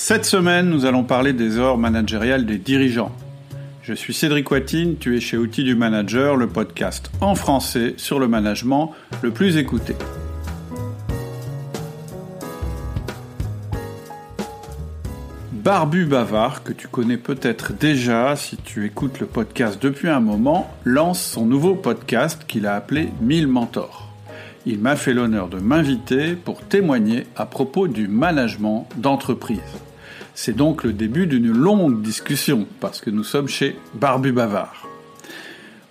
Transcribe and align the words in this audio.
Cette 0.00 0.24
semaine, 0.24 0.70
nous 0.70 0.84
allons 0.84 1.02
parler 1.02 1.32
des 1.32 1.58
heures 1.58 1.76
managériales 1.76 2.46
des 2.46 2.58
dirigeants. 2.58 3.10
Je 3.82 3.92
suis 3.92 4.14
Cédric 4.14 4.48
Watine, 4.48 4.96
tu 4.96 5.16
es 5.16 5.20
chez 5.20 5.36
Outils 5.36 5.64
du 5.64 5.74
Manager, 5.74 6.36
le 6.36 6.46
podcast 6.46 7.10
en 7.20 7.34
français 7.34 7.94
sur 7.96 8.20
le 8.20 8.28
management 8.28 8.92
le 9.22 9.32
plus 9.32 9.56
écouté. 9.56 9.96
Barbu 15.52 16.04
Bavard, 16.04 16.62
que 16.62 16.72
tu 16.72 16.86
connais 16.86 17.18
peut-être 17.18 17.72
déjà 17.72 18.36
si 18.36 18.56
tu 18.56 18.86
écoutes 18.86 19.18
le 19.18 19.26
podcast 19.26 19.82
depuis 19.82 20.08
un 20.08 20.20
moment, 20.20 20.70
lance 20.84 21.20
son 21.20 21.44
nouveau 21.44 21.74
podcast 21.74 22.44
qu'il 22.46 22.68
a 22.68 22.76
appelé 22.76 23.08
1000 23.20 23.48
Mentors 23.48 24.08
il 24.68 24.78
m'a 24.80 24.96
fait 24.96 25.14
l'honneur 25.14 25.48
de 25.48 25.58
m'inviter 25.58 26.34
pour 26.34 26.60
témoigner 26.60 27.26
à 27.36 27.46
propos 27.46 27.88
du 27.88 28.06
management 28.06 28.86
d'entreprise. 28.96 29.60
C'est 30.40 30.54
donc 30.54 30.84
le 30.84 30.92
début 30.92 31.26
d'une 31.26 31.50
longue 31.50 32.00
discussion, 32.00 32.68
parce 32.78 33.00
que 33.00 33.10
nous 33.10 33.24
sommes 33.24 33.48
chez 33.48 33.76
Barbu 33.94 34.30
Bavard. 34.30 34.86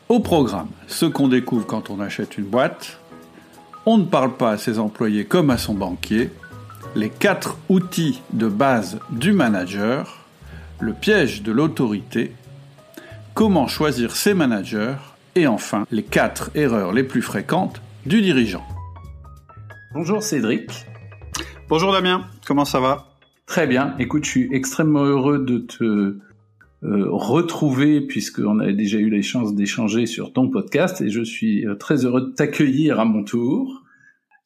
Au 0.07 0.21
programme, 0.21 0.69
ce 0.87 1.05
qu'on 1.05 1.27
découvre 1.27 1.65
quand 1.65 1.89
on 1.89 1.99
achète 1.99 2.37
une 2.37 2.45
boîte, 2.45 2.97
on 3.85 3.97
ne 3.97 4.05
parle 4.05 4.37
pas 4.37 4.51
à 4.51 4.57
ses 4.57 4.79
employés 4.79 5.25
comme 5.25 5.49
à 5.49 5.57
son 5.57 5.73
banquier, 5.73 6.31
les 6.95 7.09
quatre 7.09 7.57
outils 7.67 8.21
de 8.31 8.47
base 8.47 8.99
du 9.09 9.33
manager, 9.33 10.23
le 10.79 10.93
piège 10.93 11.43
de 11.43 11.51
l'autorité, 11.51 12.33
comment 13.33 13.67
choisir 13.67 14.15
ses 14.15 14.33
managers, 14.33 14.95
et 15.35 15.45
enfin 15.45 15.85
les 15.91 16.03
quatre 16.03 16.51
erreurs 16.55 16.93
les 16.93 17.03
plus 17.03 17.21
fréquentes 17.21 17.81
du 18.05 18.21
dirigeant. 18.21 18.65
Bonjour 19.93 20.23
Cédric. 20.23 20.85
Bonjour 21.67 21.91
Damien, 21.91 22.25
comment 22.45 22.63
ça 22.63 22.79
va? 22.79 23.06
Très 23.47 23.65
bien, 23.65 23.95
écoute, 23.97 24.25
je 24.25 24.29
suis 24.29 24.49
extrêmement 24.51 25.05
heureux 25.05 25.39
de 25.39 25.59
te 25.59 25.83
euh, 25.83 26.17
retrouver 26.83 28.01
puisqu'on 28.01 28.59
avait 28.59 28.73
déjà 28.73 28.97
eu 28.97 29.09
la 29.09 29.21
chance 29.21 29.55
d'échanger 29.55 30.05
sur 30.05 30.33
ton 30.33 30.49
podcast 30.49 30.99
et 30.99 31.09
je 31.09 31.23
suis 31.23 31.65
euh, 31.65 31.75
très 31.75 32.03
heureux 32.03 32.21
de 32.21 32.35
t'accueillir 32.35 32.99
à 32.99 33.05
mon 33.05 33.23
tour. 33.23 33.85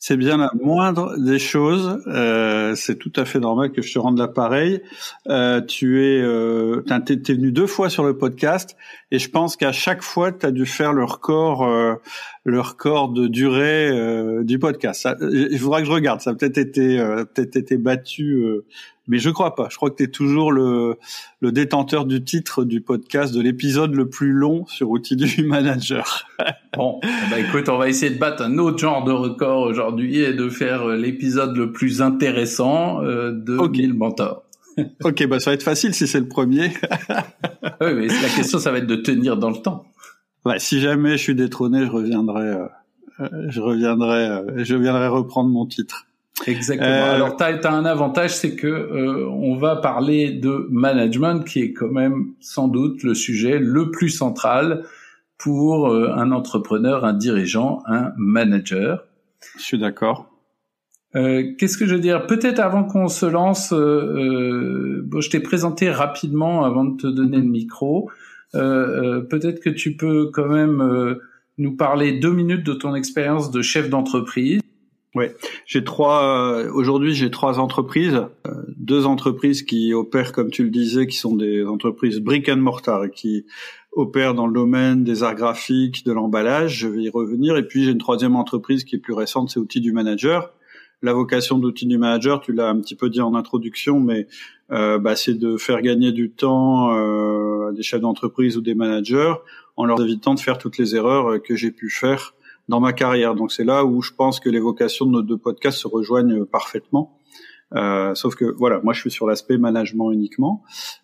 C'est 0.03 0.17
bien 0.17 0.37
la 0.37 0.51
moindre 0.59 1.15
des 1.19 1.37
choses. 1.37 2.01
Euh, 2.07 2.73
c'est 2.73 2.95
tout 2.95 3.13
à 3.15 3.23
fait 3.23 3.39
normal 3.39 3.71
que 3.71 3.83
je 3.83 3.93
te 3.93 3.99
rende 3.99 4.17
l'appareil. 4.17 4.81
Euh, 5.29 5.61
tu 5.61 6.03
es, 6.03 6.19
euh, 6.19 6.81
t'es, 7.05 7.33
venu 7.33 7.51
deux 7.51 7.67
fois 7.67 7.87
sur 7.87 8.03
le 8.03 8.17
podcast 8.17 8.75
et 9.11 9.19
je 9.19 9.29
pense 9.29 9.55
qu'à 9.55 9.71
chaque 9.71 10.01
fois, 10.01 10.31
tu 10.31 10.45
as 10.45 10.51
dû 10.51 10.65
faire 10.65 10.93
le 10.93 11.03
record, 11.03 11.63
euh, 11.63 11.95
le 12.43 12.59
record 12.59 13.09
de 13.09 13.27
durée 13.27 13.89
euh, 13.89 14.43
du 14.43 14.57
podcast. 14.59 15.07
il 15.31 15.59
faudra 15.59 15.81
que 15.81 15.87
je 15.87 15.91
regarde. 15.91 16.21
Ça 16.21 16.31
a 16.31 16.33
peut-être 16.33 16.57
été, 16.57 16.97
peut-être 17.33 17.55
été 17.55 17.77
battu 17.77 18.63
mais 19.11 19.19
je 19.19 19.29
crois 19.29 19.55
pas. 19.55 19.67
Je 19.69 19.75
crois 19.75 19.89
que 19.89 19.97
tu 19.97 20.03
es 20.03 20.07
toujours 20.07 20.51
le, 20.53 20.97
le 21.41 21.51
détenteur 21.51 22.05
du 22.05 22.23
titre 22.23 22.63
du 22.63 22.79
podcast 22.79 23.33
de 23.33 23.41
l'épisode 23.41 23.93
le 23.93 24.09
plus 24.09 24.31
long 24.31 24.65
sur 24.67 24.89
outils 24.89 25.17
du 25.17 25.43
manager. 25.43 26.27
bon, 26.77 26.99
bah 27.29 27.39
écoute, 27.39 27.67
on 27.67 27.77
va 27.77 27.89
essayer 27.89 28.13
de 28.13 28.19
battre 28.19 28.43
un 28.43 28.57
autre 28.57 28.77
genre 28.77 29.03
de 29.03 29.11
record 29.11 29.63
aujourd'hui 29.63 30.19
et 30.19 30.33
de 30.33 30.47
faire 30.49 30.83
euh, 30.83 30.95
l'épisode 30.95 31.57
le 31.57 31.73
plus 31.73 32.01
intéressant 32.01 33.03
euh, 33.03 33.31
de 33.31 33.57
okay. 33.57 33.81
1000 33.81 33.93
mentors. 33.95 34.43
ok, 35.03 35.27
bah 35.27 35.39
ça 35.39 35.51
va 35.51 35.55
être 35.55 35.63
facile 35.63 35.93
si 35.93 36.07
c'est 36.07 36.19
le 36.19 36.27
premier. 36.27 36.71
oui, 37.81 37.93
mais 37.93 38.07
la 38.07 38.29
question, 38.35 38.59
ça 38.59 38.71
va 38.71 38.79
être 38.79 38.87
de 38.87 38.95
tenir 38.95 39.37
dans 39.37 39.49
le 39.49 39.57
temps. 39.57 39.85
Si 40.57 40.79
jamais 40.79 41.11
je 41.17 41.23
suis 41.23 41.35
détrôné, 41.35 41.85
je 41.85 41.91
reviendrai, 41.91 42.47
euh, 42.47 42.65
euh 43.19 43.27
je 43.49 43.61
reviendrai, 43.61 44.27
euh, 44.27 44.63
je 44.63 44.75
viendrai 44.75 45.07
reprendre 45.07 45.49
mon 45.49 45.65
titre. 45.65 46.07
Exactement. 46.47 46.89
Euh, 46.89 47.15
Alors, 47.15 47.35
tu 47.37 47.43
as, 47.43 47.71
un 47.71 47.85
avantage, 47.85 48.35
c'est 48.35 48.55
que 48.55 49.27
on 49.27 49.55
va 49.55 49.75
parler 49.75 50.31
de 50.31 50.67
management, 50.71 51.43
qui 51.43 51.59
est 51.59 51.73
quand 51.73 51.91
même 51.91 52.29
sans 52.39 52.67
doute 52.67 53.03
le 53.03 53.13
sujet 53.13 53.59
le 53.59 53.91
plus 53.91 54.09
central 54.09 54.83
pour 55.37 55.91
un 55.91 56.31
entrepreneur, 56.31 57.03
un 57.05 57.13
dirigeant, 57.13 57.83
un 57.87 58.11
manager. 58.17 59.03
Je 59.57 59.63
suis 59.63 59.79
d'accord. 59.79 60.30
Qu'est-ce 61.13 61.77
que 61.77 61.85
je 61.85 61.95
veux 61.95 61.99
dire? 61.99 62.25
Peut-être 62.25 62.59
avant 62.59 62.83
qu'on 62.83 63.07
se 63.07 63.25
lance, 63.25 63.73
bon, 63.73 65.21
je 65.21 65.29
t'ai 65.29 65.39
présenté 65.41 65.89
rapidement 65.89 66.63
avant 66.63 66.85
de 66.85 66.97
te 66.97 67.07
donner 67.07 67.37
le 67.37 67.43
micro. 67.43 68.09
Peut-être 68.53 69.59
que 69.59 69.69
tu 69.69 69.97
peux 69.97 70.29
quand 70.31 70.47
même 70.47 71.17
nous 71.57 71.75
parler 71.75 72.19
deux 72.19 72.31
minutes 72.31 72.65
de 72.65 72.73
ton 72.73 72.95
expérience 72.95 73.51
de 73.51 73.61
chef 73.61 73.89
d'entreprise 73.89 74.61
oui, 75.13 75.25
j'ai 75.65 75.83
trois. 75.83 76.23
Euh, 76.23 76.71
aujourd'hui, 76.71 77.13
j'ai 77.13 77.29
trois 77.31 77.59
entreprises, 77.59 78.15
euh, 78.47 78.51
deux 78.77 79.05
entreprises 79.05 79.63
qui 79.63 79.93
opèrent, 79.93 80.31
comme 80.31 80.51
tu 80.51 80.63
le 80.63 80.69
disais, 80.69 81.05
qui 81.05 81.17
sont 81.17 81.35
des 81.35 81.65
entreprises 81.65 82.21
brick 82.21 82.47
and 82.47 82.57
mortar 82.57 83.09
qui 83.11 83.45
opèrent 83.91 84.33
dans 84.33 84.47
le 84.47 84.53
domaine 84.53 85.03
des 85.03 85.23
arts 85.23 85.35
graphiques, 85.35 86.05
de 86.05 86.13
l'emballage. 86.13 86.77
Je 86.77 86.87
vais 86.87 87.01
y 87.01 87.09
revenir. 87.09 87.57
Et 87.57 87.67
puis 87.67 87.83
j'ai 87.83 87.91
une 87.91 87.97
troisième 87.97 88.37
entreprise 88.37 88.85
qui 88.85 88.95
est 88.95 88.99
plus 88.99 89.13
récente, 89.13 89.49
c'est 89.49 89.59
Outils 89.59 89.81
du 89.81 89.91
Manager. 89.91 90.53
La 91.01 91.13
vocation 91.13 91.57
d'Outils 91.57 91.87
du 91.87 91.97
Manager, 91.97 92.41
tu 92.41 92.53
l'as 92.53 92.69
un 92.69 92.79
petit 92.79 92.95
peu 92.95 93.09
dit 93.09 93.21
en 93.21 93.33
introduction, 93.33 93.99
mais 93.99 94.27
euh, 94.71 94.99
bah, 94.99 95.15
c'est 95.15 95.33
de 95.33 95.57
faire 95.57 95.81
gagner 95.81 96.11
du 96.11 96.29
temps 96.29 96.95
euh, 96.95 97.69
à 97.69 97.71
des 97.71 97.81
chefs 97.81 98.01
d'entreprise 98.01 98.55
ou 98.57 98.61
des 98.61 98.75
managers 98.75 99.33
en 99.77 99.85
leur 99.85 99.99
évitant 100.01 100.35
de 100.35 100.39
faire 100.39 100.57
toutes 100.57 100.77
les 100.77 100.95
erreurs 100.95 101.41
que 101.41 101.55
j'ai 101.55 101.71
pu 101.71 101.89
faire 101.89 102.35
dans 102.69 102.79
ma 102.79 102.93
carrière. 102.93 103.33
Donc 103.33 103.51
c'est 103.51 103.63
là 103.63 103.83
où 103.83 104.01
je 104.01 104.11
pense 104.11 104.39
que 104.39 104.49
les 104.49 104.59
vocations 104.59 105.05
de 105.05 105.11
nos 105.11 105.21
deux 105.23 105.37
podcasts 105.37 105.79
se 105.79 105.87
rejoignent 105.87 106.45
parfaitement. 106.45 107.17
Euh, 107.75 108.13
sauf 108.15 108.35
que 108.35 108.45
voilà, 108.57 108.79
moi 108.83 108.93
je 108.93 108.99
suis 108.99 109.11
sur 109.11 109.27
l'aspect 109.27 109.57
management 109.57 110.11
uniquement. 110.11 110.63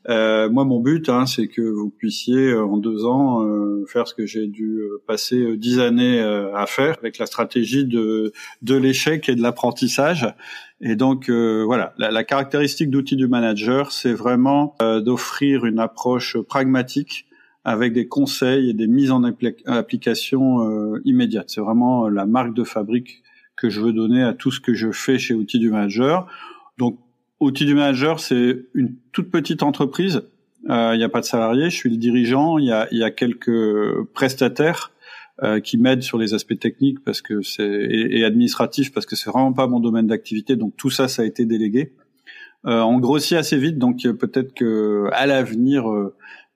Euh, 0.10 0.50
moi 0.50 0.66
mon 0.66 0.80
but, 0.80 1.10
hein, 1.10 1.26
c'est 1.26 1.48
que 1.48 1.62
vous 1.62 1.90
puissiez 1.90 2.52
euh, 2.52 2.66
en 2.66 2.78
deux 2.78 3.06
ans 3.06 3.46
euh, 3.46 3.86
faire 3.88 4.08
ce 4.08 4.14
que 4.14 4.26
j'ai 4.26 4.48
dû 4.48 4.80
euh, 4.80 5.02
passer 5.08 5.56
dix 5.58 5.80
années 5.80 6.20
à 6.20 6.66
faire 6.66 6.98
avec 7.00 7.18
la 7.18 7.26
stratégie 7.26 7.86
de 7.86 8.34
de 8.62 8.76
l'échec 8.76 9.30
et 9.30 9.36
de 9.36 9.42
l'apprentissage. 9.42 10.28
Et 10.82 10.96
donc 10.96 11.30
voilà, 11.30 11.94
la, 11.98 12.12
la 12.12 12.24
caractéristique 12.24 12.92
d'outil 12.92 13.16
du 13.16 13.28
manager, 13.28 13.92
c'est 13.92 14.14
vraiment 14.14 14.76
d'offrir 14.80 15.66
une 15.66 15.80
approche 15.80 16.38
pragmatique 16.38 17.28
avec 17.68 17.92
des 17.92 18.08
conseils 18.08 18.70
et 18.70 18.74
des 18.74 18.88
mises 18.88 19.12
en 19.12 19.24
application 19.26 20.62
euh, 20.62 21.02
immédiates. 21.04 21.50
C'est 21.50 21.60
vraiment 21.60 22.06
euh, 22.06 22.10
la 22.10 22.26
marque 22.26 22.54
de 22.54 22.64
fabrique 22.64 23.24
que 23.58 23.70
je 23.70 23.82
veux 23.82 23.92
donner 23.92 24.24
à 24.24 24.34
tout 24.34 24.52
ce 24.52 24.62
que 24.62 24.74
je 24.74 24.90
fais 24.94 25.20
chez 25.20 25.34
Outils 25.34 25.60
du 25.60 25.70
Manager. 25.70 26.28
Donc, 26.78 27.00
Outils 27.40 27.66
du 27.66 27.76
Manager, 27.76 28.20
c'est 28.20 28.66
une 28.74 28.96
toute 29.12 29.30
petite 29.30 29.62
entreprise. 29.62 30.24
Euh, 30.70 30.92
il 30.94 30.98
n'y 30.98 31.04
a 31.04 31.10
pas 31.10 31.22
de 31.22 31.26
salariés. 31.26 31.70
Je 31.70 31.76
suis 31.76 31.90
le 31.90 31.98
dirigeant. 31.98 32.58
Il 32.58 32.66
y 32.66 33.04
a, 33.04 33.12
quelques 33.12 34.04
prestataires 34.14 34.92
euh, 35.44 35.60
qui 35.60 35.78
m'aident 35.78 36.02
sur 36.02 36.18
les 36.18 36.34
aspects 36.34 36.58
techniques 36.60 37.04
parce 37.04 37.22
que 37.22 37.42
c'est 37.44 37.68
et, 37.68 38.20
et 38.20 38.26
administratifs 38.26 38.92
parce 38.92 39.06
que 39.06 39.16
c'est 39.16 39.30
vraiment 39.30 39.54
pas 39.54 39.68
mon 39.68 39.80
domaine 39.80 40.08
d'activité. 40.08 40.56
Donc 40.56 40.76
tout 40.78 40.90
ça, 40.90 41.08
ça 41.08 41.22
a 41.22 41.26
été 41.26 41.46
délégué. 41.46 41.94
Euh, 42.66 42.82
on 42.82 43.00
grossit 43.00 43.38
assez 43.38 43.58
vite, 43.58 43.78
donc 43.78 44.02
peut-être 44.02 44.54
que 44.56 45.08
à 45.14 45.28
l'avenir, 45.28 45.86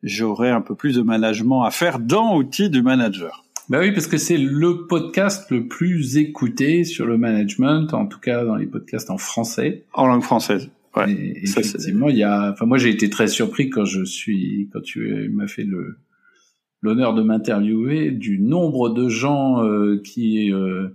j'aurai 0.01 0.49
un 0.49 0.61
peu 0.61 0.73
plus 0.73 0.95
de 0.95 1.03
management 1.03 1.63
à 1.63 1.69
faire 1.69 1.99
dans 1.99 2.35
Outils 2.35 2.71
du 2.71 2.81
Manager. 2.81 3.45
Bah 3.69 3.79
oui, 3.79 3.91
parce 3.91 4.07
que 4.07 4.17
c'est 4.17 4.37
le 4.37 4.87
podcast 4.87 5.49
le 5.51 5.67
plus 5.67 6.17
écouté 6.17 6.83
sur 6.83 7.05
le 7.05 7.17
management, 7.17 7.93
en 7.93 8.07
tout 8.07 8.19
cas 8.19 8.43
dans 8.43 8.55
les 8.55 8.65
podcasts 8.65 9.09
en 9.09 9.17
français. 9.17 9.85
En 9.93 10.07
langue 10.07 10.23
française. 10.23 10.69
Ouais. 10.95 11.33
effectivement, 11.41 12.09
il 12.09 12.17
y 12.17 12.23
a. 12.23 12.51
Enfin, 12.51 12.65
moi, 12.65 12.77
j'ai 12.77 12.89
été 12.89 13.09
très 13.09 13.27
surpris 13.27 13.69
quand 13.69 13.85
je 13.85 14.03
suis, 14.03 14.69
quand 14.73 14.81
tu 14.81 15.29
m'as 15.33 15.47
fait 15.47 15.63
le 15.63 15.97
l'honneur 16.81 17.13
de 17.13 17.21
m'interviewer 17.21 18.11
du 18.11 18.39
nombre 18.39 18.89
de 18.89 19.07
gens 19.07 19.63
euh, 19.63 20.01
qui 20.03 20.51
euh, 20.51 20.89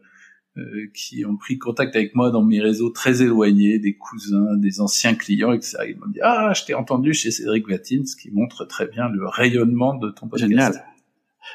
euh, 0.59 0.87
qui 0.95 1.25
ont 1.25 1.37
pris 1.37 1.59
contact 1.59 1.95
avec 1.97 2.15
moi 2.15 2.31
dans 2.31 2.43
mes 2.43 2.61
réseaux 2.61 2.91
très 2.91 3.23
éloignés, 3.23 3.79
des 3.79 3.95
cousins, 3.95 4.57
des 4.57 4.81
anciens 4.81 5.15
clients, 5.15 5.53
etc. 5.53 5.79
Ils 5.89 5.99
m'ont 5.99 6.09
dit 6.09 6.21
ah 6.23 6.53
je 6.55 6.65
t'ai 6.65 6.75
entendu 6.75 7.15
chez 7.15 7.31
Cédric 7.31 7.69
Vatine, 7.69 8.05
ce 8.05 8.17
qui 8.17 8.31
montre 8.31 8.65
très 8.65 8.87
bien 8.87 9.09
le 9.09 9.27
rayonnement 9.29 9.95
de 9.95 10.11
ton 10.11 10.29
podcast. 10.29 10.51
Génial. 10.51 10.85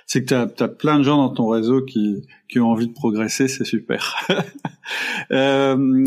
C'est 0.05 0.23
que 0.23 0.45
tu 0.45 0.63
as, 0.63 0.67
plein 0.67 0.97
de 0.99 1.03
gens 1.03 1.17
dans 1.17 1.29
ton 1.29 1.47
réseau 1.47 1.81
qui, 1.81 2.23
qui 2.49 2.59
ont 2.59 2.69
envie 2.69 2.87
de 2.87 2.93
progresser, 2.93 3.47
c'est 3.47 3.63
super. 3.63 4.15
euh, 5.31 6.03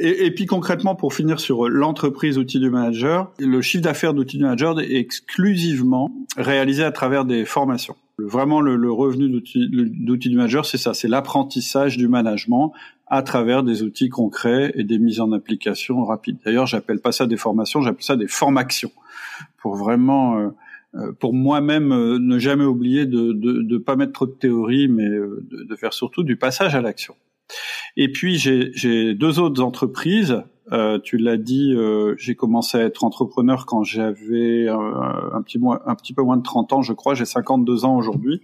et, 0.00 0.30
puis 0.32 0.46
concrètement, 0.46 0.94
pour 0.94 1.14
finir 1.14 1.38
sur 1.38 1.68
l'entreprise 1.68 2.36
outil 2.36 2.58
du 2.58 2.70
manager, 2.70 3.30
le 3.38 3.62
chiffre 3.62 3.84
d'affaires 3.84 4.14
d'outil 4.14 4.38
du 4.38 4.42
manager 4.42 4.80
est 4.80 4.96
exclusivement 4.96 6.10
réalisé 6.36 6.82
à 6.82 6.90
travers 6.90 7.24
des 7.24 7.44
formations. 7.44 7.96
Vraiment, 8.18 8.60
le, 8.60 8.90
revenu 8.90 9.28
d'outils 9.30 10.28
du 10.28 10.36
manager, 10.36 10.66
c'est 10.66 10.78
ça, 10.78 10.92
c'est 10.92 11.06
l'apprentissage 11.06 11.96
du 11.96 12.08
management 12.08 12.72
à 13.06 13.22
travers 13.22 13.62
des 13.62 13.84
outils 13.84 14.08
concrets 14.08 14.72
et 14.74 14.82
des 14.82 14.98
mises 14.98 15.20
en 15.20 15.30
application 15.30 16.04
rapides. 16.04 16.38
D'ailleurs, 16.44 16.66
j'appelle 16.66 16.98
pas 16.98 17.12
ça 17.12 17.26
des 17.26 17.36
formations, 17.36 17.80
j'appelle 17.80 18.02
ça 18.02 18.16
des 18.16 18.26
formations, 18.26 18.90
pour 19.58 19.76
vraiment, 19.76 20.38
euh, 20.38 20.48
pour 21.20 21.34
moi-même, 21.34 21.92
euh, 21.92 22.18
ne 22.18 22.38
jamais 22.38 22.64
oublier 22.64 23.06
de 23.06 23.32
ne 23.32 23.78
pas 23.78 23.96
mettre 23.96 24.12
trop 24.12 24.26
de 24.26 24.32
théorie, 24.32 24.88
mais 24.88 25.08
de, 25.08 25.64
de, 25.68 25.76
faire 25.76 25.92
surtout 25.92 26.22
du 26.22 26.36
passage 26.36 26.74
à 26.74 26.80
l'action. 26.80 27.14
Et 27.96 28.10
puis 28.10 28.36
j'ai 28.36 29.14
deux 29.14 29.38
autres 29.38 29.62
entreprises. 29.62 30.42
Euh, 30.70 30.98
tu 31.02 31.16
l'as 31.16 31.38
dit, 31.38 31.72
euh, 31.74 32.14
j'ai 32.18 32.34
commencé 32.34 32.76
à 32.76 32.82
être 32.82 33.02
entrepreneur 33.04 33.64
quand 33.64 33.84
j'avais 33.84 34.68
un 34.68 35.40
petit 35.42 35.58
un 35.64 35.94
petit 35.94 36.12
peu 36.12 36.22
moins 36.22 36.36
de 36.36 36.42
30 36.42 36.72
ans, 36.74 36.82
je 36.82 36.92
crois. 36.92 37.14
J'ai 37.14 37.24
52 37.24 37.84
ans 37.84 37.96
aujourd'hui. 37.96 38.42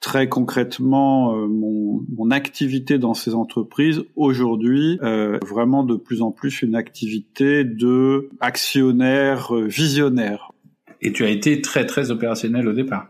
Très 0.00 0.28
concrètement, 0.28 1.34
mon, 1.48 2.04
mon, 2.08 2.30
activité 2.30 2.98
dans 2.98 3.14
ces 3.14 3.34
entreprises 3.34 4.04
aujourd'hui, 4.14 4.98
vraiment 5.02 5.82
de 5.82 5.96
plus 5.96 6.22
en 6.22 6.30
plus 6.30 6.62
une 6.62 6.76
activité 6.76 7.64
de 7.64 8.30
actionnaire 8.40 9.52
visionnaire. 9.54 10.52
Et 11.00 11.12
tu 11.12 11.24
as 11.24 11.30
été 11.30 11.60
très 11.62 11.86
très 11.86 12.10
opérationnel 12.10 12.68
au 12.68 12.72
départ 12.72 13.08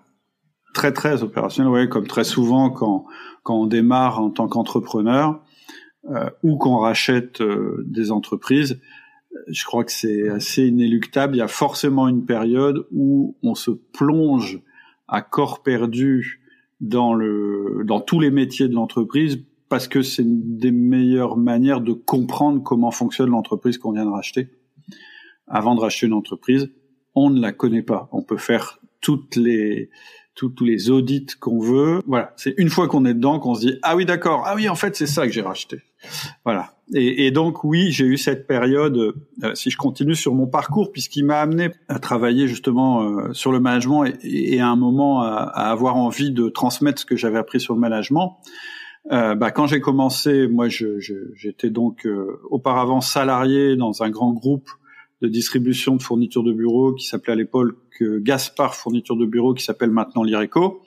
très 0.79 0.93
très 0.93 1.25
opérationnel, 1.25 1.73
ouais, 1.73 1.89
comme 1.89 2.07
très 2.07 2.25
souvent 2.25 2.71
quand 2.71 3.05
quand 3.43 3.61
on 3.63 3.67
démarre 3.67 4.21
en 4.21 4.31
tant 4.31 4.47
qu'entrepreneur 4.47 5.41
euh, 6.11 6.31
ou 6.45 6.57
qu'on 6.57 6.77
rachète 6.77 7.41
euh, 7.41 7.83
des 7.87 8.13
entreprises. 8.13 8.81
Je 9.49 9.65
crois 9.65 9.85
que 9.85 9.93
c'est 9.93 10.29
assez 10.29 10.67
inéluctable. 10.67 11.35
Il 11.35 11.39
y 11.39 11.43
a 11.43 11.49
forcément 11.49 12.09
une 12.09 12.25
période 12.25 12.87
où 12.93 13.37
on 13.43 13.55
se 13.55 13.71
plonge 13.71 14.61
à 15.09 15.21
corps 15.21 15.63
perdu 15.63 16.41
dans 16.81 17.13
le 17.13 17.83
dans 17.85 18.01
tous 18.01 18.21
les 18.21 18.31
métiers 18.31 18.69
de 18.69 18.75
l'entreprise 18.75 19.45
parce 19.69 19.89
que 19.89 20.03
c'est 20.03 20.23
une 20.23 20.59
des 20.59 20.71
meilleures 20.71 21.37
manières 21.37 21.81
de 21.81 21.93
comprendre 21.93 22.63
comment 22.63 22.91
fonctionne 22.91 23.31
l'entreprise 23.31 23.79
qu'on 23.79 23.93
vient 23.93 24.07
de 24.07 24.11
racheter. 24.11 24.49
Avant 25.49 25.75
de 25.75 25.81
racheter 25.81 26.07
une 26.07 26.13
entreprise, 26.13 26.71
on 27.19 27.31
ne 27.31 27.41
la 27.41 27.53
connaît 27.53 27.83
pas. 27.83 28.09
On 28.13 28.23
peut 28.23 28.37
faire 28.37 28.81
toutes 29.01 29.37
les 29.37 29.91
tous 30.35 30.55
les 30.65 30.91
audits 30.91 31.27
qu'on 31.41 31.59
veut. 31.59 32.01
Voilà, 32.07 32.33
c'est 32.37 32.55
une 32.59 32.69
fois 32.69 32.87
qu'on 32.87 33.05
est 33.05 33.15
dedans 33.15 33.41
qu'on 33.41 33.55
se 33.55 33.61
dit 33.61 33.79
ah 33.83 33.97
oui 33.97 34.07
d'accord, 34.07 34.45
ah 34.47 34.55
oui 34.55 34.69
en 34.69 34.77
fait 34.77 34.95
c'est 34.95 35.07
ça 35.07 35.27
que 35.27 35.33
j'ai 35.33 35.43
racheté. 35.43 35.83
Voilà. 36.45 36.75
Et, 36.95 37.31
donc 37.33 37.65
oui, 37.65 37.91
j'ai 37.91 38.07
eu 38.07 38.17
cette 38.17 38.47
période. 38.47 38.97
Euh, 39.43 39.55
si 39.55 39.69
je 39.71 39.77
continue 39.77 40.15
sur 40.15 40.35
mon 40.35 40.47
parcours, 40.47 40.91
puisqu'il 40.91 41.25
m'a 41.25 41.41
amené 41.41 41.71
à 41.89 41.99
travailler 41.99 42.49
justement 42.49 43.03
euh, 43.03 43.33
sur 43.33 43.53
le 43.53 43.61
management 43.61 44.05
et, 44.23 44.61
à 44.61 44.69
un 44.69 44.77
moment 44.77 45.23
à, 45.23 45.43
avoir 45.43 45.97
envie 45.97 46.31
de 46.31 46.49
transmettre 46.49 47.01
ce 47.01 47.05
que 47.05 47.17
j'avais 47.17 47.39
appris 47.39 47.61
sur 47.61 47.75
le 47.75 47.81
management. 47.81 48.39
Euh, 49.13 49.35
bah, 49.35 49.51
quand 49.51 49.67
j'ai 49.67 49.81
commencé, 49.81 50.47
moi, 50.47 50.69
j'étais 50.69 51.71
donc 51.71 52.09
auparavant 52.49 53.01
salarié 53.01 53.77
dans 53.77 54.03
un 54.03 54.09
grand 54.09 54.33
groupe 54.33 54.71
de 55.23 55.29
distribution 55.29 55.97
de 55.97 56.03
fournitures 56.03 56.43
de 56.43 56.53
bureaux 56.53 56.95
qui 56.95 57.07
s'appelait 57.07 57.33
à 57.33 57.37
l'époque 57.37 57.75
Gaspard 58.01 58.75
Fourniture 58.75 59.17
de 59.17 59.27
Bureaux, 59.27 59.55
qui 59.55 59.65
s'appelle 59.65 59.91
maintenant 59.91 60.23
l'IRECO. 60.23 60.83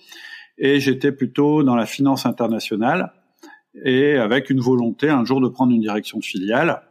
Et 0.58 0.80
j'étais 0.80 1.12
plutôt 1.12 1.64
dans 1.64 1.76
la 1.76 1.86
finance 1.86 2.26
internationale 2.26 3.14
et 3.84 4.16
avec 4.16 4.50
une 4.50 4.60
volonté 4.60 5.10
un 5.10 5.26
jour 5.26 5.42
de 5.42 5.48
prendre 5.48 5.74
une 5.74 5.82
direction 5.82 6.20
de 6.20 6.24
filiale. 6.24 6.82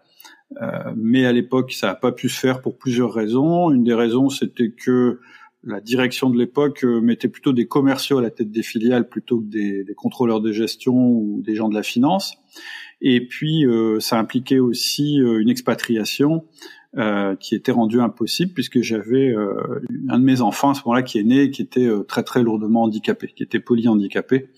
Euh, 0.60 0.92
mais 0.96 1.26
à 1.26 1.32
l'époque, 1.32 1.72
ça 1.72 1.88
n'a 1.88 1.94
pas 1.94 2.12
pu 2.12 2.28
se 2.28 2.38
faire 2.38 2.60
pour 2.60 2.76
plusieurs 2.76 3.12
raisons. 3.12 3.70
Une 3.70 3.84
des 3.84 3.94
raisons, 3.94 4.28
c'était 4.28 4.70
que 4.72 5.20
la 5.62 5.80
direction 5.80 6.30
de 6.30 6.38
l'époque 6.38 6.84
euh, 6.84 7.00
mettait 7.00 7.28
plutôt 7.28 7.52
des 7.52 7.66
commerciaux 7.66 8.18
à 8.18 8.22
la 8.22 8.30
tête 8.30 8.50
des 8.50 8.62
filiales 8.62 9.08
plutôt 9.08 9.40
que 9.40 9.46
des, 9.46 9.84
des 9.84 9.94
contrôleurs 9.94 10.40
de 10.40 10.52
gestion 10.52 10.94
ou 10.94 11.42
des 11.42 11.54
gens 11.54 11.68
de 11.68 11.74
la 11.74 11.82
finance. 11.82 12.36
Et 13.00 13.26
puis, 13.26 13.66
euh, 13.66 14.00
ça 14.00 14.18
impliquait 14.18 14.58
aussi 14.58 15.20
euh, 15.20 15.40
une 15.40 15.48
expatriation 15.48 16.44
euh, 16.98 17.36
qui 17.36 17.54
était 17.54 17.70
rendu 17.70 18.00
impossible 18.00 18.52
puisque 18.52 18.80
j'avais 18.80 19.28
euh, 19.28 19.80
un 20.08 20.18
de 20.18 20.24
mes 20.24 20.40
enfants 20.40 20.70
à 20.70 20.74
ce 20.74 20.80
moment-là 20.86 21.04
qui 21.04 21.20
est 21.20 21.22
né 21.22 21.50
qui 21.50 21.62
était 21.62 21.86
euh, 21.86 22.02
très 22.02 22.24
très 22.24 22.42
lourdement 22.42 22.82
handicapé, 22.82 23.28
qui 23.28 23.44
était 23.44 23.60
polyhandicapé. 23.60 24.48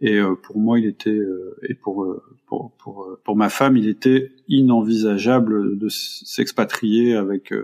Et 0.00 0.18
pour 0.42 0.58
moi, 0.58 0.80
il 0.80 0.84
était 0.84 1.18
et 1.62 1.74
pour, 1.74 2.06
pour 2.46 2.72
pour 2.72 3.16
pour 3.24 3.36
ma 3.36 3.48
femme, 3.48 3.76
il 3.78 3.88
était 3.88 4.32
inenvisageable 4.48 5.78
de 5.78 5.88
s'expatrier 5.88 7.14
avec 7.14 7.54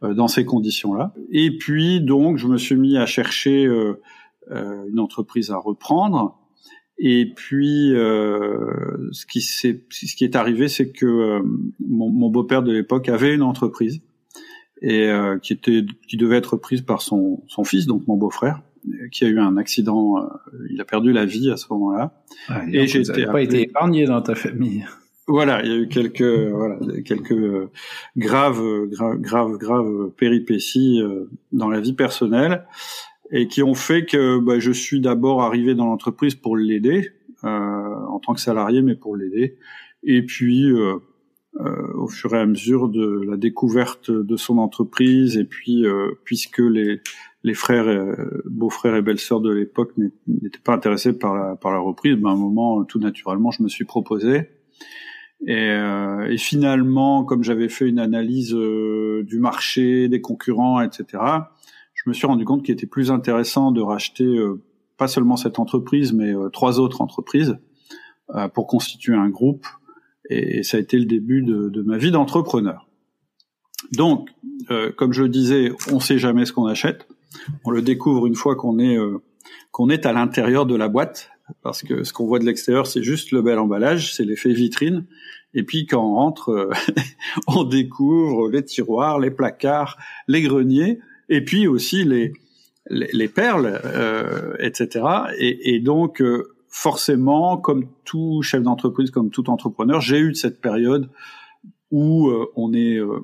dans 0.00 0.26
ces 0.26 0.46
conditions-là. 0.46 1.12
Et 1.30 1.58
puis 1.58 2.00
donc, 2.00 2.38
je 2.38 2.46
me 2.46 2.56
suis 2.56 2.76
mis 2.76 2.96
à 2.96 3.04
chercher 3.04 3.68
une 4.48 5.00
entreprise 5.00 5.50
à 5.50 5.58
reprendre 5.58 6.38
et 6.98 7.26
puis, 7.34 7.94
euh, 7.94 9.10
ce 9.12 9.26
qui 9.26 9.42
s'est, 9.42 9.82
ce 9.90 10.16
qui 10.16 10.24
est 10.24 10.34
arrivé, 10.34 10.68
c'est 10.68 10.90
que 10.90 11.06
euh, 11.06 11.42
mon, 11.86 12.10
mon 12.10 12.30
beau-père 12.30 12.62
de 12.62 12.72
l'époque 12.72 13.08
avait 13.08 13.34
une 13.34 13.42
entreprise 13.42 14.00
et 14.80 15.08
euh, 15.08 15.38
qui 15.38 15.52
était, 15.52 15.84
qui 16.08 16.16
devait 16.16 16.36
être 16.36 16.56
prise 16.56 16.80
par 16.80 17.02
son, 17.02 17.42
son 17.48 17.64
fils, 17.64 17.86
donc 17.86 18.06
mon 18.06 18.16
beau-frère, 18.16 18.62
qui 19.12 19.24
a 19.24 19.28
eu 19.28 19.38
un 19.38 19.58
accident. 19.58 20.18
Euh, 20.18 20.22
il 20.70 20.80
a 20.80 20.84
perdu 20.84 21.12
la 21.12 21.26
vie 21.26 21.50
à 21.50 21.58
ce 21.58 21.66
moment-là. 21.70 22.12
Ah, 22.48 22.62
et 22.70 22.86
j'ai 22.86 23.02
pas 23.26 23.42
été 23.42 23.62
épargné 23.62 24.06
dans 24.06 24.22
ta 24.22 24.34
famille. 24.34 24.84
Voilà, 25.28 25.62
il 25.64 25.70
y 25.70 25.74
a 25.74 25.76
eu 25.76 25.88
quelques 25.88 26.22
voilà 26.22 26.78
quelques 27.04 27.34
graves 28.16 28.62
graves 28.86 29.18
graves 29.18 29.56
graves 29.58 30.10
péripéties 30.16 31.02
dans 31.50 31.68
la 31.68 31.80
vie 31.80 31.94
personnelle 31.94 32.64
et 33.30 33.48
qui 33.48 33.62
ont 33.62 33.74
fait 33.74 34.04
que 34.04 34.38
bah, 34.38 34.58
je 34.58 34.72
suis 34.72 35.00
d'abord 35.00 35.42
arrivé 35.42 35.74
dans 35.74 35.86
l'entreprise 35.86 36.34
pour 36.34 36.56
l'aider 36.56 37.10
euh, 37.44 37.48
en 37.48 38.18
tant 38.18 38.34
que 38.34 38.40
salarié, 38.40 38.82
mais 38.82 38.94
pour 38.94 39.16
l'aider. 39.16 39.58
Et 40.02 40.22
puis, 40.22 40.70
euh, 40.70 40.96
euh, 41.60 41.92
au 41.94 42.08
fur 42.08 42.34
et 42.34 42.38
à 42.38 42.46
mesure 42.46 42.88
de 42.88 43.22
la 43.28 43.36
découverte 43.36 44.10
de 44.10 44.36
son 44.36 44.58
entreprise, 44.58 45.36
et 45.36 45.44
puis 45.44 45.86
euh, 45.86 46.12
puisque 46.24 46.58
les 46.58 47.00
les 47.44 47.54
frères, 47.54 48.16
beaux-frères 48.46 48.96
et 48.96 49.02
belles-sœurs 49.02 49.40
de 49.40 49.52
l'époque 49.52 49.92
n'étaient 50.26 50.58
pas 50.64 50.74
intéressés 50.74 51.16
par 51.16 51.32
la 51.34 51.54
par 51.54 51.70
la 51.72 51.78
reprise, 51.78 52.16
ben, 52.16 52.30
à 52.30 52.32
un 52.32 52.36
moment, 52.36 52.84
tout 52.84 52.98
naturellement, 52.98 53.52
je 53.52 53.62
me 53.62 53.68
suis 53.68 53.84
proposé. 53.84 54.48
Et, 55.46 55.54
euh, 55.54 56.28
et, 56.28 56.38
finalement, 56.38 57.22
comme 57.22 57.44
j'avais 57.44 57.68
fait 57.68 57.86
une 57.88 58.00
analyse 58.00 58.52
du 58.52 59.38
marché, 59.38 60.08
des 60.08 60.20
concurrents, 60.20 60.80
etc., 60.80 61.22
je 62.06 62.10
me 62.10 62.14
suis 62.14 62.28
rendu 62.28 62.44
compte 62.44 62.62
qu'il 62.62 62.72
était 62.72 62.86
plus 62.86 63.10
intéressant 63.10 63.72
de 63.72 63.80
racheter 63.80 64.24
euh, 64.24 64.62
pas 64.96 65.08
seulement 65.08 65.36
cette 65.36 65.58
entreprise, 65.58 66.12
mais 66.12 66.32
euh, 66.32 66.48
trois 66.50 66.78
autres 66.78 67.00
entreprises 67.00 67.58
euh, 68.32 68.46
pour 68.46 68.68
constituer 68.68 69.16
un 69.16 69.28
groupe. 69.28 69.66
Et, 70.30 70.62
ça 70.62 70.76
a 70.76 70.80
été 70.80 70.98
le 70.98 71.04
début 71.04 71.42
de, 71.42 71.68
de 71.68 71.82
ma 71.82 71.98
vie 71.98 72.12
d'entrepreneur. 72.12 72.86
Donc, 73.92 74.30
comme 74.96 75.12
je 75.12 75.22
le 75.22 75.28
disais, 75.28 75.70
on 75.92 76.00
sait 76.00 76.18
jamais 76.18 76.44
ce 76.44 76.52
qu'on 76.52 76.66
achète. 76.66 77.06
On 77.64 77.70
le 77.70 77.82
découvre 77.82 78.26
une 78.26 78.34
fois 78.34 78.56
qu'on 78.56 78.80
est 78.80 78.96
qu'on 79.70 79.90
est 79.90 80.06
à 80.06 80.12
l'intérieur 80.12 80.66
de 80.66 80.74
la 80.74 80.88
boîte, 80.88 81.30
parce 81.62 81.82
que 81.82 82.02
ce 82.02 82.12
qu'on 82.12 82.26
voit 82.26 82.40
de 82.40 82.46
l'extérieur, 82.46 82.88
c'est 82.88 83.02
juste 83.02 83.30
le 83.30 83.42
bel 83.42 83.60
emballage, 83.60 84.14
c'est 84.14 84.24
l'effet 84.24 84.52
vitrine. 84.52 85.04
Et 85.54 85.62
puis 85.62 85.86
quand 85.86 86.02
on 86.02 86.14
rentre, 86.14 86.70
on 87.46 87.62
découvre 87.62 88.50
les 88.50 88.64
tiroirs, 88.64 89.20
les 89.20 89.30
placards, 89.30 89.98
les 90.26 90.42
greniers 90.42 90.98
et 91.28 91.44
puis 91.44 91.66
aussi 91.66 92.04
les 92.04 92.32
les, 92.90 93.08
les 93.12 93.28
perles, 93.28 93.80
euh, 93.84 94.54
etc. 94.58 95.04
Et, 95.38 95.74
et 95.74 95.80
donc 95.80 96.20
euh, 96.20 96.54
forcément, 96.68 97.56
comme 97.56 97.86
tout 98.04 98.42
chef 98.42 98.62
d'entreprise, 98.62 99.10
comme 99.10 99.30
tout 99.30 99.50
entrepreneur, 99.50 100.00
j'ai 100.00 100.18
eu 100.18 100.34
cette 100.34 100.60
période 100.60 101.08
où 101.90 102.28
euh, 102.28 102.46
on 102.56 102.72
est 102.72 102.98
euh, 102.98 103.20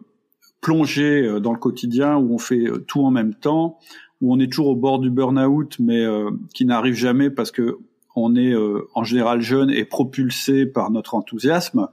plongé 0.61 1.41
dans 1.41 1.53
le 1.53 1.59
quotidien, 1.59 2.17
où 2.17 2.35
on 2.35 2.39
fait 2.39 2.67
tout 2.87 3.03
en 3.03 3.11
même 3.11 3.35
temps, 3.35 3.79
où 4.21 4.33
on 4.33 4.39
est 4.39 4.47
toujours 4.47 4.69
au 4.69 4.77
bord 4.77 5.01
du 5.01 5.11
burn-out, 5.11 5.77
mais 5.81 6.07
qui 6.55 6.65
n'arrive 6.67 6.95
jamais 6.95 7.31
parce 7.31 7.51
que 7.51 7.79
on 8.15 8.37
est 8.37 8.55
en 8.95 9.03
général 9.03 9.41
jeune 9.41 9.71
et 9.71 9.85
propulsé 9.85 10.65
par 10.65 10.93
notre 10.93 11.17
enthousiasme. 11.17 11.89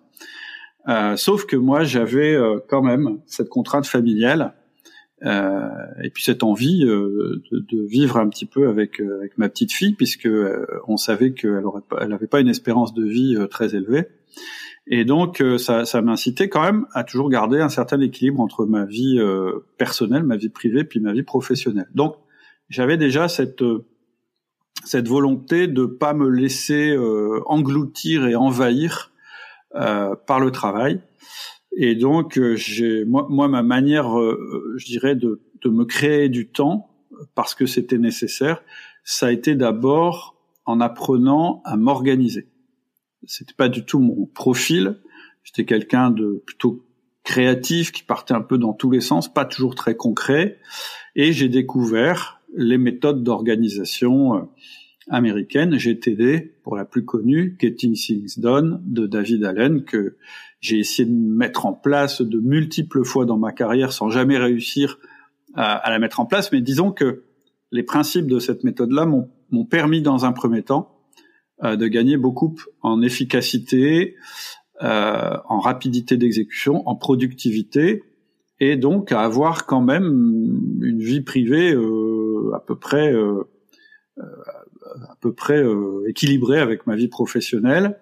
sauf 1.15 1.47
que 1.47 1.55
moi, 1.55 1.83
j'avais 1.83 2.37
quand 2.67 2.83
même 2.83 3.17
cette 3.25 3.49
contrainte 3.49 3.87
familiale 3.87 4.53
euh, 5.25 5.69
et 6.01 6.09
puis 6.09 6.23
cette 6.23 6.43
envie 6.43 6.85
euh, 6.85 7.43
de, 7.51 7.85
vivre 7.85 8.17
un 8.17 8.29
petit 8.29 8.45
peu 8.45 8.69
avec, 8.69 9.01
euh, 9.01 9.27
ma 9.38 9.49
petite 9.49 9.73
fille, 9.73 9.93
puisque 9.93 10.29
on 10.88 10.97
savait 10.97 11.33
qu'elle 11.33 11.63
n'avait 12.07 12.27
pas 12.27 12.39
une 12.39 12.47
espérance 12.47 12.93
de 12.93 13.03
vie 13.03 13.38
très 13.49 13.75
élevée. 13.75 14.07
Et 14.88 15.05
donc 15.05 15.43
ça, 15.57 15.85
ça 15.85 16.01
m'incitait 16.01 16.49
quand 16.49 16.63
même 16.63 16.88
à 16.93 17.03
toujours 17.03 17.29
garder 17.29 17.59
un 17.59 17.69
certain 17.69 17.99
équilibre 18.01 18.39
entre 18.39 18.65
ma 18.65 18.85
vie 18.85 19.19
personnelle, 19.77 20.23
ma 20.23 20.35
vie 20.35 20.49
privée, 20.49 20.83
puis 20.83 20.99
ma 20.99 21.13
vie 21.13 21.21
professionnelle. 21.21 21.89
Donc 21.93 22.15
j'avais 22.69 22.97
déjà 22.97 23.27
cette 23.27 23.63
cette 24.85 25.07
volonté 25.07 25.67
de 25.67 25.85
pas 25.85 26.13
me 26.13 26.27
laisser 26.29 26.97
engloutir 27.45 28.25
et 28.25 28.35
envahir 28.35 29.11
par 29.71 30.39
le 30.39 30.49
travail 30.49 31.01
et 31.71 31.95
donc, 31.95 32.38
euh, 32.38 32.55
j'ai 32.55 33.05
moi, 33.05 33.27
moi, 33.29 33.47
ma 33.47 33.63
manière, 33.63 34.19
euh, 34.19 34.73
je 34.77 34.85
dirais, 34.85 35.15
de, 35.15 35.41
de 35.61 35.69
me 35.69 35.85
créer 35.85 36.29
du 36.29 36.47
temps 36.47 36.89
parce 37.35 37.53
que 37.53 37.65
c'était 37.65 37.97
nécessaire, 37.97 38.63
ça 39.03 39.27
a 39.27 39.31
été 39.31 39.55
d'abord 39.55 40.35
en 40.65 40.79
apprenant 40.81 41.61
à 41.65 41.77
m'organiser. 41.77 42.47
C'était 43.25 43.53
pas 43.53 43.69
du 43.69 43.85
tout 43.85 43.99
mon 43.99 44.25
profil. 44.25 44.99
J'étais 45.43 45.65
quelqu'un 45.65 46.11
de 46.11 46.41
plutôt 46.45 46.85
créatif 47.23 47.91
qui 47.91 48.03
partait 48.03 48.33
un 48.33 48.41
peu 48.41 48.57
dans 48.57 48.73
tous 48.73 48.91
les 48.91 49.01
sens, 49.01 49.31
pas 49.31 49.45
toujours 49.45 49.75
très 49.75 49.95
concret. 49.95 50.59
Et 51.15 51.33
j'ai 51.33 51.49
découvert 51.49 52.41
les 52.55 52.77
méthodes 52.77 53.23
d'organisation 53.23 54.49
américaine, 55.09 55.77
GTD, 55.77 56.53
pour 56.63 56.75
la 56.75 56.85
plus 56.85 57.03
connue, 57.03 57.55
Getting 57.59 57.93
Things 57.93 58.39
Done, 58.39 58.81
de 58.85 59.07
David 59.07 59.43
Allen, 59.43 59.83
que 59.83 60.15
j'ai 60.59 60.79
essayé 60.79 61.07
de 61.07 61.13
mettre 61.13 61.65
en 61.65 61.73
place 61.73 62.21
de 62.21 62.39
multiples 62.39 63.03
fois 63.03 63.25
dans 63.25 63.37
ma 63.37 63.51
carrière 63.51 63.93
sans 63.93 64.09
jamais 64.09 64.37
réussir 64.37 64.99
à, 65.55 65.89
la 65.89 65.99
mettre 65.99 66.19
en 66.19 66.25
place. 66.25 66.51
Mais 66.51 66.61
disons 66.61 66.91
que 66.91 67.23
les 67.71 67.83
principes 67.83 68.27
de 68.27 68.39
cette 68.39 68.63
méthode-là 68.63 69.05
m'ont 69.05 69.65
permis 69.65 70.01
dans 70.01 70.25
un 70.25 70.31
premier 70.31 70.63
temps 70.63 70.99
euh, 71.63 71.75
de 71.75 71.87
gagner 71.87 72.17
beaucoup 72.17 72.55
en 72.81 73.01
efficacité, 73.01 74.15
euh, 74.81 75.37
en 75.47 75.59
rapidité 75.59 76.17
d'exécution, 76.17 76.87
en 76.87 76.95
productivité, 76.95 78.03
et 78.59 78.75
donc 78.75 79.11
à 79.11 79.21
avoir 79.21 79.65
quand 79.65 79.81
même 79.81 80.05
une 80.81 80.99
vie 80.99 81.21
privée 81.21 81.73
euh, 81.73 82.51
à 82.55 82.59
peu 82.59 82.77
près 82.77 83.13
euh, 83.13 83.43
euh 84.17 84.23
à 85.07 85.15
peu 85.21 85.33
près 85.33 85.61
euh, 85.61 86.03
équilibrée 86.07 86.59
avec 86.59 86.87
ma 86.87 86.95
vie 86.95 87.09
professionnelle 87.09 87.99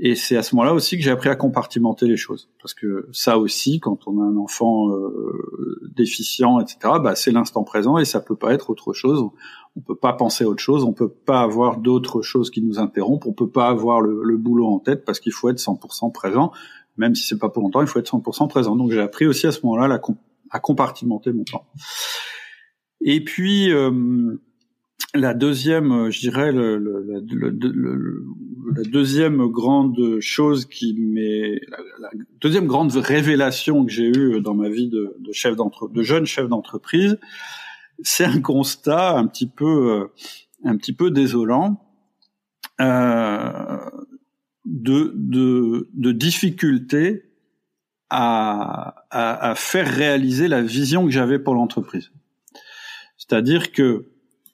et 0.00 0.14
c'est 0.14 0.36
à 0.36 0.44
ce 0.44 0.54
moment-là 0.54 0.74
aussi 0.74 0.96
que 0.96 1.02
j'ai 1.02 1.10
appris 1.10 1.28
à 1.28 1.34
compartimenter 1.34 2.06
les 2.06 2.16
choses. 2.16 2.48
Parce 2.60 2.72
que 2.72 3.08
ça 3.12 3.36
aussi, 3.36 3.80
quand 3.80 4.06
on 4.06 4.20
a 4.20 4.24
un 4.24 4.36
enfant 4.36 4.90
euh, 4.90 5.90
déficient, 5.96 6.60
etc., 6.60 6.78
bah, 7.02 7.16
c'est 7.16 7.32
l'instant 7.32 7.64
présent 7.64 7.98
et 7.98 8.04
ça 8.04 8.20
peut 8.20 8.36
pas 8.36 8.54
être 8.54 8.70
autre 8.70 8.92
chose. 8.92 9.28
On 9.76 9.80
peut 9.80 9.96
pas 9.96 10.12
penser 10.12 10.44
à 10.44 10.48
autre 10.48 10.62
chose, 10.62 10.84
on 10.84 10.92
peut 10.92 11.08
pas 11.08 11.40
avoir 11.40 11.78
d'autres 11.78 12.22
choses 12.22 12.50
qui 12.50 12.62
nous 12.62 12.78
interrompent, 12.78 13.26
on 13.26 13.32
peut 13.32 13.50
pas 13.50 13.66
avoir 13.66 14.00
le, 14.00 14.22
le 14.22 14.36
boulot 14.36 14.68
en 14.68 14.78
tête 14.78 15.04
parce 15.04 15.18
qu'il 15.18 15.32
faut 15.32 15.48
être 15.48 15.58
100% 15.58 16.12
présent. 16.12 16.52
Même 16.96 17.16
si 17.16 17.26
c'est 17.26 17.38
pas 17.38 17.48
pour 17.48 17.64
longtemps, 17.64 17.80
il 17.80 17.88
faut 17.88 17.98
être 17.98 18.12
100% 18.12 18.48
présent. 18.48 18.76
Donc 18.76 18.92
j'ai 18.92 19.00
appris 19.00 19.26
aussi 19.26 19.48
à 19.48 19.52
ce 19.52 19.60
moment-là 19.64 20.00
à 20.50 20.60
compartimenter 20.60 21.32
mon 21.32 21.42
temps. 21.42 21.66
Et 23.00 23.22
puis, 23.22 23.72
euh, 23.72 24.40
la 25.14 25.34
deuxième, 25.34 25.92
euh, 25.92 26.10
je 26.10 26.20
dirais, 26.20 26.52
la 26.52 27.20
deuxième 28.84 29.46
grande 29.46 30.20
chose 30.20 30.66
qui 30.66 30.94
m'est, 30.94 31.60
la, 31.98 32.10
deuxième 32.40 32.66
grande 32.66 32.92
révélation 32.92 33.84
que 33.84 33.90
j'ai 33.90 34.08
eue 34.08 34.40
dans 34.40 34.54
ma 34.54 34.68
vie 34.68 34.88
de, 34.88 35.16
chef 35.32 35.56
d'entre, 35.56 35.88
de 35.88 36.02
jeune 36.02 36.26
chef 36.26 36.48
d'entreprise, 36.48 37.18
c'est 38.02 38.24
un 38.24 38.40
constat 38.40 39.16
un 39.16 39.26
petit 39.26 39.48
peu, 39.48 39.92
euh, 39.92 40.06
un 40.64 40.76
petit 40.76 40.92
peu 40.92 41.10
désolant 41.10 41.82
euh, 42.80 43.78
de, 44.66 45.12
de, 45.14 46.12
difficulté 46.12 47.24
à, 48.10 49.04
à, 49.10 49.54
faire 49.54 49.88
réaliser 49.88 50.48
la 50.48 50.62
vision 50.62 51.04
que 51.06 51.10
j'avais 51.10 51.38
pour 51.38 51.54
l'entreprise. 51.54 52.12
C'est-à-dire 53.16 53.72
que 53.72 54.06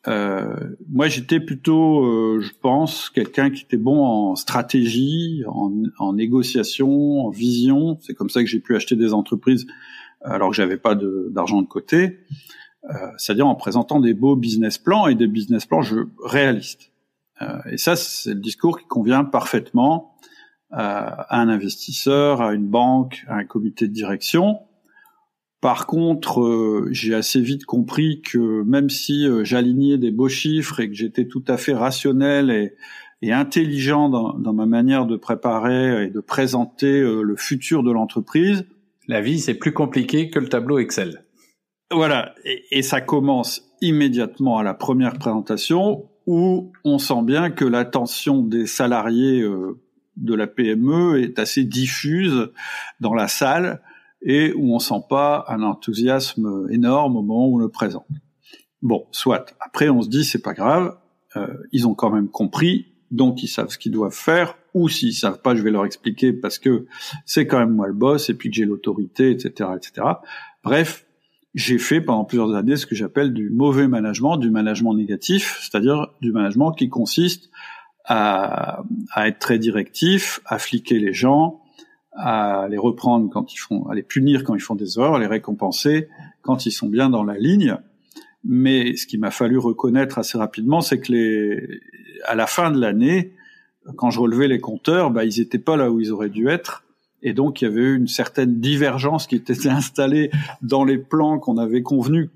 moi, 0.06 1.08
j'étais 1.08 1.40
plutôt, 1.40 2.04
euh, 2.04 2.40
je 2.40 2.52
pense, 2.61 3.11
quelqu'un 3.11 3.50
qui 3.50 3.62
était 3.62 3.76
bon 3.76 4.04
en 4.04 4.37
stratégie, 4.37 5.44
en, 5.46 6.12
négociation, 6.12 7.26
en 7.26 7.30
vision. 7.30 7.99
C'est 8.00 8.14
comme 8.14 8.30
ça 8.30 8.42
que 8.42 8.49
j'ai 8.49 8.61
pu 8.61 8.76
acheter 8.76 8.96
des 8.96 9.12
entreprises 9.12 9.66
alors 10.23 10.50
que 10.50 10.56
j'avais 10.56 10.76
pas 10.76 10.94
d'argent 10.94 11.62
de, 11.62 11.66
côté. 11.66 12.20
Euh, 12.90 12.94
C'est-à-dire 13.16 13.46
en 13.46 13.54
présentant 13.54 14.00
des 14.00 14.14
beaux 14.14 14.37
business 14.37 14.78
plans 14.78 15.06
et 15.06 15.14
des 15.14 15.26
business 15.26 15.66
plans 15.66 15.82
je, 15.82 16.00
réalistes. 16.23 16.92
Euh, 17.42 17.58
et 17.70 17.78
ça, 17.78 17.96
c'est 17.96 18.34
le 18.34 18.40
discours 18.40 18.78
qui 18.78 18.87
convient 18.87 19.25
parfaitement 19.25 20.16
euh, 20.73 20.76
à 20.76 21.40
un 21.40 21.49
investisseur, 21.49 22.40
à 22.40 22.52
une 22.52 22.66
banque, 22.66 23.25
à 23.28 23.37
un 23.37 23.44
comité 23.44 23.88
de 23.88 23.92
direction. 23.92 24.61
Par 25.64 25.87
contre, 25.87 26.42
euh, 26.42 26.88
j'ai 26.90 27.14
assez 27.14 27.40
vite 27.40 27.64
compris 27.64 28.21
que 28.21 28.62
même 28.64 28.90
si 28.90 29.26
euh, 29.26 29.44
j'alignais 29.44 29.97
des 29.97 30.11
beaux 30.11 30.28
chiffres 30.28 30.78
et 30.80 30.90
que 30.90 30.94
j'étais 30.94 31.26
tout 31.26 31.42
à 31.49 31.56
fait 31.56 31.73
rationnel 31.73 32.50
et, 33.23 33.33
intelligent 33.33 34.11
dans, 34.11 34.52
ma 34.52 34.66
manière 34.66 35.06
de 35.06 35.16
préparer 35.16 36.04
et 36.04 36.11
de 36.11 36.21
présenter 36.21 37.00
euh, 37.00 37.23
le 37.23 37.35
futur 37.37 37.83
de 37.83 37.90
l'entreprise, 37.90 38.66
la 39.09 39.23
vie 39.23 39.40
c'est 39.40 39.54
plus 39.54 39.73
compliqué 39.73 40.28
que 40.28 40.38
le 40.38 40.50
tableau 40.50 40.78
Excel. 40.78 41.25
Voilà, 41.90 42.35
et, 42.44 42.83
ça 42.83 43.00
commence 43.00 43.75
immédiatement 43.80 44.59
à 44.59 44.64
la 44.64 44.75
première 44.75 45.14
présentation 45.14 46.11
où 46.26 46.73
on 46.85 46.99
sent 46.99 47.23
bien 47.23 47.50
que 47.50 47.64
l'attention 47.64 48.42
des 48.42 48.66
salariés 48.66 49.42
de 50.18 50.35
la 50.35 50.47
PME 50.47 51.23
est 51.23 51.38
assez 51.38 51.64
diffuse 51.64 52.50
dans 53.00 53.14
la 53.14 53.28
salle 53.28 53.80
et 54.25 54.52
où 54.54 54.75
on 54.75 54.78
sent 54.78 55.02
pas 55.09 55.45
un 55.49 55.62
enthousiasme 55.62 56.66
énorme 56.71 57.16
au 57.16 57.23
moment 57.23 57.47
où 57.47 57.57
on 57.57 57.59
le 57.59 57.69
présente. 57.69 58.07
Bon, 58.83 59.07
soit. 59.12 59.54
Après, 59.61 59.88
on 59.88 60.02
se 60.02 60.09
dit 60.09 60.25
c'est 60.25 60.43
pas 60.43 60.54
grave, 60.54 60.97
euh, 61.37 61.47
ils 61.73 61.87
ont 61.87 61.95
quand 61.95 62.11
même 62.11 62.28
compris, 62.28 62.87
donc 63.11 63.43
ils 63.43 63.49
savent 63.49 63.69
ce 63.69 63.78
qu'ils 63.78 63.93
doivent 63.93 64.14
faire, 64.14 64.57
ou 64.73 64.88
s'ils 64.88 65.14
savent 65.14 65.40
pas, 65.40 65.54
je 65.54 65.62
vais 65.62 65.71
leur 65.71 65.85
expliquer 65.85 66.33
parce 66.33 66.59
que 66.59 66.87
c'est 67.26 67.47
quand 67.47 67.59
même 67.59 67.71
moi 67.71 67.87
le 67.87 67.93
boss 67.93 68.28
et 68.31 68.35
puis 68.35 68.50
que 68.50 68.57
j'ai 68.57 68.64
l'autorité, 68.64 69.31
etc., 69.31 69.71
etc. 69.76 70.07
Bref, 70.64 71.07
j'ai 71.54 71.78
fait 71.78 72.00
pendant 72.00 72.25
plusieurs 72.25 72.54
années 72.54 72.76
ce 72.76 72.87
que 72.87 72.95
j'appelle 72.95 73.33
du 73.33 73.50
mauvais 73.50 73.88
management, 73.88 74.37
du 74.37 74.50
management 74.50 74.95
négatif, 74.95 75.61
c'est-à-dire 75.62 76.09
du 76.21 76.33
management 76.33 76.73
qui 76.73 76.88
consiste 76.88 77.50
à, 78.04 78.83
à 79.12 79.28
être 79.28 79.38
très 79.38 79.59
directif, 79.59 80.40
à 80.47 80.59
fliquer 80.59 80.99
les 80.99 81.12
gens, 81.12 81.63
à 82.14 82.68
les 82.71 82.78
reprendre 82.78 83.28
quand 83.30 83.52
ils 83.52 83.59
font, 83.59 83.87
à 83.88 83.94
les 83.94 84.02
punir 84.02 84.44
quand 84.44 84.54
ils 84.54 84.61
font 84.61 84.75
des 84.75 84.99
erreurs, 84.99 85.16
à 85.16 85.18
les 85.18 85.26
récompenser 85.26 86.09
quand 86.42 86.66
ils 86.66 86.73
sont 86.73 86.88
bien 86.88 87.11
dans 87.11 87.25
la 87.25 87.38
ligne. 87.38 87.76
Mais 88.44 88.97
ce 88.97 89.06
qu'il 89.06 89.21
m'a 89.21 89.30
fallu 89.30 89.59
reconnaître 89.59 90.18
assez 90.18 90.38
rapidement, 90.38 90.80
c'est 90.80 91.00
que 91.00 91.12
les, 91.12 91.80
à 92.25 92.35
la 92.35 92.47
fin 92.47 92.71
de 92.71 92.78
l'année, 92.78 93.33
quand 93.97 94.11
je 94.11 94.21
relevais 94.21 94.49
les 94.49 94.61
compteurs, 94.61 95.11
bah, 95.11 95.25
ils 95.25 95.40
étaient 95.40 95.59
pas 95.59 95.76
là 95.76 95.90
où 95.90 96.00
ils 96.00 96.12
auraient 96.12 96.30
dû 96.30 96.49
être. 96.49 96.85
Et 97.23 97.33
donc, 97.33 97.62
il 97.62 97.64
y 97.64 97.68
avait 97.68 97.80
eu 97.80 97.97
une 97.97 98.06
certaine 98.06 98.61
divergence 98.61 99.26
qui 99.26 99.37
était 99.37 99.68
installée 99.68 100.30
dans 100.62 100.85
les 100.85 100.99
plans 100.99 101.38
qu'on 101.38 101.56
avait 101.56 101.83
convenus, 101.83 102.28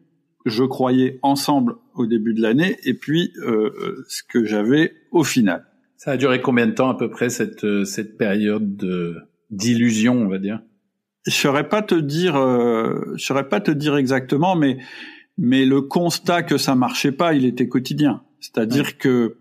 je 0.47 0.65
croyais, 0.65 1.19
ensemble 1.23 1.77
au 1.95 2.07
début 2.07 2.33
de 2.33 2.41
l'année, 2.41 2.79
et 2.85 2.95
puis 2.95 3.33
euh, 3.43 4.05
ce 4.09 4.23
que 4.23 4.45
j'avais 4.45 4.95
au 5.11 5.25
final. 5.25 5.67
Ça 5.97 6.13
a 6.13 6.17
duré 6.17 6.41
combien 6.41 6.67
de 6.67 6.73
temps 6.73 6.89
à 6.89 6.97
peu 6.97 7.11
près 7.11 7.29
cette, 7.29 7.65
euh, 7.65 7.85
cette 7.85 8.17
période 8.17 8.77
de, 8.77 9.17
d'illusion, 9.51 10.15
on 10.15 10.29
va 10.29 10.39
dire. 10.39 10.61
Je 11.27 11.33
saurais 11.33 11.69
pas 11.69 11.83
te 11.83 11.95
dire, 11.95 12.37
euh, 12.37 13.15
je 13.17 13.25
saurais 13.25 13.49
pas 13.49 13.61
te 13.61 13.71
dire 13.71 13.97
exactement, 13.97 14.57
mais 14.57 14.79
mais 15.39 15.65
le 15.65 15.83
constat 15.83 16.43
que 16.43 16.59
ça 16.59 16.75
marchait 16.75 17.13
pas, 17.13 17.33
il 17.33 17.45
était 17.45 17.69
quotidien. 17.69 18.23
C'est-à-dire 18.41 18.99
que 18.99 19.37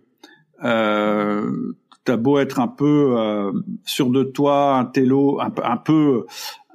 euh, 0.63 1.73
t'as 2.03 2.17
beau 2.17 2.39
être 2.39 2.59
un 2.59 2.67
peu 2.67 3.15
euh, 3.17 3.51
sûr 3.83 4.09
de 4.09 4.23
toi, 4.23 4.77
un 4.77 4.85
télo, 4.85 5.41
un, 5.41 5.51
un 5.63 5.77
peu, 5.77 6.25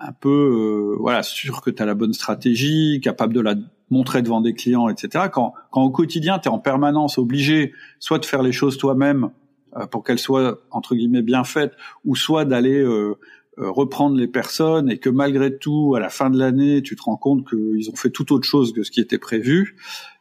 un 0.00 0.12
peu, 0.12 0.28
euh, 0.28 0.96
voilà, 0.98 1.22
sûr 1.22 1.62
que 1.62 1.70
tu 1.70 1.82
as 1.82 1.86
la 1.86 1.94
bonne 1.94 2.12
stratégie, 2.12 3.00
capable 3.02 3.32
de 3.32 3.40
la 3.40 3.54
montrer 3.90 4.22
devant 4.22 4.40
des 4.40 4.54
clients, 4.54 4.88
etc. 4.88 5.26
Quand, 5.32 5.54
quand 5.70 5.82
au 5.82 5.90
quotidien, 5.90 6.38
tu 6.38 6.48
es 6.48 6.50
en 6.50 6.58
permanence 6.58 7.18
obligé 7.18 7.72
soit 7.98 8.18
de 8.18 8.24
faire 8.24 8.42
les 8.42 8.52
choses 8.52 8.76
toi-même, 8.76 9.30
pour 9.90 10.04
qu'elle 10.04 10.18
soit 10.18 10.60
entre 10.70 10.94
guillemets 10.94 11.22
bien 11.22 11.44
faite, 11.44 11.72
ou 12.04 12.16
soit 12.16 12.44
d'aller 12.44 12.78
euh, 12.78 13.18
euh, 13.58 13.70
reprendre 13.70 14.16
les 14.16 14.28
personnes 14.28 14.90
et 14.90 14.98
que 14.98 15.10
malgré 15.10 15.56
tout, 15.56 15.94
à 15.96 16.00
la 16.00 16.08
fin 16.08 16.30
de 16.30 16.38
l'année, 16.38 16.82
tu 16.82 16.96
te 16.96 17.02
rends 17.02 17.16
compte 17.16 17.48
qu'ils 17.48 17.90
ont 17.90 17.96
fait 17.96 18.10
tout 18.10 18.32
autre 18.32 18.46
chose 18.46 18.72
que 18.72 18.82
ce 18.82 18.90
qui 18.90 19.00
était 19.00 19.18
prévu, 19.18 19.76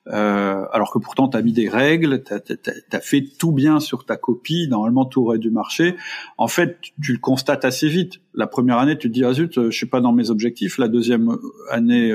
euh, 0.07 0.65
alors 0.71 0.91
que 0.91 0.99
pourtant 0.99 1.29
tu 1.29 1.37
as 1.37 1.41
mis 1.41 1.53
des 1.53 1.69
règles, 1.69 2.23
tu 2.23 2.33
as, 2.33 2.99
fait 2.99 3.23
tout 3.37 3.51
bien 3.51 3.79
sur 3.79 4.05
ta 4.05 4.17
copie, 4.17 4.67
normalement 4.69 5.05
tout 5.05 5.21
aurait 5.21 5.37
dû 5.37 5.49
marcher. 5.49 5.95
En 6.37 6.47
fait, 6.47 6.77
tu 7.01 7.13
le 7.13 7.19
constates 7.19 7.65
assez 7.65 7.87
vite. 7.87 8.21
La 8.33 8.47
première 8.47 8.79
année, 8.79 8.97
tu 8.97 9.07
te 9.07 9.13
dis, 9.13 9.23
ah 9.23 9.33
zut, 9.33 9.53
je 9.69 9.75
suis 9.75 9.85
pas 9.85 10.01
dans 10.01 10.11
mes 10.11 10.29
objectifs. 10.29 10.77
La 10.77 10.87
deuxième 10.87 11.37
année, 11.69 12.13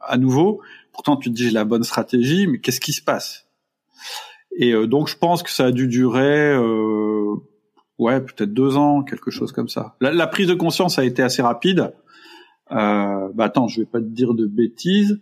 à 0.00 0.18
nouveau, 0.18 0.60
pourtant 0.92 1.16
tu 1.16 1.30
te 1.30 1.34
dis, 1.34 1.44
j'ai 1.44 1.50
la 1.50 1.64
bonne 1.64 1.84
stratégie, 1.84 2.46
mais 2.46 2.58
qu'est-ce 2.58 2.80
qui 2.80 2.92
se 2.92 3.02
passe? 3.02 3.46
Et 4.56 4.72
euh, 4.72 4.86
donc 4.86 5.08
je 5.08 5.16
pense 5.16 5.42
que 5.42 5.50
ça 5.50 5.66
a 5.66 5.72
dû 5.72 5.88
durer, 5.88 6.52
euh, 6.52 7.34
ouais, 7.98 8.20
peut-être 8.20 8.52
deux 8.52 8.76
ans, 8.76 9.02
quelque 9.02 9.30
chose 9.30 9.52
comme 9.52 9.68
ça. 9.68 9.96
La, 10.00 10.26
prise 10.26 10.48
de 10.48 10.54
conscience 10.54 10.98
a 10.98 11.04
été 11.04 11.22
assez 11.22 11.42
rapide. 11.42 11.92
Euh, 12.70 13.28
bah 13.34 13.44
attends, 13.44 13.68
je 13.68 13.80
vais 13.80 13.86
pas 13.86 14.00
te 14.00 14.06
dire 14.06 14.34
de 14.34 14.46
bêtises. 14.46 15.20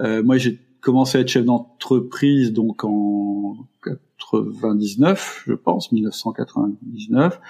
Euh, 0.00 0.22
moi, 0.22 0.36
j'ai 0.38 0.60
commencé 0.80 1.18
à 1.18 1.20
être 1.20 1.28
chef 1.28 1.44
d'entreprise 1.44 2.52
donc 2.52 2.84
en 2.84 3.56
99, 3.82 5.44
je 5.46 5.54
pense, 5.54 5.92
1999. 5.92 7.40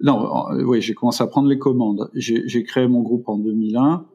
Non, 0.00 0.46
oui, 0.66 0.82
j'ai 0.82 0.94
commencé 0.94 1.22
à 1.22 1.26
prendre 1.26 1.48
les 1.48 1.58
commandes. 1.58 2.10
J'ai 2.14 2.64
créé 2.64 2.88
mon 2.88 3.00
groupe 3.02 3.28
en 3.28 3.38
2001 3.38 4.06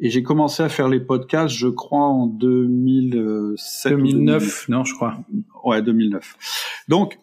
et 0.00 0.10
j'ai 0.10 0.22
commencé 0.22 0.62
à 0.62 0.68
faire 0.68 0.88
les 0.88 1.00
podcasts, 1.00 1.54
je 1.54 1.68
crois, 1.68 2.06
en 2.06 2.26
2007. 2.26 3.92
2009, 3.92 4.68
non, 4.68 4.84
je 4.84 4.94
crois. 4.94 5.16
Ouais, 5.64 5.82
2009. 5.82 6.36
Donc, 6.88 7.18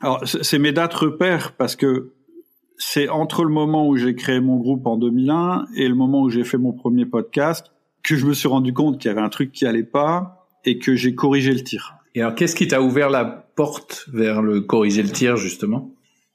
alors 0.00 0.22
c'est 0.26 0.58
mes 0.58 0.72
dates 0.72 0.94
repères 0.94 1.52
parce 1.52 1.76
que 1.76 2.12
c'est 2.76 3.08
entre 3.08 3.44
le 3.44 3.50
moment 3.50 3.86
où 3.86 3.96
j'ai 3.96 4.16
créé 4.16 4.40
mon 4.40 4.56
groupe 4.56 4.86
en 4.86 4.96
2001 4.96 5.66
et 5.76 5.88
le 5.88 5.94
moment 5.94 6.22
où 6.22 6.30
j'ai 6.30 6.42
fait 6.42 6.58
mon 6.58 6.72
premier 6.72 7.06
podcast 7.06 7.70
que 8.02 8.16
je 8.16 8.26
me 8.26 8.34
suis 8.34 8.48
rendu 8.48 8.72
compte 8.72 8.98
qu'il 8.98 9.08
y 9.08 9.12
avait 9.12 9.20
un 9.20 9.28
truc 9.28 9.52
qui 9.52 9.64
allait 9.66 9.84
pas 9.84 10.48
et 10.64 10.78
que 10.78 10.96
j'ai 10.96 11.14
corrigé 11.14 11.52
le 11.52 11.62
tir. 11.62 11.94
Et 12.14 12.20
alors, 12.20 12.34
qu'est-ce 12.34 12.56
qui 12.56 12.68
t'a 12.68 12.82
ouvert 12.82 13.10
la 13.10 13.24
porte 13.24 14.06
vers 14.12 14.42
le 14.42 14.60
corriger 14.60 15.02
le 15.02 15.10
tir, 15.10 15.36
justement? 15.36 15.91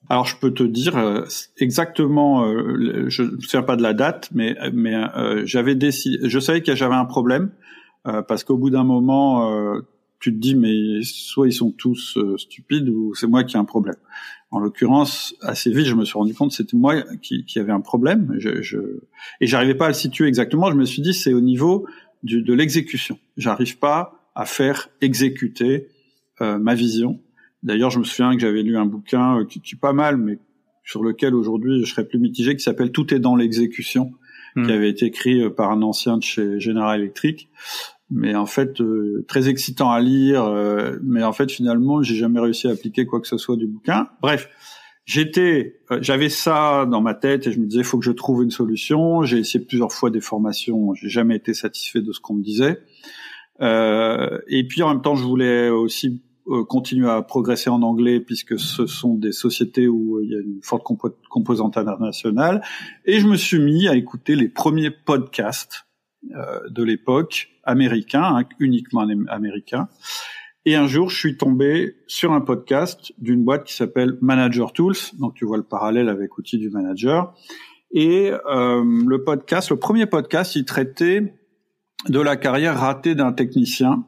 Alors 0.10 0.26
je 0.26 0.38
peux 0.38 0.54
te 0.54 0.64
dire 0.64 0.98
euh, 0.98 1.26
exactement, 1.58 2.46
euh, 2.46 3.10
je 3.10 3.24
ne 3.24 3.32
me 3.32 3.42
souviens 3.42 3.64
pas 3.64 3.76
de 3.76 3.84
la 3.84 3.94
date, 3.94 4.30
mais 4.34 4.56
mais 4.74 4.96
euh, 4.96 5.46
j'avais 5.46 5.76
décidé, 5.76 6.30
je 6.30 6.40
savais 6.40 6.62
que 6.62 6.76
j'avais 6.76 6.96
un 6.96 7.06
problème 7.06 7.52
parce 8.30 8.46
qu'au 8.46 8.56
bout 8.56 8.70
d'un 8.70 8.86
moment, 8.86 9.82
tu 10.22 10.34
te 10.34 10.40
dis 10.40 10.56
mais 10.56 11.02
soit 11.04 11.46
ils 11.46 11.52
sont 11.52 11.72
tous 11.72 12.18
stupides 12.38 12.88
ou 12.88 13.14
c'est 13.16 13.28
moi 13.28 13.44
qui 13.44 13.58
ai 13.58 13.60
un 13.60 13.66
problème. 13.66 13.98
En 14.50 14.60
l'occurrence, 14.60 15.36
assez 15.42 15.72
vite, 15.72 15.88
je 15.88 15.94
me 15.94 16.06
suis 16.06 16.18
rendu 16.18 16.34
compte 16.34 16.52
que 16.52 16.56
c'était 16.56 16.78
moi 16.78 17.02
qui, 17.22 17.44
qui 17.44 17.60
avait 17.60 17.74
un 17.74 17.82
problème. 17.82 18.34
Je, 18.38 18.62
je... 18.62 18.78
Et 19.42 19.48
j'arrivais 19.48 19.76
pas 19.76 19.88
à 19.88 19.88
le 19.90 19.94
situer 19.94 20.26
exactement. 20.26 20.72
Je 20.72 20.78
me 20.78 20.86
suis 20.86 21.02
dit 21.02 21.14
c'est 21.14 21.34
au 21.34 21.42
niveau 21.42 21.86
du, 22.24 22.44
de 22.44 22.54
l'exécution. 22.54 23.20
J'arrive 23.36 23.78
pas 23.78 24.30
à 24.36 24.46
faire 24.46 24.88
exécuter 25.02 25.90
ma 26.40 26.76
vision 26.76 27.20
D'ailleurs, 27.64 27.90
je 27.90 28.00
me 28.00 28.04
souviens 28.04 28.34
que 28.34 28.40
j'avais 28.40 28.64
lu 28.64 28.78
un 28.78 28.86
bouquin 28.86 29.40
euh, 29.40 29.46
qui, 29.46 29.62
qui, 29.62 29.76
est 29.76 29.80
pas 29.80 29.94
mal, 29.94 30.18
mais 30.18 30.40
sur 30.84 31.04
lequel 31.04 31.36
aujourd'hui 31.36 31.84
je 31.84 31.92
serais 31.92 32.08
plus 32.08 32.20
mitigé, 32.20 32.56
qui 32.56 32.64
s'appelle 32.64 32.92
Tout 32.92 33.14
est 33.14 33.20
dans 33.20 33.36
l'exécution, 33.36 34.12
qui 34.54 34.62
hmm. 34.62 34.70
avait 34.70 34.90
été 34.90 35.06
écrit 35.06 35.42
euh, 35.42 35.50
par 35.50 35.72
un 35.72 35.82
ancien 35.82 36.18
de 36.18 36.24
chez 36.24 36.60
General 36.60 37.00
Electric. 37.00 37.50
Mais 38.10 38.36
en 38.36 38.46
fait, 38.46 38.80
euh, 38.80 39.26
très 39.28 39.50
excitant 39.50 39.92
à 39.92 40.00
lire. 40.00 40.50
mais 41.04 41.24
en 41.24 41.34
fait, 41.34 41.52
finalement, 41.52 42.02
j'ai 42.02 42.16
jamais 42.16 42.40
réussi 42.40 42.68
à 42.68 42.72
appliquer 42.72 43.06
quoi 43.06 43.20
que 43.20 43.28
ce 43.28 43.38
soit 43.38 43.58
du 43.58 43.68
bouquin. 43.68 44.08
Bref, 44.22 44.48
j'étais, 45.04 45.82
j'avais 46.00 46.30
ça 46.30 46.86
dans 46.86 47.02
ma 47.02 47.16
tête 47.16 47.48
et 47.48 47.52
je 47.52 47.60
me 47.60 47.66
disais, 47.66 47.82
il 47.82 47.86
faut 47.86 48.00
que 48.00 48.06
je 48.06 48.14
trouve 48.14 48.44
une 48.44 48.52
solution. 48.52 49.24
J'ai 49.24 49.40
essayé 49.40 49.66
plusieurs 49.66 49.92
fois 49.92 50.10
des 50.10 50.22
formations, 50.22 50.94
j'ai 50.94 51.10
jamais 51.10 51.36
été 51.36 51.54
satisfait 51.54 52.02
de 52.02 52.14
ce 52.14 52.22
qu'on 52.22 52.36
me 52.36 52.44
disait. 52.44 52.80
et 53.60 54.68
puis 54.70 54.84
en 54.84 54.94
même 54.94 55.02
temps, 55.02 55.16
je 55.16 55.26
voulais 55.26 55.68
aussi 55.68 56.22
euh, 56.50 56.64
continuer 56.64 57.10
à 57.10 57.22
progresser 57.22 57.70
en 57.70 57.82
anglais 57.82 58.20
puisque 58.20 58.60
ce 58.60 58.86
sont 58.86 59.16
des 59.16 59.32
sociétés 59.32 59.88
où 59.88 60.18
euh, 60.18 60.24
il 60.24 60.32
y 60.32 60.36
a 60.36 60.40
une 60.40 60.62
forte 60.62 60.84
composante 61.30 61.78
internationale. 61.78 62.62
Et 63.06 63.20
je 63.20 63.28
me 63.28 63.36
suis 63.36 63.60
mis 63.60 63.88
à 63.88 63.96
écouter 63.96 64.36
les 64.36 64.50
premiers 64.50 64.92
podcasts 64.92 65.88
euh, 66.36 66.60
de 66.70 66.84
l'époque 66.84 67.50
américains, 67.64 68.24
hein, 68.24 68.44
uniquement 68.60 69.08
américains. 69.30 69.88
Et 70.66 70.76
un 70.76 70.88
jour, 70.88 71.10
je 71.10 71.18
suis 71.18 71.38
tombé 71.38 71.96
sur 72.08 72.34
un 72.34 72.42
podcast 72.42 73.14
d'une 73.18 73.46
boîte 73.46 73.64
qui 73.64 73.74
s'appelle 73.74 74.18
Manager 74.22 74.74
Tools. 74.74 74.98
Donc, 75.20 75.36
tu 75.36 75.46
vois 75.46 75.56
le 75.56 75.64
parallèle 75.64 76.10
avec 76.10 76.38
outils 76.38 76.58
du 76.58 76.70
manager. 76.70 77.34
Et 77.92 78.32
euh, 78.32 78.84
le 78.84 79.24
podcast, 79.24 79.70
le 79.70 79.78
premier 79.78 80.08
podcast, 80.08 80.56
il 80.56 80.66
traitait 80.66 81.34
de 82.10 82.20
la 82.20 82.36
carrière 82.36 82.78
ratée 82.78 83.16
d'un 83.16 83.32
technicien 83.32 84.04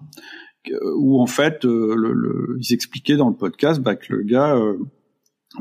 où 0.68 1.22
en 1.22 1.28
fait, 1.28 1.66
euh, 1.66 1.96
le, 1.96 2.58
ils 2.60 2.74
expliquaient 2.74 3.16
dans 3.16 3.30
le 3.30 3.36
podcast 3.36 3.82
bah, 3.82 3.96
que 3.96 4.14
le 4.14 4.24
gars 4.24 4.56
euh, 4.56 4.78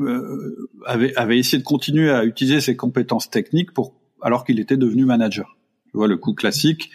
euh, 0.01 0.69
avait, 0.85 1.15
avait 1.15 1.39
essayé 1.39 1.57
de 1.57 1.63
continuer 1.63 2.11
à 2.11 2.25
utiliser 2.25 2.61
ses 2.61 2.75
compétences 2.75 3.29
techniques 3.29 3.73
pour 3.73 3.95
alors 4.21 4.43
qu'il 4.43 4.59
était 4.59 4.77
devenu 4.77 5.05
manager. 5.05 5.57
Tu 5.85 5.97
vois 5.97 6.07
le 6.07 6.17
coup 6.17 6.33
classique 6.33 6.91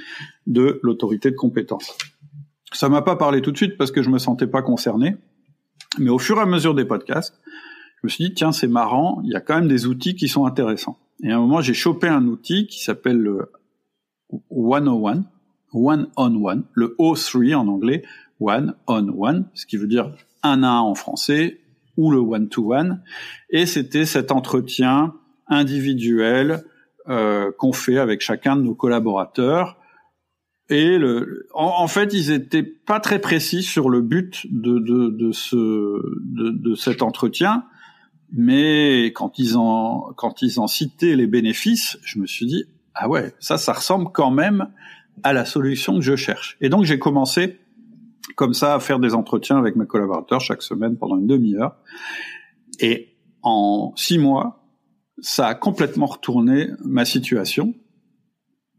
de 0.46 0.80
l'autorité 0.82 1.30
de 1.30 1.36
compétence. 1.36 1.96
Ça 2.72 2.88
m'a 2.88 3.02
pas 3.02 3.16
parlé 3.16 3.40
tout 3.40 3.52
de 3.52 3.56
suite 3.56 3.76
parce 3.76 3.90
que 3.90 4.02
je 4.02 4.10
me 4.10 4.18
sentais 4.18 4.46
pas 4.46 4.62
concerné, 4.62 5.16
mais 5.98 6.10
au 6.10 6.18
fur 6.18 6.38
et 6.38 6.40
à 6.40 6.46
mesure 6.46 6.74
des 6.74 6.84
podcasts, 6.84 7.40
je 8.02 8.06
me 8.06 8.08
suis 8.08 8.24
dit 8.24 8.34
tiens 8.34 8.52
c'est 8.52 8.68
marrant, 8.68 9.20
il 9.24 9.30
y 9.30 9.34
a 9.34 9.40
quand 9.40 9.56
même 9.56 9.68
des 9.68 9.86
outils 9.86 10.14
qui 10.14 10.28
sont 10.28 10.44
intéressants. 10.44 10.98
Et 11.22 11.30
à 11.30 11.36
un 11.36 11.40
moment 11.40 11.60
j'ai 11.60 11.74
chopé 11.74 12.08
un 12.08 12.26
outil 12.26 12.66
qui 12.66 12.82
s'appelle 12.82 13.18
le 13.18 13.50
101 14.50 15.24
one 15.74 16.08
on 16.16 16.34
one, 16.42 16.64
le 16.72 16.94
O3 16.98 17.54
en 17.54 17.68
anglais, 17.68 18.04
one 18.40 18.74
on 18.86 19.08
one, 19.08 19.46
ce 19.54 19.66
qui 19.66 19.76
veut 19.76 19.86
dire 19.86 20.12
un 20.42 20.62
à 20.62 20.68
un 20.68 20.80
en 20.80 20.94
français, 20.94 21.60
ou 21.96 22.10
le 22.10 22.18
one 22.18 22.48
to 22.48 22.74
one. 22.74 23.02
Et 23.50 23.66
c'était 23.66 24.04
cet 24.04 24.32
entretien 24.32 25.14
individuel 25.46 26.64
euh, 27.08 27.50
qu'on 27.58 27.72
fait 27.72 27.98
avec 27.98 28.20
chacun 28.20 28.56
de 28.56 28.62
nos 28.62 28.74
collaborateurs. 28.74 29.78
Et 30.70 30.96
le, 30.96 31.46
en, 31.52 31.86
fait, 31.88 32.14
ils 32.14 32.30
étaient 32.30 32.62
pas 32.62 32.98
très 32.98 33.18
précis 33.18 33.62
sur 33.62 33.90
le 33.90 34.00
but 34.00 34.46
de, 34.50 34.78
de, 34.78 35.10
de 35.10 35.32
ce 35.32 35.56
de, 35.56 36.50
de, 36.50 36.74
cet 36.74 37.02
entretien, 37.02 37.64
mais 38.32 39.08
quand 39.08 39.38
ils 39.38 39.58
en 39.58 40.14
quand 40.16 40.40
ils 40.40 40.58
en 40.58 40.66
citaient 40.66 41.16
les 41.16 41.26
bénéfices, 41.26 41.98
je 42.02 42.18
me 42.18 42.26
suis 42.26 42.46
dit 42.46 42.64
ah 42.94 43.10
ouais, 43.10 43.34
ça, 43.40 43.58
ça 43.58 43.74
ressemble 43.74 44.10
quand 44.10 44.30
même 44.30 44.68
à 45.22 45.32
la 45.32 45.44
solution 45.44 45.94
que 45.96 46.02
je 46.02 46.16
cherche. 46.16 46.56
Et 46.60 46.68
donc 46.68 46.84
j'ai 46.84 46.98
commencé 46.98 47.58
comme 48.36 48.54
ça 48.54 48.74
à 48.74 48.80
faire 48.80 48.98
des 48.98 49.14
entretiens 49.14 49.58
avec 49.58 49.76
mes 49.76 49.86
collaborateurs 49.86 50.40
chaque 50.40 50.62
semaine 50.62 50.96
pendant 50.96 51.16
une 51.16 51.26
demi-heure. 51.26 51.76
Et 52.80 53.14
en 53.42 53.92
six 53.96 54.18
mois, 54.18 54.66
ça 55.20 55.46
a 55.46 55.54
complètement 55.54 56.06
retourné 56.06 56.70
ma 56.84 57.04
situation. 57.04 57.74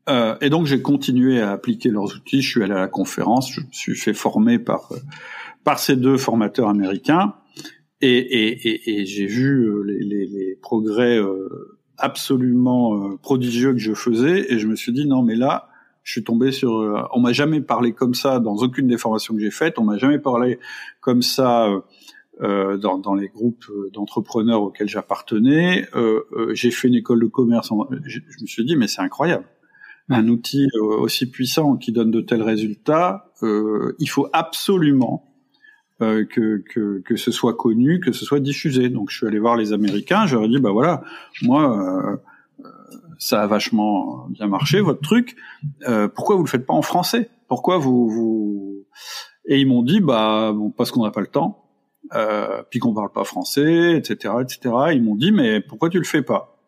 Euh, 0.09 0.35
et 0.41 0.49
donc 0.49 0.65
j'ai 0.65 0.81
continué 0.81 1.41
à 1.41 1.51
appliquer 1.51 1.89
leurs 1.89 2.15
outils. 2.15 2.41
Je 2.41 2.49
suis 2.49 2.63
allé 2.63 2.73
à 2.73 2.79
la 2.79 2.87
conférence, 2.87 3.51
je 3.51 3.61
me 3.61 3.71
suis 3.71 3.95
fait 3.95 4.13
former 4.13 4.59
par 4.59 4.91
par 5.63 5.79
ces 5.79 5.95
deux 5.95 6.17
formateurs 6.17 6.69
américains, 6.69 7.33
et, 7.99 8.17
et, 8.17 8.67
et, 8.67 8.99
et 8.99 9.05
j'ai 9.07 9.25
vu 9.25 9.67
euh, 9.67 9.81
les, 9.81 9.97
les, 9.97 10.25
les 10.27 10.55
progrès 10.61 11.17
euh, 11.17 11.79
absolument 11.97 12.93
euh, 12.93 13.17
prodigieux 13.17 13.73
que 13.73 13.79
je 13.79 13.93
faisais, 13.93 14.53
et 14.53 14.59
je 14.59 14.67
me 14.67 14.75
suis 14.75 14.93
dit 14.93 15.07
non 15.07 15.23
mais 15.23 15.35
là 15.35 15.69
je 16.05 16.11
suis 16.11 16.23
tombé 16.23 16.51
sur. 16.51 16.77
Euh, 16.77 17.01
on 17.13 17.19
m'a 17.19 17.33
jamais 17.33 17.59
parlé 17.59 17.91
comme 17.91 18.13
ça 18.13 18.39
dans 18.39 18.55
aucune 18.57 18.87
des 18.87 18.97
formations 18.97 19.33
que 19.33 19.41
j'ai 19.41 19.51
faites. 19.51 19.79
On 19.79 19.83
m'a 19.83 19.97
jamais 19.97 20.19
parlé 20.19 20.59
comme 21.01 21.23
ça 21.23 21.65
euh, 21.65 21.81
euh 22.41 22.77
dans, 22.77 22.99
dans, 22.99 23.15
les 23.15 23.27
groupes 23.27 23.65
d'entrepreneurs 23.91 24.61
auxquels 24.61 24.87
j'appartenais. 24.87 25.87
Euh, 25.95 26.21
euh, 26.33 26.53
j'ai 26.53 26.69
fait 26.69 26.87
une 26.87 26.93
école 26.93 27.21
de 27.21 27.25
commerce. 27.25 27.71
Je, 28.05 28.19
me 28.19 28.45
suis 28.45 28.63
dit 28.63 28.77
mais 28.77 28.87
c'est 28.87 29.01
incroyable. 29.01 29.45
Un 30.07 30.27
outil 30.27 30.69
aussi 30.79 31.25
puissant 31.25 31.77
qui 31.77 31.91
donne 31.91 32.11
de 32.11 32.21
tels 32.21 32.43
résultats, 32.43 33.31
il 33.41 34.07
faut 34.07 34.27
absolument 34.33 35.33
que, 35.99 36.61
que, 36.61 36.99
que, 36.99 37.15
ce 37.15 37.31
soit 37.31 37.55
connu, 37.55 37.99
que 37.99 38.11
ce 38.11 38.23
soit 38.23 38.39
diffusé. 38.39 38.89
Donc 38.89 39.09
je 39.09 39.17
suis 39.17 39.25
allé 39.25 39.39
voir 39.39 39.55
les 39.55 39.73
Américains, 39.73 40.27
j'aurais 40.27 40.47
dit 40.47 40.59
bah 40.59 40.69
voilà, 40.69 41.01
moi 41.41 42.21
ça 43.17 43.43
a 43.43 43.47
vachement 43.47 44.27
bien 44.29 44.47
marché 44.47 44.81
votre 44.81 45.01
truc. 45.01 45.35
Euh, 45.87 46.07
pourquoi 46.07 46.35
vous 46.35 46.43
le 46.43 46.49
faites 46.49 46.65
pas 46.65 46.73
en 46.73 46.81
français? 46.81 47.29
Pourquoi 47.47 47.77
vous, 47.77 48.09
vous? 48.09 48.85
Et 49.47 49.59
ils 49.59 49.67
m'ont 49.67 49.83
dit 49.83 49.99
bah 49.99 50.51
bon 50.53 50.71
parce 50.71 50.91
qu'on 50.91 51.03
n'a 51.03 51.11
pas 51.11 51.21
le 51.21 51.27
temps, 51.27 51.65
euh, 52.13 52.63
puis 52.69 52.79
qu'on 52.79 52.93
parle 52.93 53.11
pas 53.11 53.23
français, 53.23 53.95
etc., 53.97 54.35
etc. 54.41 54.75
Ils 54.93 55.03
m'ont 55.03 55.15
dit 55.15 55.31
mais 55.31 55.61
pourquoi 55.61 55.89
tu 55.89 55.97
le 55.97 56.03
fais 56.05 56.21
pas? 56.21 56.59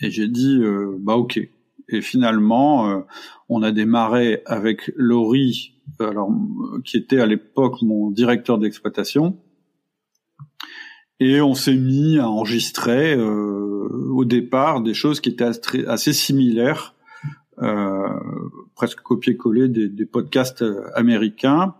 Et 0.00 0.10
j'ai 0.10 0.28
dit 0.28 0.58
euh, 0.60 0.96
bah 1.00 1.14
ok. 1.14 1.40
Et 1.90 2.02
finalement, 2.02 2.90
euh, 2.90 3.00
on 3.48 3.62
a 3.62 3.72
démarré 3.72 4.42
avec 4.46 4.92
Laurie, 4.96 5.80
alors 6.00 6.30
qui 6.84 6.98
était 6.98 7.20
à 7.20 7.26
l'époque 7.26 7.80
mon 7.82 8.10
directeur 8.10 8.58
d'exploitation, 8.58 9.38
et 11.20 11.40
on 11.40 11.54
s'est 11.54 11.76
mis 11.76 12.18
à 12.18 12.28
enregistrer. 12.28 13.14
Euh, 13.14 13.77
au 13.90 14.24
départ 14.24 14.82
des 14.82 14.94
choses 14.94 15.20
qui 15.20 15.30
étaient 15.30 15.50
assez 15.86 16.12
similaires, 16.12 16.94
euh, 17.62 18.08
presque 18.74 19.00
copier-coller 19.00 19.68
des, 19.68 20.06
podcasts 20.06 20.62
euh, 20.62 20.84
américains, 20.94 21.74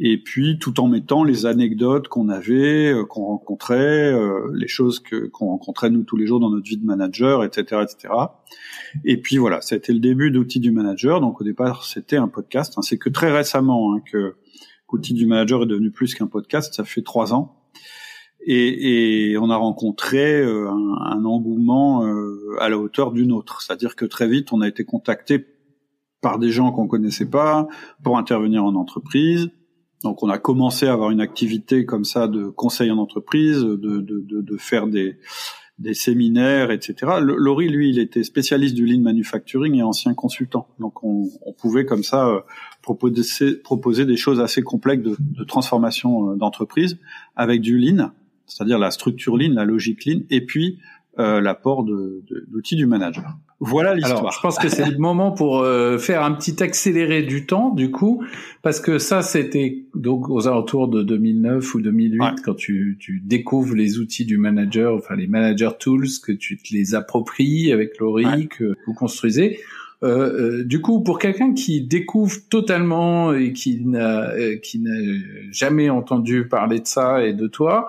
et 0.00 0.22
puis 0.22 0.58
tout 0.58 0.78
en 0.80 0.86
mettant 0.86 1.24
les 1.24 1.46
anecdotes 1.46 2.08
qu'on 2.08 2.28
avait, 2.28 2.92
euh, 2.92 3.04
qu'on 3.04 3.24
rencontrait, 3.24 4.14
les 4.54 4.68
choses 4.68 5.00
que 5.00 5.26
qu'on 5.28 5.46
rencontrait 5.46 5.90
nous 5.90 6.04
tous 6.04 6.16
les 6.16 6.26
jours 6.26 6.40
dans 6.40 6.50
notre 6.50 6.68
vie 6.68 6.76
de 6.76 6.84
manager, 6.84 7.42
etc., 7.42 7.82
etc. 7.82 8.14
Et 9.04 9.20
puis 9.20 9.38
voilà, 9.38 9.60
ça 9.60 9.74
a 9.74 9.78
été 9.78 9.92
le 9.92 10.00
début 10.00 10.30
d'outils 10.30 10.60
du 10.60 10.70
manager. 10.70 11.20
Donc 11.20 11.40
au 11.40 11.44
départ, 11.44 11.84
c'était 11.84 12.16
un 12.16 12.28
podcast. 12.28 12.74
Hein. 12.76 12.82
C'est 12.82 12.98
que 12.98 13.08
très 13.08 13.32
récemment 13.32 13.94
hein, 13.94 14.00
que 14.10 14.36
Outils 14.90 15.12
du 15.12 15.26
manager 15.26 15.64
est 15.64 15.66
devenu 15.66 15.90
plus 15.90 16.14
qu'un 16.14 16.26
podcast. 16.26 16.72
Ça 16.72 16.84
fait 16.84 17.02
trois 17.02 17.34
ans. 17.34 17.57
Et, 18.50 19.32
et, 19.32 19.36
on 19.36 19.50
a 19.50 19.56
rencontré 19.56 20.40
euh, 20.40 20.70
un, 20.70 21.18
un 21.18 21.24
engouement 21.26 22.06
euh, 22.06 22.56
à 22.60 22.70
la 22.70 22.78
hauteur 22.78 23.12
d'une 23.12 23.30
autre. 23.30 23.60
C'est-à-dire 23.60 23.94
que 23.94 24.06
très 24.06 24.26
vite, 24.26 24.54
on 24.54 24.62
a 24.62 24.68
été 24.68 24.86
contacté 24.86 25.44
par 26.22 26.38
des 26.38 26.50
gens 26.50 26.72
qu'on 26.72 26.86
connaissait 26.88 27.28
pas 27.28 27.68
pour 28.02 28.16
intervenir 28.16 28.64
en 28.64 28.74
entreprise. 28.74 29.50
Donc, 30.02 30.22
on 30.22 30.30
a 30.30 30.38
commencé 30.38 30.86
à 30.86 30.94
avoir 30.94 31.10
une 31.10 31.20
activité 31.20 31.84
comme 31.84 32.04
ça 32.04 32.26
de 32.26 32.48
conseil 32.48 32.90
en 32.90 32.96
entreprise, 32.96 33.60
de, 33.60 33.76
de, 33.76 34.00
de, 34.00 34.40
de 34.40 34.56
faire 34.56 34.86
des, 34.86 35.18
des 35.78 35.92
séminaires, 35.92 36.70
etc. 36.70 37.18
Laurie, 37.20 37.68
lui, 37.68 37.90
il 37.90 37.98
était 37.98 38.22
spécialiste 38.22 38.74
du 38.74 38.86
lean 38.86 39.02
manufacturing 39.02 39.74
et 39.74 39.82
ancien 39.82 40.14
consultant. 40.14 40.68
Donc, 40.78 41.04
on, 41.04 41.28
on 41.44 41.52
pouvait 41.52 41.84
comme 41.84 42.02
ça 42.02 42.26
euh, 42.26 42.40
proposer, 42.80 43.56
proposer 43.56 44.06
des 44.06 44.16
choses 44.16 44.40
assez 44.40 44.62
complexes 44.62 45.02
de, 45.02 45.16
de 45.18 45.44
transformation 45.44 46.34
d'entreprise 46.34 46.98
avec 47.36 47.60
du 47.60 47.76
lean 47.76 48.10
c'est-à-dire 48.48 48.78
la 48.78 48.90
structure 48.90 49.36
lean, 49.36 49.52
la 49.52 49.64
logique 49.64 50.04
lean, 50.04 50.20
et 50.30 50.44
puis 50.44 50.78
euh, 51.18 51.40
l'apport 51.40 51.84
d'outils 51.84 52.76
du 52.76 52.86
manager. 52.86 53.36
Voilà 53.60 53.94
l'histoire. 53.94 54.18
Alors, 54.18 54.32
je 54.32 54.40
pense 54.40 54.58
que 54.58 54.68
c'est 54.68 54.88
le 54.88 54.98
moment 54.98 55.32
pour 55.32 55.60
euh, 55.60 55.98
faire 55.98 56.22
un 56.22 56.32
petit 56.32 56.62
accéléré 56.62 57.22
du 57.22 57.44
temps, 57.44 57.70
du 57.70 57.90
coup, 57.90 58.24
parce 58.62 58.80
que 58.80 58.98
ça, 58.98 59.22
c'était 59.22 59.84
donc 59.94 60.28
aux 60.30 60.46
alentours 60.46 60.86
de 60.86 61.02
2009 61.02 61.74
ou 61.74 61.80
2008, 61.80 62.42
quand 62.44 62.54
tu, 62.54 62.96
tu 63.00 63.20
découvres 63.24 63.74
les 63.74 63.98
outils 63.98 64.26
du 64.26 64.38
manager, 64.38 64.94
enfin 64.94 65.16
les 65.16 65.26
manager 65.26 65.76
tools, 65.76 66.06
que 66.22 66.32
tu 66.32 66.56
te 66.56 66.72
les 66.72 66.94
appropries 66.94 67.72
avec 67.72 67.98
Laurie, 67.98 68.48
que 68.48 68.76
vous 68.86 68.94
construisez. 68.94 69.58
Euh, 70.04 70.60
euh, 70.60 70.64
du 70.64 70.80
coup, 70.80 71.02
pour 71.02 71.18
quelqu'un 71.18 71.54
qui 71.54 71.80
découvre 71.82 72.36
totalement 72.48 73.32
et 73.32 73.52
qui 73.52 73.84
n'a 73.84 74.30
euh, 74.30 74.56
qui 74.58 74.78
n'a 74.78 74.96
jamais 75.50 75.90
entendu 75.90 76.46
parler 76.46 76.80
de 76.80 76.86
ça 76.86 77.24
et 77.24 77.32
de 77.32 77.48
toi, 77.48 77.88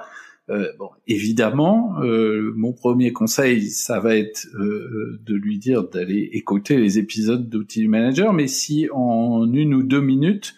euh, 0.50 0.72
bon, 0.80 0.90
évidemment, 1.08 2.02
euh, 2.02 2.52
mon 2.56 2.74
premier 2.74 3.14
conseil, 3.14 3.70
ça 3.70 4.00
va 4.00 4.16
être 4.16 4.48
euh, 4.56 5.20
de 5.24 5.36
lui 5.36 5.60
dire 5.60 5.88
d'aller 5.88 6.30
écouter 6.34 6.78
les 6.78 6.98
épisodes 6.98 7.48
d'Outils 7.48 7.88
Manager, 7.88 8.34
mais 8.34 8.48
si 8.48 8.90
en 8.92 9.52
une 9.54 9.76
ou 9.76 9.84
deux 9.84 10.02
minutes, 10.02 10.56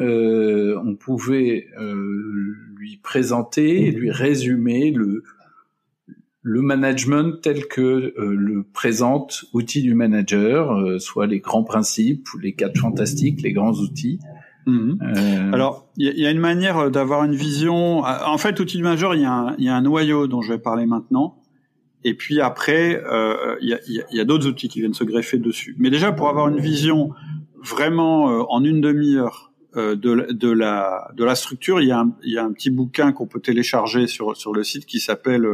on 0.00 0.94
pouvait 0.94 1.66
lui 2.76 2.98
présenter, 3.02 3.90
lui 3.90 4.12
résumer 4.12 4.92
le, 4.92 5.24
le 6.42 6.62
management 6.62 7.40
tel 7.42 7.66
que 7.66 8.14
le 8.16 8.62
présente 8.62 9.44
Outils 9.54 9.82
du 9.82 9.94
Manager, 9.94 11.00
soit 11.00 11.26
les 11.26 11.40
grands 11.40 11.64
principes, 11.64 12.28
les 12.40 12.52
quatre 12.52 12.78
fantastiques, 12.78 13.42
les 13.42 13.52
grands 13.52 13.72
outils, 13.72 14.20
Mhm. 14.68 14.98
Euh, 15.02 15.52
Alors, 15.52 15.88
il 15.96 16.18
y, 16.18 16.26
a 16.26 16.30
une 16.30 16.38
manière 16.38 16.90
d'avoir 16.90 17.24
une 17.24 17.34
vision. 17.34 18.00
En 18.00 18.36
fait, 18.36 18.60
outil 18.60 18.82
majeur, 18.82 19.14
il 19.14 19.22
y, 19.22 19.24
a 19.24 19.74
un, 19.74 19.80
noyau 19.80 20.26
dont 20.26 20.42
je 20.42 20.52
vais 20.52 20.58
parler 20.58 20.84
maintenant. 20.84 21.42
Et 22.04 22.14
puis 22.14 22.40
après, 22.40 23.02
euh, 23.10 23.56
il 23.62 24.04
y 24.10 24.20
a, 24.20 24.24
d'autres 24.24 24.46
outils 24.46 24.68
qui 24.68 24.80
viennent 24.80 24.94
se 24.94 25.04
greffer 25.04 25.38
dessus. 25.38 25.74
Mais 25.78 25.88
déjà, 25.88 26.12
pour 26.12 26.28
avoir 26.28 26.48
une 26.48 26.60
vision 26.60 27.12
vraiment 27.56 28.30
euh, 28.30 28.44
en 28.50 28.62
une 28.62 28.80
demi-heure 28.80 29.52
de, 29.74 30.50
la, 30.50 31.10
de 31.14 31.24
la 31.24 31.34
structure, 31.34 31.80
il 31.80 31.86
y 31.86 31.92
a 31.92 32.00
un, 32.00 32.52
petit 32.52 32.70
bouquin 32.70 33.12
qu'on 33.12 33.26
peut 33.26 33.40
télécharger 33.40 34.06
sur, 34.06 34.36
sur 34.36 34.52
le 34.52 34.64
site 34.64 34.86
qui 34.86 35.00
s'appelle 35.00 35.46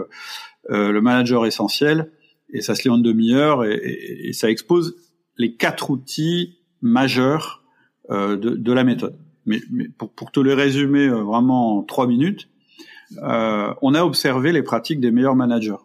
Le 0.69 1.01
manager 1.01 1.47
essentiel. 1.47 2.11
Et 2.51 2.63
ça 2.63 2.75
se 2.75 2.83
lit 2.85 2.91
en 2.91 2.97
une 2.97 3.03
demi-heure 3.03 3.65
et 3.65 4.33
ça 4.33 4.51
expose 4.51 4.97
les 5.37 5.55
quatre 5.57 5.91
outils 5.91 6.59
majeurs 6.81 7.64
euh, 7.64 7.64
de, 8.11 8.37
de, 8.37 8.73
la 8.73 8.85
méthode. 8.85 9.17
Mais, 9.47 9.61
mais 9.71 9.89
pour, 9.89 10.11
pour, 10.11 10.31
te 10.31 10.41
le 10.41 10.55
résumer 10.55 11.07
euh, 11.07 11.23
vraiment 11.23 11.79
en 11.79 11.83
trois 11.83 12.07
minutes, 12.07 12.49
euh, 13.23 13.73
on 13.83 13.95
a 13.95 14.03
observé 14.03 14.53
les 14.53 14.63
pratiques 14.63 15.01
des 15.01 15.11
meilleurs 15.11 15.37
managers. 15.37 15.77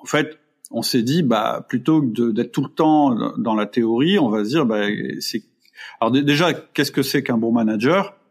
En 0.00 0.04
fait, 0.06 0.38
on 0.70 0.82
s'est 0.82 1.02
dit, 1.02 1.22
bah, 1.22 1.64
plutôt 1.68 2.02
que 2.02 2.30
d'être 2.30 2.52
tout 2.52 2.62
le 2.62 2.70
temps 2.70 3.14
dans 3.38 3.54
la 3.54 3.66
théorie, 3.66 4.18
on 4.18 4.28
va 4.28 4.44
se 4.44 4.50
dire, 4.50 4.66
bah, 4.66 4.86
c'est 5.20 5.42
alors 6.00 6.10
déjà, 6.10 6.52
qu'est-ce 6.52 6.92
que 6.92 7.02
c'est 7.02 7.22
qu'un 7.22 7.38
bon 7.38 7.52
manager? 7.52 8.14
euh, 8.14 8.25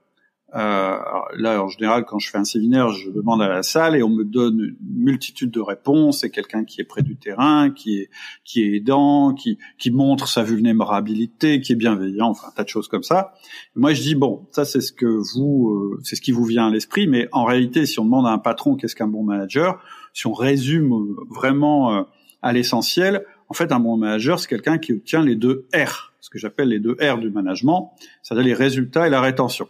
là, 0.56 1.64
en 1.64 1.68
général, 1.68 2.06
quand 2.06 2.20
je 2.20 2.30
fais 2.30 2.38
un 2.38 2.46
séminaire, 2.46 2.90
je 2.92 3.10
demande 3.10 3.42
à 3.42 3.50
la 3.50 3.64
salle 3.64 3.96
et 3.96 4.04
on 4.04 4.10
me 4.10 4.24
donne 4.24 4.76
une 4.80 5.04
multitude 5.04 5.52
de 5.52 5.60
réponses. 5.60 6.22
C'est 6.22 6.30
quelqu'un 6.30 6.64
qui 6.64 6.82
est 6.82 6.86
près 6.86 7.02
du 7.02 7.18
terrain, 7.18 7.72
qui 7.72 8.00
est 8.00 8.10
qui 8.44 8.64
est 8.64 8.78
aidant, 8.78 9.34
qui 9.34 9.58
qui 9.78 9.92
montre 9.92 10.28
sa 10.28 10.44
vulnérabilité, 10.44 11.62
qui 11.62 11.74
est 11.74 11.76
bienveillant, 11.76 12.30
enfin 12.30 12.48
un 12.48 12.52
tas 12.52 12.64
de 12.64 12.70
choses 12.70 12.88
comme 12.88 13.04
ça. 13.04 13.34
moi, 13.76 13.94
je 13.94 14.02
dis 14.02 14.16
bon, 14.16 14.48
ça 14.52 14.66
c'est 14.66 14.82
ce 14.82 14.94
que 14.94 15.06
vous, 15.06 15.70
euh, 15.70 16.00
c'est 16.04 16.16
ce 16.16 16.22
qui 16.22 16.32
vous 16.32 16.46
vient 16.46 16.68
à 16.68 16.72
l'esprit. 16.72 17.08
Mais 17.08 17.28
en 17.32 17.44
réalité, 17.44 17.86
si 17.86 18.00
on 18.00 18.06
demande 18.06 18.28
à 18.28 18.32
un 18.32 18.40
patron 18.40 18.76
qu'est-ce 18.76 18.96
qu'un 18.96 19.08
bon 19.08 19.24
manager, 19.24 19.82
si 20.14 20.28
on 20.28 20.34
résume 20.34 21.16
vraiment 21.30 21.94
euh, 21.94 22.04
à 22.42 22.54
l'essentiel, 22.54 23.26
en 23.50 23.54
fait, 23.54 23.72
un 23.72 23.80
bon 23.80 23.98
manager, 23.98 24.40
c'est 24.40 24.48
quelqu'un 24.48 24.78
qui 24.78 24.94
obtient 24.94 25.22
les 25.22 25.36
deux 25.36 25.68
R, 25.74 26.14
ce 26.20 26.30
que 26.30 26.40
j'appelle 26.40 26.70
les 26.70 26.80
deux 26.80 26.96
R 27.02 27.18
du 27.18 27.30
management, 27.30 27.92
c'est-à-dire 28.24 28.46
les 28.46 28.54
résultats 28.54 29.08
et 29.08 29.10
la 29.10 29.22
rétention 29.22 29.68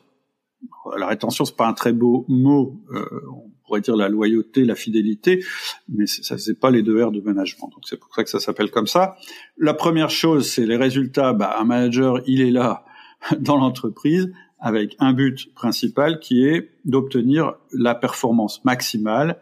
la 0.97 1.08
rétention 1.08 1.45
c'est 1.45 1.56
pas 1.56 1.67
un 1.67 1.73
très 1.73 1.93
beau 1.93 2.25
mot 2.28 2.80
euh, 2.93 3.06
on 3.32 3.51
pourrait 3.65 3.82
dire 3.82 3.95
la 3.95 4.10
loyauté 4.10 4.63
la 4.63 4.75
fidélité 4.75 5.43
mais 5.89 6.06
ça 6.08 6.38
c'est 6.38 6.60
pas 6.60 6.71
les 6.71 6.84
deux 6.84 7.04
R 7.04 7.12
de 7.12 7.21
management. 7.21 7.69
Donc 7.69 7.84
c'est 7.84 7.99
pour 7.99 8.13
ça 8.13 8.23
que 8.23 8.30
ça 8.30 8.39
s'appelle 8.39 8.71
comme 8.71 8.88
ça. 8.88 9.15
La 9.58 9.73
première 9.73 10.10
chose 10.10 10.49
c'est 10.49 10.65
les 10.65 10.78
résultats. 10.78 11.34
Bah, 11.34 11.56
un 11.60 11.65
manager 11.65 12.21
il 12.28 12.41
est 12.41 12.51
là 12.51 12.86
dans 13.39 13.58
l'entreprise 13.58 14.32
avec 14.60 14.95
un 14.99 15.13
but 15.13 15.54
principal 15.54 16.19
qui 16.19 16.45
est 16.45 16.71
d'obtenir 16.86 17.54
la 17.71 17.93
performance 17.95 18.63
maximale 18.65 19.39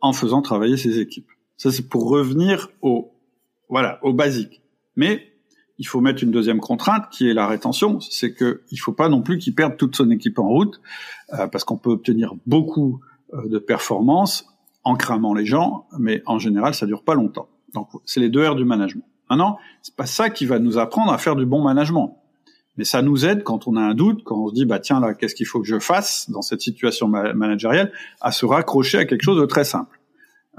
en 0.00 0.12
faisant 0.12 0.42
travailler 0.42 0.76
ses 0.76 0.98
équipes. 1.00 1.30
Ça 1.56 1.70
c'est 1.70 1.88
pour 1.88 2.08
revenir 2.08 2.70
au 2.82 3.12
voilà 3.68 3.98
au 4.02 4.12
basique. 4.12 4.62
Mais 4.96 5.33
il 5.78 5.86
faut 5.86 6.00
mettre 6.00 6.22
une 6.22 6.30
deuxième 6.30 6.60
contrainte 6.60 7.08
qui 7.10 7.28
est 7.28 7.34
la 7.34 7.46
rétention, 7.46 8.00
c'est 8.00 8.32
que 8.32 8.62
il 8.70 8.76
faut 8.76 8.92
pas 8.92 9.08
non 9.08 9.22
plus 9.22 9.38
qu'il 9.38 9.54
perde 9.54 9.76
toute 9.76 9.96
son 9.96 10.10
équipe 10.10 10.38
en 10.38 10.48
route, 10.48 10.80
euh, 11.32 11.46
parce 11.46 11.64
qu'on 11.64 11.76
peut 11.76 11.90
obtenir 11.90 12.34
beaucoup 12.46 13.00
euh, 13.32 13.48
de 13.48 13.58
performances 13.58 14.46
en 14.84 14.96
cramant 14.96 15.34
les 15.34 15.46
gens, 15.46 15.86
mais 15.98 16.22
en 16.26 16.38
général 16.38 16.74
ça 16.74 16.86
dure 16.86 17.02
pas 17.02 17.14
longtemps. 17.14 17.48
Donc 17.72 17.88
c'est 18.04 18.20
les 18.20 18.28
deux 18.28 18.46
R 18.46 18.54
du 18.54 18.64
management. 18.64 19.04
Maintenant, 19.30 19.58
c'est 19.82 19.96
pas 19.96 20.06
ça 20.06 20.30
qui 20.30 20.46
va 20.46 20.58
nous 20.58 20.78
apprendre 20.78 21.12
à 21.12 21.18
faire 21.18 21.34
du 21.34 21.46
bon 21.46 21.62
management, 21.62 22.18
mais 22.76 22.84
ça 22.84 23.02
nous 23.02 23.24
aide 23.24 23.42
quand 23.42 23.66
on 23.66 23.76
a 23.76 23.80
un 23.80 23.94
doute, 23.94 24.22
quand 24.24 24.36
on 24.36 24.48
se 24.48 24.54
dit 24.54 24.66
bah 24.66 24.78
tiens 24.78 25.00
là 25.00 25.14
qu'est-ce 25.14 25.34
qu'il 25.34 25.46
faut 25.46 25.60
que 25.60 25.66
je 25.66 25.78
fasse 25.78 26.30
dans 26.30 26.42
cette 26.42 26.60
situation 26.60 27.08
managériale, 27.08 27.90
à 28.20 28.30
se 28.32 28.46
raccrocher 28.46 28.98
à 28.98 29.04
quelque 29.06 29.22
chose 29.22 29.40
de 29.40 29.46
très 29.46 29.64
simple. 29.64 29.98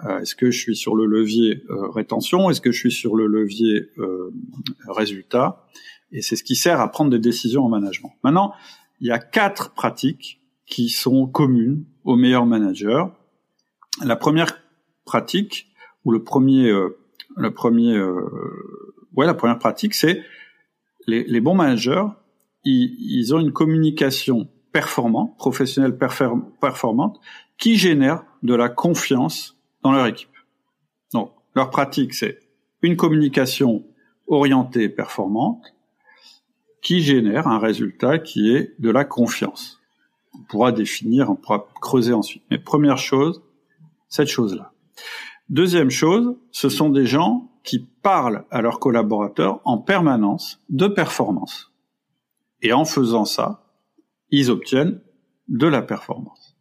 Euh, 0.03 0.19
est-ce 0.19 0.35
que 0.35 0.51
je 0.51 0.59
suis 0.59 0.75
sur 0.75 0.95
le 0.95 1.05
levier 1.05 1.63
euh, 1.69 1.89
rétention? 1.89 2.49
Est-ce 2.49 2.61
que 2.61 2.71
je 2.71 2.79
suis 2.79 2.91
sur 2.91 3.15
le 3.15 3.27
levier 3.27 3.89
euh, 3.97 4.33
résultat? 4.87 5.65
Et 6.11 6.21
c'est 6.21 6.35
ce 6.35 6.43
qui 6.43 6.55
sert 6.55 6.81
à 6.81 6.91
prendre 6.91 7.11
des 7.11 7.19
décisions 7.19 7.65
en 7.65 7.69
management. 7.69 8.13
Maintenant, 8.23 8.53
il 8.99 9.07
y 9.07 9.11
a 9.11 9.19
quatre 9.19 9.73
pratiques 9.73 10.41
qui 10.65 10.89
sont 10.89 11.27
communes 11.27 11.85
aux 12.03 12.15
meilleurs 12.15 12.45
managers. 12.45 13.03
La 14.03 14.15
première 14.15 14.61
pratique 15.05 15.67
ou 16.03 16.11
le 16.11 16.23
premier, 16.23 16.71
le 17.35 17.53
premier, 17.53 17.99
ouais, 19.15 19.25
la 19.25 19.33
première 19.33 19.59
pratique, 19.59 19.93
c'est 19.93 20.23
les, 21.07 21.23
les, 21.23 21.41
bons 21.41 21.55
managers. 21.55 22.05
Ils, 22.63 22.95
ils, 22.99 23.33
ont 23.35 23.39
une 23.39 23.51
communication 23.51 24.47
performante, 24.71 25.37
professionnelle 25.37 25.97
performante, 25.97 27.19
qui 27.57 27.75
génère 27.75 28.23
de 28.43 28.53
la 28.55 28.69
confiance 28.69 29.54
dans 29.85 29.91
leur 29.91 30.07
équipe. 30.07 30.35
Donc, 31.13 31.31
leur 31.53 31.69
pratique, 31.69 32.15
c'est 32.15 32.39
une 32.81 32.97
communication 32.97 33.85
orientée 34.25 34.89
performante 34.89 35.75
qui 36.81 37.01
génère 37.01 37.47
un 37.47 37.59
résultat 37.59 38.17
qui 38.17 38.49
est 38.49 38.73
de 38.79 38.89
la 38.89 39.05
confiance. 39.05 39.79
On 40.33 40.41
pourra 40.41 40.71
définir, 40.71 41.29
on 41.29 41.35
pourra 41.35 41.67
creuser 41.81 42.13
ensuite. 42.13 42.41
Mais 42.49 42.57
première 42.57 42.97
chose, 42.97 43.43
cette 44.09 44.27
chose-là. 44.27 44.73
Deuxième 45.49 45.91
chose, 45.91 46.35
ce 46.51 46.67
sont 46.67 46.89
des 46.89 47.05
gens 47.05 47.51
qui 47.63 47.77
parlent 47.77 48.43
à 48.49 48.63
leurs 48.63 48.79
collaborateurs 48.79 49.61
en 49.65 49.77
permanence 49.77 50.63
de 50.69 50.87
performance. 50.87 51.71
Et 52.63 52.73
en 52.73 52.85
faisant 52.85 53.25
ça, 53.25 53.67
ils 54.31 54.49
obtiennent 54.49 54.99
de 55.47 55.67
la 55.67 55.83
performance. 55.83 56.57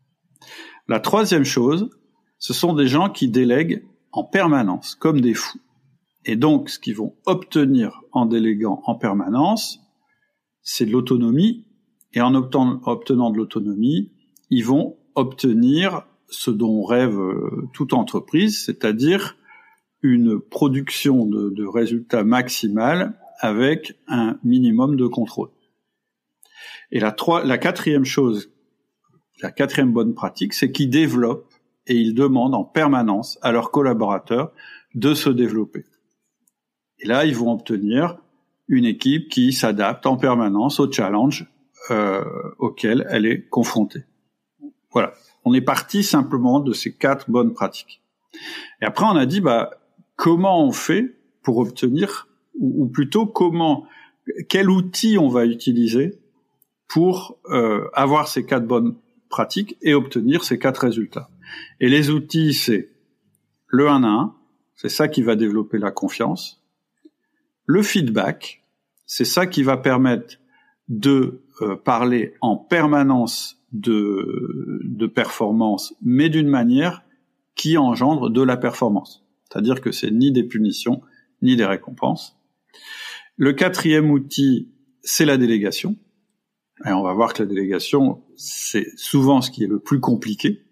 La 0.88 1.00
troisième 1.00 1.44
chose, 1.44 1.88
ce 2.44 2.52
sont 2.52 2.74
des 2.74 2.88
gens 2.88 3.08
qui 3.08 3.28
délèguent 3.28 3.86
en 4.12 4.22
permanence, 4.22 4.96
comme 4.96 5.22
des 5.22 5.32
fous. 5.32 5.62
Et 6.26 6.36
donc, 6.36 6.68
ce 6.68 6.78
qu'ils 6.78 6.94
vont 6.94 7.16
obtenir 7.24 8.02
en 8.12 8.26
déléguant 8.26 8.82
en 8.84 8.96
permanence, 8.96 9.80
c'est 10.60 10.84
de 10.84 10.90
l'autonomie. 10.90 11.64
Et 12.12 12.20
en 12.20 12.34
obtenant 12.34 13.30
de 13.30 13.38
l'autonomie, 13.38 14.12
ils 14.50 14.62
vont 14.62 14.98
obtenir 15.14 16.06
ce 16.28 16.50
dont 16.50 16.84
rêve 16.84 17.18
euh, 17.18 17.66
toute 17.72 17.94
entreprise, 17.94 18.62
c'est-à-dire 18.62 19.38
une 20.02 20.38
production 20.38 21.24
de, 21.24 21.64
résultats 21.64 22.24
maximales 22.24 23.18
avec 23.40 23.98
un 24.06 24.38
minimum 24.44 24.96
de 24.96 25.06
contrôle. 25.06 25.48
Et 26.92 27.00
la, 27.00 27.16
la 27.42 27.56
quatrième 27.56 28.04
chose, 28.04 28.52
la 29.40 29.50
quatrième 29.50 29.94
bonne 29.94 30.12
pratique, 30.12 30.52
c'est 30.52 30.70
qu'ils 30.70 30.90
développent 30.90 31.53
et 31.86 31.96
ils 31.96 32.14
demandent 32.14 32.54
en 32.54 32.64
permanence 32.64 33.38
à 33.42 33.52
leurs 33.52 33.70
collaborateurs 33.70 34.52
de 34.94 35.14
se 35.14 35.30
développer. 35.30 35.84
Et 37.00 37.06
là, 37.06 37.24
ils 37.24 37.36
vont 37.36 37.52
obtenir 37.52 38.18
une 38.68 38.84
équipe 38.84 39.28
qui 39.28 39.52
s'adapte 39.52 40.06
en 40.06 40.16
permanence 40.16 40.80
au 40.80 40.90
challenge 40.90 41.46
euh, 41.90 42.24
auquel 42.58 43.06
elle 43.10 43.26
est 43.26 43.46
confrontée. 43.48 44.04
Voilà. 44.92 45.12
On 45.44 45.52
est 45.52 45.60
parti 45.60 46.02
simplement 46.02 46.60
de 46.60 46.72
ces 46.72 46.94
quatre 46.94 47.30
bonnes 47.30 47.52
pratiques. 47.52 48.02
Et 48.80 48.86
après, 48.86 49.04
on 49.04 49.16
a 49.16 49.26
dit, 49.26 49.40
bah, 49.40 49.70
comment 50.16 50.64
on 50.64 50.72
fait 50.72 51.14
pour 51.42 51.58
obtenir, 51.58 52.28
ou, 52.58 52.86
plutôt 52.86 53.26
comment, 53.26 53.86
quel 54.48 54.70
outil 54.70 55.18
on 55.18 55.28
va 55.28 55.44
utiliser 55.44 56.18
pour 56.88 57.38
euh, 57.50 57.86
avoir 57.92 58.28
ces 58.28 58.46
quatre 58.46 58.66
bonnes 58.66 58.96
pratiques 59.28 59.76
et 59.82 59.92
obtenir 59.92 60.44
ces 60.44 60.58
quatre 60.58 60.78
résultats? 60.78 61.28
Et 61.80 61.88
les 61.88 62.10
outils, 62.10 62.54
c'est 62.54 62.90
le 63.66 63.88
1 63.88 64.04
à 64.04 64.08
1, 64.08 64.34
c'est 64.74 64.88
ça 64.88 65.08
qui 65.08 65.22
va 65.22 65.36
développer 65.36 65.78
la 65.78 65.90
confiance. 65.90 66.62
le 67.66 67.82
feedback, 67.82 68.62
c'est 69.06 69.24
ça 69.24 69.46
qui 69.46 69.62
va 69.62 69.76
permettre 69.76 70.38
de 70.88 71.42
euh, 71.62 71.76
parler 71.76 72.34
en 72.40 72.56
permanence 72.56 73.64
de, 73.72 74.80
de 74.84 75.06
performance, 75.06 75.94
mais 76.02 76.28
d'une 76.28 76.48
manière 76.48 77.02
qui 77.54 77.78
engendre 77.78 78.30
de 78.30 78.42
la 78.42 78.56
performance. 78.56 79.24
C'est-à-dire 79.48 79.80
que 79.80 79.92
c'est 79.92 80.10
ni 80.10 80.32
des 80.32 80.44
punitions, 80.44 81.00
ni 81.42 81.56
des 81.56 81.64
récompenses. 81.64 82.36
Le 83.36 83.52
quatrième 83.52 84.10
outil, 84.10 84.68
c'est 85.02 85.24
la 85.24 85.36
délégation. 85.36 85.96
Et 86.84 86.90
on 86.90 87.02
va 87.02 87.12
voir 87.12 87.32
que 87.32 87.42
la 87.42 87.48
délégation, 87.48 88.22
c'est 88.36 88.88
souvent 88.96 89.40
ce 89.40 89.50
qui 89.50 89.64
est 89.64 89.68
le 89.68 89.78
plus 89.78 90.00
compliqué 90.00 90.62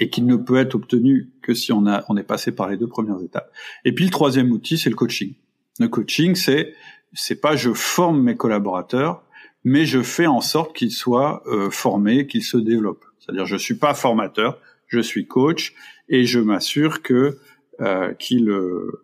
et 0.00 0.10
qui 0.10 0.22
ne 0.22 0.34
peut 0.34 0.56
être 0.56 0.74
obtenu 0.74 1.30
que 1.42 1.54
si 1.54 1.72
on, 1.72 1.86
a, 1.86 2.04
on 2.08 2.16
est 2.16 2.24
passé 2.24 2.50
par 2.50 2.68
les 2.68 2.76
deux 2.76 2.88
premières 2.88 3.22
étapes. 3.22 3.52
Et 3.84 3.94
puis 3.94 4.04
le 4.04 4.10
troisième 4.10 4.50
outil, 4.50 4.78
c'est 4.78 4.90
le 4.90 4.96
coaching. 4.96 5.34
Le 5.78 5.88
coaching, 5.88 6.34
c'est 6.34 6.74
c'est 7.12 7.40
pas 7.40 7.56
je 7.56 7.72
forme 7.72 8.22
mes 8.22 8.36
collaborateurs, 8.36 9.22
mais 9.64 9.84
je 9.84 10.02
fais 10.02 10.26
en 10.26 10.40
sorte 10.40 10.74
qu'ils 10.74 10.92
soient 10.92 11.42
euh, 11.46 11.70
formés, 11.70 12.26
qu'ils 12.26 12.44
se 12.44 12.56
développent. 12.56 13.04
C'est-à-dire, 13.18 13.46
je 13.46 13.56
suis 13.56 13.74
pas 13.74 13.94
formateur, 13.94 14.58
je 14.86 15.00
suis 15.00 15.26
coach 15.26 15.74
et 16.08 16.24
je 16.24 16.40
m'assure 16.40 17.02
que 17.02 17.38
euh, 17.80 18.12
qu'ils 18.14 18.50
euh, 18.50 19.00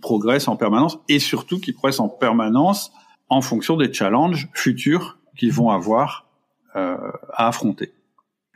progressent 0.00 0.48
en 0.48 0.56
permanence 0.56 0.98
et 1.08 1.18
surtout 1.18 1.58
qu'ils 1.58 1.74
progressent 1.74 2.00
en 2.00 2.08
permanence 2.08 2.92
en 3.28 3.40
fonction 3.40 3.76
des 3.76 3.92
challenges 3.92 4.48
futurs 4.54 5.18
qu'ils 5.36 5.52
vont 5.52 5.70
avoir 5.70 6.28
euh, 6.76 6.96
à 7.32 7.48
affronter. 7.48 7.92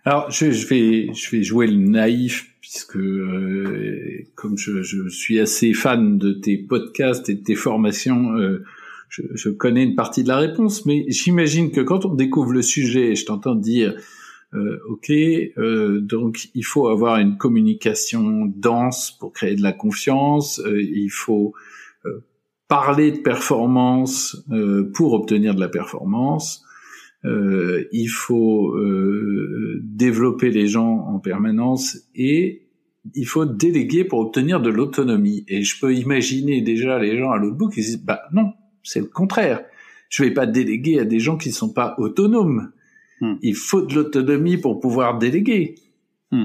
Alors, 0.05 0.31
je, 0.31 0.51
je, 0.51 0.67
vais, 0.67 1.13
je 1.15 1.31
vais 1.31 1.43
jouer 1.43 1.67
le 1.67 1.77
naïf 1.77 2.51
puisque 2.61 2.97
euh, 2.97 4.25
comme 4.35 4.59
je, 4.59 4.83
je, 4.83 5.09
suis 5.09 5.39
assez 5.39 5.73
fan 5.73 6.19
de 6.19 6.33
tes 6.33 6.57
podcasts 6.59 7.29
et 7.29 7.35
de 7.35 7.43
tes 7.43 7.55
formations, 7.55 8.37
euh, 8.37 8.65
je, 9.09 9.23
je, 9.35 9.51
connais 9.51 9.85
une 9.85 9.95
partie 9.95 10.23
de 10.23 10.29
la 10.29 10.39
réponse, 10.39 10.87
mais 10.87 11.05
j'imagine 11.09 11.71
que 11.71 11.81
quand 11.81 12.05
on 12.05 12.15
découvre 12.15 12.53
le 12.53 12.63
sujet, 12.63 13.15
je 13.15 13.25
t'entends 13.27 13.55
dire, 13.55 13.95
euh, 14.55 14.79
ok, 14.89 15.11
euh, 15.11 16.01
donc 16.01 16.49
il 16.55 16.65
faut 16.65 16.87
avoir 16.87 17.19
une 17.19 17.37
communication 17.37 18.47
dense 18.47 19.11
pour 19.19 19.33
créer 19.33 19.57
de 19.57 19.63
la 19.63 19.73
confiance, 19.73 20.61
euh, 20.61 20.81
il 20.81 21.11
faut 21.11 21.55
parler 22.69 23.13
de 23.13 23.19
performance 23.19 24.45
pour 24.95 25.15
obtenir 25.15 25.55
de 25.55 25.61
la 25.61 25.69
performance. 25.69 26.63
Euh, 27.25 27.89
il 27.93 28.09
faut 28.09 28.75
euh, 28.75 29.81
développer 29.83 30.51
les 30.51 30.67
gens 30.67 31.07
en 31.07 31.19
permanence 31.19 31.99
et 32.15 32.65
il 33.15 33.27
faut 33.27 33.47
déléguer 33.47 34.05
pour 34.05 34.21
obtenir 34.21 34.61
de 34.61 34.71
l'autonomie. 34.71 35.45
Et 35.49 35.63
je 35.63 35.79
peux 35.79 35.95
imaginer 35.95 36.61
déjà 36.61 36.99
les 36.99 37.19
gens 37.19 37.31
à 37.31 37.39
l'autre 37.39 37.57
bout 37.57 37.69
qui 37.69 37.81
disent, 37.81 38.03
bah 38.03 38.23
non, 38.33 38.53
c'est 38.83 39.01
le 39.01 39.07
contraire. 39.07 39.63
Je 40.09 40.23
vais 40.23 40.33
pas 40.33 40.47
déléguer 40.47 41.01
à 41.01 41.05
des 41.05 41.19
gens 41.19 41.37
qui 41.37 41.49
ne 41.49 41.55
sont 41.55 41.73
pas 41.73 41.95
autonomes. 41.99 42.73
Hmm. 43.21 43.35
Il 43.43 43.55
faut 43.55 43.83
de 43.83 43.95
l'autonomie 43.95 44.59
pour 44.59 44.81
pouvoir 44.81 45.19
déléguer. 45.19 45.77
Hmm. 46.31 46.45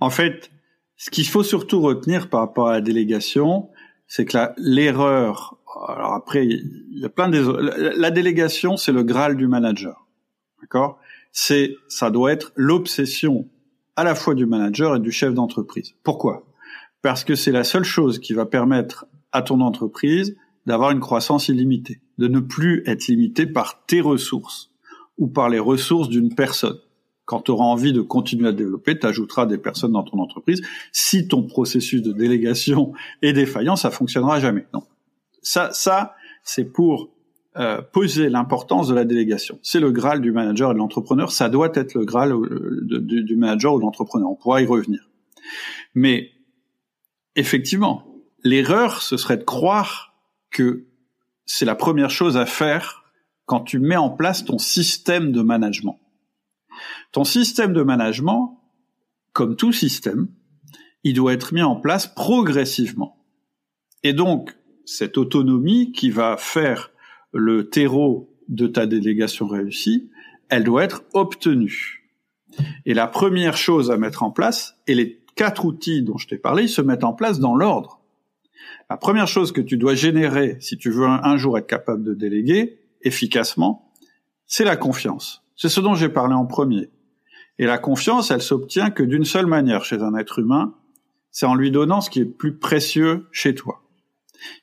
En 0.00 0.10
fait, 0.10 0.50
ce 0.96 1.10
qu'il 1.10 1.26
faut 1.26 1.42
surtout 1.42 1.80
retenir 1.80 2.28
par 2.28 2.40
rapport 2.40 2.68
à 2.68 2.72
la 2.72 2.80
délégation, 2.80 3.68
c'est 4.06 4.24
que 4.24 4.38
l'erreur, 4.56 5.57
alors 5.88 6.14
après, 6.14 6.46
il 6.46 6.98
y 6.98 7.04
a 7.04 7.08
plein 7.08 7.28
de... 7.28 7.38
La, 7.96 8.10
délégation, 8.10 8.76
c'est 8.76 8.92
le 8.92 9.02
graal 9.02 9.36
du 9.36 9.46
manager. 9.46 10.06
D'accord? 10.60 10.98
C'est, 11.32 11.76
ça 11.88 12.10
doit 12.10 12.32
être 12.32 12.52
l'obsession 12.56 13.48
à 13.96 14.04
la 14.04 14.14
fois 14.14 14.34
du 14.34 14.46
manager 14.46 14.96
et 14.96 15.00
du 15.00 15.12
chef 15.12 15.34
d'entreprise. 15.34 15.94
Pourquoi? 16.02 16.46
Parce 17.02 17.24
que 17.24 17.34
c'est 17.34 17.52
la 17.52 17.64
seule 17.64 17.84
chose 17.84 18.18
qui 18.18 18.32
va 18.32 18.46
permettre 18.46 19.06
à 19.32 19.42
ton 19.42 19.60
entreprise 19.60 20.36
d'avoir 20.66 20.90
une 20.90 21.00
croissance 21.00 21.48
illimitée, 21.48 22.00
de 22.18 22.28
ne 22.28 22.40
plus 22.40 22.82
être 22.86 23.06
limité 23.06 23.46
par 23.46 23.84
tes 23.86 24.00
ressources 24.00 24.70
ou 25.16 25.28
par 25.28 25.48
les 25.48 25.58
ressources 25.58 26.08
d'une 26.08 26.34
personne. 26.34 26.78
Quand 27.24 27.42
tu 27.42 27.50
auras 27.50 27.64
envie 27.64 27.92
de 27.92 28.00
continuer 28.00 28.48
à 28.48 28.52
développer, 28.52 28.98
tu 28.98 29.06
ajouteras 29.06 29.46
des 29.46 29.58
personnes 29.58 29.92
dans 29.92 30.02
ton 30.02 30.18
entreprise. 30.18 30.62
Si 30.92 31.28
ton 31.28 31.42
processus 31.42 32.00
de 32.00 32.12
délégation 32.12 32.92
est 33.20 33.34
défaillant, 33.34 33.76
ça 33.76 33.90
fonctionnera 33.90 34.40
jamais. 34.40 34.66
Non. 34.72 34.82
Ça, 35.48 35.72
ça, 35.72 36.14
c'est 36.42 36.66
pour 36.66 37.08
euh, 37.56 37.80
poser 37.80 38.28
l'importance 38.28 38.86
de 38.88 38.94
la 38.94 39.06
délégation. 39.06 39.58
C'est 39.62 39.80
le 39.80 39.90
Graal 39.90 40.20
du 40.20 40.30
manager 40.30 40.72
et 40.72 40.74
de 40.74 40.78
l'entrepreneur. 40.78 41.32
Ça 41.32 41.48
doit 41.48 41.70
être 41.72 41.94
le 41.94 42.04
Graal 42.04 42.32
euh, 42.32 42.82
du, 42.82 43.34
manager 43.34 43.72
ou 43.72 43.78
de 43.78 43.82
l'entrepreneur. 43.82 44.28
On 44.28 44.34
pourra 44.34 44.60
y 44.60 44.66
revenir. 44.66 45.08
Mais 45.94 46.32
effectivement, 47.34 48.04
l'erreur, 48.44 49.00
ce 49.00 49.16
serait 49.16 49.38
de 49.38 49.42
croire 49.42 50.12
que 50.50 50.84
c'est 51.46 51.64
la 51.64 51.74
première 51.74 52.10
chose 52.10 52.36
à 52.36 52.44
faire 52.44 53.04
quand 53.46 53.60
tu 53.60 53.78
mets 53.78 53.96
en 53.96 54.10
place 54.10 54.44
ton 54.44 54.58
système 54.58 55.32
de 55.32 55.40
management. 55.40 55.98
Ton 57.10 57.24
système 57.24 57.72
de 57.72 57.82
management, 57.82 58.60
comme 59.32 59.56
tout 59.56 59.72
système, 59.72 60.28
il 61.04 61.14
doit 61.14 61.32
être 61.32 61.54
mis 61.54 61.62
en 61.62 61.76
place 61.76 62.06
progressivement. 62.06 63.24
Et 64.02 64.12
donc, 64.12 64.57
cette 64.88 65.18
autonomie 65.18 65.92
qui 65.92 66.08
va 66.08 66.38
faire 66.38 66.90
le 67.32 67.68
terreau 67.68 68.34
de 68.48 68.66
ta 68.66 68.86
délégation 68.86 69.46
réussie, 69.46 70.08
elle 70.48 70.64
doit 70.64 70.82
être 70.82 71.04
obtenue. 71.12 72.10
Et 72.86 72.94
la 72.94 73.06
première 73.06 73.58
chose 73.58 73.90
à 73.90 73.98
mettre 73.98 74.22
en 74.22 74.30
place, 74.30 74.78
et 74.86 74.94
les 74.94 75.20
quatre 75.36 75.66
outils 75.66 76.02
dont 76.02 76.16
je 76.16 76.26
t'ai 76.26 76.38
parlé, 76.38 76.66
se 76.68 76.80
mettent 76.80 77.04
en 77.04 77.12
place 77.12 77.38
dans 77.38 77.54
l'ordre. 77.54 78.00
La 78.88 78.96
première 78.96 79.28
chose 79.28 79.52
que 79.52 79.60
tu 79.60 79.76
dois 79.76 79.94
générer 79.94 80.56
si 80.60 80.78
tu 80.78 80.90
veux 80.90 81.06
un, 81.06 81.36
jour 81.36 81.58
être 81.58 81.66
capable 81.66 82.02
de 82.02 82.14
déléguer 82.14 82.80
efficacement, 83.02 83.92
c'est 84.46 84.64
la 84.64 84.78
confiance. 84.78 85.44
C'est 85.54 85.68
ce 85.68 85.82
dont 85.82 85.96
j'ai 85.96 86.08
parlé 86.08 86.34
en 86.34 86.46
premier. 86.46 86.88
Et 87.58 87.66
la 87.66 87.76
confiance, 87.76 88.30
elle 88.30 88.40
s'obtient 88.40 88.88
que 88.88 89.02
d'une 89.02 89.26
seule 89.26 89.46
manière 89.46 89.84
chez 89.84 90.02
un 90.02 90.14
être 90.14 90.38
humain, 90.38 90.74
c'est 91.30 91.44
en 91.44 91.54
lui 91.54 91.70
donnant 91.70 92.00
ce 92.00 92.08
qui 92.08 92.20
est 92.20 92.24
plus 92.24 92.56
précieux 92.56 93.28
chez 93.32 93.54
toi. 93.54 93.82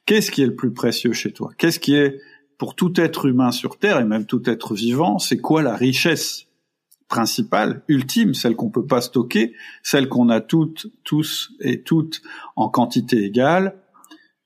Qu'est-ce 0.06 0.32
qui 0.32 0.42
est 0.42 0.48
le 0.48 0.56
plus 0.56 0.72
précieux 0.72 1.14
chez 1.14 1.32
toi? 1.32 1.52
Qu'est-ce 1.58 1.80
qui 1.80 1.96
est 1.96 2.20
pour 2.58 2.76
tout 2.76 3.00
être 3.00 3.26
humain 3.26 3.52
sur 3.52 3.78
Terre 3.78 4.00
et 4.00 4.06
même 4.06 4.26
tout 4.26 4.50
être 4.50 4.74
vivant, 4.74 5.20
c'est 5.20 5.38
quoi 5.38 5.62
la 5.62 5.76
richesse 5.76 6.48
principale, 7.08 7.84
ultime, 7.88 8.34
celle 8.34 8.56
qu'on 8.56 8.70
peut 8.70 8.86
pas 8.86 9.02
stocker, 9.02 9.54
celle 9.84 10.10
qu'on 10.10 10.30
a 10.30 10.42
toutes, 10.42 10.88
tous 11.04 11.52
et 11.60 11.82
toutes 11.82 12.22
en 12.56 12.70
quantité 12.70 13.24
égale, 13.24 13.76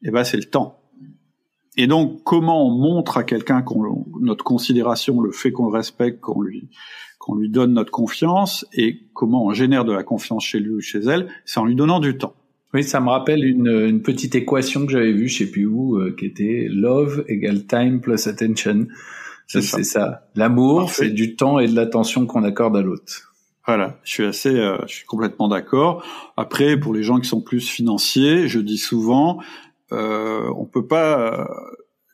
eh 0.04 0.12
ben 0.12 0.24
c'est 0.24 0.38
le 0.38 0.46
temps. 0.46 0.82
Et 1.78 1.88
donc, 1.88 2.24
comment 2.24 2.68
on 2.68 2.72
montre 2.72 3.18
à 3.18 3.24
quelqu'un 3.24 3.62
qu'on 3.62 4.06
notre 4.20 4.44
considération, 4.44 5.22
le 5.22 5.32
fait 5.32 5.52
qu'on 5.52 5.70
le 5.70 5.78
respecte, 5.78 6.20
qu'on 6.20 6.42
lui 6.42 6.70
qu'on 7.20 7.36
lui 7.36 7.50
donne 7.50 7.74
notre 7.74 7.92
confiance, 7.92 8.66
et 8.74 9.02
comment 9.14 9.46
on 9.46 9.52
génère 9.52 9.84
de 9.84 9.92
la 9.92 10.04
confiance 10.04 10.44
chez 10.44 10.60
lui 10.60 10.76
ou 10.76 10.82
chez 10.82 11.00
elle, 11.00 11.28
c'est 11.46 11.60
en 11.60 11.66
lui 11.66 11.76
donnant 11.76 12.00
du 12.00 12.18
temps. 12.18 12.34
Oui, 12.74 12.84
ça 12.84 13.00
me 13.00 13.10
rappelle 13.10 13.44
une, 13.44 13.68
une 13.68 14.02
petite 14.02 14.36
équation 14.36 14.86
que 14.86 14.92
j'avais 14.92 15.12
vue, 15.12 15.28
je 15.28 15.40
sais 15.40 15.50
plus 15.50 15.66
où, 15.66 15.98
euh, 15.98 16.16
qui 16.18 16.26
était 16.26 16.68
love 16.70 17.26
égale 17.28 17.66
time 17.66 18.00
plus 18.00 18.28
attention. 18.28 18.88
C'est 19.48 19.62
ça. 19.64 20.30
L'amour, 20.36 20.92
c'est 20.92 21.10
du 21.10 21.36
temps 21.36 21.58
et 21.58 21.68
de 21.68 21.76
l'attention 21.76 22.28
qu'on 22.28 22.44
accorde 22.44 22.78
à 22.78 22.82
l'autre. 22.82 23.34
Voilà, 23.66 24.00
je 24.04 24.12
suis 24.12 24.26
assez, 24.26 24.56
euh, 24.56 24.78
je 24.86 24.94
suis 24.94 25.06
complètement 25.06 25.48
d'accord. 25.48 26.04
Après, 26.38 26.78
pour 26.78 26.94
les 26.94 27.02
gens 27.02 27.20
qui 27.20 27.28
sont 27.28 27.42
plus 27.42 27.68
financiers, 27.68 28.48
je 28.48 28.60
dis 28.60 28.78
souvent, 28.78 29.40
euh, 29.92 30.48
on 30.56 30.66
peut 30.66 30.86
pas. 30.86 31.48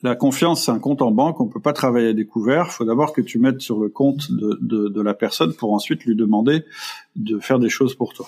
la 0.01 0.15
confiance, 0.15 0.65
c'est 0.65 0.71
un 0.71 0.79
compte 0.79 1.01
en 1.01 1.11
banque. 1.11 1.41
On 1.41 1.47
peut 1.47 1.59
pas 1.59 1.73
travailler 1.73 2.09
à 2.09 2.13
découvert. 2.13 2.67
Il 2.69 2.71
faut 2.71 2.85
d'abord 2.85 3.11
que 3.11 3.21
tu 3.21 3.39
mettes 3.39 3.59
sur 3.59 3.81
le 3.81 3.89
compte 3.89 4.31
de, 4.31 4.57
de, 4.61 4.87
de 4.87 5.01
la 5.01 5.13
personne 5.13 5.53
pour 5.53 5.73
ensuite 5.73 6.05
lui 6.05 6.15
demander 6.15 6.63
de 7.17 7.39
faire 7.39 7.59
des 7.59 7.69
choses 7.69 7.95
pour 7.95 8.13
toi. 8.13 8.27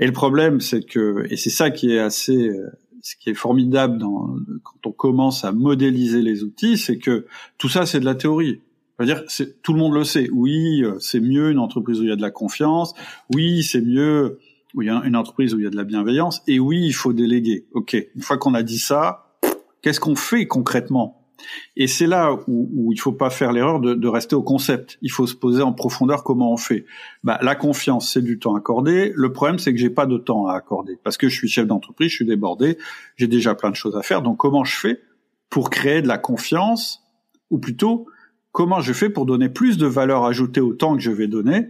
Et 0.00 0.06
le 0.06 0.12
problème, 0.12 0.60
c'est 0.60 0.82
que, 0.82 1.26
et 1.30 1.36
c'est 1.36 1.50
ça 1.50 1.70
qui 1.70 1.92
est 1.92 1.98
assez, 1.98 2.48
euh, 2.48 2.70
ce 3.02 3.14
qui 3.16 3.30
est 3.30 3.34
formidable 3.34 3.98
dans, 3.98 4.34
quand 4.64 4.86
on 4.86 4.92
commence 4.92 5.44
à 5.44 5.52
modéliser 5.52 6.22
les 6.22 6.42
outils, 6.42 6.78
c'est 6.78 6.98
que 6.98 7.26
tout 7.58 7.68
ça, 7.68 7.86
c'est 7.86 8.00
de 8.00 8.06
la 8.06 8.14
théorie. 8.14 8.60
C'est-à-dire, 8.98 9.24
tout 9.62 9.72
le 9.72 9.78
monde 9.78 9.94
le 9.94 10.04
sait. 10.04 10.28
Oui, 10.32 10.82
euh, 10.82 10.98
c'est 11.00 11.20
mieux 11.20 11.50
une 11.50 11.58
entreprise 11.58 12.00
où 12.00 12.02
il 12.02 12.08
y 12.08 12.12
a 12.12 12.16
de 12.16 12.22
la 12.22 12.30
confiance. 12.30 12.94
Oui, 13.34 13.62
c'est 13.62 13.82
mieux 13.82 14.38
où 14.74 14.82
il 14.82 14.86
y 14.86 14.90
a 14.90 15.02
une 15.04 15.16
entreprise 15.16 15.54
où 15.54 15.58
il 15.58 15.64
y 15.64 15.66
a 15.66 15.70
de 15.70 15.76
la 15.76 15.84
bienveillance. 15.84 16.42
Et 16.46 16.58
oui, 16.58 16.82
il 16.84 16.92
faut 16.92 17.12
déléguer. 17.12 17.66
Ok. 17.72 17.96
Une 18.14 18.22
fois 18.22 18.38
qu'on 18.38 18.54
a 18.54 18.62
dit 18.62 18.78
ça, 18.78 19.36
qu'est-ce 19.82 20.00
qu'on 20.00 20.16
fait 20.16 20.46
concrètement? 20.46 21.19
Et 21.76 21.86
c'est 21.86 22.06
là 22.06 22.32
où, 22.46 22.70
où 22.74 22.92
il 22.92 23.00
faut 23.00 23.12
pas 23.12 23.30
faire 23.30 23.52
l'erreur 23.52 23.80
de, 23.80 23.94
de, 23.94 24.08
rester 24.08 24.34
au 24.34 24.42
concept. 24.42 24.98
Il 25.02 25.10
faut 25.10 25.26
se 25.26 25.34
poser 25.34 25.62
en 25.62 25.72
profondeur 25.72 26.24
comment 26.24 26.52
on 26.52 26.56
fait. 26.56 26.84
Bah, 27.24 27.38
la 27.42 27.54
confiance, 27.54 28.12
c'est 28.12 28.22
du 28.22 28.38
temps 28.38 28.54
accordé. 28.54 29.12
Le 29.14 29.32
problème, 29.32 29.58
c'est 29.58 29.72
que 29.72 29.78
j'ai 29.78 29.90
pas 29.90 30.06
de 30.06 30.18
temps 30.18 30.46
à 30.46 30.54
accorder 30.54 30.98
parce 31.02 31.16
que 31.16 31.28
je 31.28 31.34
suis 31.34 31.48
chef 31.48 31.66
d'entreprise, 31.66 32.10
je 32.10 32.16
suis 32.16 32.26
débordé, 32.26 32.78
j'ai 33.16 33.28
déjà 33.28 33.54
plein 33.54 33.70
de 33.70 33.76
choses 33.76 33.96
à 33.96 34.02
faire. 34.02 34.22
Donc, 34.22 34.38
comment 34.38 34.64
je 34.64 34.76
fais 34.76 35.00
pour 35.48 35.70
créer 35.70 36.02
de 36.02 36.08
la 36.08 36.18
confiance, 36.18 37.02
ou 37.50 37.58
plutôt 37.58 38.06
comment 38.52 38.80
je 38.80 38.92
fais 38.92 39.10
pour 39.10 39.26
donner 39.26 39.48
plus 39.48 39.78
de 39.78 39.86
valeur 39.86 40.24
ajoutée 40.24 40.60
au 40.60 40.72
temps 40.72 40.94
que 40.94 41.02
je 41.02 41.10
vais 41.10 41.26
donner 41.26 41.68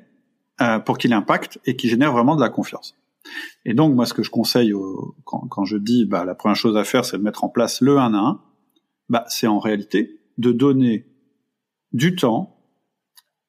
euh, 0.60 0.78
pour 0.78 0.98
qu'il 0.98 1.12
impacte 1.12 1.58
et 1.64 1.76
qu'il 1.76 1.88
génère 1.88 2.12
vraiment 2.12 2.36
de 2.36 2.40
la 2.40 2.50
confiance? 2.50 2.96
Et 3.64 3.74
donc, 3.74 3.94
moi, 3.94 4.06
ce 4.06 4.14
que 4.14 4.22
je 4.22 4.30
conseille 4.30 4.72
quand, 5.24 5.46
quand, 5.48 5.64
je 5.64 5.76
dis, 5.76 6.06
bah, 6.06 6.24
la 6.24 6.34
première 6.34 6.56
chose 6.56 6.76
à 6.76 6.84
faire, 6.84 7.04
c'est 7.04 7.18
de 7.18 7.22
mettre 7.22 7.44
en 7.44 7.48
place 7.48 7.80
le 7.80 7.98
1 7.98 8.14
à 8.14 8.18
1, 8.18 8.40
bah, 9.10 9.24
c'est 9.28 9.46
en 9.46 9.58
réalité 9.58 10.20
de 10.38 10.52
donner 10.52 11.06
du 11.92 12.16
temps 12.16 12.56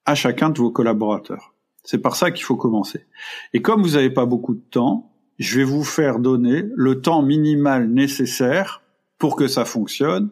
à 0.05 0.15
chacun 0.15 0.49
de 0.49 0.59
vos 0.59 0.71
collaborateurs. 0.71 1.53
C'est 1.83 2.01
par 2.01 2.15
ça 2.15 2.31
qu'il 2.31 2.43
faut 2.43 2.57
commencer. 2.57 3.05
Et 3.53 3.61
comme 3.61 3.81
vous 3.81 3.91
n'avez 3.91 4.09
pas 4.09 4.25
beaucoup 4.25 4.55
de 4.55 4.63
temps, 4.71 5.13
je 5.39 5.59
vais 5.59 5.63
vous 5.63 5.83
faire 5.83 6.19
donner 6.19 6.65
le 6.75 7.01
temps 7.01 7.21
minimal 7.21 7.89
nécessaire 7.89 8.81
pour 9.17 9.35
que 9.35 9.47
ça 9.47 9.65
fonctionne 9.65 10.29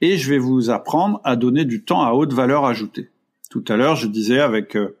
et 0.00 0.18
je 0.18 0.28
vais 0.28 0.38
vous 0.38 0.70
apprendre 0.70 1.20
à 1.24 1.36
donner 1.36 1.64
du 1.64 1.84
temps 1.84 2.02
à 2.02 2.12
haute 2.12 2.32
valeur 2.32 2.64
ajoutée. 2.64 3.10
Tout 3.50 3.64
à 3.68 3.76
l'heure, 3.76 3.96
je 3.96 4.06
disais 4.06 4.40
avec 4.40 4.76
euh, 4.76 4.96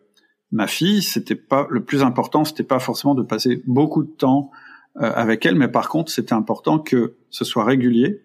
ma 0.52 0.66
fille, 0.66 1.02
c'était 1.02 1.34
pas 1.34 1.66
le 1.70 1.84
plus 1.84 2.02
important, 2.02 2.44
c'était 2.44 2.62
pas 2.62 2.78
forcément 2.78 3.14
de 3.14 3.22
passer 3.22 3.62
beaucoup 3.66 4.04
de 4.04 4.10
temps 4.10 4.50
euh, 4.96 5.10
avec 5.14 5.44
elle, 5.44 5.56
mais 5.56 5.68
par 5.68 5.88
contre, 5.88 6.12
c'était 6.12 6.34
important 6.34 6.78
que 6.78 7.16
ce 7.30 7.44
soit 7.44 7.64
régulier, 7.64 8.23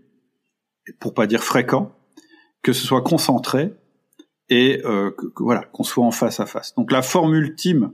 pour 1.00 1.14
pas 1.14 1.28
dire 1.28 1.44
fréquent, 1.44 1.92
que 2.62 2.74
ce 2.74 2.86
soit 2.86 3.02
concentré 3.02 3.74
et 4.50 4.82
euh, 4.86 5.12
voilà 5.38 5.62
qu'on 5.72 5.84
soit 5.84 6.06
en 6.06 6.12
face 6.12 6.40
à 6.40 6.46
face. 6.46 6.74
Donc 6.76 6.92
la 6.92 7.02
forme 7.02 7.36
ultime 7.36 7.92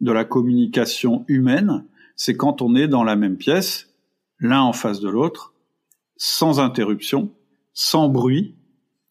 de 0.00 0.12
la 0.12 0.24
communication 0.24 1.24
humaine, 1.28 1.84
c'est 2.16 2.36
quand 2.36 2.62
on 2.62 2.74
est 2.74 2.88
dans 2.88 3.04
la 3.04 3.16
même 3.16 3.36
pièce, 3.36 3.90
l'un 4.38 4.62
en 4.62 4.72
face 4.72 5.00
de 5.00 5.08
l'autre, 5.08 5.54
sans 6.16 6.60
interruption, 6.60 7.30
sans 7.74 8.08
bruit, 8.08 8.56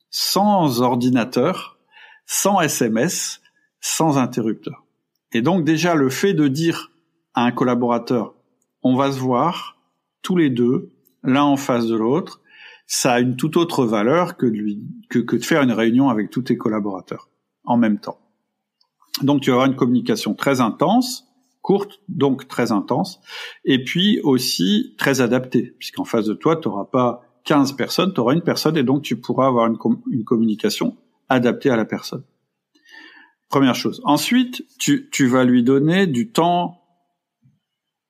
sans 0.09 0.81
ordinateur, 0.81 1.77
sans 2.25 2.59
SMS, 2.61 3.41
sans 3.79 4.17
interrupteur. 4.17 4.85
Et 5.33 5.41
donc 5.41 5.63
déjà 5.63 5.95
le 5.95 6.09
fait 6.09 6.33
de 6.33 6.47
dire 6.47 6.91
à 7.33 7.43
un 7.43 7.51
collaborateur, 7.51 8.33
on 8.81 8.95
va 8.95 9.11
se 9.11 9.19
voir 9.19 9.77
tous 10.21 10.35
les 10.35 10.49
deux, 10.49 10.91
l'un 11.23 11.43
en 11.43 11.57
face 11.57 11.87
de 11.87 11.95
l'autre, 11.95 12.41
ça 12.87 13.13
a 13.13 13.19
une 13.19 13.35
toute 13.35 13.57
autre 13.57 13.85
valeur 13.85 14.37
que 14.37 14.45
de, 14.45 14.51
lui, 14.51 14.87
que, 15.09 15.19
de 15.19 15.43
faire 15.43 15.61
une 15.61 15.73
réunion 15.73 16.09
avec 16.09 16.29
tous 16.31 16.43
tes 16.43 16.57
collaborateurs 16.57 17.29
en 17.65 17.77
même 17.77 17.99
temps. 17.99 18.19
Donc 19.21 19.41
tu 19.41 19.51
auras 19.51 19.67
une 19.67 19.75
communication 19.75 20.33
très 20.33 20.61
intense, 20.61 21.27
courte, 21.61 21.99
donc 22.07 22.47
très 22.47 22.71
intense, 22.71 23.19
et 23.65 23.83
puis 23.83 24.21
aussi 24.23 24.95
très 24.97 25.19
adaptée, 25.19 25.75
puisqu'en 25.77 26.05
face 26.05 26.25
de 26.25 26.33
toi, 26.33 26.55
tu 26.55 26.69
n'auras 26.69 26.85
pas 26.85 27.21
15 27.43 27.73
personnes, 27.73 28.13
tu 28.13 28.21
auras 28.21 28.33
une 28.33 28.41
personne, 28.41 28.77
et 28.77 28.83
donc 28.83 29.03
tu 29.03 29.19
pourras 29.19 29.47
avoir 29.47 29.67
une, 29.67 30.23
communication 30.23 30.95
adaptée 31.27 31.69
à 31.69 31.75
la 31.75 31.85
personne. 31.85 32.23
Première 33.49 33.75
chose. 33.75 34.01
Ensuite, 34.05 34.65
tu, 34.77 35.27
vas 35.27 35.43
lui 35.43 35.63
donner 35.63 36.07
du 36.07 36.31
temps, 36.31 36.81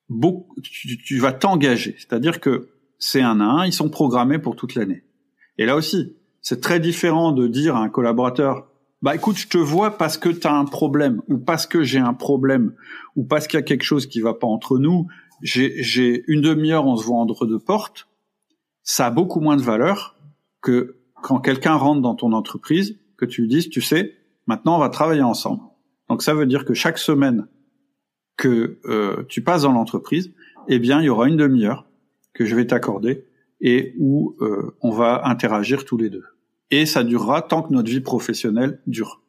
beaucoup, 0.09 0.55
tu 0.61 1.17
vas 1.17 1.31
t'engager, 1.31 1.95
c'est-à-dire 1.97 2.39
que 2.39 2.69
c'est 2.99 3.21
un 3.21 3.39
à 3.39 3.45
un, 3.45 3.65
ils 3.65 3.73
sont 3.73 3.89
programmés 3.89 4.39
pour 4.39 4.55
toute 4.55 4.75
l'année. 4.75 5.03
Et 5.57 5.65
là 5.65 5.75
aussi, 5.75 6.15
c'est 6.41 6.61
très 6.61 6.79
différent 6.79 7.31
de 7.31 7.47
dire 7.47 7.75
à 7.75 7.81
un 7.81 7.89
collaborateur, 7.89 8.67
bah 9.01 9.15
écoute, 9.15 9.37
je 9.37 9.47
te 9.47 9.57
vois 9.57 9.97
parce 9.97 10.17
que 10.17 10.29
tu 10.29 10.47
as 10.47 10.55
un 10.55 10.65
problème, 10.65 11.21
ou 11.27 11.37
parce 11.37 11.67
que 11.67 11.83
j'ai 11.83 11.99
un 11.99 12.13
problème, 12.13 12.73
ou 13.15 13.23
parce 13.23 13.47
qu'il 13.47 13.57
y 13.57 13.61
a 13.61 13.65
quelque 13.65 13.83
chose 13.83 14.07
qui 14.07 14.21
va 14.21 14.33
pas 14.33 14.47
entre 14.47 14.79
nous, 14.79 15.07
j'ai 15.41 16.23
une 16.27 16.41
demi-heure, 16.41 16.87
on 16.87 16.95
se 16.95 17.05
voit 17.05 17.17
entre 17.17 17.45
deux 17.45 17.59
portes, 17.59 18.07
ça 18.81 19.07
a 19.07 19.11
beaucoup 19.11 19.39
moins 19.39 19.57
de 19.57 19.61
valeur 19.61 20.15
que 20.61 20.95
quand 21.21 21.39
quelqu'un 21.39 21.75
rentre 21.75 22.01
dans 22.01 22.15
ton 22.15 22.31
entreprise, 22.31 22.97
que 23.17 23.25
tu 23.25 23.41
lui 23.41 23.49
dises, 23.49 23.69
tu 23.69 23.81
sais, 23.81 24.15
maintenant 24.47 24.75
on 24.77 24.79
va 24.79 24.89
travailler 24.89 25.21
ensemble. 25.21 25.61
Donc 26.09 26.23
ça 26.23 26.33
veut 26.33 26.45
dire 26.45 26.65
que 26.65 26.73
chaque 26.73 26.97
semaine 26.97 27.47
que 28.37 28.79
euh, 28.85 29.23
tu 29.27 29.41
passes 29.41 29.63
dans 29.63 29.71
l'entreprise, 29.71 30.31
eh 30.67 30.79
bien 30.79 31.01
il 31.01 31.05
y 31.05 31.09
aura 31.09 31.27
une 31.27 31.37
demi-heure 31.37 31.86
que 32.37 32.45
je 32.45 32.55
vais 32.55 32.67
t'accorder 32.67 33.25
et 33.59 33.95
où 33.97 34.35
euh, 34.41 34.75
on 34.81 34.91
va 34.91 35.23
interagir 35.25 35.85
tous 35.85 35.97
les 35.97 36.09
deux. 36.09 36.23
Et 36.69 36.85
ça 36.85 37.03
durera 37.03 37.41
tant 37.41 37.63
que 37.63 37.73
notre 37.73 37.89
vie 37.89 38.01
professionnelle 38.01 38.79
dure. 38.85 39.21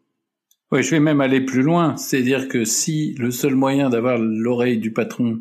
Oui, 0.70 0.82
je 0.82 0.90
vais 0.90 1.00
même 1.00 1.22
aller 1.22 1.40
plus 1.40 1.62
loin. 1.62 1.96
C'est-à-dire 1.96 2.48
que 2.48 2.64
si 2.64 3.14
le 3.14 3.30
seul 3.30 3.54
moyen 3.54 3.88
d'avoir 3.88 4.18
l'oreille 4.18 4.76
du 4.76 4.92
patron, 4.92 5.40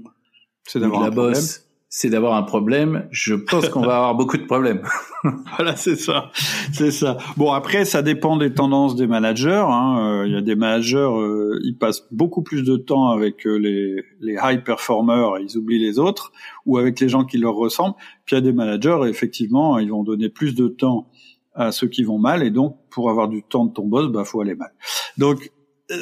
c'est 0.64 0.80
d'avoir 0.80 1.04
la 1.04 1.10
bosse, 1.10 1.67
c'est 1.89 2.10
d'avoir 2.10 2.36
un 2.36 2.43
problème, 2.43 3.08
je 3.12 3.34
pense 3.34 3.69
qu'on 3.69 3.82
va 3.82 3.95
avoir 3.95 4.15
beaucoup 4.15 4.38
de 4.38 4.43
problèmes. 4.43 4.82
voilà, 5.56 5.78
c'est 5.78 5.95
ça, 5.95 6.32
c'est 6.73 6.91
ça. 6.91 7.17
Bon, 7.38 7.52
après, 7.54 7.86
ça 7.86 8.02
dépend 8.02 8.36
des 8.36 8.54
tendances 8.54 8.95
des 8.97 9.08
managers. 9.08 9.65
Hein. 9.65 10.00
Euh, 10.00 10.28
il 10.28 10.34
y 10.34 10.36
a 10.36 10.41
des 10.41 10.56
managers, 10.56 10.97
euh, 10.97 11.60
ils 11.63 11.78
passent 11.78 12.06
beaucoup 12.12 12.43
plus 12.43 12.63
de 12.63 12.76
temps 12.76 13.10
avec 13.10 13.47
euh, 13.47 13.56
les, 13.56 14.04
les 14.19 14.38
high 14.43 14.63
performers, 14.63 15.39
ils 15.39 15.58
oublient 15.58 15.80
les 15.80 15.97
autres, 15.97 16.34
ou 16.65 16.78
avec 16.78 17.00
les 17.00 17.08
gens 17.08 17.23
qui 17.23 17.38
leur 17.38 17.56
ressemblent. 17.56 17.95
Puis 18.26 18.36
il 18.36 18.39
y 18.39 18.39
a 18.39 18.41
des 18.41 18.54
managers, 18.54 19.00
effectivement, 19.06 19.80
ils 19.80 19.89
vont 19.89 20.04
donner 20.04 20.28
plus 20.28 20.56
de 20.56 20.67
temps 20.67 21.10
à 21.56 21.71
ceux 21.71 21.88
qui 21.88 22.04
vont 22.04 22.19
mal, 22.19 22.43
et 22.43 22.52
donc 22.52 22.78
pour 22.89 23.10
avoir 23.10 23.30
du 23.30 23.43
temps 23.43 23.65
de 23.65 23.73
ton 23.73 23.88
boss, 23.88 24.12
bah 24.12 24.26
faut 24.26 24.41
aller 24.41 24.56
mal. 24.56 24.71
Donc 25.17 25.52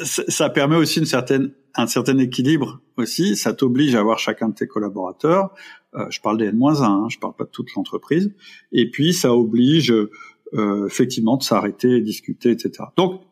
ça 0.04 0.50
permet 0.50 0.76
aussi 0.76 0.98
une 0.98 1.06
certaine 1.06 1.52
un 1.76 1.86
certain 1.86 2.18
équilibre 2.18 2.80
aussi. 2.96 3.36
Ça 3.36 3.52
t'oblige 3.52 3.94
à 3.94 4.00
avoir 4.00 4.18
chacun 4.18 4.48
de 4.48 4.54
tes 4.54 4.66
collaborateurs. 4.66 5.54
Euh, 5.94 6.06
je 6.10 6.20
parle 6.20 6.38
des 6.38 6.46
N-1, 6.46 6.82
hein, 6.82 7.06
je 7.08 7.18
parle 7.18 7.34
pas 7.34 7.44
de 7.44 7.50
toute 7.50 7.74
l'entreprise. 7.74 8.34
Et 8.72 8.90
puis 8.90 9.12
ça 9.12 9.34
oblige 9.34 9.92
euh, 9.92 10.86
effectivement 10.86 11.36
de 11.36 11.42
s'arrêter, 11.42 12.00
discuter, 12.00 12.50
etc. 12.50 12.84
Donc, 12.96 13.22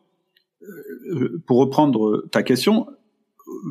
euh, 0.63 1.41
pour 1.45 1.57
reprendre 1.57 2.25
ta 2.31 2.43
question, 2.43 2.87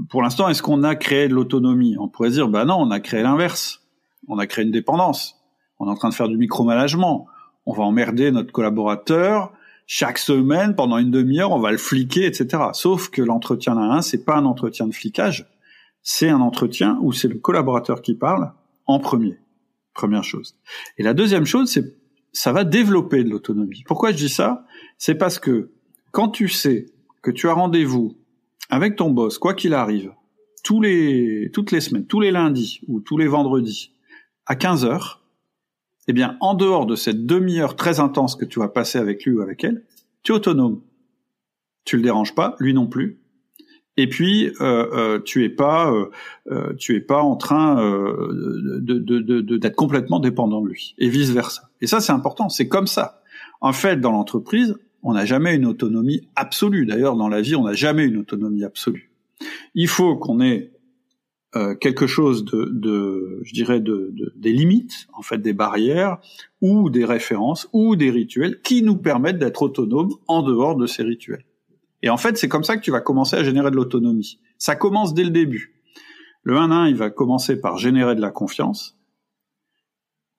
pour 0.08 0.22
l'instant, 0.22 0.48
est-ce 0.48 0.62
qu'on 0.62 0.82
a 0.82 0.94
créé 0.94 1.28
de 1.28 1.34
l'autonomie? 1.34 1.96
On 1.98 2.08
pourrait 2.08 2.30
dire, 2.30 2.48
bah 2.48 2.64
non, 2.64 2.76
on 2.76 2.90
a 2.90 3.00
créé 3.00 3.22
l'inverse. 3.22 3.82
On 4.28 4.38
a 4.38 4.46
créé 4.46 4.64
une 4.64 4.70
dépendance. 4.70 5.36
On 5.78 5.86
est 5.86 5.90
en 5.90 5.96
train 5.96 6.08
de 6.08 6.14
faire 6.14 6.28
du 6.28 6.38
micromanagement. 6.38 7.26
On 7.66 7.72
va 7.72 7.82
emmerder 7.82 8.30
notre 8.30 8.52
collaborateur 8.52 9.52
chaque 9.86 10.18
semaine, 10.18 10.74
pendant 10.74 10.98
une 10.98 11.10
demi-heure, 11.10 11.52
on 11.52 11.60
va 11.60 11.70
le 11.70 11.78
fliquer, 11.78 12.26
etc. 12.26 12.64
Sauf 12.72 13.10
que 13.10 13.22
l'entretien 13.22 13.74
d'un 13.74 13.90
un, 13.90 14.02
c'est 14.02 14.24
pas 14.24 14.36
un 14.36 14.46
entretien 14.46 14.86
de 14.86 14.94
flicage, 14.94 15.46
c'est 16.02 16.28
un 16.28 16.40
entretien 16.40 16.98
où 17.02 17.12
c'est 17.12 17.28
le 17.28 17.38
collaborateur 17.38 18.02
qui 18.02 18.14
parle 18.14 18.52
en 18.86 18.98
premier. 18.98 19.38
Première 19.94 20.24
chose. 20.24 20.56
Et 20.98 21.02
la 21.02 21.14
deuxième 21.14 21.46
chose, 21.46 21.70
c'est 21.70 21.96
ça 22.32 22.52
va 22.52 22.64
développer 22.64 23.22
de 23.22 23.30
l'autonomie. 23.30 23.84
Pourquoi 23.86 24.10
je 24.10 24.16
dis 24.16 24.28
ça? 24.28 24.66
C'est 24.98 25.14
parce 25.14 25.38
que 25.38 25.70
quand 26.10 26.28
tu 26.30 26.48
sais 26.48 26.86
que 27.22 27.30
tu 27.30 27.48
as 27.48 27.52
rendez-vous 27.52 28.16
avec 28.70 28.96
ton 28.96 29.10
boss, 29.10 29.38
quoi 29.38 29.54
qu'il 29.54 29.72
arrive, 29.72 30.12
toutes 30.64 30.82
les 30.82 31.80
semaines, 31.80 32.06
tous 32.06 32.20
les 32.20 32.32
lundis 32.32 32.80
ou 32.88 33.00
tous 33.00 33.18
les 33.18 33.28
vendredis, 33.28 33.92
à 34.46 34.56
15 34.56 34.84
heures, 34.84 35.23
eh 36.08 36.12
bien, 36.12 36.36
en 36.40 36.54
dehors 36.54 36.86
de 36.86 36.96
cette 36.96 37.26
demi-heure 37.26 37.76
très 37.76 38.00
intense 38.00 38.36
que 38.36 38.44
tu 38.44 38.58
vas 38.58 38.68
passer 38.68 38.98
avec 38.98 39.24
lui 39.24 39.32
ou 39.32 39.40
avec 39.40 39.64
elle, 39.64 39.84
tu 40.22 40.32
es 40.32 40.34
autonome. 40.34 40.80
Tu 41.84 41.96
le 41.96 42.02
déranges 42.02 42.34
pas, 42.34 42.56
lui 42.58 42.74
non 42.74 42.86
plus. 42.86 43.20
Et 43.96 44.08
puis, 44.08 44.48
euh, 44.60 44.86
euh, 44.92 45.20
tu 45.20 45.44
es 45.44 45.48
pas, 45.48 45.92
euh, 46.50 46.74
tu 46.78 46.96
es 46.96 47.00
pas 47.00 47.22
en 47.22 47.36
train 47.36 47.76
d'être 48.80 49.76
complètement 49.76 50.18
dépendant 50.18 50.60
de 50.60 50.68
lui, 50.68 50.94
et 50.98 51.08
vice 51.08 51.30
versa. 51.30 51.70
Et 51.80 51.86
ça, 51.86 52.00
c'est 52.00 52.12
important. 52.12 52.48
C'est 52.48 52.68
comme 52.68 52.86
ça. 52.86 53.22
En 53.60 53.72
fait, 53.72 54.00
dans 54.00 54.10
l'entreprise, 54.10 54.76
on 55.02 55.12
n'a 55.12 55.24
jamais 55.24 55.54
une 55.54 55.66
autonomie 55.66 56.28
absolue. 56.34 56.86
D'ailleurs, 56.86 57.16
dans 57.16 57.28
la 57.28 57.40
vie, 57.40 57.54
on 57.54 57.64
n'a 57.64 57.74
jamais 57.74 58.04
une 58.04 58.16
autonomie 58.16 58.64
absolue. 58.64 59.10
Il 59.74 59.88
faut 59.88 60.16
qu'on 60.16 60.40
ait 60.40 60.72
euh, 61.56 61.76
quelque 61.76 62.08
chose 62.08 62.44
de, 62.44 62.68
de, 62.72 63.40
je 63.44 63.52
dirais, 63.52 63.78
de, 63.78 64.10
de, 64.12 64.32
des 64.34 64.52
limites, 64.52 65.06
en 65.12 65.22
fait, 65.22 65.38
des 65.38 65.52
barrières 65.52 66.18
ou 66.60 66.90
des 66.90 67.04
références 67.04 67.68
ou 67.72 67.94
des 67.94 68.10
rituels 68.10 68.60
qui 68.62 68.82
nous 68.82 68.96
permettent 68.96 69.38
d'être 69.38 69.62
autonomes 69.62 70.10
en 70.26 70.42
dehors 70.42 70.74
de 70.74 70.86
ces 70.86 71.04
rituels. 71.04 71.44
Et 72.02 72.10
en 72.10 72.16
fait, 72.16 72.36
c'est 72.36 72.48
comme 72.48 72.64
ça 72.64 72.76
que 72.76 72.82
tu 72.82 72.90
vas 72.90 73.00
commencer 73.00 73.36
à 73.36 73.44
générer 73.44 73.70
de 73.70 73.76
l'autonomie. 73.76 74.40
Ça 74.58 74.74
commence 74.74 75.14
dès 75.14 75.22
le 75.22 75.30
début. 75.30 75.80
Le 76.42 76.56
1 76.56 76.72
1, 76.72 76.88
il 76.88 76.96
va 76.96 77.08
commencer 77.08 77.60
par 77.60 77.78
générer 77.78 78.16
de 78.16 78.20
la 78.20 78.30
confiance. 78.30 78.98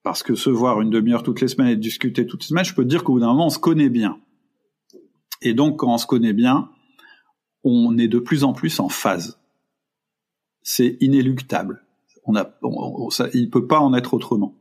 Parce 0.04 0.22
que 0.22 0.36
se 0.36 0.50
voir 0.50 0.82
une 0.82 0.90
demi-heure 0.90 1.24
toutes 1.24 1.40
les 1.40 1.48
semaines 1.48 1.70
et 1.70 1.78
discuter 1.78 2.28
toutes 2.28 2.42
les 2.42 2.48
semaines, 2.48 2.66
je 2.66 2.76
peux 2.76 2.84
te 2.84 2.90
dire 2.90 3.06
qu'au 3.06 3.14
bout 3.14 3.22
d'un 3.22 3.28
moment, 3.28 3.48
on 3.48 3.50
se 3.50 3.58
connaît 3.58 3.90
bien. 3.90 4.20
Et 5.42 5.54
donc, 5.54 5.78
quand 5.78 5.94
on 5.94 5.98
se 5.98 6.06
connaît 6.06 6.34
bien, 6.34 6.70
on 7.64 7.98
est 7.98 8.10
de 8.10 8.20
plus 8.20 8.44
en 8.44 8.52
plus 8.52 8.80
en 8.82 8.90
phase 8.90 9.40
c'est 10.66 10.98
inéluctable. 11.00 11.86
On 12.26 12.36
a, 12.36 12.52
ça, 13.12 13.28
il 13.34 13.50
peut 13.50 13.68
pas 13.68 13.80
en 13.80 13.94
être 13.94 14.16
autrement. 14.16 14.56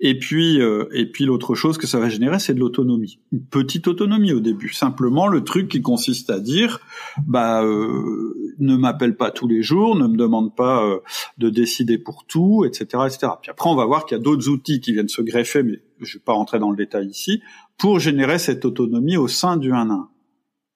Et 0.00 0.18
puis, 0.18 0.60
euh, 0.60 0.86
et 0.92 1.06
puis 1.06 1.24
l'autre 1.24 1.54
chose 1.54 1.76
que 1.78 1.86
ça 1.86 1.98
va 1.98 2.08
générer, 2.08 2.38
c'est 2.38 2.54
de 2.54 2.60
l'autonomie. 2.60 3.18
Une 3.32 3.44
petite 3.44 3.88
autonomie 3.88 4.32
au 4.32 4.40
début. 4.40 4.72
Simplement 4.72 5.26
le 5.26 5.44
truc 5.44 5.68
qui 5.68 5.82
consiste 5.82 6.30
à 6.30 6.40
dire, 6.40 6.80
bah, 7.26 7.62
euh, 7.62 8.54
ne 8.58 8.76
m'appelle 8.76 9.16
pas 9.16 9.30
tous 9.30 9.48
les 9.48 9.62
jours, 9.62 9.96
ne 9.96 10.06
me 10.06 10.16
demande 10.16 10.54
pas 10.54 10.84
euh, 10.84 11.00
de 11.36 11.50
décider 11.50 11.98
pour 11.98 12.24
tout, 12.26 12.64
etc., 12.64 13.04
etc. 13.06 13.32
Puis 13.42 13.50
après, 13.50 13.68
on 13.68 13.74
va 13.74 13.86
voir 13.86 14.06
qu'il 14.06 14.16
y 14.16 14.20
a 14.20 14.22
d'autres 14.22 14.48
outils 14.48 14.80
qui 14.80 14.92
viennent 14.92 15.08
se 15.08 15.22
greffer, 15.22 15.62
mais 15.62 15.82
je 16.00 16.18
vais 16.18 16.24
pas 16.24 16.32
rentrer 16.32 16.58
dans 16.58 16.70
le 16.70 16.76
détail 16.76 17.08
ici, 17.08 17.42
pour 17.76 18.00
générer 18.00 18.38
cette 18.38 18.64
autonomie 18.64 19.16
au 19.16 19.28
sein 19.28 19.56
du 19.56 19.72
1 19.72 19.90
1. 19.90 20.08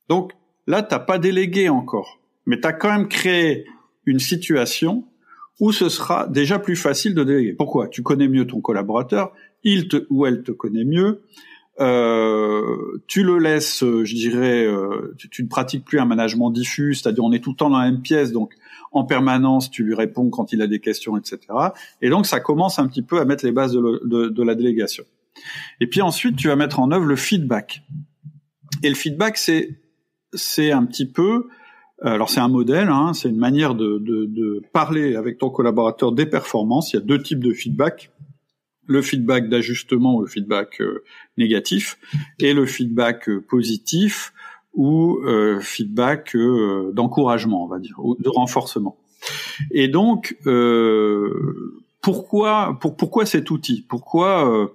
Donc 0.08 0.32
là, 0.66 0.82
t'as 0.82 0.98
pas 0.98 1.18
délégué 1.18 1.68
encore, 1.68 2.20
mais 2.44 2.60
tu 2.60 2.66
as 2.66 2.72
quand 2.72 2.90
même 2.90 3.08
créé 3.08 3.66
une 4.06 4.18
situation 4.18 5.04
ou 5.60 5.72
ce 5.72 5.88
sera 5.88 6.26
déjà 6.26 6.58
plus 6.58 6.76
facile 6.76 7.14
de 7.14 7.24
déléguer. 7.24 7.52
Pourquoi? 7.52 7.88
Tu 7.88 8.02
connais 8.02 8.28
mieux 8.28 8.46
ton 8.46 8.60
collaborateur, 8.60 9.32
il 9.62 9.88
te, 9.88 10.06
ou 10.10 10.26
elle 10.26 10.42
te 10.42 10.50
connaît 10.50 10.84
mieux, 10.84 11.22
euh, 11.80 13.02
tu 13.06 13.22
le 13.22 13.38
laisses, 13.38 13.82
euh, 13.82 14.04
je 14.04 14.14
dirais, 14.14 14.66
euh, 14.66 15.14
tu, 15.30 15.42
ne 15.42 15.48
pratiques 15.48 15.84
plus 15.84 15.98
un 15.98 16.04
management 16.04 16.50
diffus, 16.50 16.94
c'est-à-dire 16.94 17.24
on 17.24 17.32
est 17.32 17.42
tout 17.42 17.50
le 17.50 17.56
temps 17.56 17.70
dans 17.70 17.78
la 17.78 17.90
même 17.90 18.02
pièce, 18.02 18.30
donc 18.30 18.54
en 18.90 19.04
permanence 19.04 19.70
tu 19.70 19.82
lui 19.82 19.94
réponds 19.94 20.28
quand 20.28 20.52
il 20.52 20.60
a 20.60 20.66
des 20.66 20.80
questions, 20.80 21.16
etc. 21.16 21.40
Et 22.02 22.10
donc 22.10 22.26
ça 22.26 22.40
commence 22.40 22.78
un 22.78 22.86
petit 22.86 23.02
peu 23.02 23.20
à 23.20 23.24
mettre 23.24 23.46
les 23.46 23.52
bases 23.52 23.72
de, 23.72 24.42
la 24.42 24.54
délégation. 24.54 25.04
Et 25.80 25.86
puis 25.86 26.02
ensuite 26.02 26.36
tu 26.36 26.48
vas 26.48 26.56
mettre 26.56 26.78
en 26.78 26.90
œuvre 26.92 27.06
le 27.06 27.16
feedback. 27.16 27.82
Et 28.82 28.90
le 28.90 28.94
feedback 28.94 29.38
c'est 29.38 29.80
c'est 30.34 30.72
un 30.72 30.84
petit 30.84 31.06
peu 31.06 31.48
alors 32.02 32.30
c'est 32.30 32.40
un 32.40 32.48
modèle, 32.48 32.88
hein, 32.88 33.12
c'est 33.14 33.28
une 33.28 33.38
manière 33.38 33.74
de, 33.74 33.98
de, 33.98 34.62
parler 34.72 35.16
avec 35.16 35.38
ton 35.38 35.50
collaborateur 35.50 36.12
des 36.12 36.26
performances. 36.26 36.92
Il 36.92 36.96
y 36.96 36.98
a 36.98 37.02
deux 37.02 37.22
types 37.22 37.42
de 37.42 37.52
feedback 37.52 38.10
le 38.86 39.02
feedback 39.02 39.48
d'ajustement 39.48 40.16
ou 40.16 40.20
le 40.22 40.26
feedback 40.26 40.80
euh, 40.80 41.04
négatif 41.38 41.98
et 42.38 42.52
le 42.52 42.66
feedback 42.66 43.28
euh, 43.28 43.40
positif 43.40 44.32
ou 44.74 45.18
euh, 45.24 45.60
feedback 45.60 46.34
d'encouragement, 46.92 47.64
on 47.64 47.68
va 47.68 47.78
dire, 47.78 47.94
ou 47.98 48.16
de 48.18 48.28
renforcement. 48.30 48.96
Et 49.70 49.86
donc, 49.86 50.34
pourquoi, 52.00 52.78
pour, 52.80 52.96
pourquoi 52.96 53.26
cet 53.26 53.50
outil? 53.50 53.84
Pourquoi, 53.86 54.72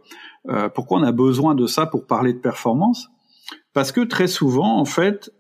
pourquoi 0.76 1.00
on 1.00 1.04
a 1.04 1.12
besoin 1.12 1.56
de 1.56 1.66
ça 1.66 1.88
pour 1.88 2.06
parler 2.06 2.34
de 2.34 2.38
performance? 2.38 3.10
Parce 3.74 3.92
que 3.92 4.02
très 4.02 4.28
souvent, 4.28 4.78
en 4.78 4.86
fait, 4.86 5.34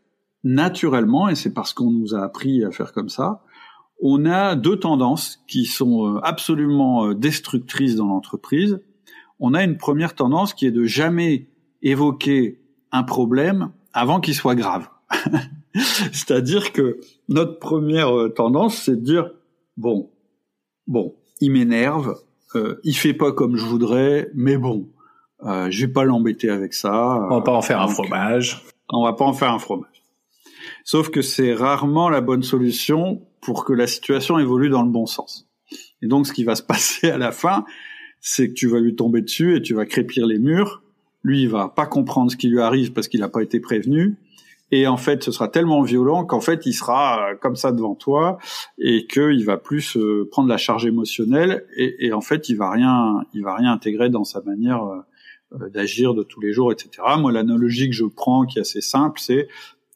naturellement, 0.48 1.30
et 1.30 1.36
c'est 1.36 1.54
parce 1.54 1.74
qu'on 1.74 1.91
nous 1.91 2.16
a 2.16 2.22
appris 2.24 2.64
à 2.64 2.72
faire 2.72 2.93
comme 2.93 3.10
ça, 3.10 3.41
on 4.02 4.26
a 4.26 4.56
deux 4.56 4.78
tendances 4.78 5.43
qui 5.48 5.66
sont 5.66 6.06
euh, 6.06 6.20
absolument 6.24 7.08
euh, 7.08 7.16
destructrices 7.16 7.95
dans 7.95 8.08
l'entreprise. 8.08 8.80
On 9.39 9.54
a 9.54 9.64
une 9.64 9.78
première 9.78 10.14
tendance 10.14 10.54
qui 10.54 10.68
est 10.68 10.72
de 10.72 10.84
jamais 10.84 11.48
évoquer 11.82 12.62
un 12.91 13.04
problème 13.04 13.72
avant 13.93 14.20
qu'il 14.20 14.36
soit 14.36 14.56
grave. 14.56 14.88
C'est-à-dire 16.14 16.72
que 16.72 17.00
notre 17.30 17.60
première 17.60 18.16
euh, 18.16 18.30
tendance, 18.30 18.76
c'est 18.76 18.95
de 18.95 19.02
dire 19.02 19.32
bon, 19.76 20.10
bon, 20.88 21.16
il 21.41 21.52
m'énerve, 21.52 22.16
euh, 22.56 22.80
il 22.84 22.95
fait 22.95 23.14
pas 23.14 23.32
comme 23.32 23.58
je 23.58 23.66
voudrais, 23.66 24.30
mais 24.34 24.58
bon, 24.58 24.89
euh, 25.43 25.68
je 25.70 25.86
vais 25.86 25.91
pas 25.91 26.04
l'embêter 26.04 26.50
avec 26.50 26.74
ça. 26.74 27.28
On 27.30 27.36
va 27.36 27.41
pas 27.41 27.54
en 27.54 27.62
faire 27.62 27.82
un 27.82 27.88
fromage. 27.88 28.64
On 28.89 29.04
va 29.04 29.14
pas 29.14 29.26
en 29.26 29.34
faire 29.34 29.52
un 29.52 29.60
fromage. 29.60 29.97
Sauf 30.88 31.10
que 31.10 31.22
c'est 31.22 31.54
rarement 31.54 32.08
la 32.08 32.22
bonne 32.22 32.44
solution 32.44 33.22
pour 33.42 33.66
que 33.66 33.74
la 33.74 33.88
situation 33.88 34.40
évolue 34.40 34.70
dans 34.70 34.84
le 34.84 34.90
bon 34.90 35.06
sens. 35.06 35.46
Et 36.02 36.08
donc, 36.08 36.26
ce 36.26 36.32
qui 36.32 36.46
va 36.46 36.56
se 36.56 36.64
passer 36.64 37.10
à 37.10 37.18
la 37.18 37.34
fin, 37.34 37.66
c'est 38.22 38.48
que 38.48 38.54
tu 38.54 38.70
vas 38.70 38.80
lui 38.80 38.96
tomber 38.96 39.22
dessus 39.22 39.58
et 39.58 39.62
tu 39.62 39.74
vas 39.74 39.86
crépir 39.86 40.26
les 40.26 40.40
murs. 40.40 40.82
Lui, 41.24 41.42
il 41.42 41.50
va 41.50 41.68
pas 41.68 41.88
comprendre 41.88 42.32
ce 42.32 42.38
qui 42.38 42.48
lui 42.48 42.62
arrive 42.62 42.94
parce 42.94 43.10
qu'il 43.10 43.20
n'a 43.20 43.28
pas 43.28 43.42
été 43.42 43.60
prévenu. 43.60 44.16
Et 44.72 44.88
en 44.88 44.96
fait, 44.96 45.26
ce 45.26 45.32
sera 45.34 45.50
tellement 45.50 45.82
violent 45.82 46.24
qu'en 46.24 46.40
fait, 46.40 46.66
il 46.66 46.74
sera 46.74 47.32
euh, 47.32 47.36
comme 47.36 47.58
ça 47.58 47.74
devant 47.74 47.96
toi 47.96 48.38
et 48.78 49.08
qu'il 49.08 49.44
va 49.44 49.58
plus 49.58 49.98
euh, 49.98 50.26
prendre 50.32 50.48
la 50.48 50.58
charge 50.58 50.86
émotionnelle 50.86 51.66
et, 51.76 52.08
et, 52.08 52.14
en 52.14 52.22
fait, 52.22 52.48
il 52.48 52.56
va 52.56 52.72
rien, 52.72 53.26
il 53.34 53.44
va 53.44 53.58
rien 53.58 53.74
intégrer 53.74 54.10
dans 54.10 54.24
sa 54.24 54.40
manière 54.42 54.86
euh, 54.86 55.70
d'agir 55.70 56.14
de 56.14 56.24
tous 56.24 56.40
les 56.40 56.54
jours, 56.54 56.72
etc. 56.72 56.90
Moi, 57.18 57.34
l'analogie 57.34 57.90
que 57.90 57.96
je 57.96 58.06
prends, 58.06 58.46
qui 58.46 58.58
est 58.58 58.62
assez 58.62 58.82
simple, 58.82 59.20
c'est 59.20 59.48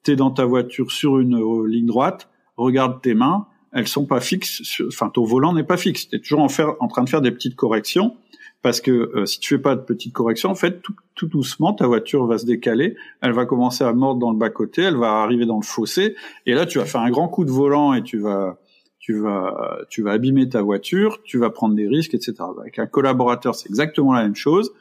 t'es 0.04 0.16
dans 0.16 0.32
ta 0.32 0.46
voiture 0.46 0.92
sur 0.92 1.20
une 1.20 1.38
ligne 1.66 1.86
droite, 1.86 2.30
regarde 2.58 3.02
tes 3.02 3.14
mains, 3.14 3.48
elles 3.74 3.88
sont 3.88 4.06
pas 4.06 4.20
fixes, 4.20 4.82
enfin 4.88 5.10
ton 5.10 5.24
volant 5.24 5.54
n'est 5.54 5.64
pas 5.64 5.78
fixe, 5.78 6.10
tu 6.10 6.16
es 6.16 6.20
toujours 6.20 6.42
en, 6.42 6.88
train 6.88 7.04
de 7.04 7.10
faire 7.10 7.22
des 7.22 7.32
petites 7.32 7.56
corrections, 7.56 8.16
parce 8.62 8.82
que 8.82 8.92
euh, 8.92 9.26
si 9.26 9.40
tu 9.40 9.56
fais 9.56 9.62
pas 9.62 9.76
de 9.76 9.82
petites 9.82 10.14
corrections, 10.14 10.50
en 10.50 10.56
fait, 10.56 10.82
tout, 11.16 11.28
doucement, 11.28 11.74
ta 11.74 11.88
voiture 11.88 12.26
va 12.26 12.38
se 12.38 12.46
décaler, 12.46 12.96
elle 13.22 13.32
va 13.32 13.46
commencer 13.46 13.84
à 13.84 13.94
mordre 13.94 14.20
dans 14.20 14.32
le 14.32 14.38
bas-côté, 14.38 14.84
elle 14.84 14.98
va 14.98 15.22
arriver 15.22 15.46
dans 15.46 15.58
le 15.58 15.64
fossé, 15.64 16.16
et 16.46 16.54
là 16.54 16.66
tu 16.66 16.80
vas 16.80 16.86
faire 16.86 17.02
un 17.02 17.12
grand 17.12 17.28
coup 17.28 17.46
de 17.46 17.52
volant 17.52 17.94
et 17.94 18.04
tu 18.04 18.20
vas 18.20 18.58
tu 19.00 19.20
vas 19.20 19.80
tu 19.90 20.04
vas 20.04 20.12
abîmer 20.12 20.48
ta 20.50 20.62
voiture, 20.62 21.22
tu 21.24 21.38
vas 21.38 21.50
prendre 21.50 21.76
des 21.76 21.88
risques, 21.88 22.14
etc. 22.14 22.36
Avec 22.60 22.78
un 22.78 22.88
collaborateur, 22.88 23.56
c'est 23.56 23.70
exactement 23.70 24.14
la 24.14 24.24
même 24.24 24.36
chose. 24.36 24.72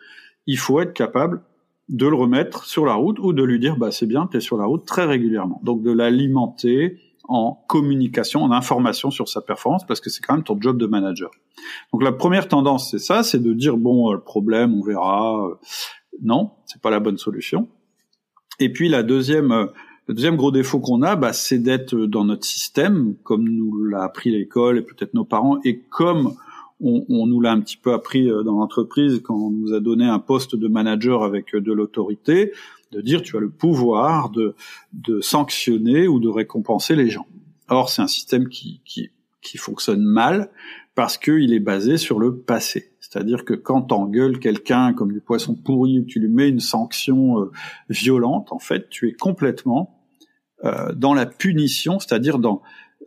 Il 0.46 0.58
faut 0.58 0.80
être 0.80 0.92
capable 0.92 1.42
de 1.90 2.06
le 2.06 2.14
remettre 2.14 2.64
sur 2.64 2.86
la 2.86 2.94
route 2.94 3.18
ou 3.18 3.32
de 3.32 3.42
lui 3.42 3.58
dire 3.58 3.76
bah 3.76 3.90
c'est 3.90 4.06
bien, 4.06 4.28
tu 4.30 4.36
es 4.36 4.40
sur 4.40 4.56
la 4.56 4.64
route 4.64 4.86
très 4.86 5.04
régulièrement. 5.04 5.60
Donc 5.64 5.82
de 5.82 5.90
l'alimenter, 5.90 6.98
en 7.24 7.64
communication, 7.68 8.42
en 8.42 8.52
information 8.52 9.10
sur 9.10 9.28
sa 9.28 9.40
performance, 9.40 9.84
parce 9.86 10.00
que 10.00 10.08
c'est 10.08 10.22
quand 10.22 10.34
même 10.34 10.44
ton 10.44 10.60
job 10.60 10.78
de 10.78 10.86
manager. 10.86 11.30
Donc 11.92 12.02
la 12.02 12.12
première 12.12 12.48
tendance, 12.48 12.90
c'est 12.90 12.98
ça, 12.98 13.22
c'est 13.22 13.42
de 13.42 13.52
dire 13.52 13.76
bon, 13.76 14.10
euh, 14.10 14.14
le 14.14 14.20
problème, 14.20 14.74
on 14.74 14.82
verra. 14.82 15.46
Euh, 15.46 15.54
non, 16.22 16.52
c'est 16.64 16.80
pas 16.80 16.90
la 16.90 17.00
bonne 17.00 17.18
solution. 17.18 17.68
Et 18.60 18.72
puis 18.72 18.88
la 18.88 19.02
deuxième, 19.02 19.52
euh, 19.52 19.66
le 20.06 20.14
deuxième 20.14 20.36
gros 20.36 20.52
défaut 20.52 20.78
qu'on 20.78 21.02
a, 21.02 21.16
bah, 21.16 21.32
c'est 21.32 21.58
d'être 21.58 21.96
dans 21.96 22.24
notre 22.24 22.44
système, 22.44 23.16
comme 23.24 23.48
nous 23.48 23.84
l'a 23.84 24.04
appris 24.04 24.30
l'école 24.30 24.78
et 24.78 24.82
peut-être 24.82 25.14
nos 25.14 25.24
parents, 25.24 25.58
et 25.64 25.80
comme 25.80 26.34
on, 26.80 27.04
on 27.08 27.26
nous 27.26 27.40
l'a 27.40 27.52
un 27.52 27.60
petit 27.60 27.76
peu 27.76 27.92
appris 27.92 28.26
dans 28.26 28.58
l'entreprise 28.58 29.20
quand 29.22 29.36
on 29.36 29.50
nous 29.50 29.72
a 29.72 29.80
donné 29.80 30.06
un 30.06 30.18
poste 30.18 30.56
de 30.56 30.68
manager 30.68 31.22
avec 31.24 31.54
de 31.54 31.72
l'autorité 31.72 32.52
de 32.92 33.00
dire 33.00 33.22
tu 33.22 33.36
as 33.36 33.40
le 33.40 33.50
pouvoir 33.50 34.30
de, 34.30 34.54
de 34.92 35.20
sanctionner 35.20 36.08
ou 36.08 36.18
de 36.18 36.28
récompenser 36.28 36.96
les 36.96 37.08
gens. 37.08 37.26
Or, 37.68 37.88
c'est 37.88 38.02
un 38.02 38.08
système 38.08 38.48
qui, 38.48 38.80
qui, 38.84 39.10
qui 39.42 39.58
fonctionne 39.58 40.02
mal 40.02 40.50
parce 40.94 41.16
qu'il 41.16 41.52
est 41.52 41.60
basé 41.60 41.96
sur 41.96 42.18
le 42.18 42.36
passé. 42.36 42.92
C'est-à-dire 43.00 43.44
que 43.44 43.54
quand 43.54 43.82
t'engueules 43.82 44.38
quelqu'un 44.38 44.92
comme 44.92 45.12
du 45.12 45.20
poisson 45.20 45.54
pourri 45.54 46.00
ou 46.00 46.04
tu 46.04 46.20
lui 46.20 46.28
mets 46.28 46.48
une 46.48 46.60
sanction 46.60 47.40
euh, 47.40 47.50
violente, 47.88 48.52
en 48.52 48.58
fait, 48.58 48.88
tu 48.88 49.08
es 49.08 49.12
complètement 49.12 50.00
euh, 50.64 50.92
dans 50.94 51.14
la 51.14 51.26
punition, 51.26 51.98
c'est-à-dire 52.00 52.38
dans 52.38 52.60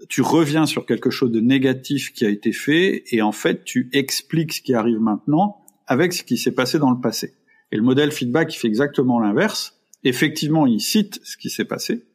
tu 0.09 0.21
reviens 0.21 0.65
sur 0.65 0.85
quelque 0.85 1.09
chose 1.09 1.31
de 1.31 1.39
négatif 1.39 2.13
qui 2.13 2.25
a 2.25 2.29
été 2.29 2.51
fait 2.51 3.03
et 3.11 3.21
en 3.21 3.31
fait 3.31 3.63
tu 3.63 3.89
expliques 3.93 4.53
ce 4.53 4.61
qui 4.61 4.73
arrive 4.73 4.99
maintenant 4.99 5.63
avec 5.87 6.13
ce 6.13 6.23
qui 6.23 6.37
s'est 6.37 6.53
passé 6.53 6.79
dans 6.79 6.91
le 6.91 6.99
passé. 6.99 7.33
Et 7.71 7.75
le 7.75 7.83
modèle 7.83 8.11
feedback, 8.11 8.53
il 8.53 8.57
fait 8.57 8.67
exactement 8.67 9.19
l'inverse. 9.19 9.79
Effectivement, 10.03 10.65
il 10.65 10.79
cite 10.79 11.19
ce 11.23 11.37
qui 11.37 11.49
s'est 11.49 11.65
passé, 11.65 12.05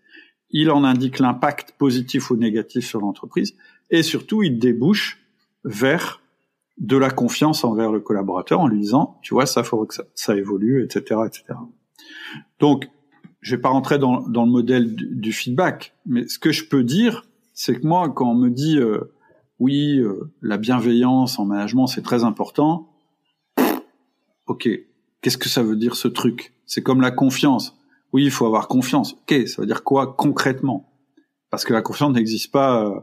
il 0.50 0.70
en 0.70 0.84
indique 0.84 1.18
l'impact 1.18 1.72
positif 1.78 2.30
ou 2.30 2.36
négatif 2.36 2.86
sur 2.86 3.00
l'entreprise, 3.00 3.56
et 3.90 4.02
surtout, 4.02 4.42
il 4.42 4.58
débouche 4.58 5.18
vers 5.64 6.22
de 6.78 6.96
la 6.96 7.10
confiance 7.10 7.64
envers 7.64 7.90
le 7.90 8.00
collaborateur 8.00 8.60
en 8.60 8.68
lui 8.68 8.80
disant, 8.80 9.18
tu 9.22 9.34
vois, 9.34 9.46
ça 9.46 9.64
faut 9.64 9.84
que 9.84 9.94
ça, 10.14 10.36
évolue, 10.36 10.84
etc., 10.84 11.20
etc. 11.26 11.44
Donc, 12.60 12.88
je 13.40 13.56
vais 13.56 13.60
pas 13.60 13.68
rentrer 13.68 13.98
dans, 13.98 14.24
le 14.26 14.50
modèle 14.50 14.94
du, 14.94 15.32
feedback, 15.32 15.94
mais 16.06 16.28
ce 16.28 16.38
que 16.38 16.52
je 16.52 16.64
peux 16.64 16.84
dire, 16.84 17.26
c'est 17.58 17.80
que 17.80 17.86
moi, 17.86 18.08
quand 18.08 18.30
on 18.30 18.34
me 18.34 18.50
dit, 18.50 18.78
euh, 18.78 19.12
oui, 19.58 19.98
euh, 19.98 20.32
la 20.42 20.58
bienveillance 20.58 21.40
en 21.40 21.44
management, 21.44 21.88
c'est 21.88 22.02
très 22.02 22.22
important, 22.22 22.88
ok, 24.46 24.68
Qu'est-ce 25.20 25.38
que 25.38 25.48
ça 25.48 25.62
veut 25.62 25.76
dire 25.76 25.96
ce 25.96 26.08
truc? 26.08 26.54
C'est 26.64 26.82
comme 26.82 27.00
la 27.00 27.10
confiance. 27.10 27.76
Oui, 28.12 28.24
il 28.24 28.30
faut 28.30 28.46
avoir 28.46 28.68
confiance. 28.68 29.14
Ok, 29.14 29.48
ça 29.48 29.62
veut 29.62 29.66
dire 29.66 29.82
quoi 29.82 30.14
concrètement? 30.16 30.88
Parce 31.50 31.64
que 31.64 31.72
la 31.72 31.82
confiance 31.82 32.14
n'existe 32.14 32.52
pas 32.52 32.84
euh, 32.84 33.00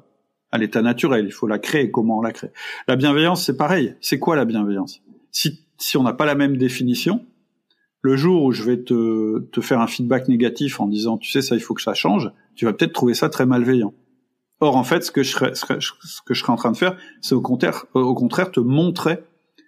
à 0.52 0.58
l'état 0.58 0.82
naturel. 0.82 1.26
Il 1.26 1.34
faut 1.34 1.48
la 1.48 1.60
créer. 1.60 1.92
Comment 1.92 2.20
on 2.20 2.22
la 2.22 2.32
crée? 2.32 2.52
La 2.88 2.96
bienveillance, 2.96 3.44
c'est 3.46 3.58
pareil. 3.58 3.96
C'est 4.00 4.20
quoi 4.20 4.38
la 4.38 4.46
bienveillance? 4.46 5.02
Si, 5.32 5.68
si 5.78 5.98
on 5.98 6.04
n'a 6.04 6.14
pas 6.14 6.26
la 6.26 6.36
même 6.36 6.56
définition, 6.56 7.26
le 8.02 8.16
jour 8.16 8.44
où 8.44 8.52
je 8.54 8.64
vais 8.64 8.82
te, 8.82 9.40
te 9.40 9.60
faire 9.60 9.82
un 9.82 9.88
feedback 9.88 10.30
négatif 10.30 10.80
en 10.80 10.88
disant, 10.88 11.18
tu 11.18 11.30
sais, 11.30 11.42
ça, 11.42 11.56
il 11.56 11.62
faut 11.62 11.74
que 11.74 11.82
ça 11.82 11.94
change, 11.94 12.32
tu 12.56 12.64
vas 12.64 12.72
peut-être 12.72 12.94
trouver 12.94 13.14
ça 13.14 13.28
très 13.28 13.46
malveillant. 13.46 13.94
Or, 14.66 14.78
en 14.78 14.84
fait, 14.84 15.04
ce 15.04 15.12
que 15.12 15.22
je 15.22 15.30
serais, 15.30 15.54
ce 15.54 15.64
que 15.64 16.34
je 16.34 16.40
serais 16.42 16.52
en 16.52 16.56
train 16.56 16.72
de 16.72 16.78
faire, 16.78 16.98
c'est 17.22 17.36
au 17.36 17.42
contraire, 17.42 17.86
au 17.94 18.16
contraire, 18.16 18.50
te 18.52 18.60
montrer 18.60 19.20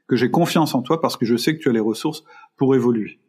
que 0.08 0.16
j'ai 0.16 0.32
confiance 0.32 0.74
en 0.74 0.82
toi 0.82 1.00
parce 1.02 1.18
que 1.18 1.26
je 1.28 1.38
sais 1.38 1.56
que 1.56 1.62
tu 1.62 1.70
as 1.70 1.72
les 1.72 1.80
ressources 1.80 2.24
pour 2.56 2.74
évoluer. 2.74 3.20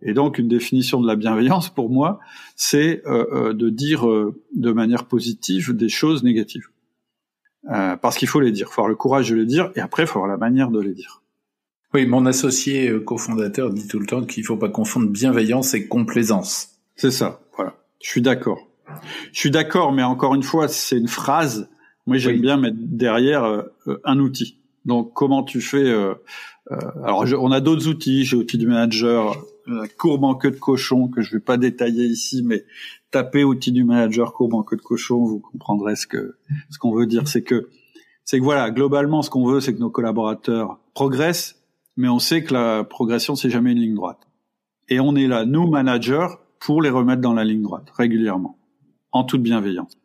Et 0.00 0.14
donc 0.14 0.38
une 0.38 0.48
définition 0.48 1.02
de 1.02 1.06
la 1.06 1.14
bienveillance 1.14 1.68
pour 1.68 1.90
moi, 1.90 2.18
c'est 2.56 3.02
euh, 3.06 3.26
euh, 3.30 3.52
de 3.52 3.68
dire 3.68 4.08
euh, 4.08 4.40
de 4.54 4.72
manière 4.72 5.04
positive 5.04 5.76
des 5.76 5.90
choses 5.90 6.22
négatives. 6.22 6.70
parce 7.66 8.16
qu'il 8.16 8.26
faut 8.26 8.40
les 8.40 8.52
dire, 8.52 8.68
il 8.70 8.72
faut 8.72 8.80
avoir 8.80 8.88
le 8.88 8.96
courage 8.96 9.28
de 9.28 9.36
les 9.36 9.44
dire, 9.44 9.70
et 9.76 9.80
après 9.80 10.04
il 10.04 10.06
faut 10.06 10.18
avoir 10.18 10.30
la 10.30 10.38
manière 10.38 10.70
de 10.70 10.80
les 10.80 10.94
dire. 10.94 11.22
Oui, 11.92 12.06
mon 12.06 12.24
associé 12.24 12.90
cofondateur 13.04 13.70
dit 13.70 13.86
tout 13.86 13.98
le 13.98 14.06
temps 14.06 14.24
qu'il 14.24 14.46
faut 14.46 14.56
pas 14.56 14.70
confondre 14.70 15.10
bienveillance 15.10 15.74
et 15.74 15.86
complaisance. 15.86 16.70
C'est 16.96 17.10
ça, 17.10 17.42
voilà. 17.54 17.76
Je 18.00 18.08
suis 18.08 18.22
d'accord. 18.22 18.71
Je 19.32 19.38
suis 19.38 19.50
d'accord, 19.50 19.92
mais 19.92 20.02
encore 20.02 20.34
une 20.34 20.42
fois, 20.42 20.68
c'est 20.68 20.98
une 20.98 21.08
phrase. 21.08 21.68
Moi, 22.06 22.18
j'aime 22.18 22.40
bien 22.40 22.56
mettre 22.56 22.76
derrière 22.78 23.64
un 24.04 24.18
outil. 24.18 24.58
Donc, 24.84 25.12
comment 25.14 25.42
tu 25.42 25.60
fais 25.60 25.88
euh, 25.88 26.14
euh, 26.70 26.76
Alors, 27.04 27.24
on 27.38 27.52
a 27.52 27.60
d'autres 27.60 27.88
outils. 27.88 28.24
J'ai 28.24 28.36
outil 28.36 28.58
du 28.58 28.66
manager, 28.66 29.36
la 29.66 29.86
courbe 29.88 30.24
en 30.24 30.34
queue 30.34 30.50
de 30.50 30.56
cochon 30.58 31.08
que 31.08 31.22
je 31.22 31.32
vais 31.32 31.40
pas 31.40 31.56
détailler 31.56 32.04
ici, 32.04 32.42
mais 32.44 32.64
tapez 33.10 33.44
outil 33.44 33.72
du 33.72 33.84
manager 33.84 34.32
courbe 34.32 34.54
en 34.54 34.62
queue 34.62 34.76
de 34.76 34.82
cochon, 34.82 35.24
vous 35.24 35.38
comprendrez 35.38 35.96
ce 35.96 36.06
que 36.06 36.36
ce 36.70 36.78
qu'on 36.78 36.92
veut 36.92 37.06
dire. 37.06 37.28
C'est 37.28 37.42
que 37.42 37.68
c'est 38.24 38.38
que 38.38 38.44
voilà, 38.44 38.70
globalement, 38.70 39.22
ce 39.22 39.30
qu'on 39.30 39.46
veut, 39.46 39.60
c'est 39.60 39.74
que 39.74 39.80
nos 39.80 39.90
collaborateurs 39.90 40.78
progressent, 40.94 41.62
mais 41.96 42.08
on 42.08 42.18
sait 42.18 42.42
que 42.42 42.54
la 42.54 42.84
progression, 42.84 43.34
c'est 43.34 43.50
jamais 43.50 43.72
une 43.72 43.78
ligne 43.78 43.94
droite. 43.94 44.28
Et 44.88 45.00
on 45.00 45.14
est 45.16 45.26
là, 45.26 45.44
nous, 45.44 45.68
managers, 45.68 46.28
pour 46.60 46.82
les 46.82 46.90
remettre 46.90 47.20
dans 47.20 47.32
la 47.34 47.44
ligne 47.44 47.62
droite, 47.62 47.90
régulièrement, 47.96 48.56
en 49.12 49.24
toute 49.24 49.42
bienveillance. 49.42 49.98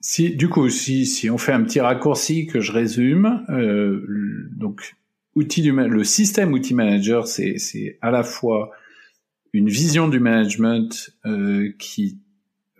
Si, 0.00 0.34
du 0.36 0.48
coup, 0.48 0.68
si, 0.68 1.06
si 1.06 1.28
on 1.28 1.38
fait 1.38 1.52
un 1.52 1.62
petit 1.62 1.80
raccourci 1.80 2.46
que 2.46 2.60
je 2.60 2.72
résume, 2.72 3.44
euh, 3.48 4.48
donc, 4.52 4.96
outil 5.34 5.62
du, 5.62 5.72
le 5.72 6.04
système 6.04 6.52
outil 6.52 6.74
manager, 6.74 7.26
c'est, 7.26 7.98
à 8.00 8.10
la 8.10 8.22
fois 8.22 8.70
une 9.52 9.68
vision 9.68 10.08
du 10.08 10.20
management 10.20 11.10
euh, 11.26 11.72
qui 11.78 12.18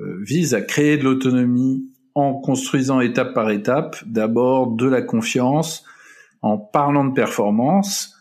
euh, 0.00 0.18
vise 0.22 0.54
à 0.54 0.60
créer 0.60 0.96
de 0.96 1.04
l'autonomie 1.04 1.90
en 2.14 2.34
construisant 2.34 3.00
étape 3.00 3.32
par 3.32 3.50
étape, 3.50 3.96
d'abord 4.06 4.68
de 4.68 4.86
la 4.86 5.02
confiance, 5.02 5.84
en 6.42 6.58
parlant 6.58 7.04
de 7.04 7.14
performance, 7.14 8.14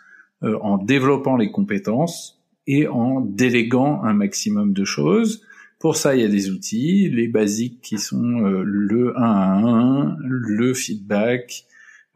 euh, 0.44 0.58
en 0.62 0.78
développant 0.78 1.36
les 1.36 1.52
compétences 1.52 2.40
et 2.68 2.88
en 2.88 3.22
déléguant 3.22 4.04
un 4.04 4.14
maximum 4.14 4.74
de 4.74 4.86
choses. 4.86 5.42
Pour 5.80 5.96
ça, 5.96 6.16
il 6.16 6.22
y 6.22 6.26
a 6.26 6.28
des 6.28 6.50
outils, 6.50 7.10
les 7.10 7.28
basiques 7.28 7.82
qui 7.82 7.98
sont 8.00 8.46
euh, 8.46 8.64
le 8.64 9.18
1 9.18 9.22
à 9.22 9.54
1, 9.58 10.18
le 10.22 10.74
feedback, 10.74 11.66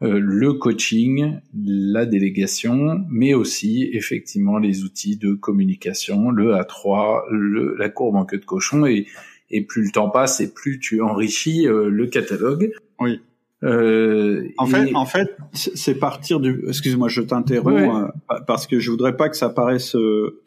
euh, 0.02 0.18
le 0.18 0.54
coaching, 0.54 1.38
la 1.54 2.04
délégation, 2.06 3.04
mais 3.08 3.34
aussi 3.34 3.88
effectivement 3.92 4.58
les 4.58 4.82
outils 4.82 5.16
de 5.16 5.34
communication, 5.34 6.30
le 6.30 6.54
A3, 6.54 7.22
le, 7.30 7.76
la 7.78 7.88
courbe 7.88 8.16
en 8.16 8.24
queue 8.24 8.38
de 8.38 8.44
cochon, 8.44 8.84
et, 8.84 9.06
et 9.50 9.62
plus 9.62 9.84
le 9.84 9.90
temps 9.92 10.10
passe 10.10 10.40
et 10.40 10.52
plus 10.52 10.80
tu 10.80 11.00
enrichis 11.00 11.68
euh, 11.68 11.88
le 11.88 12.08
catalogue. 12.08 12.72
Oui. 12.98 13.20
Euh, 13.64 14.48
en 14.58 14.66
fait, 14.66 14.94
en 14.94 15.06
fait, 15.06 15.36
c'est 15.52 15.94
partir 15.94 16.40
du. 16.40 16.64
Excuse-moi, 16.66 17.08
je 17.08 17.20
t'interromps 17.20 18.10
euh, 18.28 18.36
parce 18.46 18.66
que 18.66 18.80
je 18.80 18.90
voudrais 18.90 19.16
pas 19.16 19.28
que 19.28 19.36
ça 19.36 19.50
paraisse 19.50 19.96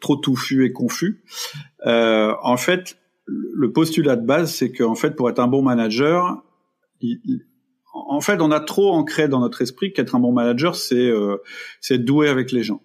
trop 0.00 0.16
touffu 0.16 0.66
et 0.66 0.72
confus. 0.72 1.22
Euh, 1.86 2.34
en 2.42 2.58
fait, 2.58 2.98
le 3.26 3.72
postulat 3.72 4.16
de 4.16 4.26
base, 4.26 4.54
c'est 4.54 4.70
qu'en 4.72 4.94
fait, 4.94 5.16
pour 5.16 5.28
être 5.28 5.40
un 5.40 5.48
bon 5.48 5.62
manager, 5.62 6.44
en 7.92 8.20
fait, 8.20 8.40
on 8.40 8.50
a 8.50 8.60
trop 8.60 8.92
ancré 8.92 9.28
dans 9.28 9.40
notre 9.40 9.62
esprit 9.62 9.92
qu'être 9.92 10.14
un 10.14 10.20
bon 10.20 10.32
manager, 10.32 10.76
c'est 10.76 11.08
euh, 11.08 11.36
être 11.90 12.04
doué 12.04 12.28
avec 12.28 12.52
les 12.52 12.62
gens. 12.62 12.82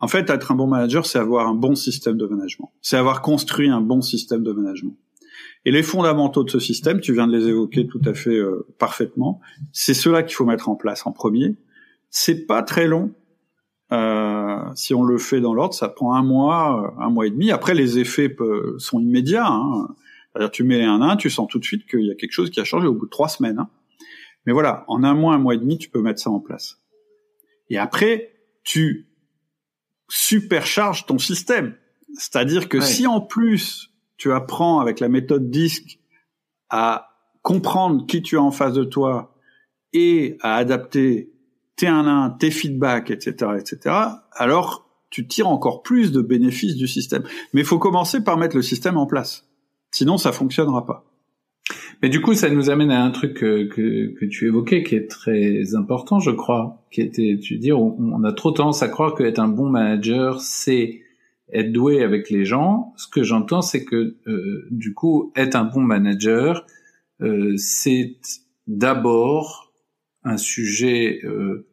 En 0.00 0.08
fait, 0.08 0.28
être 0.30 0.50
un 0.50 0.56
bon 0.56 0.66
manager, 0.66 1.06
c'est 1.06 1.18
avoir 1.18 1.46
un 1.46 1.54
bon 1.54 1.76
système 1.76 2.16
de 2.16 2.26
management. 2.26 2.72
C'est 2.80 2.96
avoir 2.96 3.22
construit 3.22 3.68
un 3.68 3.80
bon 3.80 4.00
système 4.00 4.42
de 4.42 4.52
management. 4.52 4.96
Et 5.64 5.70
les 5.70 5.84
fondamentaux 5.84 6.42
de 6.42 6.50
ce 6.50 6.58
système, 6.58 7.00
tu 7.00 7.12
viens 7.12 7.28
de 7.28 7.36
les 7.36 7.46
évoquer 7.46 7.86
tout 7.86 8.00
à 8.04 8.12
fait 8.12 8.36
euh, 8.36 8.66
parfaitement. 8.78 9.40
C'est 9.72 9.94
cela 9.94 10.24
qu'il 10.24 10.34
faut 10.34 10.44
mettre 10.44 10.68
en 10.68 10.74
place 10.74 11.06
en 11.06 11.12
premier. 11.12 11.56
C'est 12.10 12.46
pas 12.46 12.62
très 12.62 12.88
long. 12.88 13.14
Euh, 13.92 14.58
si 14.74 14.94
on 14.94 15.02
le 15.02 15.18
fait 15.18 15.40
dans 15.40 15.54
l'ordre, 15.54 15.74
ça 15.74 15.88
prend 15.88 16.14
un 16.14 16.22
mois, 16.22 16.94
un 16.98 17.10
mois 17.10 17.26
et 17.26 17.30
demi. 17.30 17.50
Après, 17.50 17.74
les 17.74 17.98
effets 17.98 18.34
sont 18.78 19.00
immédiats. 19.00 19.46
Hein. 19.46 19.88
C'est-à-dire, 20.32 20.50
tu 20.50 20.64
mets 20.64 20.82
un 20.82 21.02
1, 21.02 21.16
tu 21.16 21.28
sens 21.28 21.46
tout 21.48 21.58
de 21.58 21.64
suite 21.64 21.86
qu'il 21.86 22.06
y 22.06 22.10
a 22.10 22.14
quelque 22.14 22.32
chose 22.32 22.50
qui 22.50 22.60
a 22.60 22.64
changé 22.64 22.86
au 22.86 22.94
bout 22.94 23.04
de 23.04 23.10
trois 23.10 23.28
semaines. 23.28 23.58
Hein. 23.58 23.68
Mais 24.46 24.52
voilà, 24.52 24.84
en 24.88 25.04
un 25.04 25.14
mois, 25.14 25.34
un 25.34 25.38
mois 25.38 25.54
et 25.54 25.58
demi, 25.58 25.78
tu 25.78 25.90
peux 25.90 26.00
mettre 26.00 26.20
ça 26.20 26.30
en 26.30 26.40
place. 26.40 26.80
Et 27.68 27.78
après, 27.78 28.32
tu 28.64 29.08
supercharges 30.08 31.06
ton 31.06 31.18
système. 31.18 31.74
C'est-à-dire 32.14 32.68
que 32.68 32.80
si 32.80 33.06
en 33.06 33.20
plus, 33.20 33.90
tu 34.16 34.32
apprends 34.32 34.80
avec 34.80 35.00
la 35.00 35.08
méthode 35.08 35.50
DISC 35.50 35.98
à 36.70 37.16
comprendre 37.42 38.06
qui 38.06 38.22
tu 38.22 38.36
as 38.36 38.42
en 38.42 38.50
face 38.50 38.74
de 38.74 38.84
toi 38.84 39.34
et 39.92 40.36
à 40.40 40.56
adapter 40.56 41.31
tes 41.76 41.86
1 41.86 42.06
1, 42.06 42.30
tes 42.30 42.50
feedbacks, 42.50 43.10
etc., 43.10 43.52
etc., 43.58 43.94
alors 44.32 44.88
tu 45.10 45.26
tires 45.26 45.48
encore 45.48 45.82
plus 45.82 46.10
de 46.10 46.22
bénéfices 46.22 46.76
du 46.76 46.88
système. 46.88 47.22
Mais 47.52 47.60
il 47.60 47.66
faut 47.66 47.78
commencer 47.78 48.24
par 48.24 48.38
mettre 48.38 48.56
le 48.56 48.62
système 48.62 48.96
en 48.96 49.06
place. 49.06 49.46
Sinon, 49.90 50.16
ça 50.16 50.32
fonctionnera 50.32 50.86
pas. 50.86 51.04
Mais 52.02 52.08
du 52.08 52.20
coup, 52.20 52.34
ça 52.34 52.48
nous 52.48 52.70
amène 52.70 52.90
à 52.90 53.04
un 53.04 53.10
truc 53.10 53.34
que, 53.34 53.68
que, 53.68 54.14
que 54.18 54.24
tu 54.24 54.46
évoquais 54.46 54.82
qui 54.82 54.96
est 54.96 55.08
très 55.08 55.74
important, 55.74 56.18
je 56.18 56.30
crois, 56.30 56.82
qui 56.90 57.02
était, 57.02 57.38
tu 57.40 57.58
dis, 57.58 57.72
on, 57.72 57.96
on 58.00 58.24
a 58.24 58.32
trop 58.32 58.50
tendance 58.50 58.82
à 58.82 58.88
croire 58.88 59.14
qu'être 59.14 59.38
un 59.38 59.48
bon 59.48 59.68
manager, 59.68 60.40
c'est 60.40 61.02
être 61.52 61.70
doué 61.70 62.02
avec 62.02 62.30
les 62.30 62.44
gens. 62.44 62.92
Ce 62.96 63.06
que 63.06 63.22
j'entends, 63.22 63.62
c'est 63.62 63.84
que 63.84 64.16
euh, 64.26 64.66
du 64.70 64.94
coup, 64.94 65.32
être 65.36 65.54
un 65.54 65.64
bon 65.64 65.82
manager, 65.82 66.66
euh, 67.20 67.54
c'est 67.56 68.16
d'abord 68.66 69.71
un 70.24 70.36
sujet 70.36 71.20
euh, 71.24 71.66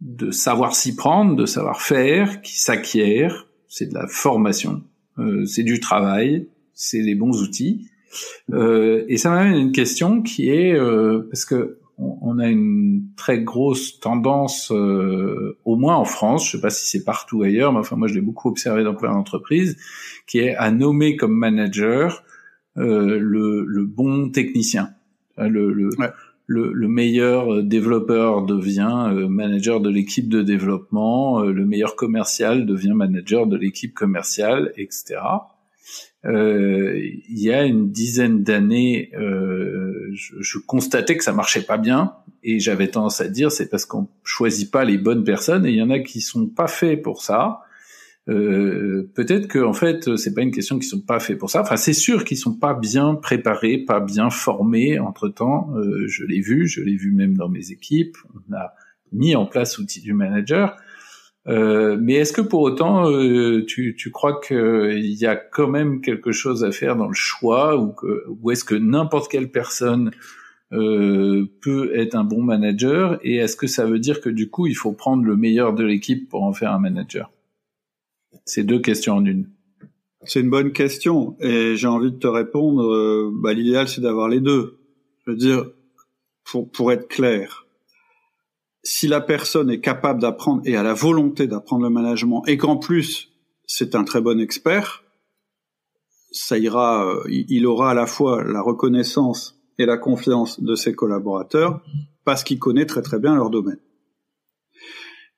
de 0.00 0.30
savoir 0.30 0.74
s'y 0.74 0.94
prendre, 0.94 1.36
de 1.36 1.46
savoir 1.46 1.82
faire, 1.82 2.42
qui 2.42 2.58
s'acquiert. 2.60 3.46
C'est 3.68 3.86
de 3.86 3.94
la 3.94 4.06
formation, 4.06 4.82
euh, 5.18 5.46
c'est 5.46 5.64
du 5.64 5.80
travail, 5.80 6.48
c'est 6.74 7.00
les 7.00 7.14
bons 7.14 7.42
outils. 7.42 7.88
Euh, 8.52 9.04
et 9.08 9.16
ça 9.16 9.30
m'amène 9.30 9.54
à 9.54 9.58
une 9.58 9.72
question 9.72 10.22
qui 10.22 10.48
est 10.50 10.74
euh, 10.74 11.26
parce 11.30 11.44
que 11.44 11.78
on, 11.96 12.40
a 12.40 12.48
une 12.48 13.04
très 13.16 13.40
grosse 13.40 14.00
tendance, 14.00 14.72
euh, 14.72 15.56
au 15.64 15.76
moins 15.76 15.94
en 15.94 16.04
France, 16.04 16.46
je 16.46 16.56
sais 16.56 16.60
pas 16.60 16.70
si 16.70 16.88
c'est 16.90 17.04
partout 17.04 17.42
ailleurs, 17.42 17.72
mais 17.72 17.78
enfin 17.78 17.94
moi 17.94 18.08
je 18.08 18.14
l'ai 18.14 18.20
beaucoup 18.20 18.48
observé 18.48 18.82
dans 18.82 18.96
plein 18.96 19.12
d'entreprises, 19.12 19.76
qui 20.26 20.40
est 20.40 20.56
à 20.56 20.72
nommer 20.72 21.14
comme 21.14 21.34
manager 21.34 22.24
euh, 22.76 23.18
le, 23.20 23.64
le, 23.64 23.84
bon 23.84 24.30
technicien, 24.30 24.90
le, 25.38 25.72
le, 25.72 25.90
le, 26.46 26.72
le 26.72 26.88
meilleur 26.88 27.62
développeur 27.62 28.42
devient 28.42 29.08
euh, 29.12 29.28
manager 29.28 29.80
de 29.80 29.90
l'équipe 29.90 30.28
de 30.28 30.42
développement, 30.42 31.40
le 31.42 31.64
meilleur 31.64 31.96
commercial 31.96 32.66
devient 32.66 32.92
manager 32.94 33.46
de 33.46 33.56
l'équipe 33.56 33.94
commerciale, 33.94 34.72
etc. 34.76 35.20
Euh, 36.26 36.98
il 37.28 37.38
y 37.38 37.52
a 37.52 37.64
une 37.64 37.90
dizaine 37.90 38.42
d'années, 38.42 39.10
euh, 39.14 40.08
je, 40.14 40.36
je, 40.40 40.58
constatais 40.58 41.18
que 41.18 41.24
ça 41.24 41.32
marchait 41.32 41.62
pas 41.62 41.76
bien 41.76 42.14
et 42.42 42.60
j'avais 42.60 42.88
tendance 42.88 43.20
à 43.20 43.28
dire 43.28 43.52
c'est 43.52 43.68
parce 43.68 43.84
qu'on 43.84 44.08
choisit 44.22 44.70
pas 44.70 44.84
les 44.84 44.96
bonnes 44.96 45.24
personnes 45.24 45.66
et 45.66 45.70
il 45.70 45.76
y 45.76 45.82
en 45.82 45.90
a 45.90 45.98
qui 45.98 46.22
sont 46.22 46.46
pas 46.46 46.68
faits 46.68 47.02
pour 47.02 47.22
ça. 47.22 47.63
Euh, 48.30 49.10
peut-être 49.14 49.48
que 49.48 49.58
en 49.58 49.74
fait 49.74 50.16
c'est 50.16 50.32
pas 50.32 50.40
une 50.40 50.50
question 50.50 50.78
qu'ils 50.78 50.88
sont 50.88 51.02
pas 51.02 51.20
faits 51.20 51.38
pour 51.38 51.50
ça. 51.50 51.60
Enfin 51.60 51.76
c'est 51.76 51.92
sûr 51.92 52.24
qu'ils 52.24 52.38
sont 52.38 52.54
pas 52.54 52.74
bien 52.74 53.14
préparés, 53.14 53.78
pas 53.78 54.00
bien 54.00 54.30
formés. 54.30 54.98
Entre 54.98 55.28
temps, 55.28 55.70
euh, 55.76 56.06
je 56.06 56.24
l'ai 56.24 56.40
vu, 56.40 56.66
je 56.66 56.80
l'ai 56.80 56.96
vu 56.96 57.12
même 57.12 57.36
dans 57.36 57.48
mes 57.48 57.70
équipes. 57.70 58.16
On 58.34 58.54
a 58.54 58.74
mis 59.12 59.36
en 59.36 59.46
place 59.46 59.78
l'outil 59.78 60.00
du 60.00 60.14
manager. 60.14 60.76
Euh, 61.46 61.98
mais 62.00 62.14
est-ce 62.14 62.32
que 62.32 62.40
pour 62.40 62.62
autant, 62.62 63.10
euh, 63.10 63.64
tu, 63.66 63.94
tu, 63.96 64.10
crois 64.10 64.40
qu'il 64.40 65.12
y 65.12 65.26
a 65.26 65.36
quand 65.36 65.68
même 65.68 66.00
quelque 66.00 66.32
chose 66.32 66.64
à 66.64 66.72
faire 66.72 66.96
dans 66.96 67.08
le 67.08 67.14
choix 67.14 67.76
ou, 67.76 67.92
que, 67.92 68.24
ou 68.28 68.50
est-ce 68.50 68.64
que 68.64 68.74
n'importe 68.74 69.30
quelle 69.30 69.50
personne 69.50 70.10
euh, 70.72 71.46
peut 71.60 71.92
être 71.94 72.14
un 72.14 72.24
bon 72.24 72.42
manager? 72.42 73.18
Et 73.22 73.36
est-ce 73.36 73.56
que 73.56 73.66
ça 73.66 73.84
veut 73.84 73.98
dire 73.98 74.20
que 74.20 74.30
du 74.30 74.48
coup 74.48 74.66
il 74.66 74.74
faut 74.74 74.92
prendre 74.92 75.24
le 75.24 75.36
meilleur 75.36 75.74
de 75.74 75.84
l'équipe 75.84 76.28
pour 76.30 76.44
en 76.44 76.52
faire 76.52 76.72
un 76.72 76.78
manager? 76.78 77.30
C'est 78.44 78.64
deux 78.64 78.80
questions 78.80 79.14
en 79.14 79.24
une. 79.24 79.50
C'est 80.26 80.40
une 80.40 80.50
bonne 80.50 80.72
question 80.72 81.36
et 81.40 81.76
j'ai 81.76 81.86
envie 81.86 82.12
de 82.12 82.18
te 82.18 82.26
répondre. 82.26 82.82
Euh, 82.82 83.30
bah, 83.32 83.52
L'idéal 83.52 83.88
c'est 83.88 84.00
d'avoir 84.00 84.28
les 84.28 84.40
deux. 84.40 84.78
Je 85.24 85.32
veux 85.32 85.36
dire, 85.36 85.70
pour, 86.44 86.70
pour 86.70 86.92
être 86.92 87.08
clair, 87.08 87.66
si 88.82 89.08
la 89.08 89.20
personne 89.20 89.70
est 89.70 89.80
capable 89.80 90.20
d'apprendre 90.20 90.62
et 90.64 90.76
a 90.76 90.82
la 90.82 90.94
volonté 90.94 91.46
d'apprendre 91.46 91.84
le 91.84 91.90
management 91.90 92.42
et 92.46 92.56
qu'en 92.56 92.76
plus 92.76 93.30
c'est 93.66 93.94
un 93.94 94.04
très 94.04 94.20
bon 94.20 94.40
expert, 94.40 95.04
ça 96.30 96.58
ira, 96.58 97.06
euh, 97.06 97.22
il 97.28 97.66
aura 97.66 97.92
à 97.92 97.94
la 97.94 98.06
fois 98.06 98.44
la 98.44 98.60
reconnaissance 98.60 99.58
et 99.78 99.86
la 99.86 99.96
confiance 99.96 100.60
de 100.60 100.74
ses 100.74 100.94
collaborateurs 100.94 101.82
parce 102.24 102.44
qu'il 102.44 102.58
connaît 102.58 102.86
très 102.86 103.02
très 103.02 103.18
bien 103.18 103.34
leur 103.34 103.50
domaine. 103.50 103.80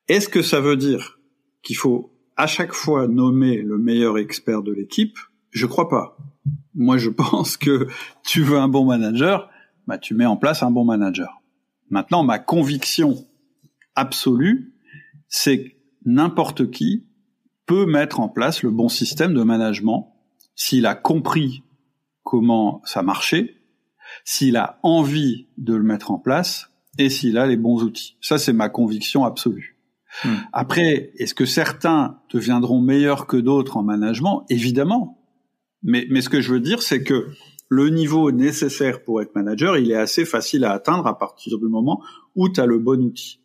Est-ce 0.08 0.28
que 0.28 0.42
ça 0.42 0.60
veut 0.60 0.76
dire 0.76 1.18
qu'il 1.62 1.76
faut 1.76 2.15
à 2.36 2.46
chaque 2.46 2.72
fois 2.72 3.08
nommer 3.08 3.62
le 3.62 3.78
meilleur 3.78 4.18
expert 4.18 4.62
de 4.62 4.72
l'équipe 4.72 5.18
Je 5.50 5.66
crois 5.66 5.88
pas. 5.88 6.16
Moi, 6.74 6.98
je 6.98 7.10
pense 7.22 7.56
que 7.56 7.88
tu 8.24 8.42
veux 8.42 8.58
un 8.58 8.68
bon 8.68 8.84
manager, 8.84 9.50
bah 9.86 9.98
tu 9.98 10.14
mets 10.14 10.26
en 10.26 10.36
place 10.36 10.62
un 10.62 10.70
bon 10.70 10.84
manager. 10.84 11.42
Maintenant, 11.90 12.24
ma 12.24 12.38
conviction 12.38 13.16
absolue, 13.94 14.74
c'est 15.28 15.64
que 15.64 15.70
n'importe 16.04 16.70
qui 16.70 17.06
peut 17.66 17.86
mettre 17.86 18.20
en 18.20 18.28
place 18.28 18.62
le 18.62 18.70
bon 18.70 18.88
système 18.88 19.34
de 19.34 19.42
management 19.42 20.14
s'il 20.54 20.86
a 20.86 20.94
compris 20.94 21.64
comment 22.22 22.80
ça 22.84 23.02
marchait, 23.02 23.56
s'il 24.24 24.56
a 24.56 24.78
envie 24.82 25.48
de 25.58 25.74
le 25.74 25.82
mettre 25.82 26.10
en 26.10 26.18
place 26.18 26.70
et 26.98 27.10
s'il 27.10 27.38
a 27.38 27.46
les 27.46 27.56
bons 27.56 27.82
outils. 27.82 28.16
Ça, 28.20 28.38
c'est 28.38 28.52
ma 28.52 28.68
conviction 28.68 29.24
absolue. 29.24 29.75
Hmm. 30.24 30.36
Après, 30.52 31.12
est-ce 31.16 31.34
que 31.34 31.44
certains 31.44 32.18
deviendront 32.32 32.80
meilleurs 32.80 33.26
que 33.26 33.36
d'autres 33.36 33.76
en 33.76 33.82
management? 33.82 34.44
Évidemment. 34.48 35.22
Mais, 35.82 36.06
mais 36.10 36.20
ce 36.20 36.28
que 36.28 36.40
je 36.40 36.52
veux 36.52 36.60
dire, 36.60 36.82
c'est 36.82 37.02
que 37.02 37.28
le 37.68 37.88
niveau 37.88 38.30
nécessaire 38.30 39.02
pour 39.02 39.20
être 39.20 39.34
manager, 39.34 39.76
il 39.76 39.90
est 39.90 39.96
assez 39.96 40.24
facile 40.24 40.64
à 40.64 40.72
atteindre 40.72 41.06
à 41.06 41.18
partir 41.18 41.58
du 41.58 41.66
moment 41.66 42.02
où 42.34 42.48
tu 42.48 42.60
as 42.60 42.66
le 42.66 42.78
bon 42.78 43.02
outil 43.02 43.40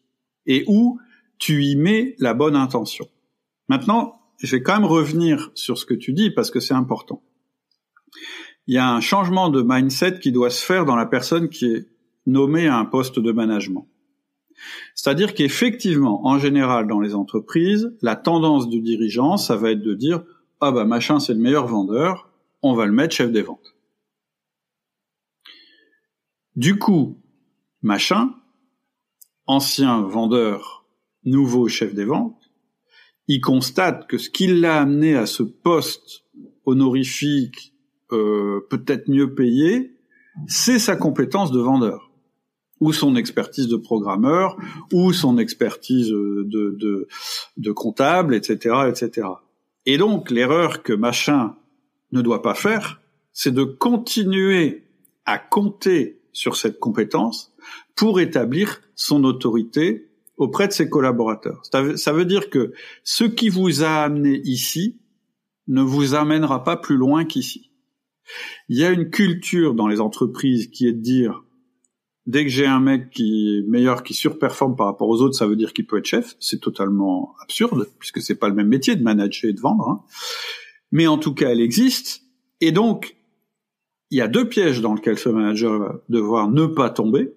et 0.45 0.63
où 0.67 0.99
tu 1.39 1.63
y 1.63 1.75
mets 1.75 2.15
la 2.19 2.33
bonne 2.33 2.55
intention. 2.55 3.07
Maintenant, 3.67 4.21
je 4.37 4.55
vais 4.55 4.61
quand 4.61 4.73
même 4.73 4.85
revenir 4.85 5.51
sur 5.55 5.77
ce 5.77 5.85
que 5.85 5.93
tu 5.93 6.13
dis 6.13 6.31
parce 6.31 6.51
que 6.51 6.59
c'est 6.59 6.73
important. 6.73 7.23
Il 8.67 8.75
y 8.75 8.77
a 8.77 8.89
un 8.89 9.01
changement 9.01 9.49
de 9.49 9.63
mindset 9.65 10.19
qui 10.19 10.31
doit 10.31 10.49
se 10.49 10.63
faire 10.63 10.85
dans 10.85 10.95
la 10.95 11.05
personne 11.05 11.49
qui 11.49 11.65
est 11.65 11.87
nommée 12.25 12.67
à 12.67 12.77
un 12.77 12.85
poste 12.85 13.19
de 13.19 13.31
management. 13.31 13.87
C'est-à-dire 14.95 15.33
qu'effectivement, 15.33 16.25
en 16.25 16.37
général, 16.37 16.87
dans 16.87 16.99
les 16.99 17.15
entreprises, 17.15 17.91
la 18.01 18.15
tendance 18.15 18.69
du 18.69 18.81
dirigeant, 18.81 19.37
ça 19.37 19.55
va 19.55 19.71
être 19.71 19.81
de 19.81 19.93
dire 19.93 20.23
ah 20.59 20.71
bah 20.71 20.85
machin 20.85 21.19
c'est 21.19 21.33
le 21.33 21.39
meilleur 21.39 21.67
vendeur, 21.67 22.29
on 22.61 22.73
va 22.73 22.85
le 22.85 22.91
mettre 22.91 23.15
chef 23.15 23.31
des 23.31 23.41
ventes. 23.41 23.75
Du 26.55 26.77
coup, 26.77 27.17
machin, 27.81 28.35
ancien 29.47 30.01
vendeur, 30.01 30.85
nouveau 31.23 31.67
chef 31.67 31.95
des 31.95 32.05
ventes, 32.05 32.51
il 33.27 33.41
constate 33.41 34.07
que 34.07 34.17
ce 34.17 34.29
qui 34.29 34.47
l'a 34.47 34.81
amené 34.81 35.15
à 35.15 35.25
ce 35.25 35.43
poste 35.43 36.25
honorifique, 36.65 37.73
euh, 38.11 38.67
peut-être 38.69 39.07
mieux 39.07 39.33
payé, 39.33 39.95
c'est 40.47 40.79
sa 40.79 40.95
compétence 40.95 41.51
de 41.51 41.59
vendeur 41.59 42.10
ou 42.81 42.91
son 42.91 43.15
expertise 43.15 43.67
de 43.67 43.77
programmeur, 43.77 44.57
ou 44.91 45.13
son 45.13 45.37
expertise 45.37 46.09
de, 46.09 46.43
de, 46.45 47.07
de 47.57 47.71
comptable, 47.71 48.35
etc., 48.35 48.75
etc. 48.89 49.27
Et 49.85 49.97
donc, 49.97 50.29
l'erreur 50.29 50.83
que 50.83 50.91
machin 50.91 51.55
ne 52.11 52.21
doit 52.21 52.41
pas 52.41 52.55
faire, 52.55 52.99
c'est 53.31 53.53
de 53.53 53.63
continuer 53.63 54.83
à 55.25 55.37
compter 55.37 56.19
sur 56.33 56.55
cette 56.55 56.79
compétence 56.79 57.53
pour 57.95 58.19
établir 58.19 58.81
son 58.95 59.23
autorité 59.23 60.09
auprès 60.37 60.67
de 60.67 60.73
ses 60.73 60.89
collaborateurs. 60.89 61.61
Ça 61.95 62.13
veut 62.13 62.25
dire 62.25 62.49
que 62.49 62.73
ce 63.03 63.23
qui 63.23 63.49
vous 63.49 63.83
a 63.83 64.01
amené 64.03 64.41
ici 64.43 64.99
ne 65.67 65.81
vous 65.81 66.15
amènera 66.15 66.63
pas 66.63 66.77
plus 66.77 66.97
loin 66.97 67.25
qu'ici. 67.25 67.69
Il 68.69 68.77
y 68.77 68.83
a 68.83 68.89
une 68.89 69.09
culture 69.09 69.75
dans 69.75 69.87
les 69.87 69.99
entreprises 69.99 70.67
qui 70.67 70.87
est 70.87 70.93
de 70.93 71.01
dire 71.01 71.43
dès 72.25 72.43
que 72.43 72.49
j'ai 72.49 72.65
un 72.65 72.79
mec 72.79 73.09
qui 73.09 73.57
est 73.57 73.67
meilleur, 73.67 74.03
qui 74.03 74.13
surperforme 74.13 74.75
par 74.75 74.87
rapport 74.87 75.09
aux 75.09 75.21
autres, 75.21 75.35
ça 75.35 75.47
veut 75.47 75.55
dire 75.55 75.73
qu'il 75.73 75.85
peut 75.85 75.97
être 75.97 76.05
chef. 76.05 76.35
C'est 76.39 76.59
totalement 76.59 77.35
absurde, 77.41 77.89
puisque 77.99 78.21
c'est 78.21 78.35
pas 78.35 78.49
le 78.49 78.55
même 78.55 78.67
métier 78.67 78.95
de 78.95 79.03
manager 79.03 79.49
et 79.49 79.53
de 79.53 79.59
vendre. 79.59 79.89
Hein. 79.89 80.03
Mais 80.91 81.07
en 81.07 81.17
tout 81.17 81.33
cas, 81.33 81.49
elle 81.49 81.61
existe. 81.61 82.23
Et 82.59 82.71
donc, 82.71 83.15
il 84.09 84.17
y 84.17 84.21
a 84.21 84.27
deux 84.27 84.47
pièges 84.47 84.81
dans 84.81 84.93
lesquels 84.93 85.17
ce 85.17 85.29
manager 85.29 85.79
va 85.79 86.03
devoir 86.09 86.49
ne 86.49 86.65
pas 86.65 86.89
tomber. 86.89 87.33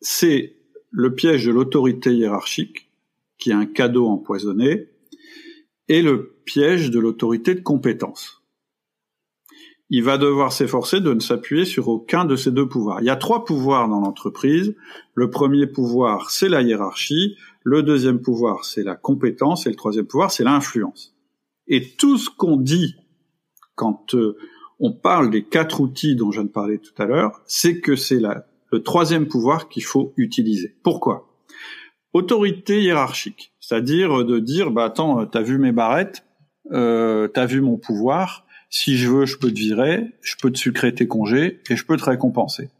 C'est 0.00 0.56
le 0.90 1.14
piège 1.14 1.46
de 1.46 1.52
l'autorité 1.52 2.12
hiérarchique, 2.14 2.90
qui 3.38 3.50
est 3.50 3.54
un 3.54 3.66
cadeau 3.66 4.08
empoisonné, 4.08 4.88
et 5.88 6.02
le 6.02 6.36
piège 6.44 6.90
de 6.90 6.98
l'autorité 6.98 7.54
de 7.54 7.60
compétence 7.60 8.41
il 9.94 10.02
va 10.02 10.16
devoir 10.16 10.54
s'efforcer 10.54 11.00
de 11.00 11.12
ne 11.12 11.20
s'appuyer 11.20 11.66
sur 11.66 11.88
aucun 11.88 12.24
de 12.24 12.34
ces 12.34 12.50
deux 12.50 12.66
pouvoirs. 12.66 13.02
Il 13.02 13.04
y 13.04 13.10
a 13.10 13.16
trois 13.16 13.44
pouvoirs 13.44 13.90
dans 13.90 14.00
l'entreprise. 14.00 14.74
Le 15.14 15.28
premier 15.28 15.66
pouvoir, 15.66 16.30
c'est 16.30 16.48
la 16.48 16.62
hiérarchie. 16.62 17.36
Le 17.62 17.82
deuxième 17.82 18.22
pouvoir, 18.22 18.64
c'est 18.64 18.84
la 18.84 18.94
compétence. 18.94 19.66
Et 19.66 19.68
le 19.68 19.76
troisième 19.76 20.06
pouvoir, 20.06 20.32
c'est 20.32 20.44
l'influence. 20.44 21.14
Et 21.68 21.94
tout 21.96 22.16
ce 22.16 22.30
qu'on 22.30 22.56
dit 22.56 22.96
quand 23.74 24.14
euh, 24.14 24.38
on 24.80 24.92
parle 24.92 25.28
des 25.28 25.44
quatre 25.44 25.80
outils 25.80 26.16
dont 26.16 26.30
je 26.30 26.40
viens 26.40 26.46
de 26.46 26.52
parler 26.52 26.78
tout 26.78 26.94
à 26.96 27.04
l'heure, 27.04 27.42
c'est 27.44 27.80
que 27.80 27.94
c'est 27.94 28.20
le 28.72 28.82
troisième 28.82 29.28
pouvoir 29.28 29.68
qu'il 29.68 29.84
faut 29.84 30.14
utiliser. 30.16 30.74
Pourquoi? 30.82 31.28
Autorité 32.14 32.82
hiérarchique, 32.82 33.52
c'est-à-dire 33.60 34.24
de 34.24 34.38
dire, 34.38 34.70
bah 34.70 34.84
attends, 34.84 35.26
t'as 35.26 35.42
vu 35.42 35.58
mes 35.58 35.72
barrettes, 35.72 36.24
euh, 36.72 37.28
t'as 37.28 37.44
vu 37.44 37.60
mon 37.60 37.76
pouvoir, 37.76 38.46
si 38.72 38.96
je 38.96 39.06
veux, 39.06 39.26
je 39.26 39.36
peux 39.36 39.52
te 39.52 39.58
virer, 39.58 40.06
je 40.22 40.34
peux 40.40 40.50
te 40.50 40.58
sucrer 40.58 40.94
tes 40.94 41.06
congés 41.06 41.60
et 41.68 41.76
je 41.76 41.84
peux 41.84 41.98
te 41.98 42.04
récompenser. 42.04 42.70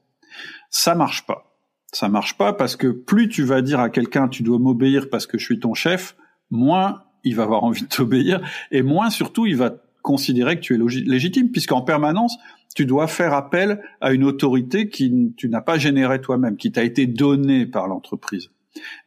Ça 0.71 0.95
marche 0.95 1.27
pas. 1.27 1.55
Ça 1.93 2.09
marche 2.09 2.39
pas 2.39 2.55
parce 2.55 2.77
que 2.77 2.87
plus 2.89 3.29
tu 3.29 3.43
vas 3.43 3.61
dire 3.61 3.79
à 3.79 3.91
quelqu'un 3.91 4.27
tu 4.27 4.43
dois 4.43 4.59
m'obéir 4.59 5.11
parce 5.11 5.27
que 5.27 5.37
je 5.37 5.45
suis 5.45 5.61
ton 5.61 5.75
chef, 5.75 6.17
moins 6.51 7.03
il 7.25 7.37
va 7.37 7.43
avoir 7.43 7.63
envie 7.63 7.83
de 7.83 7.89
t'obéir 7.89 8.41
et 8.71 8.83
moins 8.83 9.11
surtout 9.11 9.45
il 9.45 9.57
va 9.57 9.75
considérer 10.01 10.57
que 10.57 10.63
tu 10.63 10.75
es 10.75 11.03
légitime 11.05 11.51
puisqu'en 11.51 11.83
permanence 11.83 12.39
tu 12.75 12.87
dois 12.87 13.07
faire 13.07 13.35
appel 13.35 13.83
à 14.01 14.15
une 14.15 14.25
autorité 14.25 14.89
qui 14.89 15.35
tu 15.37 15.51
n'as 15.51 15.61
pas 15.61 15.77
générée 15.77 16.23
toi-même, 16.23 16.57
qui 16.57 16.73
t'a 16.73 16.85
été 16.85 17.07
donnée 17.07 17.67
par 17.67 17.87
l'entreprise. 17.87 18.49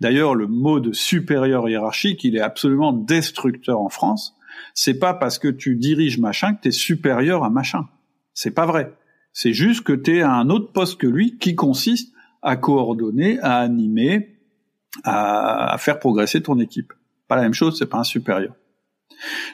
D'ailleurs, 0.01 0.35
le 0.35 0.45
mot 0.45 0.79
de 0.79 0.93
supérieur 0.93 1.67
hiérarchique, 1.67 2.23
il 2.23 2.35
est 2.35 2.41
absolument 2.41 2.93
destructeur 2.93 3.81
en 3.81 3.89
France 3.89 4.34
c'est 4.73 4.99
pas 4.99 5.13
parce 5.13 5.39
que 5.39 5.47
tu 5.47 5.75
diriges 5.75 6.19
machin 6.19 6.53
que 6.53 6.61
tu 6.61 6.67
es 6.69 6.71
supérieur 6.71 7.43
à 7.43 7.49
machin. 7.49 7.87
C'est 8.33 8.51
pas 8.51 8.65
vrai. 8.65 8.93
C'est 9.33 9.53
juste 9.53 9.83
que 9.83 9.93
tu 9.93 10.17
es 10.17 10.21
à 10.21 10.31
un 10.31 10.49
autre 10.49 10.71
poste 10.71 10.99
que 10.99 11.07
lui 11.07 11.37
qui 11.37 11.55
consiste 11.55 12.13
à 12.41 12.55
coordonner, 12.57 13.39
à 13.39 13.57
animer, 13.57 14.37
à, 15.03 15.75
faire 15.79 15.99
progresser 15.99 16.41
ton 16.41 16.59
équipe. 16.59 16.93
Pas 17.27 17.35
la 17.35 17.41
même 17.41 17.53
chose, 17.53 17.77
c'est 17.77 17.87
pas 17.87 17.97
un 17.97 18.03
supérieur. 18.03 18.55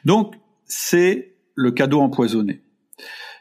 Donc, 0.05 0.35
c'est 0.65 1.35
le 1.55 1.71
cadeau 1.71 2.01
empoisonné. 2.01 2.61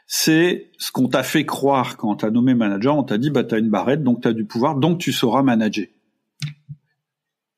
C'est 0.07 0.71
ce 0.77 0.91
qu'on 0.91 1.07
t'a 1.07 1.23
fait 1.23 1.45
croire 1.45 1.97
quand 1.97 2.15
t'as 2.17 2.31
nommé 2.31 2.53
manager, 2.53 2.97
on 2.97 3.03
t'a 3.03 3.17
dit 3.17 3.29
bah 3.29 3.43
t'as 3.43 3.59
une 3.59 3.69
barrette, 3.69 4.03
donc 4.03 4.21
t'as 4.21 4.33
du 4.33 4.45
pouvoir, 4.45 4.75
donc 4.75 4.99
tu 4.99 5.13
sauras 5.13 5.41
manager. 5.41 5.85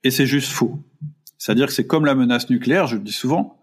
Et 0.04 0.12
c'est 0.12 0.28
juste 0.28 0.52
faux. 0.52 0.80
C'est-à-dire 1.38 1.68
que 1.68 1.74
c'est 1.74 1.88
comme 1.88 2.06
la 2.06 2.16
menace 2.16 2.50
nucléaire, 2.50 2.88
je 2.88 2.96
le 2.96 3.02
dis 3.02 3.12
souvent, 3.12 3.60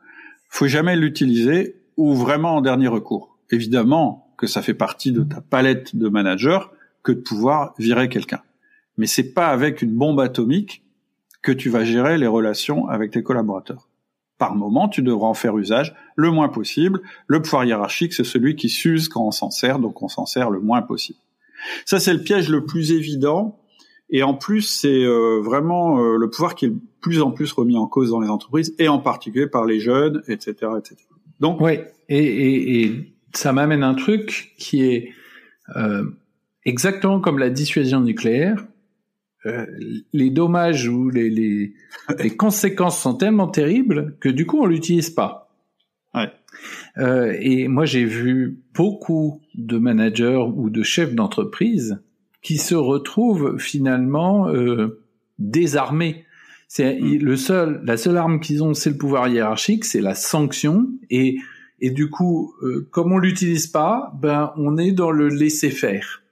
faut 0.51 0.66
jamais 0.66 0.96
l'utiliser 0.96 1.76
ou 1.96 2.14
vraiment 2.14 2.57
en 2.57 2.61
dernier 2.61 2.88
recours. 2.88 3.38
Évidemment 3.51 4.34
que 4.36 4.46
ça 4.46 4.61
fait 4.61 4.74
partie 4.74 5.12
de 5.12 5.22
ta 5.22 5.40
palette 5.40 5.96
de 5.96 6.09
manager 6.09 6.72
que 7.03 7.12
de 7.12 7.20
pouvoir 7.20 7.74
virer 7.78 8.09
quelqu'un. 8.09 8.42
Mais 8.98 9.07
c'est 9.07 9.32
pas 9.32 9.48
avec 9.48 9.80
une 9.80 9.92
bombe 9.92 10.20
atomique 10.20 10.82
que 11.40 11.53
tu 11.53 11.70
vas 11.70 11.84
gérer 11.84 12.18
les 12.18 12.26
relations 12.26 12.88
avec 12.88 13.12
tes 13.12 13.22
collaborateurs. 13.22 13.88
Par 14.38 14.55
moment, 14.55 14.88
tu 14.88 15.03
devras 15.03 15.28
en 15.28 15.34
faire 15.34 15.57
usage 15.57 15.94
le 16.16 16.30
moins 16.30 16.48
possible. 16.48 17.01
Le 17.26 17.40
pouvoir 17.42 17.64
hiérarchique, 17.64 18.12
c'est 18.14 18.24
celui 18.24 18.57
qui 18.57 18.68
s'use 18.68 19.09
quand 19.09 19.26
on 19.26 19.30
s'en 19.30 19.51
sert, 19.51 19.78
donc 19.78 20.03
on 20.03 20.09
s'en 20.09 20.26
sert 20.26 20.51
le 20.51 20.61
moins 20.61 20.82
possible. 20.82 21.18
Ça, 21.84 22.01
c'est 22.01 22.14
le 22.14 22.22
piège 22.22 22.48
le 22.48 22.64
plus 22.64 22.92
évident. 22.92 23.60
Et 24.11 24.23
en 24.23 24.35
plus, 24.35 24.63
c'est 24.63 25.05
euh, 25.05 25.41
vraiment 25.41 26.01
euh, 26.01 26.17
le 26.17 26.29
pouvoir 26.31 26.55
qui 26.55 26.67
est 26.67 26.73
plus 27.01 27.23
en 27.23 27.31
plus 27.31 27.53
remis 27.53 27.77
en 27.77 27.87
cause 27.87 28.11
dans 28.11 28.21
les 28.21 28.29
entreprises 28.29 28.75
et 28.79 28.89
en 28.89 28.99
particulier 28.99 29.47
par 29.47 29.65
les 29.65 29.81
jeunes, 29.81 30.23
etc., 30.29 30.73
etc. 30.79 30.97
Donc, 31.39 31.61
oui, 31.61 31.79
et, 32.09 32.19
et, 32.19 32.83
et 32.83 33.15
ça 33.33 33.53
m'amène 33.53 33.83
un 33.83 33.95
truc 33.95 34.53
qui 34.59 34.83
est 34.85 35.13
euh, 35.77 36.05
exactement 36.65 37.21
comme 37.21 37.39
la 37.39 37.51
dissuasion 37.51 38.01
nucléaire. 38.01 38.67
Euh, 39.47 39.67
les 40.13 40.29
dommages 40.29 40.87
ou 40.87 41.09
les, 41.09 41.31
les, 41.31 41.73
les, 42.19 42.37
conséquences 42.37 43.01
sont 43.01 43.15
tellement 43.15 43.49
terribles 43.49 44.17
que 44.21 44.29
du 44.29 44.47
coup 44.47 44.61
on 44.61 44.67
l'utilise 44.67 45.09
pas. 45.09 45.51
Ouais. 46.13 46.31
Euh, 46.99 47.35
et 47.41 47.67
moi 47.69 47.87
j'ai 47.87 48.05
vu 48.05 48.61
beaucoup 48.75 49.41
de 49.55 49.79
managers 49.79 50.45
ou 50.55 50.69
de 50.69 50.83
chefs 50.83 51.15
d'entreprise 51.15 52.03
qui 52.43 52.59
se 52.59 52.74
retrouvent 52.74 53.59
finalement 53.59 54.49
euh, 54.49 55.01
désarmés 55.38 56.24
c'est 56.72 57.01
mm. 57.01 57.18
le 57.18 57.36
seul, 57.36 57.80
la 57.84 57.97
seule 57.97 58.16
arme 58.16 58.38
qu'ils 58.38 58.62
ont, 58.62 58.74
c'est 58.74 58.91
le 58.91 58.97
pouvoir 58.97 59.26
hiérarchique, 59.26 59.84
c'est 59.84 60.01
la 60.01 60.14
sanction. 60.14 60.88
Et 61.11 61.38
et 61.82 61.91
du 61.91 62.11
coup, 62.11 62.55
euh, 62.62 62.86
comme 62.91 63.12
on 63.12 63.18
l'utilise 63.18 63.66
pas, 63.66 64.12
ben 64.20 64.53
on 64.57 64.76
est 64.76 64.93
dans 64.93 65.11
le 65.11 65.28
laisser 65.28 65.70
faire. 65.70 66.22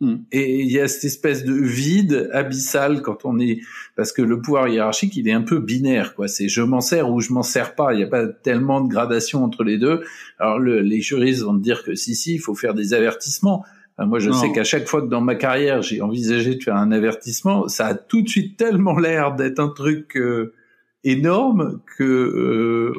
Mm. 0.00 0.16
Et 0.30 0.60
il 0.60 0.70
y 0.70 0.78
a 0.78 0.88
cette 0.88 1.04
espèce 1.04 1.42
de 1.42 1.54
vide 1.54 2.28
abyssal 2.34 3.00
quand 3.00 3.24
on 3.24 3.38
est 3.38 3.60
parce 3.96 4.12
que 4.12 4.20
le 4.20 4.42
pouvoir 4.42 4.68
hiérarchique 4.68 5.16
il 5.16 5.26
est 5.26 5.32
un 5.32 5.40
peu 5.40 5.58
binaire 5.58 6.14
quoi. 6.14 6.28
C'est 6.28 6.48
je 6.48 6.60
m'en 6.60 6.82
sers 6.82 7.10
ou 7.10 7.20
je 7.20 7.32
m'en 7.32 7.42
sers 7.42 7.74
pas. 7.74 7.94
Il 7.94 7.96
n'y 7.96 8.04
a 8.04 8.08
pas 8.08 8.26
tellement 8.26 8.82
de 8.82 8.90
gradation 8.90 9.42
entre 9.42 9.64
les 9.64 9.78
deux. 9.78 10.02
Alors 10.38 10.58
le, 10.58 10.82
les 10.82 11.00
juristes 11.00 11.44
vont 11.44 11.54
dire 11.54 11.82
que 11.82 11.94
si 11.94 12.14
si 12.14 12.34
il 12.34 12.40
faut 12.40 12.54
faire 12.54 12.74
des 12.74 12.92
avertissements 12.92 13.64
moi, 14.06 14.20
je 14.20 14.30
sais 14.30 14.52
qu'à 14.52 14.62
chaque 14.62 14.86
fois 14.86 15.02
que 15.02 15.08
dans 15.08 15.20
ma 15.20 15.34
carrière, 15.34 15.82
j'ai 15.82 16.00
envisagé 16.00 16.54
de 16.54 16.62
faire 16.62 16.76
un 16.76 16.92
avertissement, 16.92 17.66
ça 17.66 17.86
a 17.86 17.94
tout 17.94 18.22
de 18.22 18.28
suite 18.28 18.56
tellement 18.56 18.96
l'air 18.98 19.34
d'être 19.34 19.58
un 19.58 19.68
truc 19.68 20.16
euh, 20.16 20.54
énorme 21.02 21.80
que 21.96 22.04
euh, 22.04 22.92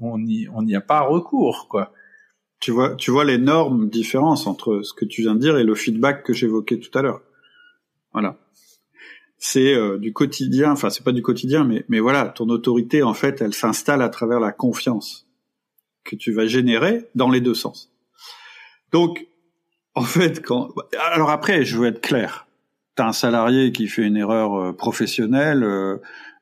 on 0.00 0.18
n'y 0.18 0.48
on 0.54 0.66
a 0.74 0.80
pas 0.80 1.02
recours, 1.02 1.68
quoi. 1.68 1.92
Tu 2.58 2.70
vois, 2.70 2.94
tu 2.94 3.10
vois 3.10 3.24
l'énorme 3.24 3.88
différence 3.88 4.46
entre 4.46 4.82
ce 4.82 4.92
que 4.92 5.06
tu 5.06 5.22
viens 5.22 5.34
de 5.34 5.40
dire 5.40 5.56
et 5.58 5.64
le 5.64 5.74
feedback 5.74 6.22
que 6.24 6.32
j'évoquais 6.32 6.78
tout 6.78 6.96
à 6.98 7.02
l'heure. 7.02 7.22
Voilà. 8.12 8.36
C'est 9.38 9.74
euh, 9.74 9.98
du 9.98 10.12
quotidien, 10.12 10.72
enfin 10.72 10.90
c'est 10.90 11.04
pas 11.04 11.12
du 11.12 11.22
quotidien, 11.22 11.64
mais 11.64 11.84
mais 11.88 12.00
voilà, 12.00 12.26
ton 12.26 12.48
autorité 12.50 13.02
en 13.02 13.14
fait, 13.14 13.40
elle 13.40 13.54
s'installe 13.54 14.02
à 14.02 14.10
travers 14.10 14.40
la 14.40 14.52
confiance 14.52 15.26
que 16.04 16.16
tu 16.16 16.32
vas 16.32 16.46
générer 16.46 17.08
dans 17.14 17.30
les 17.30 17.40
deux 17.40 17.54
sens. 17.54 17.90
Donc, 18.92 19.26
en 19.94 20.02
fait, 20.02 20.42
quand 20.42 20.70
alors 21.12 21.30
après, 21.30 21.64
je 21.64 21.76
veux 21.76 21.88
être 21.88 22.00
clair. 22.00 22.46
T'as 22.96 23.08
un 23.08 23.12
salarié 23.12 23.72
qui 23.72 23.88
fait 23.88 24.02
une 24.02 24.16
erreur 24.16 24.54
euh, 24.54 24.72
professionnelle, 24.72 25.62
euh, 25.62 25.98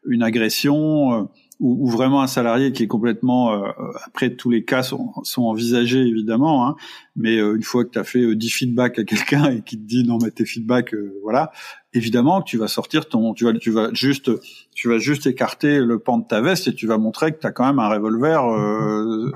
une 0.07 0.23
agression, 0.23 1.13
euh, 1.13 1.25
ou, 1.61 1.87
ou, 1.87 1.91
vraiment 1.91 2.23
un 2.23 2.27
salarié 2.27 2.73
qui 2.73 2.85
est 2.85 2.87
complètement 2.87 3.53
euh, 3.53 3.71
après 4.07 4.35
tous 4.35 4.51
les 4.51 4.65
cas 4.65 4.83
sont, 4.83 5.13
sont 5.25 5.43
envisagés 5.43 6.01
évidemment 6.01 6.67
hein, 6.67 6.77
mais 7.17 7.39
euh, 7.39 7.57
une 7.57 7.63
fois 7.63 7.85
que 7.85 7.91
tu 7.91 7.99
as 7.99 8.05
fait 8.05 8.35
10 8.35 8.51
feedbacks 8.51 8.99
à 8.99 9.05
quelqu'un 9.05 9.51
et 9.51 9.63
qui 9.63 9.77
te 9.77 9.87
dit 9.87 10.05
non 10.05 10.19
mais 10.23 10.31
tes 10.31 10.45
feedbacks 10.45 10.95
voilà 11.23 11.51
évidemment 11.95 12.43
que 12.43 12.49
tu 12.49 12.59
vas 12.59 12.69
sortir 12.69 13.09
ton 13.09 13.35
tu 13.35 13.45
vas 13.45 13.53
tu 13.55 13.71
vas 13.71 13.93
juste 13.93 14.31
tu 14.75 14.89
vas 14.89 14.99
juste 14.99 15.27
écarter 15.27 15.81
le 15.81 15.99
pan 15.99 16.19
de 16.19 16.27
ta 16.27 16.41
veste 16.41 16.69
et 16.69 16.75
tu 16.75 16.87
vas 16.87 16.99
montrer 16.99 17.33
que 17.33 17.41
tu 17.41 17.47
as 17.47 17.53
quand 17.53 17.67
même 17.67 17.79
un 17.79 17.89
revolver 17.89 18.45
euh, 18.49 19.33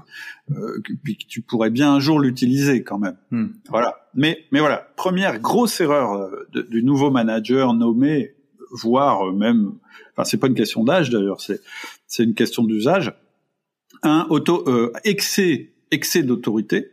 puis 1.03 1.17
que 1.17 1.25
tu 1.27 1.43
pourrais 1.43 1.71
bien 1.71 1.95
un 1.95 2.01
jour 2.01 2.21
l'utiliser 2.21 2.83
quand 2.83 2.99
même. 2.99 3.17
Hmm. 3.31 3.49
voilà. 3.69 3.97
Mais 4.15 4.45
mais 4.53 4.61
voilà. 4.61 4.89
Première 4.97 5.39
grosse 5.41 5.81
erreur 5.81 6.31
du 6.53 6.83
nouveau 6.83 7.11
manager 7.11 7.75
nommé 7.75 8.35
voire 8.71 9.33
même 9.33 9.73
enfin 10.13 10.25
c'est 10.25 10.39
pas 10.39 10.47
une 10.47 10.55
question 10.55 10.83
d'âge 10.83 11.11
d'ailleurs 11.11 11.41
c'est 11.41 11.61
c'est 12.13 12.25
une 12.25 12.35
question 12.35 12.63
d'usage. 12.63 13.15
Un 14.03 14.27
auto 14.29 14.69
euh, 14.69 14.93
excès 15.03 15.73
excès 15.91 16.23
d'autorité. 16.23 16.91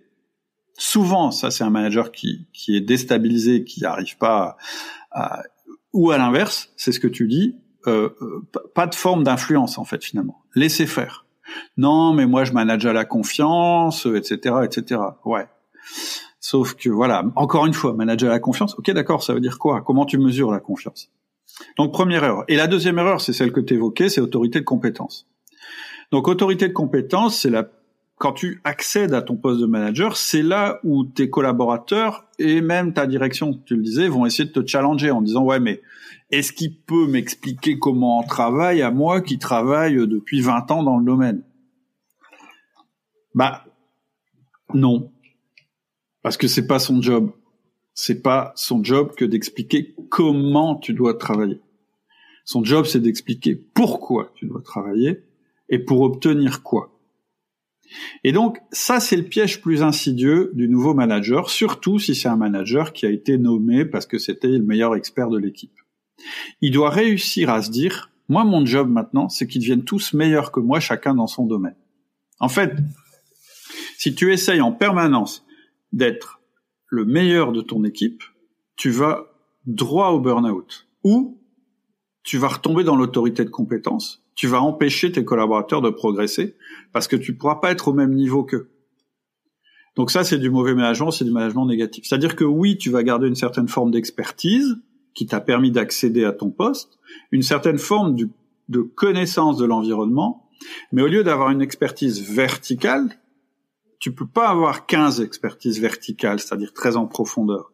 Souvent, 0.77 1.31
ça 1.31 1.51
c'est 1.51 1.65
un 1.65 1.69
manager 1.69 2.13
qui 2.13 2.47
qui 2.53 2.77
est 2.77 2.81
déstabilisé, 2.81 3.65
qui 3.65 3.81
n'arrive 3.81 4.17
pas 4.17 4.55
à, 5.11 5.43
ou 5.91 6.11
à 6.11 6.17
l'inverse, 6.17 6.71
c'est 6.77 6.93
ce 6.93 7.01
que 7.01 7.07
tu 7.07 7.27
dis, 7.27 7.55
euh, 7.85 8.09
euh 8.21 8.47
pas 8.73 8.87
de 8.87 8.95
forme 8.95 9.25
d'influence 9.25 9.77
en 9.77 9.83
fait 9.83 10.01
finalement. 10.05 10.41
Laissez 10.55 10.85
faire. 10.85 11.25
Non, 11.75 12.13
mais 12.13 12.25
moi 12.25 12.45
je 12.45 12.53
manage 12.53 12.85
à 12.85 12.93
la 12.93 13.03
confiance, 13.03 14.05
etc., 14.05 14.55
etc. 14.63 15.01
Ouais. 15.25 15.47
Sauf 16.39 16.75
que 16.75 16.89
voilà, 16.89 17.25
encore 17.35 17.65
une 17.65 17.73
fois, 17.73 17.91
manager 17.91 18.29
à 18.29 18.33
la 18.35 18.39
confiance. 18.39 18.73
Ok, 18.79 18.89
d'accord, 18.91 19.21
ça 19.21 19.33
veut 19.33 19.41
dire 19.41 19.59
quoi? 19.59 19.81
Comment 19.81 20.05
tu 20.05 20.17
mesures 20.17 20.51
la 20.51 20.61
confiance? 20.61 21.11
Donc 21.77 21.93
première 21.93 22.23
erreur. 22.23 22.43
Et 22.47 22.55
la 22.55 22.67
deuxième 22.67 22.99
erreur, 22.99 23.21
c'est 23.21 23.33
celle 23.33 23.51
que 23.51 23.59
tu 23.59 23.73
évoquais, 23.75 24.09
c'est 24.09 24.21
autorité 24.21 24.59
de 24.59 24.65
compétence. 24.65 25.27
Donc 26.11 26.27
autorité 26.27 26.67
de 26.67 26.73
compétence, 26.73 27.39
c'est 27.39 27.49
la 27.49 27.69
quand 28.17 28.33
tu 28.33 28.59
accèdes 28.65 29.13
à 29.13 29.21
ton 29.21 29.37
poste 29.37 29.61
de 29.61 29.65
manager, 29.65 30.17
c'est 30.17 30.41
là 30.41 30.81
où 30.83 31.05
tes 31.05 31.29
collaborateurs 31.29 32.27
et 32.37 32.59
même 32.59 32.91
ta 32.93 33.07
direction, 33.07 33.53
tu 33.65 33.77
le 33.77 33.81
disais, 33.81 34.09
vont 34.09 34.25
essayer 34.25 34.43
de 34.43 34.51
te 34.51 34.67
challenger 34.67 35.09
en 35.09 35.21
disant 35.21 35.43
ouais 35.45 35.61
mais 35.61 35.81
est-ce 36.29 36.51
qu'il 36.51 36.75
peut 36.81 37.07
m'expliquer 37.07 37.79
comment 37.79 38.19
on 38.19 38.23
travaille 38.23 38.81
à 38.81 38.91
moi 38.91 39.21
qui 39.21 39.39
travaille 39.39 39.95
depuis 39.95 40.41
20 40.41 40.69
ans 40.69 40.83
dans 40.83 40.97
le 40.97 41.05
domaine? 41.05 41.43
Bah 43.33 43.63
non. 44.73 45.11
Parce 46.21 46.35
que 46.35 46.49
c'est 46.49 46.67
pas 46.67 46.79
son 46.79 47.01
job 47.01 47.31
c'est 48.01 48.21
pas 48.21 48.53
son 48.55 48.81
job 48.81 49.13
que 49.13 49.25
d'expliquer 49.25 49.93
comment 50.07 50.75
tu 50.75 50.93
dois 50.93 51.15
travailler. 51.15 51.59
Son 52.45 52.63
job, 52.63 52.85
c'est 52.85 53.01
d'expliquer 53.01 53.55
pourquoi 53.55 54.31
tu 54.35 54.45
dois 54.45 54.61
travailler 54.61 55.25
et 55.67 55.79
pour 55.79 55.99
obtenir 55.99 56.63
quoi. 56.63 56.97
Et 58.23 58.31
donc, 58.31 58.57
ça, 58.71 59.01
c'est 59.01 59.17
le 59.17 59.23
piège 59.23 59.59
plus 59.59 59.83
insidieux 59.83 60.51
du 60.53 60.69
nouveau 60.69 60.93
manager, 60.93 61.49
surtout 61.49 61.99
si 61.99 62.15
c'est 62.15 62.29
un 62.29 62.37
manager 62.37 62.93
qui 62.93 63.05
a 63.05 63.09
été 63.09 63.37
nommé 63.37 63.83
parce 63.83 64.05
que 64.05 64.17
c'était 64.17 64.47
le 64.47 64.63
meilleur 64.63 64.95
expert 64.95 65.27
de 65.29 65.37
l'équipe. 65.37 65.77
Il 66.61 66.71
doit 66.71 66.91
réussir 66.91 67.49
à 67.49 67.61
se 67.61 67.69
dire, 67.69 68.11
moi, 68.29 68.45
mon 68.45 68.65
job 68.65 68.89
maintenant, 68.89 69.27
c'est 69.27 69.45
qu'ils 69.45 69.59
deviennent 69.59 69.83
tous 69.83 70.13
meilleurs 70.13 70.53
que 70.53 70.61
moi, 70.61 70.79
chacun 70.79 71.15
dans 71.15 71.27
son 71.27 71.45
domaine. 71.45 71.75
En 72.39 72.47
fait, 72.47 72.77
si 73.97 74.15
tu 74.15 74.31
essayes 74.31 74.61
en 74.61 74.71
permanence 74.71 75.45
d'être 75.91 76.38
le 76.89 77.05
meilleur 77.05 77.51
de 77.51 77.61
ton 77.61 77.83
équipe, 77.83 78.23
tu 78.75 78.89
vas 78.89 79.27
droit 79.65 80.09
au 80.09 80.19
burn-out. 80.19 80.87
Ou 81.03 81.37
tu 82.23 82.37
vas 82.37 82.49
retomber 82.49 82.83
dans 82.83 82.95
l'autorité 82.95 83.45
de 83.45 83.49
compétence, 83.49 84.23
tu 84.35 84.47
vas 84.47 84.61
empêcher 84.61 85.11
tes 85.11 85.23
collaborateurs 85.23 85.81
de 85.81 85.89
progresser 85.89 86.55
parce 86.91 87.07
que 87.07 87.15
tu 87.15 87.35
pourras 87.35 87.55
pas 87.55 87.71
être 87.71 87.87
au 87.87 87.93
même 87.93 88.13
niveau 88.13 88.43
qu'eux. 88.43 88.69
Donc 89.95 90.11
ça, 90.11 90.23
c'est 90.23 90.37
du 90.37 90.49
mauvais 90.49 90.75
management, 90.75 91.11
c'est 91.11 91.25
du 91.25 91.31
management 91.31 91.65
négatif. 91.65 92.05
C'est-à-dire 92.05 92.35
que 92.35 92.43
oui, 92.43 92.77
tu 92.77 92.89
vas 92.89 93.03
garder 93.03 93.27
une 93.27 93.35
certaine 93.35 93.67
forme 93.67 93.91
d'expertise 93.91 94.77
qui 95.13 95.25
t'a 95.25 95.41
permis 95.41 95.71
d'accéder 95.71 96.23
à 96.23 96.31
ton 96.31 96.51
poste, 96.51 96.99
une 97.31 97.41
certaine 97.41 97.79
forme 97.79 98.15
de 98.69 98.81
connaissance 98.81 99.57
de 99.57 99.65
l'environnement, 99.65 100.49
mais 100.91 101.01
au 101.01 101.07
lieu 101.07 101.23
d'avoir 101.23 101.49
une 101.49 101.61
expertise 101.61 102.21
verticale, 102.21 103.09
tu 103.99 104.13
peux 104.13 104.27
pas 104.27 104.49
avoir 104.49 104.85
15 104.85 105.21
expertises 105.21 105.79
verticales, 105.79 106.39
c'est-à-dire 106.39 106.73
très 106.73 106.95
en 106.95 107.05
profondeur. 107.05 107.71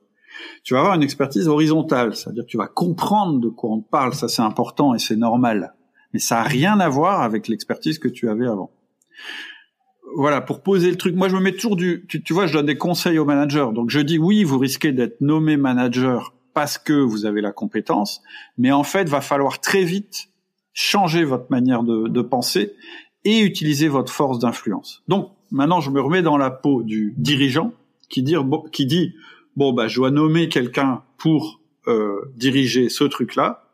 Tu 0.64 0.74
vas 0.74 0.82
avoir 0.82 0.96
une 0.96 1.04
expertise 1.04 1.48
horizontale, 1.48 2.16
c'est-à-dire 2.16 2.46
tu 2.46 2.58
vas 2.58 2.68
comprendre 2.68 3.40
de 3.40 3.50
quoi 3.50 3.72
on 3.72 3.82
te 3.82 3.90
parle, 3.90 4.14
ça 4.14 4.28
c'est 4.28 4.42
important 4.42 4.94
et 4.94 5.00
c'est 5.00 5.16
normal. 5.16 5.76
Mais 6.14 6.20
ça 6.20 6.40
a 6.40 6.44
rien 6.44 6.80
à 6.80 6.90
voir 6.90 7.22
avec 7.22 7.48
l'expertise 7.48 8.00
que 8.00 8.08
tu 8.08 8.30
avais 8.30 8.48
avant. 8.48 8.72
Voilà, 10.16 10.42
pour 10.42 10.62
poser 10.62 10.90
le 10.90 10.98
truc, 10.98 11.16
moi 11.16 11.30
je 11.30 11.36
me 11.36 11.42
mets 11.42 11.52
toujours 11.52 11.76
du, 11.76 12.06
tu, 12.08 12.34
vois, 12.34 12.48
je 12.48 12.54
donne 12.54 12.66
des 12.66 12.78
conseils 12.78 13.20
aux 13.20 13.26
managers. 13.26 13.68
Donc 13.74 13.90
je 13.90 14.00
dis 14.00 14.18
oui, 14.18 14.44
vous 14.44 14.58
risquez 14.58 14.92
d'être 14.92 15.22
nommé 15.22 15.58
manager 15.58 16.34
parce 16.54 16.78
que 16.78 16.94
vous 16.94 17.26
avez 17.26 17.42
la 17.42 17.52
compétence, 17.52 18.22
mais 18.58 18.72
en 18.72 18.84
fait, 18.84 19.10
va 19.10 19.22
falloir 19.22 19.60
très 19.60 19.84
vite 19.84 20.30
changer 20.74 21.24
votre 21.24 21.48
manière 21.50 21.84
de, 21.84 22.08
de 22.08 22.22
penser 22.22 22.74
et 23.26 23.42
utiliser 23.42 23.88
votre 23.90 24.12
force 24.12 24.40
d'influence. 24.40 25.04
Donc 25.08 25.35
maintenant 25.52 25.82
je 25.82 25.90
me 25.90 26.02
remets 26.02 26.22
dans 26.22 26.38
la 26.38 26.52
peau 26.52 26.84
du 26.84 27.14
dirigeant 27.18 27.74
qui 28.10 28.24
dit, 28.24 28.36
bon 29.56 29.74
bah 29.74 29.88
je 29.88 29.96
dois 29.96 30.12
nommer 30.12 30.50
quelqu'un 30.50 31.04
pour 31.18 31.62
euh, 31.88 32.22
diriger 32.36 32.90
ce 32.90 33.04
truc-là. 33.04 33.70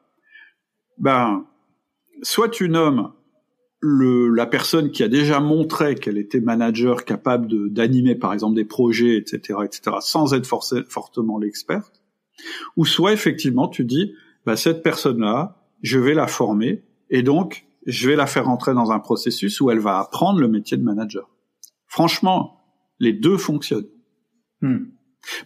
Ben 0.97 1.45
soit 2.21 2.49
tu 2.49 2.69
nommes 2.69 3.11
le, 3.79 4.29
la 4.29 4.45
personne 4.45 4.91
qui 4.91 5.01
a 5.03 5.07
déjà 5.07 5.39
montré 5.39 5.95
qu'elle 5.95 6.17
était 6.17 6.39
manager 6.39 7.03
capable 7.03 7.71
d'animer 7.71 8.15
par 8.15 8.31
exemple 8.31 8.55
des 8.55 8.65
projets, 8.65 9.17
etc., 9.17 9.59
etc., 9.65 9.97
sans 10.01 10.33
être 10.33 10.47
fortement 10.87 11.39
l'experte, 11.39 12.01
ou 12.77 12.85
soit 12.85 13.11
effectivement 13.11 13.67
tu 13.67 13.83
dis 13.83 14.13
bah, 14.45 14.55
cette 14.55 14.83
personne-là, 14.83 15.57
je 15.81 15.97
vais 15.97 16.13
la 16.13 16.27
former 16.27 16.83
et 17.09 17.23
donc 17.23 17.65
je 17.87 18.07
vais 18.07 18.15
la 18.15 18.27
faire 18.27 18.49
entrer 18.49 18.75
dans 18.75 18.91
un 18.91 18.99
processus 18.99 19.59
où 19.61 19.71
elle 19.71 19.79
va 19.79 19.97
apprendre 19.97 20.39
le 20.39 20.47
métier 20.47 20.77
de 20.77 20.83
manager. 20.83 21.30
Franchement, 21.91 22.63
les 22.99 23.11
deux 23.11 23.37
fonctionnent. 23.37 23.89
Hmm. 24.61 24.85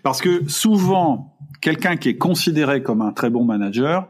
Parce 0.04 0.22
que 0.22 0.48
souvent, 0.48 1.40
quelqu'un 1.60 1.98
qui 1.98 2.10
est 2.10 2.20
considéré 2.20 2.84
comme 2.84 3.02
un 3.02 3.12
très 3.12 3.32
bon 3.32 3.44
manager, 3.44 4.08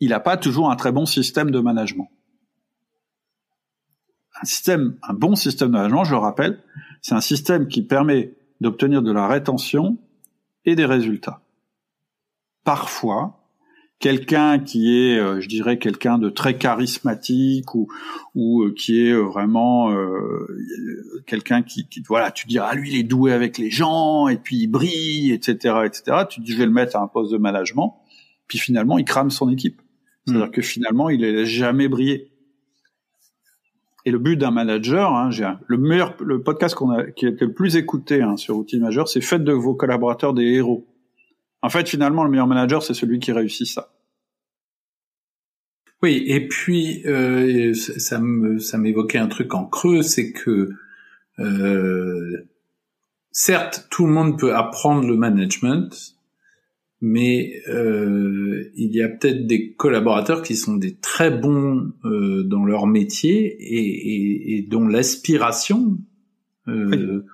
il 0.00 0.08
n'a 0.08 0.20
pas 0.20 0.38
toujours 0.38 0.70
un 0.70 0.76
très 0.76 0.92
bon 0.92 1.04
système 1.04 1.50
de 1.50 1.60
management. 1.60 2.10
Un 4.40 4.46
système, 4.46 4.96
un 5.02 5.12
bon 5.12 5.36
système 5.36 5.68
de 5.68 5.72
management, 5.74 6.04
je 6.04 6.12
le 6.12 6.18
rappelle, 6.20 6.64
c'est 7.02 7.14
un 7.14 7.20
système 7.20 7.68
qui 7.68 7.82
permet 7.82 8.34
d'obtenir 8.62 9.02
de 9.02 9.12
la 9.12 9.28
rétention 9.28 9.98
et 10.64 10.74
des 10.74 10.86
résultats. 10.86 11.42
Parfois, 12.64 13.41
quelqu'un 14.02 14.58
qui 14.58 14.98
est, 14.98 15.16
euh, 15.16 15.40
je 15.40 15.48
dirais, 15.48 15.78
quelqu'un 15.78 16.18
de 16.18 16.28
très 16.28 16.58
charismatique 16.58 17.74
ou 17.74 17.86
ou 18.34 18.64
euh, 18.64 18.74
qui 18.76 19.06
est 19.06 19.12
euh, 19.12 19.20
vraiment 19.20 19.94
quelqu'un 21.26 21.62
qui, 21.62 21.86
qui, 21.86 22.02
voilà, 22.06 22.32
tu 22.32 22.46
dis 22.46 22.58
ah 22.58 22.74
lui 22.74 22.90
il 22.90 22.98
est 22.98 23.04
doué 23.04 23.32
avec 23.32 23.56
les 23.56 23.70
gens 23.70 24.28
et 24.28 24.36
puis 24.36 24.56
il 24.56 24.66
brille, 24.66 25.32
etc., 25.32 25.76
etc. 25.86 26.24
Tu 26.28 26.40
dis 26.40 26.52
je 26.52 26.58
vais 26.58 26.66
le 26.66 26.72
mettre 26.72 26.96
à 26.96 27.00
un 27.00 27.06
poste 27.06 27.32
de 27.32 27.38
management, 27.38 27.96
puis 28.48 28.58
finalement 28.58 28.98
il 28.98 29.04
crame 29.04 29.30
son 29.30 29.48
équipe. 29.48 29.80
C'est-à-dire 30.26 30.48
hmm. 30.48 30.50
que 30.50 30.62
finalement 30.62 31.08
il 31.08 31.24
est 31.24 31.46
jamais 31.46 31.88
brillé. 31.88 32.28
Et 34.04 34.10
le 34.10 34.18
but 34.18 34.36
d'un 34.36 34.50
manager, 34.50 35.14
hein, 35.14 35.30
j'ai 35.30 35.48
le 35.68 35.78
meilleur, 35.78 36.16
le 36.20 36.42
podcast 36.42 36.74
qu'on 36.74 36.90
a, 36.90 37.04
qui 37.04 37.26
a 37.26 37.28
été 37.28 37.44
le 37.44 37.52
plus 37.52 37.76
écouté 37.76 38.20
hein, 38.20 38.36
sur 38.36 38.56
Outil 38.56 38.80
Majeur, 38.80 39.06
c'est 39.06 39.20
faites 39.20 39.44
de 39.44 39.52
vos 39.52 39.74
collaborateurs 39.76 40.34
des 40.34 40.42
héros. 40.42 40.88
En 41.62 41.70
fait, 41.70 41.88
finalement, 41.88 42.24
le 42.24 42.30
meilleur 42.30 42.46
manager, 42.48 42.82
c'est 42.82 42.94
celui 42.94 43.20
qui 43.20 43.32
réussit 43.32 43.66
ça. 43.66 43.92
Oui, 46.02 46.24
et 46.26 46.48
puis 46.48 47.06
euh, 47.06 47.74
ça 47.74 48.18
me 48.18 48.58
ça 48.58 48.76
m'évoquait 48.76 49.18
un 49.18 49.28
truc 49.28 49.54
en 49.54 49.64
creux, 49.64 50.02
c'est 50.02 50.32
que 50.32 50.72
euh, 51.38 52.48
certes 53.30 53.86
tout 53.88 54.06
le 54.06 54.12
monde 54.12 54.36
peut 54.36 54.52
apprendre 54.52 55.06
le 55.06 55.16
management, 55.16 56.16
mais 57.00 57.62
euh, 57.68 58.70
il 58.74 58.92
y 58.96 59.00
a 59.00 59.08
peut-être 59.08 59.46
des 59.46 59.74
collaborateurs 59.74 60.42
qui 60.42 60.56
sont 60.56 60.76
des 60.76 60.96
très 60.96 61.30
bons 61.30 61.92
euh, 62.04 62.42
dans 62.42 62.64
leur 62.64 62.88
métier 62.88 63.44
et, 63.44 64.14
et, 64.14 64.56
et 64.56 64.62
dont 64.62 64.88
l'aspiration 64.88 65.98
euh, 66.66 67.24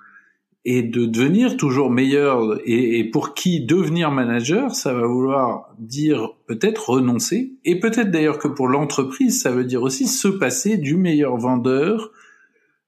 et 0.65 0.83
de 0.83 1.05
devenir 1.05 1.57
toujours 1.57 1.89
meilleur. 1.89 2.59
Et, 2.65 3.03
pour 3.03 3.33
qui 3.33 3.65
devenir 3.65 4.11
manager, 4.11 4.75
ça 4.75 4.93
va 4.93 5.07
vouloir 5.07 5.73
dire 5.79 6.29
peut-être 6.47 6.89
renoncer. 6.89 7.53
Et 7.65 7.79
peut-être 7.79 8.11
d'ailleurs 8.11 8.39
que 8.39 8.47
pour 8.47 8.67
l'entreprise, 8.67 9.41
ça 9.41 9.51
veut 9.51 9.63
dire 9.63 9.81
aussi 9.81 10.07
se 10.07 10.27
passer 10.27 10.77
du 10.77 10.95
meilleur 10.95 11.37
vendeur, 11.37 12.11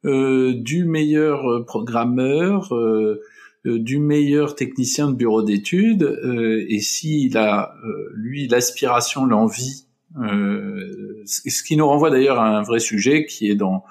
euh, 0.05 0.53
du 0.53 0.86
meilleur 0.86 1.65
programmeur, 1.65 2.76
euh, 2.76 3.22
du 3.63 3.99
meilleur 3.99 4.55
technicien 4.55 5.09
de 5.09 5.15
bureau 5.15 5.43
d'études 5.43 6.19
et 6.67 6.80
s'il 6.80 7.38
a 7.38 7.76
lui 8.15 8.47
l'aspiration, 8.47 9.24
l'envie, 9.24 9.86
ce 10.15 11.63
qui 11.63 11.78
nous 11.78 11.86
renvoie 11.86 12.09
d'ailleurs 12.09 12.39
à 12.39 12.57
un 12.57 12.63
vrai 12.63 12.80
sujet 12.80 13.28
qui 13.28 13.51
est 13.51 13.55
dans 13.55 13.84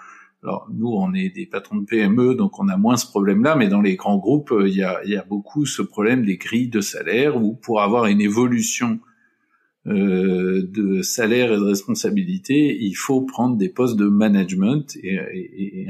alors 0.43 0.69
nous, 0.73 0.89
on 0.89 1.13
est 1.13 1.29
des 1.29 1.47
patrons 1.47 1.77
de 1.77 1.85
PME, 1.85 2.35
donc 2.35 2.59
on 2.59 2.69
a 2.69 2.77
moins 2.77 2.97
ce 2.97 3.07
problème-là, 3.07 3.57
mais 3.57 3.69
dans 3.69 3.83
les 3.83 3.97
grands 3.97 4.19
groupes, 4.19 4.55
il 4.59 4.75
y 4.75 4.83
a, 4.83 5.01
il 5.05 5.11
y 5.11 5.17
a 5.17 5.25
beaucoup 5.25 5.67
ce 5.67 5.83
problème 5.83 6.25
des 6.25 6.39
grilles 6.39 6.71
de 6.71 6.81
salaire 6.81 7.37
où 7.37 7.55
pour 7.55 7.83
avoir 7.83 8.07
une 8.07 8.23
évolution 8.23 9.01
euh, 9.87 10.63
de 10.63 11.03
salaire 11.03 11.53
et 11.53 11.57
de 11.57 11.65
responsabilité, 11.65 12.77
il 12.81 12.95
faut 12.95 13.23
prendre 13.23 13.57
des 13.57 13.69
postes 13.69 13.97
de 13.97 14.07
management 14.07 14.97
et, 15.03 15.15
et, 15.15 15.81
et 15.83 15.89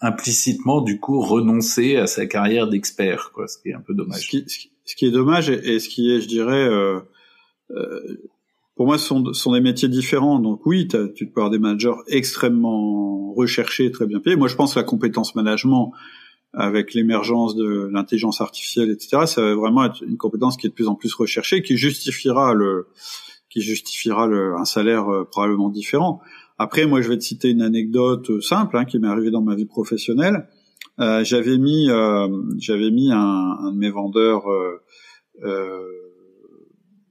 implicitement 0.00 0.80
du 0.80 0.98
coup 0.98 1.20
renoncer 1.20 1.96
à 1.96 2.06
sa 2.06 2.26
carrière 2.26 2.68
d'expert, 2.68 3.30
quoi, 3.32 3.46
ce 3.46 3.58
qui 3.58 3.68
est 3.68 3.74
un 3.74 3.80
peu 3.80 3.94
dommage. 3.94 4.22
Ce 4.22 4.28
qui, 4.28 4.70
ce 4.84 4.96
qui 4.96 5.06
est 5.06 5.10
dommage 5.10 5.50
et, 5.50 5.78
ce 5.78 5.88
qui 5.88 6.10
est, 6.10 6.20
je 6.20 6.28
dirais, 6.28 6.66
euh, 6.66 7.00
euh, 7.72 8.30
pour 8.80 8.86
moi, 8.86 8.96
ce 8.96 9.08
sont, 9.34 9.52
des 9.52 9.60
métiers 9.60 9.90
différents. 9.90 10.38
Donc 10.38 10.64
oui, 10.64 10.88
tu 10.88 11.26
peux 11.26 11.42
avoir 11.42 11.50
des 11.50 11.58
managers 11.58 11.92
extrêmement 12.06 13.30
recherchés, 13.34 13.90
très 13.90 14.06
bien 14.06 14.20
payés. 14.20 14.36
Moi, 14.36 14.48
je 14.48 14.54
pense 14.54 14.72
que 14.72 14.78
la 14.78 14.84
compétence 14.84 15.34
management, 15.34 15.92
avec 16.54 16.94
l'émergence 16.94 17.54
de 17.56 17.90
l'intelligence 17.92 18.40
artificielle, 18.40 18.88
etc., 18.88 19.26
ça 19.26 19.42
va 19.42 19.54
vraiment 19.54 19.84
être 19.84 20.02
une 20.02 20.16
compétence 20.16 20.56
qui 20.56 20.66
est 20.66 20.70
de 20.70 20.74
plus 20.74 20.88
en 20.88 20.94
plus 20.94 21.12
recherchée, 21.12 21.60
qui 21.60 21.76
justifiera 21.76 22.54
le, 22.54 22.86
qui 23.50 23.60
justifiera 23.60 24.26
le, 24.26 24.54
un 24.54 24.64
salaire 24.64 25.12
euh, 25.12 25.28
probablement 25.30 25.68
différent. 25.68 26.22
Après, 26.56 26.86
moi, 26.86 27.02
je 27.02 27.10
vais 27.10 27.18
te 27.18 27.22
citer 27.22 27.50
une 27.50 27.60
anecdote 27.60 28.30
euh, 28.30 28.40
simple 28.40 28.78
hein, 28.78 28.86
qui 28.86 28.98
m'est 28.98 29.08
arrivée 29.08 29.30
dans 29.30 29.42
ma 29.42 29.56
vie 29.56 29.66
professionnelle. 29.66 30.48
Euh, 31.00 31.22
j'avais 31.22 31.58
mis, 31.58 31.90
euh, 31.90 32.28
j'avais 32.56 32.90
mis 32.90 33.12
un, 33.12 33.18
un, 33.18 33.72
de 33.72 33.76
mes 33.76 33.90
vendeurs 33.90 34.50
euh, 34.50 34.80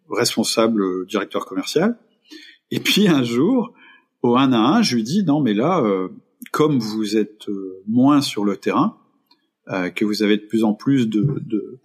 responsable 0.10 0.82
euh, 0.82 1.06
directeur 1.08 1.46
commercial. 1.46 1.98
Et 2.72 2.80
puis 2.80 3.08
un 3.08 3.24
jour, 3.24 3.74
au 4.22 4.36
1 4.36 4.52
à 4.54 4.78
1, 4.78 4.82
je 4.82 4.96
lui 4.96 5.04
dis 5.04 5.24
non 5.24 5.42
mais 5.42 5.54
là, 5.54 5.80
euh, 5.84 6.10
comme 6.52 6.80
vous 6.80 7.18
êtes 7.18 7.50
euh, 7.50 7.82
moins 7.88 8.22
sur 8.22 8.46
le 8.46 8.58
terrain, 8.58 8.96
que 9.94 10.04
vous 10.04 10.24
avez 10.24 10.38
de 10.38 10.48
plus 10.48 10.64
en 10.64 10.74
plus 10.74 11.08
de, 11.08 11.22
de, 11.46 11.80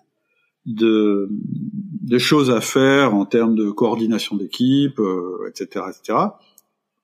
de, 0.65 1.29
de 1.31 2.19
choses 2.19 2.51
à 2.51 2.63
faire 2.63 3.15
en 3.15 3.27
termes 3.27 3.55
de 3.55 3.71
coordination 3.71 4.37
d'équipe, 4.37 4.99
etc., 5.47 5.85
etc. 5.91 6.19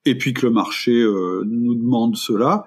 Et 0.07 0.17
puis 0.17 0.33
que 0.33 0.47
le 0.47 0.53
marché 0.53 1.05
nous 1.45 1.75
demande 1.75 2.17
cela, 2.17 2.67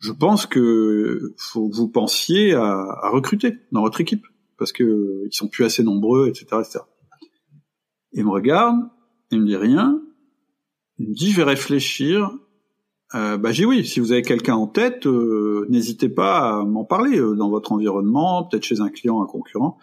je 0.00 0.10
pense 0.10 0.46
que 0.46 1.34
faut 1.38 1.70
vous 1.72 1.86
pensiez 1.86 2.54
à, 2.54 2.64
à 3.00 3.10
recruter 3.10 3.58
dans 3.70 3.82
votre 3.82 4.00
équipe 4.00 4.26
parce 4.58 4.72
que 4.72 5.22
ils 5.24 5.32
sont 5.32 5.46
plus 5.46 5.64
assez 5.64 5.84
nombreux, 5.84 6.26
etc., 6.26 6.46
etc. 6.60 6.80
Il 8.16 8.24
me 8.24 8.30
regarde, 8.30 8.80
il 9.30 9.42
me 9.42 9.46
dit 9.46 9.56
rien. 9.56 10.02
Il 10.98 11.10
me 11.10 11.14
dit, 11.14 11.30
je 11.30 11.36
vais 11.36 11.44
réfléchir. 11.44 12.30
Euh, 13.14 13.36
bah, 13.36 13.52
j'ai 13.52 13.66
oui, 13.66 13.84
si 13.84 14.00
vous 14.00 14.10
avez 14.10 14.22
quelqu'un 14.22 14.54
en 14.54 14.66
tête, 14.66 15.06
euh, 15.06 15.66
n'hésitez 15.68 16.08
pas 16.08 16.60
à 16.60 16.64
m'en 16.64 16.86
parler 16.86 17.18
euh, 17.18 17.36
dans 17.36 17.50
votre 17.50 17.72
environnement, 17.72 18.44
peut-être 18.44 18.64
chez 18.64 18.80
un 18.80 18.88
client, 18.88 19.22
un 19.22 19.26
concurrent. 19.26 19.78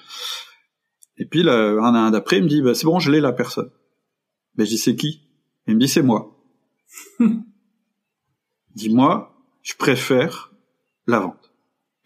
Et 1.18 1.26
puis, 1.26 1.44
là, 1.44 1.70
un 1.80 2.08
an 2.08 2.10
d'après, 2.10 2.40
il 2.40 2.44
me 2.44 2.50
dit, 2.50 2.64
bah, 2.64 2.74
c'est 2.74 2.86
bon, 2.86 2.98
je 2.98 3.12
l'ai 3.12 3.22
la 3.22 3.34
personne. 3.34 3.70
Ben, 4.56 4.66
je 4.66 4.72
dis, 4.72 4.78
c'est 4.80 4.96
qui? 4.96 5.22
Il 5.68 5.76
me 5.76 5.80
dit, 5.80 5.88
c'est 5.88 6.02
moi. 6.02 6.36
Dis-moi, 8.76 9.32
je 9.62 9.76
préfère 9.76 10.52
la 11.06 11.20
vente 11.20 11.54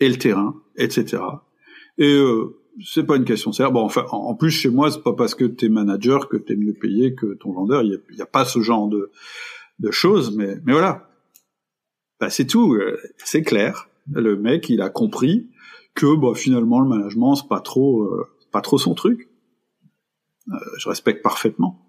et 0.02 0.10
le 0.10 0.18
terrain, 0.18 0.62
etc. 0.76 1.24
Et 1.98 2.14
euh, 2.14 2.60
c'est 2.84 3.06
pas 3.06 3.16
une 3.16 3.26
question 3.26 3.52
de 3.52 3.72
Bon, 3.72 3.82
enfin, 3.82 4.06
en 4.12 4.36
plus 4.36 4.52
chez 4.52 4.70
moi, 4.70 4.92
c'est 4.92 5.04
pas 5.04 5.14
parce 5.14 5.36
que 5.36 5.46
t'es 5.46 5.70
manager 5.70 6.30
que 6.30 6.38
t'es 6.38 6.56
mieux 6.56 6.74
payé 6.74 7.16
que 7.16 7.34
ton 7.36 7.52
vendeur. 7.52 7.84
Il 7.84 8.00
y 8.16 8.22
a, 8.22 8.26
pas 8.26 8.46
ce 8.46 8.60
genre 8.62 8.88
de, 8.88 9.12
de 9.80 9.92
choses, 9.92 10.36
mais, 10.36 10.58
mais 10.66 10.74
voilà. 10.74 11.10
Bah, 12.20 12.30
c'est 12.30 12.46
tout. 12.46 12.74
Euh, 12.74 12.98
c'est 13.18 13.44
clair. 13.44 13.90
Le 14.12 14.36
mec, 14.38 14.70
il 14.70 14.82
a 14.82 14.90
compris 14.90 15.50
que, 15.96 16.16
bah, 16.16 16.34
finalement, 16.36 16.80
le 16.80 16.88
management, 16.88 17.36
c'est 17.36 17.48
pas 17.48 17.62
trop, 17.62 18.04
euh, 18.04 18.28
pas 18.52 18.62
trop 18.62 18.78
son 18.78 18.94
truc. 18.94 19.30
Euh, 20.52 20.56
je 20.78 20.90
respecte 20.90 21.22
parfaitement. 21.22 21.84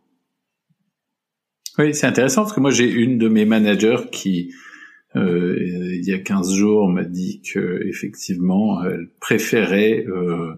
Oui, 1.78 1.94
c'est 1.94 2.06
intéressant 2.06 2.42
parce 2.42 2.52
que 2.52 2.60
moi, 2.60 2.70
j'ai 2.70 2.90
une 2.90 3.18
de 3.18 3.28
mes 3.28 3.44
managers 3.44 4.08
qui, 4.10 4.52
euh, 5.14 5.56
il 5.60 6.04
y 6.04 6.12
a 6.12 6.18
15 6.18 6.52
jours, 6.52 6.88
m'a 6.88 7.04
dit 7.04 7.40
que 7.40 7.86
effectivement, 7.86 8.82
elle 8.84 9.10
préférait 9.20 10.04
euh, 10.08 10.54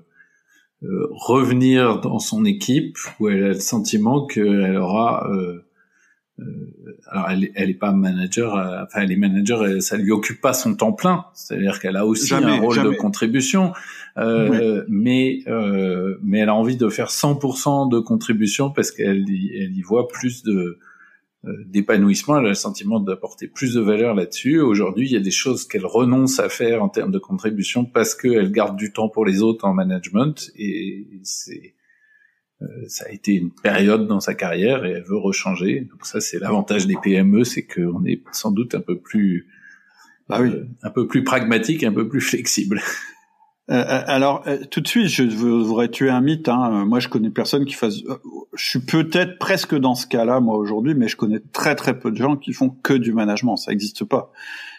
euh, 0.82 1.08
revenir 1.10 2.00
dans 2.00 2.18
son 2.18 2.44
équipe 2.44 2.96
où 3.18 3.28
elle 3.28 3.44
a 3.44 3.48
le 3.48 3.54
sentiment 3.60 4.26
qu'elle 4.26 4.76
aura 4.78 5.30
euh, 5.30 5.62
euh, 6.38 6.44
alors 7.06 7.28
elle, 7.28 7.50
elle 7.54 7.68
est 7.68 7.74
pas 7.74 7.92
manager 7.92 8.54
enfin 8.54 9.02
elle 9.02 9.12
est 9.12 9.16
manager 9.16 9.82
ça 9.82 9.98
lui 9.98 10.10
occupe 10.10 10.40
pas 10.40 10.54
son 10.54 10.74
temps 10.74 10.92
plein. 10.92 11.26
C'est-à-dire 11.34 11.80
qu'elle 11.80 11.96
a 11.96 12.06
aussi 12.06 12.32
un 12.32 12.60
rôle 12.60 12.82
de 12.82 12.96
contribution. 12.96 13.72
Mais 14.16 15.44
mais 16.22 16.38
elle 16.38 16.48
a 16.48 16.54
envie 16.54 16.76
de 16.76 16.88
faire 16.88 17.08
100% 17.08 17.90
de 17.90 17.98
contribution 17.98 18.70
parce 18.70 18.90
qu'elle 18.90 19.26
elle 19.28 19.76
y 19.76 19.82
voit 19.82 20.08
plus 20.08 20.42
de 20.42 20.52
euh, 20.52 20.78
d'épanouissement, 21.44 22.38
elle 22.38 22.46
a 22.46 22.48
le 22.50 22.54
sentiment 22.54 23.00
d'apporter 23.00 23.48
plus 23.48 23.74
de 23.74 23.80
valeur 23.80 24.14
là-dessus. 24.14 24.60
Aujourd'hui, 24.60 25.06
il 25.06 25.12
y 25.12 25.16
a 25.16 25.20
des 25.20 25.30
choses 25.30 25.66
qu'elle 25.66 25.86
renonce 25.86 26.38
à 26.38 26.48
faire 26.48 26.82
en 26.82 26.88
termes 26.88 27.12
de 27.12 27.18
contribution 27.18 27.84
parce 27.84 28.14
qu'elle 28.14 28.52
garde 28.52 28.76
du 28.76 28.92
temps 28.92 29.08
pour 29.08 29.24
les 29.24 29.40
autres 29.40 29.64
en 29.64 29.72
management 29.72 30.50
et 30.56 31.06
c'est 31.22 31.74
euh, 32.62 32.66
ça 32.88 33.06
a 33.08 33.12
été 33.12 33.32
une 33.32 33.50
période 33.50 34.06
dans 34.06 34.20
sa 34.20 34.34
carrière 34.34 34.84
et 34.84 34.90
elle 34.90 35.04
veut 35.04 35.16
rechanger. 35.16 35.88
Donc 35.90 36.04
ça, 36.04 36.20
c'est 36.20 36.38
l'avantage 36.38 36.86
des 36.86 36.96
PME, 37.02 37.44
c'est 37.44 37.62
qu'on 37.62 38.04
est 38.04 38.22
sans 38.32 38.52
doute 38.52 38.74
un 38.74 38.80
peu 38.80 38.98
plus, 38.98 39.48
oui. 40.28 40.36
Euh, 40.38 40.66
un 40.82 40.90
peu 40.90 41.06
plus 41.06 41.24
pragmatique, 41.24 41.84
un 41.84 41.92
peu 41.92 42.08
plus 42.08 42.20
flexible. 42.20 42.80
Euh, 43.70 43.74
euh, 43.74 44.02
alors, 44.06 44.42
euh, 44.46 44.58
tout 44.70 44.80
de 44.80 44.88
suite, 44.88 45.06
je 45.06 45.22
voudrais 45.22 45.88
tuer 45.88 46.10
un 46.10 46.20
mythe. 46.20 46.48
Hein. 46.48 46.84
Moi, 46.86 46.98
je 46.98 47.08
connais 47.08 47.30
personne 47.30 47.64
qui 47.64 47.74
fasse. 47.74 47.98
Je 48.54 48.64
suis 48.68 48.80
peut-être 48.80 49.38
presque 49.38 49.76
dans 49.76 49.94
ce 49.94 50.06
cas-là, 50.06 50.40
moi, 50.40 50.56
aujourd'hui, 50.56 50.94
mais 50.94 51.08
je 51.08 51.16
connais 51.16 51.40
très 51.52 51.76
très 51.76 51.98
peu 51.98 52.10
de 52.10 52.16
gens 52.16 52.36
qui 52.36 52.52
font 52.52 52.70
que 52.70 52.94
du 52.94 53.12
management. 53.12 53.56
Ça 53.56 53.70
n'existe 53.70 54.04
pas. 54.04 54.32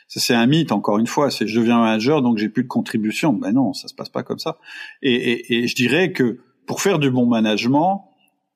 C'est 0.08 0.34
un 0.34 0.46
mythe, 0.46 0.74
encore 0.74 0.98
une 0.98 1.08
fois. 1.08 1.32
C'est 1.32 1.48
je 1.48 1.58
deviens 1.58 1.80
manager, 1.80 2.22
donc 2.22 2.38
j'ai 2.38 2.50
plus 2.50 2.64
de 2.64 2.68
contribution. 2.68 3.32
Ben 3.32 3.54
non, 3.54 3.74
ça 3.74 3.88
se 3.88 3.94
passe 3.94 4.10
pas 4.10 4.24
comme 4.24 4.39
ça. 4.39 4.58
Et, 5.02 5.14
et, 5.14 5.64
et 5.64 5.68
je 5.68 5.76
dirais 5.76 6.12
que 6.12 6.39
pour 6.68 6.82
faire 6.82 7.00
du 7.00 7.10
bon 7.10 7.26
management, 7.26 8.10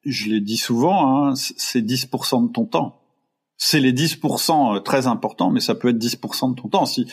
je 0.04 0.28
l'ai 0.28 0.42
dit 0.42 0.58
souvent, 0.58 1.28
hein, 1.28 1.34
c'est 1.36 1.82
10% 1.82 2.48
de 2.48 2.52
ton 2.52 2.66
temps 2.66 3.02
c'est 3.58 3.80
les 3.80 3.94
10% 3.94 4.84
très 4.84 5.08
importants, 5.08 5.50
mais 5.50 5.62
ça 5.62 5.76
peut 5.76 5.88
être 5.88 5.98
10% 5.98 6.54
de 6.54 6.62
ton 6.62 6.68
temps. 6.68 6.86
Si 6.86 7.08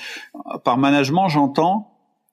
par 0.64 0.76
management, 0.76 1.28
j'entends 1.28 1.91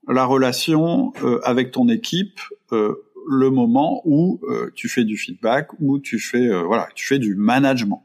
la 0.10 0.26
relation 0.26 1.14
euh, 1.24 1.40
avec 1.44 1.72
ton 1.72 1.88
équipe, 1.88 2.40
euh, 2.72 2.96
le 3.30 3.50
moment 3.52 4.02
où 4.06 4.42
euh, 4.50 4.72
tu 4.74 4.90
fais 4.90 5.04
du 5.04 5.18
feedback, 5.18 5.70
où 5.80 6.00
tu 6.00 6.20
fais 6.20 6.50
voilà, 6.64 6.90
tu 6.96 7.06
fais 7.06 7.20
du 7.20 7.36
management. 7.36 8.04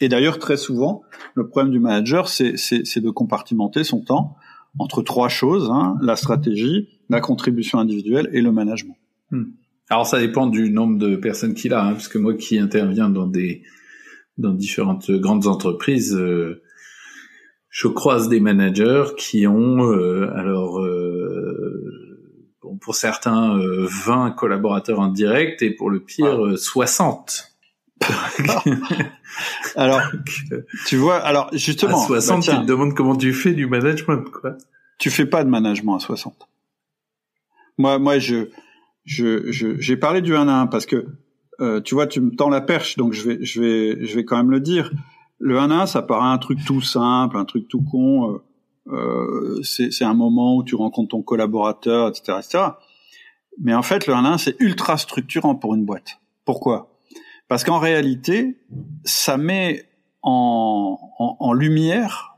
Et 0.00 0.08
d'ailleurs 0.08 0.38
très 0.38 0.56
souvent, 0.56 1.02
le 1.34 1.46
problème 1.46 1.72
du 1.72 1.78
manager, 1.78 2.28
c'est 2.28 2.52
de 3.00 3.10
compartimenter 3.10 3.84
son 3.84 4.00
temps 4.00 4.36
entre 4.78 5.02
trois 5.02 5.28
choses 5.28 5.70
hein, 5.70 5.96
la 6.02 6.16
stratégie, 6.16 6.88
la 7.08 7.20
contribution 7.20 7.78
individuelle 7.78 8.28
et 8.32 8.42
le 8.42 8.52
management. 8.52 8.96
Hmm. 9.30 9.44
Alors 9.88 10.06
ça 10.06 10.18
dépend 10.18 10.46
du 10.46 10.70
nombre 10.70 10.98
de 10.98 11.16
personnes 11.16 11.54
qu'il 11.54 11.72
a, 11.72 11.84
hein, 11.84 11.92
parce 11.92 12.08
que 12.08 12.18
moi 12.18 12.34
qui 12.34 12.58
interviens 12.58 13.08
dans 13.08 13.26
des 13.26 13.62
dans 14.38 14.52
différentes 14.52 15.10
grandes 15.10 15.46
entreprises, 15.46 16.14
je 17.76 17.88
croise 17.88 18.30
des 18.30 18.40
managers 18.40 19.04
qui 19.18 19.46
ont 19.46 19.84
euh, 19.84 20.30
alors 20.34 20.80
euh, 20.80 22.56
bon, 22.62 22.78
pour 22.78 22.94
certains 22.94 23.54
20 23.58 23.58
euh, 23.58 24.30
collaborateurs 24.30 24.98
indirects 25.02 25.60
et 25.60 25.72
pour 25.72 25.90
le 25.90 26.00
pire 26.00 26.56
60. 26.56 27.52
alors, 29.76 30.00
tu 30.86 30.96
vois, 30.96 31.16
alors 31.16 31.50
justement, 31.52 32.02
à 32.02 32.06
60, 32.06 32.46
bah, 32.46 32.52
tu 32.54 32.60
te 32.62 32.66
demandes 32.66 32.94
comment 32.94 33.14
tu 33.14 33.34
fais 33.34 33.52
du 33.52 33.66
management, 33.66 34.24
quoi. 34.30 34.56
Tu 34.98 35.10
fais 35.10 35.26
pas 35.26 35.44
de 35.44 35.50
management 35.50 35.96
à 35.96 35.98
60. 35.98 36.48
Moi, 37.76 37.98
moi, 37.98 38.18
je, 38.18 38.48
je, 39.04 39.50
j'ai 39.78 39.96
parlé 39.98 40.22
du 40.22 40.34
1 40.34 40.48
à 40.48 40.60
1 40.62 40.66
parce 40.68 40.86
que, 40.86 41.06
tu 41.84 41.94
vois, 41.94 42.06
tu 42.06 42.22
me 42.22 42.34
tends 42.34 42.48
la 42.48 42.62
perche, 42.62 42.96
donc 42.96 43.12
je 43.12 43.28
vais, 43.28 43.38
je 43.44 43.60
vais, 43.60 44.06
je 44.06 44.14
vais 44.14 44.24
quand 44.24 44.38
même 44.38 44.50
le 44.50 44.60
dire. 44.60 44.90
Le 45.38 45.58
1 45.58 45.70
1, 45.70 45.86
ça 45.86 46.02
paraît 46.02 46.28
un 46.28 46.38
truc 46.38 46.64
tout 46.64 46.80
simple, 46.80 47.36
un 47.36 47.44
truc 47.44 47.68
tout 47.68 47.82
con. 47.82 48.30
Euh, 48.30 48.42
euh 48.88 49.62
c'est 49.62 50.04
un 50.04 50.14
moment 50.14 50.56
où 50.56 50.62
tu 50.62 50.74
rencontres 50.74 51.10
ton 51.10 51.22
collaborateur, 51.22 52.08
etc., 52.08 52.38
etc. 52.38 52.64
Mais 53.58 53.74
en 53.74 53.82
fait, 53.82 54.06
le 54.06 54.14
1 54.14 54.24
1, 54.24 54.38
c'est 54.38 54.56
ultra 54.60 54.96
structurant 54.96 55.54
pour 55.54 55.74
une 55.74 55.84
boîte. 55.84 56.20
Pourquoi? 56.44 57.00
Parce 57.48 57.64
qu'en 57.64 57.78
réalité, 57.78 58.58
ça 59.04 59.36
met 59.36 59.88
en, 60.22 60.98
en, 61.18 61.36
en 61.38 61.52
lumière 61.52 62.36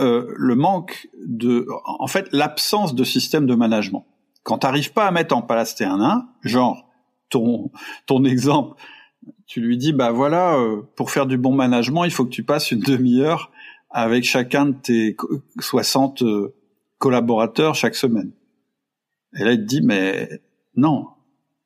euh, 0.00 0.32
le 0.36 0.54
manque 0.54 1.08
de, 1.26 1.66
en 1.84 2.06
fait, 2.06 2.28
l'absence 2.30 2.94
de 2.94 3.02
système 3.02 3.46
de 3.46 3.54
management. 3.56 4.06
Quand 4.44 4.58
t'arrives 4.58 4.92
pas 4.92 5.06
à 5.06 5.10
mettre 5.10 5.36
en 5.36 5.42
place 5.42 5.74
tes 5.74 5.84
1-1, 5.84 6.24
genre 6.42 6.88
ton 7.30 7.70
ton 8.06 8.24
exemple, 8.24 8.80
tu 9.48 9.62
lui 9.62 9.78
dis 9.78 9.94
bah 9.94 10.12
voilà, 10.12 10.56
euh, 10.58 10.82
pour 10.94 11.10
faire 11.10 11.26
du 11.26 11.38
bon 11.38 11.52
management, 11.52 12.04
il 12.04 12.10
faut 12.10 12.26
que 12.26 12.30
tu 12.30 12.44
passes 12.44 12.70
une 12.70 12.80
demi-heure 12.80 13.50
avec 13.90 14.24
chacun 14.24 14.66
de 14.66 14.74
tes 14.74 15.16
60 15.58 16.22
euh, 16.22 16.54
collaborateurs 16.98 17.74
chaque 17.74 17.94
semaine. 17.94 18.30
Et 19.38 19.44
là, 19.44 19.52
il 19.52 19.60
te 19.60 19.64
dit 19.64 19.80
mais 19.80 20.42
non, 20.76 21.06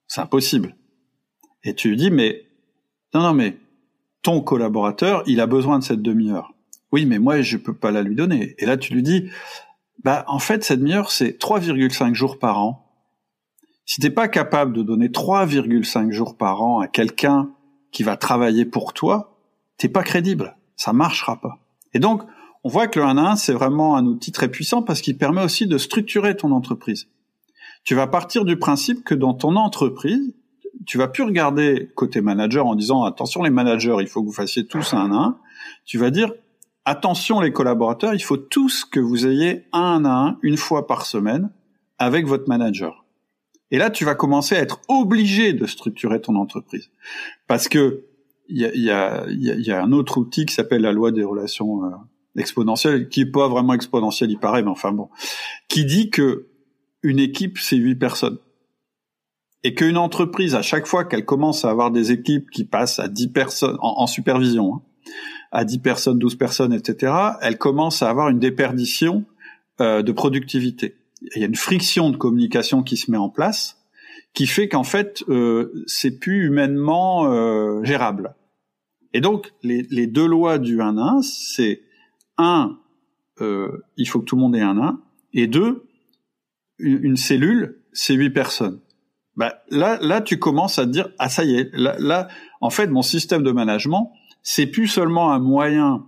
c'est 0.07 0.21
impossible. 0.21 0.77
Et 1.65 1.75
tu 1.75 1.91
lui 1.91 1.97
dis 1.97 2.13
mais 2.13 2.47
non 3.15 3.23
non 3.23 3.35
mais 3.35 3.59
ton 4.23 4.41
collaborateur, 4.41 5.25
il 5.27 5.41
a 5.41 5.49
besoin 5.49 5.81
de 5.81 5.85
cette 5.85 6.03
demi-heure. 6.03 6.55
Oui, 6.93 7.05
mais 7.05 7.19
moi 7.19 7.43
je 7.43 7.57
peux 7.57 7.75
pas 7.75 7.91
la 7.91 8.03
lui 8.03 8.15
donner. 8.15 8.55
Et 8.59 8.67
là, 8.67 8.77
tu 8.77 8.95
lui 8.95 9.03
dis 9.03 9.29
bah 10.05 10.25
en 10.29 10.39
fait 10.39 10.63
cette 10.63 10.79
demi-heure 10.79 11.11
c'est 11.11 11.37
3,5 11.37 12.15
jours 12.15 12.39
par 12.39 12.61
an. 12.61 12.87
Si 13.87 14.01
t'es 14.01 14.11
pas 14.11 14.29
capable 14.29 14.73
de 14.73 14.85
donner 14.85 15.09
3,5 15.09 16.13
jours 16.13 16.37
par 16.37 16.63
an 16.63 16.79
à 16.79 16.87
quelqu'un 16.87 17.51
qui 17.93 18.03
va 18.03 18.17
travailler 18.17 18.65
pour 18.65 18.93
toi, 18.93 19.39
t'es 19.77 19.89
pas 19.89 20.03
crédible. 20.03 20.57
Ça 20.77 20.93
marchera 20.93 21.41
pas. 21.41 21.59
Et 21.95 21.99
donc, 21.99 22.23
on 22.65 22.69
voit 22.69 22.89
que 22.89 22.99
le 22.99 23.07
1 23.07 23.19
1, 23.19 23.37
c'est 23.37 23.53
vraiment 23.53 23.97
un 23.97 24.07
outil 24.07 24.33
très 24.33 24.49
puissant 24.49 24.83
parce 24.83 25.01
qu'il 25.01 25.17
permet 25.19 25.43
aussi 25.43 25.67
de 25.67 25.79
structurer 25.79 26.37
ton 26.37 26.51
entreprise. 26.53 27.09
Tu 27.85 27.95
vas 27.95 28.07
partir 28.07 28.45
du 28.45 28.57
principe 28.59 29.05
que 29.05 29.15
dans 29.15 29.35
ton 29.35 29.57
entreprise, 29.57 30.35
tu 30.87 30.99
vas 30.99 31.09
plus 31.09 31.25
regarder 31.25 31.91
côté 31.95 32.21
manager 32.21 32.67
en 32.67 32.75
disant 32.75 33.05
attention 33.05 33.43
les 33.43 33.51
managers, 33.51 33.97
il 34.01 34.07
faut 34.07 34.23
que 34.23 34.27
vous 34.27 34.33
fassiez 34.33 34.67
tous 34.67 34.95
un 34.95 35.13
1. 35.13 35.39
Tu 35.85 35.99
vas 35.99 36.11
dire 36.11 36.33
attention 36.85 37.41
les 37.41 37.53
collaborateurs, 37.53 38.15
il 38.15 38.23
faut 38.23 38.37
tous 38.37 38.85
que 38.85 39.01
vous 39.01 39.27
ayez 39.27 39.65
un 39.73 40.05
à 40.05 40.11
un, 40.11 40.39
une 40.43 40.57
fois 40.57 40.87
par 40.87 41.05
semaine, 41.07 41.51
avec 41.99 42.27
votre 42.27 42.49
manager. 42.49 43.02
Et 43.73 43.79
là, 43.79 43.91
tu 43.91 44.05
vas 44.05 44.15
commencer 44.15 44.55
à 44.55 44.61
être 44.61 44.81
obligé 44.87 45.55
de 45.55 45.67
structurer 45.67 46.21
ton 46.21 46.37
entreprise. 46.37 46.91
Parce 47.49 47.69
que 47.69 48.05
il 48.49 48.59
y 48.59 48.91
a, 48.91 49.83
un 49.83 49.93
autre 49.93 50.19
outil 50.19 50.45
qui 50.45 50.55
s'appelle 50.55 50.83
la 50.83 50.93
loi 50.93 51.11
des 51.11 51.25
relations 51.25 51.87
euh, 51.87 51.89
exponentielles, 52.37 53.09
qui 53.09 53.23
est 53.23 53.31
pas 53.31 53.49
vraiment 53.49 53.73
exponentielle, 53.73 54.31
il 54.31 54.39
paraît, 54.39 54.63
mais 54.63 54.71
enfin 54.71 54.93
bon, 54.93 55.09
qui 55.69 55.87
dit 55.87 56.11
que 56.11 56.49
une 57.03 57.19
équipe, 57.19 57.59
c'est 57.59 57.77
huit 57.77 57.95
personnes. 57.95 58.39
Et 59.65 59.75
qu'une 59.75 59.97
entreprise, 59.97 60.55
à 60.55 60.61
chaque 60.61 60.87
fois 60.87 61.05
qu'elle 61.05 61.25
commence 61.25 61.65
à 61.65 61.71
avoir 61.71 61.91
des 61.91 62.13
équipes 62.13 62.51
qui 62.51 62.65
passent 62.65 62.99
à 62.99 63.09
dix 63.09 63.29
personnes 63.29 63.79
en, 63.81 64.07
supervision, 64.07 64.75
hein, 64.75 64.83
à 65.51 65.65
10 65.65 65.79
personnes, 65.79 66.19
12 66.19 66.37
personnes, 66.37 66.73
etc., 66.73 67.13
elle 67.41 67.59
commence 67.59 68.03
à 68.03 68.11
avoir 68.11 68.29
une 68.29 68.39
déperdition 68.39 69.25
euh, 69.81 70.03
de 70.03 70.13
productivité. 70.13 70.97
Il 71.35 71.41
y 71.41 71.45
a 71.45 71.47
une 71.47 71.57
friction 71.57 72.11
de 72.11 72.17
communication 72.17 72.83
qui 72.83 72.97
se 72.97 73.11
met 73.11 73.17
en 73.17 73.29
place, 73.29 73.79
qui 74.35 74.47
fait 74.47 74.69
qu'en 74.69 74.85
fait, 74.85 75.23
euh, 75.29 75.85
c'est 75.87 76.19
plus 76.19 76.47
humainement 76.47 77.27
euh, 77.27 77.83
gérable. 77.85 78.35
Et 79.13 79.21
donc, 79.21 79.53
les, 79.63 80.07
deux 80.07 80.27
lois 80.27 80.59
du 80.59 80.79
1-1, 80.79 81.23
c'est 81.23 81.83
un, 82.39 82.79
euh, 83.41 83.83
il 83.97 84.09
faut 84.09 84.21
que 84.21 84.25
tout 84.25 84.37
le 84.37 84.41
monde 84.41 84.57
ait 84.57 84.61
un 84.61 84.79
1, 84.79 85.01
et 85.35 85.47
deux, 85.47 85.85
une, 86.79 87.05
une 87.05 87.17
cellule, 87.17 87.83
c'est 87.93 88.15
huit 88.15 88.31
personnes. 88.31 88.81
Bah, 89.37 89.63
là, 89.71 89.99
là, 90.01 90.21
tu 90.21 90.39
commences 90.39 90.79
à 90.79 90.87
te 90.87 90.91
dire, 90.91 91.11
ah 91.19 91.29
ça 91.29 91.45
y 91.45 91.55
est, 91.55 91.71
là, 91.75 91.97
là, 91.99 92.29
en 92.61 92.71
fait, 92.71 92.87
mon 92.87 93.03
système 93.03 93.43
de 93.43 93.51
management, 93.51 94.13
c'est 94.43 94.67
plus 94.67 94.89
seulement 94.89 95.33
un 95.33 95.39
moyen 95.39 96.07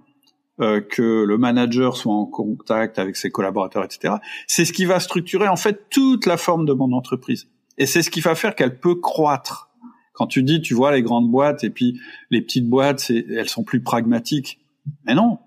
euh, 0.60 0.80
que 0.80 1.24
le 1.24 1.36
manager 1.36 1.96
soit 1.96 2.14
en 2.14 2.26
contact 2.26 3.00
avec 3.00 3.16
ses 3.16 3.28
collaborateurs, 3.28 3.84
etc. 3.84 4.14
C'est 4.46 4.64
ce 4.64 4.72
qui 4.72 4.84
va 4.84 5.00
structurer 5.00 5.48
en 5.48 5.56
fait 5.56 5.88
toute 5.90 6.26
la 6.26 6.36
forme 6.36 6.64
de 6.64 6.72
mon 6.72 6.92
entreprise. 6.92 7.48
Et 7.76 7.86
c'est 7.86 8.02
ce 8.02 8.10
qui 8.10 8.20
va 8.20 8.36
faire 8.36 8.54
qu'elle 8.54 8.78
peut 8.78 8.94
croître. 8.94 9.70
Quand 10.12 10.28
tu 10.28 10.44
dis, 10.44 10.60
tu 10.60 10.74
vois, 10.74 10.92
les 10.92 11.02
grandes 11.02 11.28
boîtes 11.28 11.64
et 11.64 11.70
puis 11.70 11.98
les 12.30 12.40
petites 12.40 12.68
boîtes, 12.68 13.10
elles 13.10 13.48
sont 13.48 13.64
plus 13.64 13.82
pragmatiques. 13.82 14.60
Mais 15.04 15.16
non. 15.16 15.38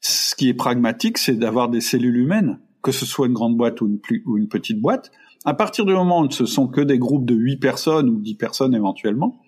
Ce 0.00 0.34
qui 0.34 0.48
est 0.48 0.54
pragmatique, 0.54 1.18
c'est 1.18 1.34
d'avoir 1.34 1.68
des 1.68 1.82
cellules 1.82 2.16
humaines, 2.16 2.60
que 2.82 2.92
ce 2.92 3.04
soit 3.04 3.26
une 3.26 3.34
grande 3.34 3.58
boîte 3.58 3.82
ou 3.82 3.88
une, 3.88 3.98
plus, 3.98 4.22
ou 4.24 4.38
une 4.38 4.48
petite 4.48 4.80
boîte. 4.80 5.12
À 5.44 5.52
partir 5.52 5.84
du 5.84 5.92
moment 5.92 6.22
où 6.22 6.30
ce 6.30 6.46
sont 6.46 6.66
que 6.66 6.80
des 6.80 6.98
groupes 6.98 7.26
de 7.26 7.34
8 7.34 7.58
personnes 7.58 8.08
ou 8.08 8.18
10 8.20 8.36
personnes 8.36 8.74
éventuellement, 8.74 9.38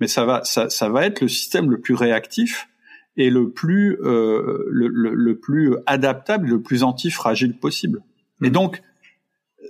mais 0.00 0.06
ça 0.06 0.26
va, 0.26 0.44
ça, 0.44 0.68
ça 0.68 0.90
va 0.90 1.06
être 1.06 1.22
le 1.22 1.28
système 1.28 1.70
le 1.70 1.80
plus 1.80 1.94
réactif 1.94 2.68
et 3.16 3.30
le 3.30 3.50
plus, 3.50 3.98
euh, 4.02 4.64
le, 4.70 4.88
le, 4.88 5.38
plus 5.38 5.76
adaptable, 5.86 6.48
le 6.48 6.62
plus 6.62 6.82
antifragile 6.82 7.56
possible. 7.56 8.02
Et 8.42 8.48
mmh. 8.48 8.52
donc, 8.52 8.82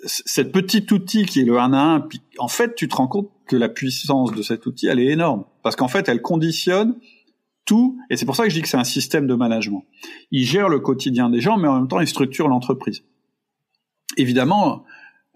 cette 0.06 0.52
petit 0.52 0.86
outil 0.92 1.24
qui 1.24 1.40
est 1.40 1.44
le 1.44 1.58
1 1.58 1.72
à 1.72 1.96
1, 1.96 2.08
en 2.38 2.48
fait, 2.48 2.74
tu 2.74 2.88
te 2.88 2.96
rends 2.96 3.08
compte 3.08 3.30
que 3.46 3.56
la 3.56 3.68
puissance 3.68 4.32
de 4.32 4.42
cet 4.42 4.66
outil, 4.66 4.86
elle 4.86 5.00
est 5.00 5.06
énorme. 5.06 5.44
Parce 5.62 5.76
qu'en 5.76 5.88
fait, 5.88 6.08
elle 6.08 6.22
conditionne 6.22 6.96
tout, 7.64 7.98
et 8.10 8.16
c'est 8.16 8.26
pour 8.26 8.36
ça 8.36 8.44
que 8.44 8.50
je 8.50 8.54
dis 8.54 8.62
que 8.62 8.68
c'est 8.68 8.76
un 8.76 8.84
système 8.84 9.26
de 9.26 9.34
management. 9.34 9.84
Il 10.30 10.44
gère 10.44 10.68
le 10.68 10.80
quotidien 10.80 11.30
des 11.30 11.40
gens, 11.40 11.56
mais 11.56 11.68
en 11.68 11.76
même 11.76 11.88
temps, 11.88 12.00
il 12.00 12.08
structure 12.08 12.48
l'entreprise. 12.48 13.04
Évidemment, 14.16 14.84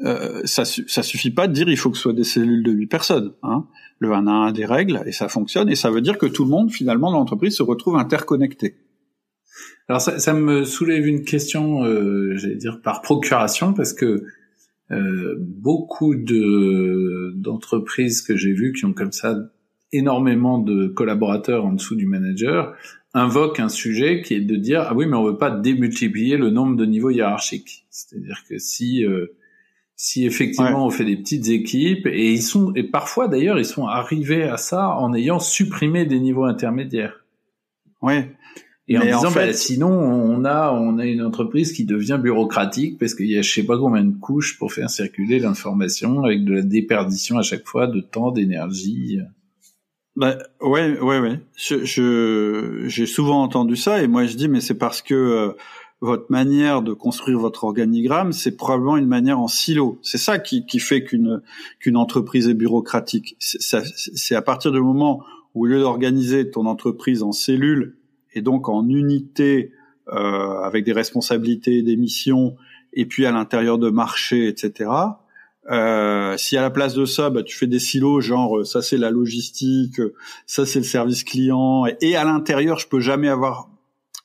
euh, 0.03 0.43
ça, 0.45 0.65
ça 0.65 1.03
suffit 1.03 1.31
pas 1.31 1.49
de 1.49 1.53
dire 1.53 1.69
il 1.69 1.77
faut 1.77 1.91
que 1.91 1.97
ce 1.97 2.03
soit 2.03 2.13
des 2.13 2.25
cellules 2.25 2.63
de 2.63 2.71
8 2.71 2.87
personnes. 2.87 3.33
Hein. 3.43 3.67
Le 4.01 4.13
1 4.13 4.27
à 4.27 4.31
1 4.31 4.47
a 4.47 4.53
des 4.53 4.65
règles 4.65 5.03
et 5.07 5.13
ça 5.13 5.29
fonctionne 5.29 5.69
et 5.69 5.75
ça 5.75 5.91
veut 5.91 6.01
dire 6.01 6.19
que 6.19 6.27
tout 6.27 6.45
le 6.45 6.51
monde 6.51 6.71
finalement 6.71 7.11
dans 7.11 7.19
l'entreprise 7.19 7.57
se 7.57 7.63
retrouve 7.63 7.97
interconnecté. 7.97 8.77
Alors 9.89 10.01
ça, 10.01 10.19
ça 10.19 10.35
me 10.35 10.65
soulève 10.65 11.07
une 11.07 11.25
question, 11.25 11.85
euh, 11.85 12.37
j'allais 12.37 12.57
dire 12.57 12.81
par 12.83 13.01
procuration 13.01 13.73
parce 13.73 13.93
que 13.93 14.25
euh, 14.91 15.37
beaucoup 15.39 16.15
de 16.15 17.33
d'entreprises 17.37 18.23
que 18.23 18.37
j'ai 18.37 18.53
vues 18.53 18.73
qui 18.73 18.85
ont 18.85 18.93
comme 18.93 19.13
ça 19.13 19.37
énormément 19.93 20.59
de 20.59 20.87
collaborateurs 20.87 21.65
en 21.65 21.73
dessous 21.73 21.95
du 21.95 22.07
manager 22.07 22.75
invoquent 23.15 23.61
un 23.61 23.69
sujet 23.69 24.23
qui 24.23 24.35
est 24.35 24.41
de 24.41 24.57
dire 24.57 24.87
ah 24.89 24.95
oui 24.95 25.07
mais 25.07 25.17
on 25.17 25.25
veut 25.25 25.39
pas 25.39 25.51
démultiplier 25.51 26.37
le 26.37 26.51
nombre 26.51 26.77
de 26.77 26.85
niveaux 26.85 27.11
hiérarchiques. 27.11 27.87
C'est-à-dire 27.91 28.45
que 28.49 28.59
si 28.59 29.05
euh, 29.05 29.38
si 30.01 30.25
effectivement 30.25 30.87
on 30.87 30.91
fait 30.91 31.05
des 31.05 31.17
petites 31.17 31.49
équipes 31.49 32.07
et 32.07 32.31
ils 32.31 32.41
sont 32.41 32.73
et 32.77 32.85
parfois 32.85 33.27
d'ailleurs 33.27 33.59
ils 33.59 33.65
sont 33.65 33.89
arrivés 33.89 34.45
à 34.45 34.57
ça 34.57 34.91
en 34.91 35.13
ayant 35.13 35.41
supprimé 35.41 36.07
des 36.07 36.21
niveaux 36.21 36.45
intermédiaires. 36.45 37.25
Oui. 38.01 38.15
Et 38.87 38.97
en 38.97 39.03
disant 39.03 39.33
bah, 39.33 39.53
sinon 39.53 39.91
on 39.91 40.45
a 40.45 40.73
on 40.73 40.99
a 40.99 41.05
une 41.05 41.21
entreprise 41.21 41.73
qui 41.73 41.85
devient 41.85 42.19
bureaucratique 42.23 42.97
parce 42.97 43.13
qu'il 43.15 43.27
y 43.27 43.37
a 43.37 43.43
je 43.43 43.53
sais 43.53 43.65
pas 43.65 43.77
combien 43.77 44.05
de 44.05 44.15
couches 44.17 44.57
pour 44.57 44.73
faire 44.73 44.89
circuler 44.89 45.41
l'information 45.41 46.23
avec 46.23 46.45
de 46.45 46.55
la 46.55 46.63
déperdition 46.63 47.37
à 47.37 47.43
chaque 47.43 47.67
fois 47.67 47.89
de 47.89 48.01
temps 48.01 48.31
d'énergie. 48.31 49.19
Bah 50.15 50.39
ouais 50.61 50.97
ouais 51.01 51.19
ouais. 51.19 51.41
Je 51.57 52.85
j'ai 52.87 53.07
souvent 53.07 53.43
entendu 53.43 53.75
ça 53.75 54.01
et 54.01 54.07
moi 54.07 54.27
je 54.27 54.37
dis 54.37 54.47
mais 54.47 54.61
c'est 54.61 54.79
parce 54.79 55.03
que 55.03 55.15
euh, 55.15 55.53
votre 56.01 56.27
manière 56.31 56.83
de 56.83 56.93
construire 56.93 57.39
votre 57.39 57.65
organigramme, 57.65 58.33
c'est 58.33 58.57
probablement 58.57 58.97
une 58.97 59.07
manière 59.07 59.41
en 59.41 59.49
silo. 59.49 59.99
C'est 60.03 60.19
ça 60.19 60.39
qui, 60.39 60.65
qui 60.65 60.79
fait 60.79 61.03
qu'une 61.03 61.43
qu'une 61.81 61.97
entreprise 61.97 62.49
est 62.49 62.55
bureaucratique. 62.55 63.37
C'est 63.41 64.35
à 64.35 64.43
partir 64.43 64.71
du 64.71 64.81
moment 64.81 65.25
où 65.55 65.65
au 65.65 65.67
lieu 65.67 65.81
d'organiser 65.81 66.51
ton 66.51 66.67
entreprise 66.67 67.23
en 67.23 67.33
cellules 67.33 67.97
et 68.35 68.43
donc 68.43 68.69
en 68.69 68.89
unités 68.89 69.73
euh, 70.13 70.61
avec 70.63 70.85
des 70.85 70.93
responsabilités, 70.93 71.83
des 71.83 71.97
missions, 71.97 72.57
et 72.93 73.05
puis 73.07 73.27
à 73.27 73.33
l'intérieur 73.33 73.79
de 73.79 73.91
marchés, 73.91 74.47
etc. 74.47 74.91
Euh, 75.71 76.37
si 76.39 76.57
à 76.57 76.63
la 76.63 76.71
place 76.71 76.95
de 76.95 77.05
ça, 77.05 77.29
bah, 77.29 77.43
tu 77.43 77.57
fais 77.57 77.67
des 77.67 77.79
silos, 77.79 78.21
genre 78.21 78.65
ça 78.65 78.81
c'est 78.81 78.97
la 78.97 79.11
logistique, 79.11 80.01
ça 80.47 80.65
c'est 80.65 80.79
le 80.79 80.85
service 80.85 81.25
client, 81.25 81.87
et, 81.87 81.97
et 82.01 82.17
à 82.17 82.25
l'intérieur 82.25 82.79
je 82.79 82.89
peux 82.89 83.01
jamais 83.01 83.29
avoir 83.29 83.69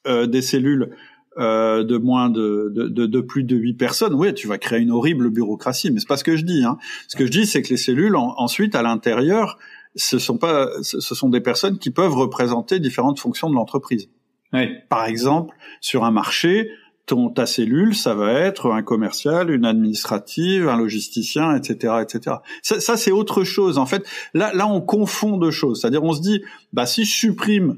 euh, 0.06 0.28
des 0.28 0.42
cellules 0.42 0.92
euh, 1.38 1.84
de 1.84 1.98
moins 1.98 2.30
de, 2.30 2.72
de, 2.76 3.06
de, 3.06 3.22
plus 3.22 3.44
de 3.44 3.56
huit 3.56 3.74
personnes, 3.74 4.14
oui, 4.14 4.34
tu 4.34 4.48
vas 4.48 4.58
créer 4.58 4.80
une 4.80 4.92
horrible 4.92 5.30
bureaucratie. 5.30 5.92
Mais 5.92 6.00
c'est 6.00 6.08
pas 6.08 6.18
ce 6.18 6.24
que 6.24 6.36
je 6.36 6.46
dis. 6.46 6.64
Hein. 6.64 6.78
Ce 7.08 7.16
que 7.16 7.26
je 7.26 7.32
dis, 7.32 7.46
c'est 7.46 7.62
que 7.62 7.70
les 7.70 7.78
cellules, 7.78 8.16
ensuite, 8.16 8.76
à 8.76 8.82
l'intérieur, 8.82 9.58
ce 9.96 10.20
sont 10.20 10.38
pas, 10.38 10.70
ce 10.82 11.00
sont 11.00 11.30
des 11.30 11.42
personnes 11.42 11.78
qui 11.80 11.92
peuvent 11.92 12.16
représenter 12.16 12.80
différentes 12.80 13.20
fonctions 13.20 13.50
de 13.50 13.56
l'entreprise. 13.56 14.10
Oui. 14.54 14.70
Par 14.90 15.06
exemple, 15.06 15.56
sur 15.82 16.04
un 16.04 16.12
marché, 16.12 16.70
ton 17.06 17.30
ta 17.30 17.46
cellule, 17.46 17.96
ça 17.96 18.14
va 18.14 18.32
être 18.32 18.72
un 18.72 18.82
commercial, 18.82 19.50
une 19.50 19.66
administrative, 19.66 20.68
un 20.70 20.78
logisticien, 20.78 21.56
etc., 21.56 21.96
etc. 22.02 22.38
Ça, 22.62 22.80
ça 22.80 22.96
c'est 22.96 23.12
autre 23.12 23.44
chose. 23.44 23.78
En 23.78 23.86
fait, 23.86 24.06
là, 24.34 24.52
là, 24.54 24.68
on 24.68 24.82
confond 24.82 25.38
deux 25.38 25.52
choses. 25.52 25.82
C'est-à-dire, 25.82 26.04
on 26.04 26.14
se 26.14 26.22
dit, 26.22 26.44
bah, 26.72 26.86
si 26.86 27.04
je 27.06 27.14
supprime 27.14 27.78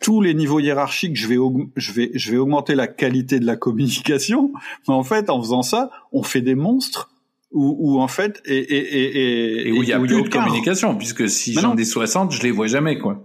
tous 0.00 0.20
les 0.20 0.34
niveaux 0.34 0.60
hiérarchiques, 0.60 1.16
je 1.16 1.28
vais, 1.28 1.36
je 1.76 1.92
vais, 1.92 2.10
je 2.14 2.30
vais 2.30 2.36
augmenter 2.36 2.74
la 2.74 2.86
qualité 2.86 3.40
de 3.40 3.46
la 3.46 3.56
communication. 3.56 4.52
Mais 4.86 4.94
en 4.94 5.04
fait, 5.04 5.30
en 5.30 5.40
faisant 5.40 5.62
ça, 5.62 5.90
on 6.12 6.22
fait 6.22 6.42
des 6.42 6.54
monstres 6.54 7.10
où, 7.52 7.76
où 7.78 8.00
en 8.00 8.08
fait, 8.08 8.42
et, 8.44 8.56
et, 8.58 8.76
et, 8.76 9.68
et 9.68 9.72
où 9.72 9.82
il 9.82 9.88
y 9.88 9.92
a 9.92 9.98
plus 9.98 10.22
de 10.22 10.28
communication, 10.28 10.96
puisque 10.96 11.28
si 11.28 11.54
j'en 11.54 11.76
ai 11.76 11.84
60, 11.84 12.32
je 12.32 12.42
les 12.42 12.50
vois 12.50 12.66
jamais, 12.66 12.98
quoi. 12.98 13.24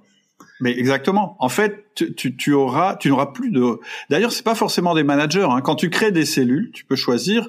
Mais 0.61 0.77
exactement. 0.77 1.35
En 1.39 1.49
fait, 1.49 1.85
tu, 1.95 2.13
tu, 2.13 2.35
tu 2.35 2.53
auras, 2.53 2.97
tu 2.97 3.09
n'auras 3.09 3.27
plus 3.27 3.49
de. 3.49 3.79
D'ailleurs, 4.09 4.31
c'est 4.31 4.43
pas 4.43 4.55
forcément 4.55 4.93
des 4.93 5.03
managers. 5.03 5.47
Hein. 5.49 5.61
Quand 5.61 5.75
tu 5.75 5.89
crées 5.89 6.11
des 6.11 6.25
cellules, 6.25 6.71
tu 6.73 6.85
peux 6.85 6.97
choisir 6.97 7.47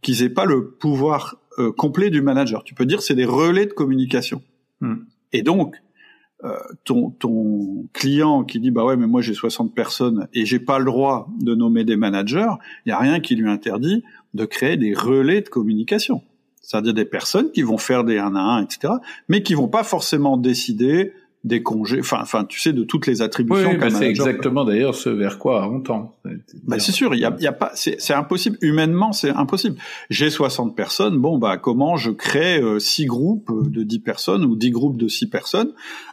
qu'ils 0.00 0.22
aient 0.22 0.30
pas 0.30 0.44
le 0.44 0.70
pouvoir 0.70 1.36
euh, 1.58 1.72
complet 1.72 2.10
du 2.10 2.22
manager. 2.22 2.62
Tu 2.64 2.74
peux 2.74 2.86
dire 2.86 3.02
c'est 3.02 3.14
des 3.14 3.24
relais 3.24 3.66
de 3.66 3.72
communication. 3.72 4.42
Hmm. 4.80 5.04
Et 5.32 5.42
donc, 5.42 5.76
euh, 6.44 6.56
ton, 6.84 7.10
ton 7.10 7.86
client 7.92 8.44
qui 8.44 8.58
dit 8.58 8.70
bah 8.70 8.84
ouais 8.84 8.96
mais 8.96 9.06
moi 9.06 9.20
j'ai 9.20 9.34
60 9.34 9.74
personnes 9.74 10.28
et 10.32 10.44
j'ai 10.44 10.58
pas 10.58 10.78
le 10.78 10.84
droit 10.84 11.28
de 11.40 11.54
nommer 11.54 11.84
des 11.84 11.96
managers, 11.96 12.50
il 12.84 12.90
y 12.90 12.92
a 12.92 12.98
rien 12.98 13.20
qui 13.20 13.36
lui 13.36 13.48
interdit 13.48 14.02
de 14.34 14.44
créer 14.44 14.76
des 14.76 14.94
relais 14.94 15.42
de 15.42 15.48
communication. 15.48 16.22
C'est-à-dire 16.60 16.94
des 16.94 17.04
personnes 17.04 17.50
qui 17.50 17.62
vont 17.62 17.78
faire 17.78 18.04
des 18.04 18.18
1 18.18 18.34
à 18.34 18.40
1, 18.40 18.64
etc., 18.64 18.94
mais 19.28 19.42
qui 19.42 19.54
vont 19.54 19.68
pas 19.68 19.84
forcément 19.84 20.36
décider 20.36 21.12
des 21.44 21.62
congés, 21.62 21.98
enfin, 21.98 22.18
enfin, 22.22 22.44
tu 22.44 22.60
sais, 22.60 22.72
de 22.72 22.84
toutes 22.84 23.06
les 23.06 23.20
attributions. 23.20 23.70
Oui, 23.70 23.90
c'est 23.90 24.08
exactement 24.08 24.64
d'ailleurs 24.64 24.94
ce 24.94 25.08
vers 25.08 25.38
quoi 25.38 25.68
on 25.68 25.80
tend. 25.80 26.16
Bah, 26.62 26.78
c'est 26.78 26.92
sûr, 26.92 27.14
il 27.14 27.20
y 27.20 27.24
a, 27.24 27.34
y 27.40 27.48
a 27.48 27.52
pas, 27.52 27.72
c'est 27.74 28.14
impossible. 28.14 28.58
Humainement, 28.60 29.12
c'est 29.12 29.30
impossible. 29.30 29.76
J'ai 30.08 30.30
60 30.30 30.76
personnes. 30.76 31.18
Bon, 31.18 31.38
bah, 31.38 31.56
comment 31.56 31.96
je 31.96 32.12
crée 32.12 32.60
euh, 32.60 32.78
six 32.78 33.06
groupes 33.06 33.50
de 33.70 33.82
10 33.82 33.98
personnes 34.00 34.44
ou 34.44 34.54
10 34.54 34.70
groupes 34.70 34.96
de 34.96 35.08
6 35.08 35.30
personnes 35.30 35.72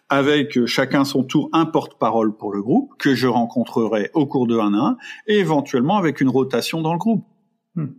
avec 0.10 0.58
euh, 0.58 0.66
chacun 0.66 1.06
son 1.06 1.24
tour 1.24 1.50
un 1.54 1.66
porte-parole 1.68 2.36
pour 2.36 2.52
le 2.52 2.64
groupe 2.64 2.94
que 2.98 3.14
je 3.14 3.28
rencontrerai 3.28 4.10
au 4.16 4.26
cours 4.26 4.48
de 4.48 4.58
un 4.58 4.74
à 4.74 4.78
un 4.78 4.98
et 5.28 5.38
éventuellement 5.38 5.98
avec 5.98 6.22
une 6.22 6.30
rotation 6.30 6.82
dans 6.82 6.94
le 6.94 7.00
groupe. 7.00 7.24
Hmm. 7.76 7.90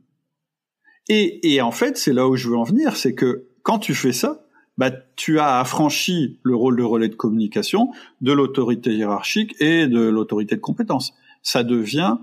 Et, 1.08 1.54
et 1.54 1.60
en 1.60 1.70
fait, 1.70 1.96
c'est 1.96 2.12
là 2.12 2.26
où 2.26 2.34
je 2.34 2.48
veux 2.48 2.56
en 2.56 2.64
venir, 2.64 2.96
c'est 2.96 3.14
que 3.14 3.46
quand 3.62 3.78
tu 3.78 3.94
fais 3.94 4.12
ça, 4.12 4.42
bah, 4.80 4.90
tu 5.14 5.38
as 5.38 5.60
affranchi 5.60 6.38
le 6.42 6.56
rôle 6.56 6.78
de 6.78 6.82
relais 6.82 7.10
de 7.10 7.14
communication 7.14 7.92
de 8.22 8.32
l'autorité 8.32 8.94
hiérarchique 8.94 9.54
et 9.60 9.86
de 9.86 10.00
l'autorité 10.00 10.56
de 10.56 10.60
compétence. 10.62 11.12
Ça 11.42 11.64
devient 11.64 12.16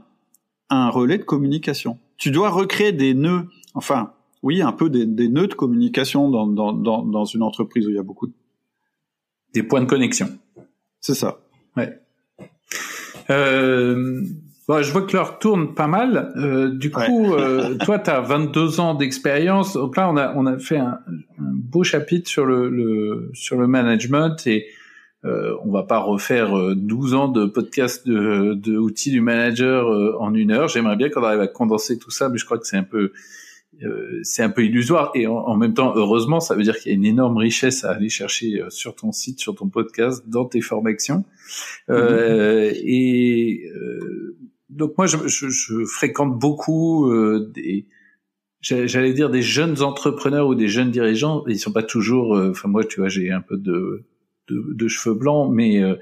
un 0.71 0.89
relais 0.89 1.19
de 1.19 1.23
communication. 1.23 1.99
Tu 2.17 2.31
dois 2.31 2.49
recréer 2.49 2.93
des 2.93 3.13
nœuds, 3.13 3.45
enfin, 3.75 4.11
oui, 4.41 4.63
un 4.63 4.71
peu 4.71 4.89
des, 4.89 5.05
des 5.05 5.29
nœuds 5.29 5.45
de 5.45 5.53
communication 5.53 6.31
dans, 6.31 6.47
dans, 6.47 6.73
dans, 6.73 7.03
dans, 7.03 7.25
une 7.25 7.43
entreprise 7.43 7.85
où 7.85 7.91
il 7.91 7.95
y 7.95 7.99
a 7.99 8.03
beaucoup 8.03 8.25
de... 8.25 8.33
Des 9.53 9.61
points 9.61 9.81
de 9.81 9.85
connexion. 9.85 10.27
C'est 10.99 11.13
ça. 11.13 11.37
Ouais. 11.75 12.01
Euh, 13.29 14.23
Bon, 14.67 14.81
je 14.81 14.91
vois 14.91 15.03
que 15.03 15.15
l'heure 15.15 15.39
tourne 15.39 15.73
pas 15.73 15.87
mal. 15.87 16.33
Euh, 16.35 16.69
du 16.69 16.91
coup, 16.91 17.33
euh, 17.33 17.75
toi, 17.85 17.99
tu 17.99 18.09
as 18.09 18.19
22 18.19 18.79
ans 18.79 18.95
d'expérience. 18.95 19.73
Donc 19.73 19.95
là, 19.95 20.09
on 20.09 20.17
a, 20.17 20.33
on 20.35 20.45
a 20.45 20.57
fait 20.57 20.77
un, 20.77 20.99
un 21.39 21.53
beau 21.53 21.83
chapitre 21.83 22.29
sur 22.29 22.45
le, 22.45 22.69
le, 22.69 23.29
sur 23.33 23.57
le 23.57 23.67
management 23.67 24.45
et 24.45 24.67
euh, 25.25 25.55
on 25.63 25.71
va 25.71 25.83
pas 25.83 25.99
refaire 25.99 26.75
12 26.75 27.13
euh, 27.13 27.17
ans 27.17 27.27
de 27.27 27.45
podcast 27.45 28.07
de, 28.07 28.53
de 28.53 28.77
outils 28.77 29.11
du 29.11 29.19
manager 29.19 29.87
euh, 29.87 30.15
en 30.19 30.33
une 30.33 30.51
heure. 30.51 30.67
J'aimerais 30.67 30.95
bien 30.95 31.09
qu'on 31.09 31.23
arrive 31.23 31.41
à 31.41 31.47
condenser 31.47 31.97
tout 31.97 32.11
ça, 32.11 32.29
mais 32.29 32.37
je 32.37 32.45
crois 32.45 32.57
que 32.57 32.67
c'est 32.67 32.77
un 32.77 32.83
peu 32.83 33.11
c'est 34.23 34.41
un 34.41 34.49
peu 34.49 34.65
illusoire 34.65 35.11
et 35.13 35.27
en, 35.27 35.55
même 35.55 35.75
temps 35.75 35.93
heureusement 35.95 36.39
ça 36.39 36.55
veut 36.55 36.63
dire 36.63 36.79
qu'il 36.79 36.91
y 36.91 36.95
a 36.95 36.97
une 36.97 37.05
énorme 37.05 37.37
richesse 37.37 37.83
à 37.83 37.91
aller 37.91 38.09
chercher 38.09 38.59
sur 38.69 38.95
ton 38.95 39.11
site 39.11 39.39
sur 39.39 39.53
ton 39.53 39.69
podcast 39.69 40.23
dans 40.27 40.45
tes 40.45 40.61
formations 40.61 41.25
mm-hmm. 41.87 42.71
et 42.73 43.69
donc 44.77 44.97
moi, 44.97 45.07
je, 45.07 45.27
je, 45.27 45.49
je 45.49 45.85
fréquente 45.85 46.37
beaucoup 46.37 47.11
euh, 47.11 47.51
des, 47.53 47.87
j'allais 48.61 49.13
dire 49.13 49.29
des 49.29 49.41
jeunes 49.41 49.81
entrepreneurs 49.81 50.47
ou 50.47 50.55
des 50.55 50.67
jeunes 50.67 50.91
dirigeants. 50.91 51.43
Ils 51.47 51.59
sont 51.59 51.71
pas 51.71 51.83
toujours, 51.83 52.35
euh, 52.35 52.51
enfin 52.51 52.67
moi, 52.67 52.83
tu 52.83 52.99
vois, 52.99 53.09
j'ai 53.09 53.31
un 53.31 53.41
peu 53.41 53.57
de, 53.57 54.05
de, 54.49 54.73
de 54.73 54.87
cheveux 54.87 55.15
blancs, 55.15 55.51
mais 55.51 55.81
euh, 55.81 55.95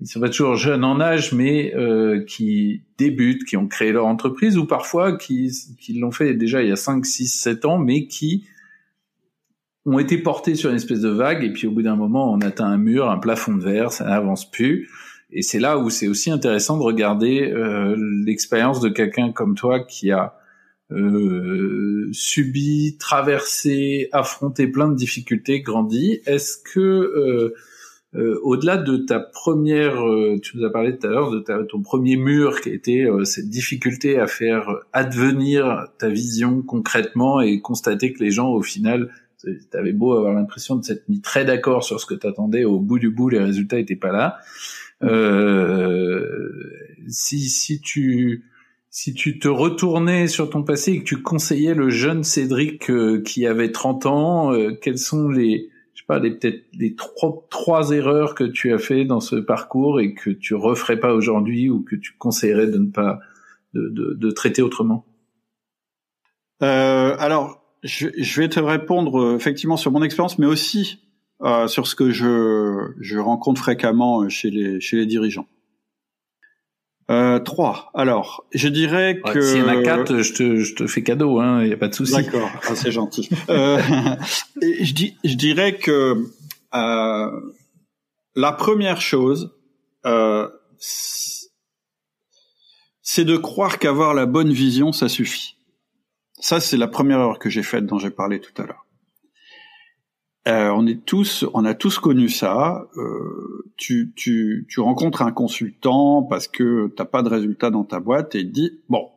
ils 0.00 0.06
sont 0.06 0.20
pas 0.20 0.28
toujours 0.28 0.56
jeunes 0.56 0.84
en 0.84 1.00
âge, 1.00 1.32
mais 1.32 1.74
euh, 1.74 2.24
qui 2.24 2.82
débutent, 2.98 3.44
qui 3.44 3.56
ont 3.56 3.66
créé 3.66 3.92
leur 3.92 4.06
entreprise, 4.06 4.56
ou 4.56 4.66
parfois 4.66 5.16
qui, 5.16 5.50
qui 5.80 5.94
l'ont 5.94 6.12
fait 6.12 6.34
déjà 6.34 6.62
il 6.62 6.68
y 6.68 6.72
a 6.72 6.76
5, 6.76 7.04
6, 7.04 7.28
7 7.28 7.64
ans, 7.64 7.78
mais 7.78 8.06
qui 8.06 8.46
ont 9.84 9.98
été 9.98 10.18
portés 10.18 10.54
sur 10.54 10.70
une 10.70 10.76
espèce 10.76 11.00
de 11.00 11.08
vague, 11.08 11.44
et 11.44 11.52
puis 11.52 11.66
au 11.66 11.70
bout 11.70 11.82
d'un 11.82 11.96
moment, 11.96 12.32
on 12.32 12.40
atteint 12.40 12.66
un 12.66 12.78
mur, 12.78 13.10
un 13.10 13.18
plafond 13.18 13.56
de 13.56 13.62
verre, 13.62 13.90
ça 13.90 14.04
n'avance 14.04 14.50
plus. 14.50 14.88
Et 15.30 15.42
c'est 15.42 15.58
là 15.58 15.78
où 15.78 15.90
c'est 15.90 16.08
aussi 16.08 16.30
intéressant 16.30 16.78
de 16.78 16.82
regarder 16.82 17.50
euh, 17.50 17.96
l'expérience 18.24 18.80
de 18.80 18.88
quelqu'un 18.88 19.32
comme 19.32 19.54
toi 19.54 19.80
qui 19.80 20.10
a 20.10 20.38
euh, 20.90 22.08
subi, 22.12 22.96
traversé, 22.98 24.08
affronté 24.12 24.66
plein 24.68 24.88
de 24.88 24.96
difficultés, 24.96 25.60
grandi. 25.60 26.20
Est-ce 26.24 26.56
que 26.56 26.80
euh, 26.80 27.54
euh 28.14 28.40
au-delà 28.42 28.78
de 28.78 28.96
ta 28.96 29.20
première, 29.20 30.02
euh, 30.02 30.38
tu 30.42 30.56
nous 30.56 30.64
as 30.64 30.72
parlé 30.72 30.96
tout 30.96 31.06
à 31.06 31.10
l'heure 31.10 31.30
de 31.30 31.40
ton 31.64 31.82
premier 31.82 32.16
mur 32.16 32.62
qui 32.62 32.70
était 32.70 33.06
cette 33.24 33.50
difficulté 33.50 34.18
à 34.18 34.26
faire 34.26 34.76
advenir 34.94 35.88
ta 35.98 36.08
vision 36.08 36.62
concrètement 36.62 37.42
et 37.42 37.60
constater 37.60 38.14
que 38.14 38.24
les 38.24 38.30
gens 38.30 38.48
au 38.48 38.62
final 38.62 39.10
T'avais 39.70 39.92
beau 39.92 40.16
avoir 40.16 40.34
l'impression 40.34 40.74
de 40.74 40.84
s'être 40.84 41.08
mis 41.08 41.20
très 41.20 41.44
d'accord 41.44 41.84
sur 41.84 42.00
ce 42.00 42.06
que 42.06 42.14
t'attendais, 42.14 42.64
au 42.64 42.80
bout 42.80 42.98
du 42.98 43.08
bout, 43.08 43.28
les 43.28 43.38
résultats 43.38 43.78
étaient 43.78 43.94
pas 43.94 44.10
là. 44.10 44.38
Euh, 45.02 46.48
si, 47.08 47.48
si 47.48 47.80
tu 47.80 48.44
si 48.90 49.14
tu 49.14 49.38
te 49.38 49.48
retournais 49.48 50.28
sur 50.28 50.50
ton 50.50 50.62
passé 50.62 50.92
et 50.92 50.98
que 51.00 51.04
tu 51.04 51.22
conseillais 51.22 51.74
le 51.74 51.90
jeune 51.90 52.24
Cédric 52.24 52.90
euh, 52.90 53.22
qui 53.22 53.46
avait 53.46 53.70
30 53.70 54.06
ans, 54.06 54.52
euh, 54.52 54.72
quelles 54.72 54.98
sont 54.98 55.28
les 55.28 55.70
je 55.94 56.00
sais 56.00 56.06
pas 56.06 56.18
les 56.18 56.30
peut-être 56.30 56.64
les 56.72 56.94
trois 56.94 57.46
trois 57.50 57.90
erreurs 57.90 58.34
que 58.34 58.44
tu 58.44 58.72
as 58.72 58.78
fait 58.78 59.04
dans 59.04 59.20
ce 59.20 59.36
parcours 59.36 60.00
et 60.00 60.14
que 60.14 60.30
tu 60.30 60.54
referais 60.54 60.98
pas 60.98 61.12
aujourd'hui 61.12 61.70
ou 61.70 61.82
que 61.82 61.96
tu 61.96 62.14
conseillerais 62.18 62.66
de 62.66 62.78
ne 62.78 62.90
pas 62.90 63.20
de, 63.74 63.88
de, 63.88 64.14
de 64.14 64.30
traiter 64.30 64.62
autrement? 64.62 65.04
Alors 66.60 67.62
je, 67.84 68.08
je, 68.18 68.40
vais 68.40 68.48
te 68.48 68.58
répondre 68.58 69.36
effectivement 69.36 69.76
sur 69.76 69.92
mon 69.92 70.02
expérience, 70.02 70.40
mais 70.40 70.46
aussi 70.46 71.07
euh, 71.42 71.68
sur 71.68 71.86
ce 71.86 71.94
que 71.94 72.10
je, 72.10 72.92
je 73.00 73.18
rencontre 73.18 73.60
fréquemment 73.60 74.28
chez 74.28 74.50
les, 74.50 74.80
chez 74.80 74.96
les 74.96 75.06
dirigeants. 75.06 75.46
Euh, 77.10 77.38
trois. 77.38 77.90
Alors, 77.94 78.44
je 78.52 78.68
dirais 78.68 79.20
que... 79.24 79.40
S'il 79.40 79.60
y 79.60 79.62
en 79.62 79.68
a 79.68 79.82
quatre, 79.82 80.20
je 80.20 80.34
te, 80.34 80.56
je 80.56 80.74
te 80.74 80.86
fais 80.86 81.02
cadeau, 81.02 81.40
hein, 81.40 81.62
il 81.62 81.68
n'y 81.68 81.72
a 81.72 81.78
pas 81.78 81.88
de 81.88 81.94
souci. 81.94 82.12
D'accord, 82.12 82.50
ah, 82.68 82.74
c'est 82.74 82.92
gentil. 82.92 83.30
euh, 83.48 83.78
je, 84.60 84.92
dis, 84.92 85.16
je 85.24 85.34
dirais 85.34 85.78
que 85.78 86.26
euh, 86.74 87.40
la 88.34 88.52
première 88.52 89.00
chose, 89.00 89.54
euh, 90.04 90.48
c'est 93.00 93.24
de 93.24 93.38
croire 93.38 93.78
qu'avoir 93.78 94.12
la 94.12 94.26
bonne 94.26 94.52
vision, 94.52 94.92
ça 94.92 95.08
suffit. 95.08 95.56
Ça, 96.40 96.60
c'est 96.60 96.76
la 96.76 96.88
première 96.88 97.20
erreur 97.20 97.38
que 97.38 97.48
j'ai 97.48 97.62
faite 97.62 97.86
dont 97.86 97.98
j'ai 97.98 98.10
parlé 98.10 98.38
tout 98.38 98.62
à 98.62 98.66
l'heure. 98.66 98.84
Euh, 100.48 100.70
on 100.70 100.86
est 100.86 101.04
tous, 101.04 101.44
on 101.52 101.64
a 101.64 101.74
tous 101.74 101.98
connu 101.98 102.28
ça. 102.28 102.88
Euh, 102.96 103.66
tu, 103.76 104.12
tu, 104.16 104.66
tu 104.68 104.80
rencontres 104.80 105.22
un 105.22 105.32
consultant 105.32 106.22
parce 106.22 106.48
que 106.48 106.88
t'as 106.96 107.04
pas 107.04 107.22
de 107.22 107.28
résultat 107.28 107.70
dans 107.70 107.84
ta 107.84 108.00
boîte 108.00 108.34
et 108.34 108.40
il 108.40 108.50
dit 108.50 108.80
bon, 108.88 109.08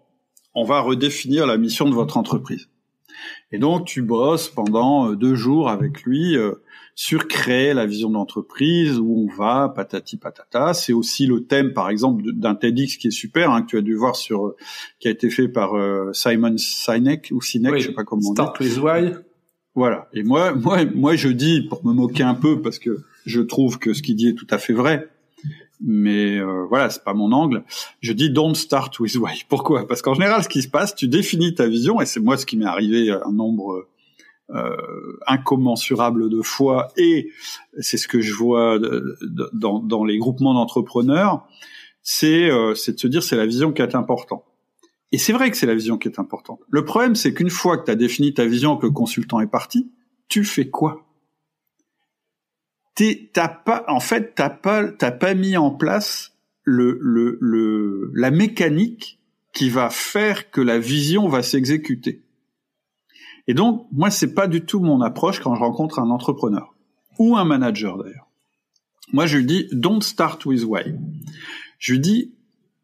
on 0.53 0.65
va 0.65 0.81
redéfinir 0.81 1.47
la 1.47 1.57
mission 1.57 1.87
de 1.87 1.93
votre 1.93 2.17
entreprise. 2.17 2.67
Et 3.51 3.59
donc 3.59 3.85
tu 3.85 4.01
bosses 4.01 4.49
pendant 4.49 5.09
euh, 5.09 5.15
deux 5.15 5.35
jours 5.35 5.69
avec 5.69 6.03
lui 6.03 6.35
sur 6.95 7.27
créer 7.29 7.73
la 7.73 7.85
vision 7.85 8.09
de 8.09 8.15
l'entreprise, 8.15 8.99
où 8.99 9.25
on 9.29 9.33
va, 9.33 9.71
patati 9.73 10.17
patata. 10.17 10.73
C'est 10.73 10.91
aussi 10.91 11.27
le 11.27 11.45
thème, 11.45 11.71
par 11.71 11.89
exemple, 11.89 12.23
d'un 12.33 12.55
TEDx 12.55 12.97
qui 12.97 13.07
est 13.07 13.11
super, 13.11 13.51
hein, 13.51 13.61
que 13.61 13.67
tu 13.67 13.77
as 13.77 13.81
dû 13.81 13.95
voir 13.95 14.17
sur, 14.17 14.53
qui 14.99 15.07
a 15.07 15.11
été 15.11 15.29
fait 15.29 15.47
par 15.47 15.71
Simon 16.13 16.57
Sinek 16.57 17.29
ou 17.31 17.41
Sinek, 17.41 17.77
je 17.77 17.87
sais 17.87 17.93
pas 17.93 18.03
comment 18.03 18.21
on 18.29 18.33
dit. 18.33 18.41
Start 18.41 18.59
with 18.59 18.77
why. 18.79 19.13
Voilà. 19.75 20.09
Et 20.13 20.23
moi, 20.23 20.53
moi, 20.55 20.85
moi, 20.85 21.15
je 21.15 21.29
dis 21.29 21.61
pour 21.61 21.85
me 21.85 21.93
moquer 21.93 22.23
un 22.23 22.35
peu 22.35 22.61
parce 22.61 22.79
que 22.79 23.03
je 23.25 23.41
trouve 23.41 23.79
que 23.79 23.93
ce 23.93 24.01
qu'il 24.01 24.15
dit 24.15 24.29
est 24.29 24.33
tout 24.33 24.47
à 24.49 24.57
fait 24.57 24.73
vrai. 24.73 25.09
Mais 25.83 26.37
euh, 26.37 26.65
voilà, 26.69 26.91
c'est 26.91 27.03
pas 27.03 27.15
mon 27.15 27.31
angle. 27.31 27.63
Je 28.01 28.13
dis 28.13 28.29
don't 28.29 28.53
start 28.53 28.99
with 28.99 29.15
why. 29.15 29.43
Pourquoi? 29.49 29.87
Parce 29.87 30.01
qu'en 30.01 30.13
général, 30.13 30.43
ce 30.43 30.49
qui 30.49 30.61
se 30.61 30.67
passe, 30.69 30.93
tu 30.93 31.07
définis 31.07 31.55
ta 31.55 31.67
vision, 31.67 31.99
et 32.01 32.05
c'est 32.05 32.19
moi 32.19 32.37
ce 32.37 32.45
qui 32.45 32.55
m'est 32.55 32.65
arrivé 32.65 33.09
un 33.11 33.31
nombre 33.31 33.87
euh, 34.51 35.17
incommensurable 35.25 36.29
de 36.29 36.41
fois, 36.43 36.89
et 36.97 37.31
c'est 37.79 37.97
ce 37.97 38.07
que 38.07 38.21
je 38.21 38.33
vois 38.33 38.77
dans, 39.53 39.79
dans 39.79 40.03
les 40.03 40.19
groupements 40.19 40.53
d'entrepreneurs, 40.53 41.47
c'est 42.03 42.49
euh, 42.49 42.75
c'est 42.75 42.93
de 42.93 42.99
se 42.99 43.07
dire 43.07 43.23
c'est 43.23 43.37
la 43.37 43.45
vision 43.45 43.71
qui 43.71 43.81
est 43.81 43.95
importante. 43.95 44.43
Et 45.11 45.17
c'est 45.17 45.33
vrai 45.33 45.51
que 45.51 45.57
c'est 45.57 45.65
la 45.65 45.75
vision 45.75 45.97
qui 45.97 46.07
est 46.07 46.19
importante. 46.19 46.61
Le 46.69 46.85
problème, 46.85 47.15
c'est 47.15 47.33
qu'une 47.33 47.49
fois 47.49 47.77
que 47.77 47.85
tu 47.85 47.91
as 47.91 47.95
défini 47.95 48.33
ta 48.33 48.45
vision, 48.45 48.77
que 48.77 48.85
le 48.85 48.91
consultant 48.91 49.41
est 49.41 49.47
parti, 49.47 49.91
tu 50.29 50.43
fais 50.43 50.69
quoi? 50.69 51.05
T'as 53.33 53.47
pas, 53.47 53.83
en 53.87 53.99
fait, 53.99 54.35
t'as 54.35 54.49
pas, 54.49 54.87
t'as 54.91 55.11
pas 55.11 55.33
mis 55.33 55.57
en 55.57 55.71
place 55.71 56.33
le, 56.63 56.99
le, 57.01 57.37
le, 57.41 58.11
la 58.13 58.31
mécanique 58.31 59.19
qui 59.53 59.69
va 59.69 59.89
faire 59.89 60.51
que 60.51 60.61
la 60.61 60.77
vision 60.77 61.27
va 61.27 61.41
s'exécuter. 61.41 62.23
Et 63.47 63.53
donc, 63.53 63.87
moi, 63.91 64.11
c'est 64.11 64.33
pas 64.33 64.47
du 64.47 64.61
tout 64.61 64.79
mon 64.79 65.01
approche 65.01 65.39
quand 65.39 65.55
je 65.55 65.59
rencontre 65.59 65.99
un 65.99 66.09
entrepreneur 66.09 66.75
ou 67.17 67.35
un 67.35 67.43
manager 67.43 67.97
d'ailleurs. 67.97 68.29
Moi, 69.11 69.25
je 69.25 69.39
lui 69.39 69.45
dis, 69.45 69.67
don't 69.71 70.01
start 70.01 70.45
with 70.45 70.63
why. 70.63 70.95
Je 71.79 71.93
lui 71.93 71.99
dis, 71.99 72.35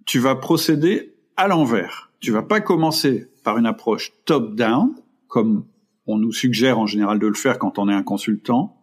tu 0.05 0.19
vas 0.19 0.35
procéder 0.35 1.15
à 1.37 1.47
l'envers 1.47 2.07
tu 2.19 2.31
vas 2.31 2.43
pas 2.43 2.61
commencer 2.61 3.29
par 3.43 3.57
une 3.57 3.65
approche 3.65 4.13
top-down, 4.25 4.95
comme 5.27 5.65
on 6.05 6.17
nous 6.17 6.31
suggère 6.31 6.79
en 6.79 6.85
général 6.85 7.19
de 7.19 7.27
le 7.27 7.33
faire 7.33 7.59
quand 7.59 7.79
on 7.79 7.89
est 7.89 7.93
un 7.93 8.03
consultant, 8.03 8.81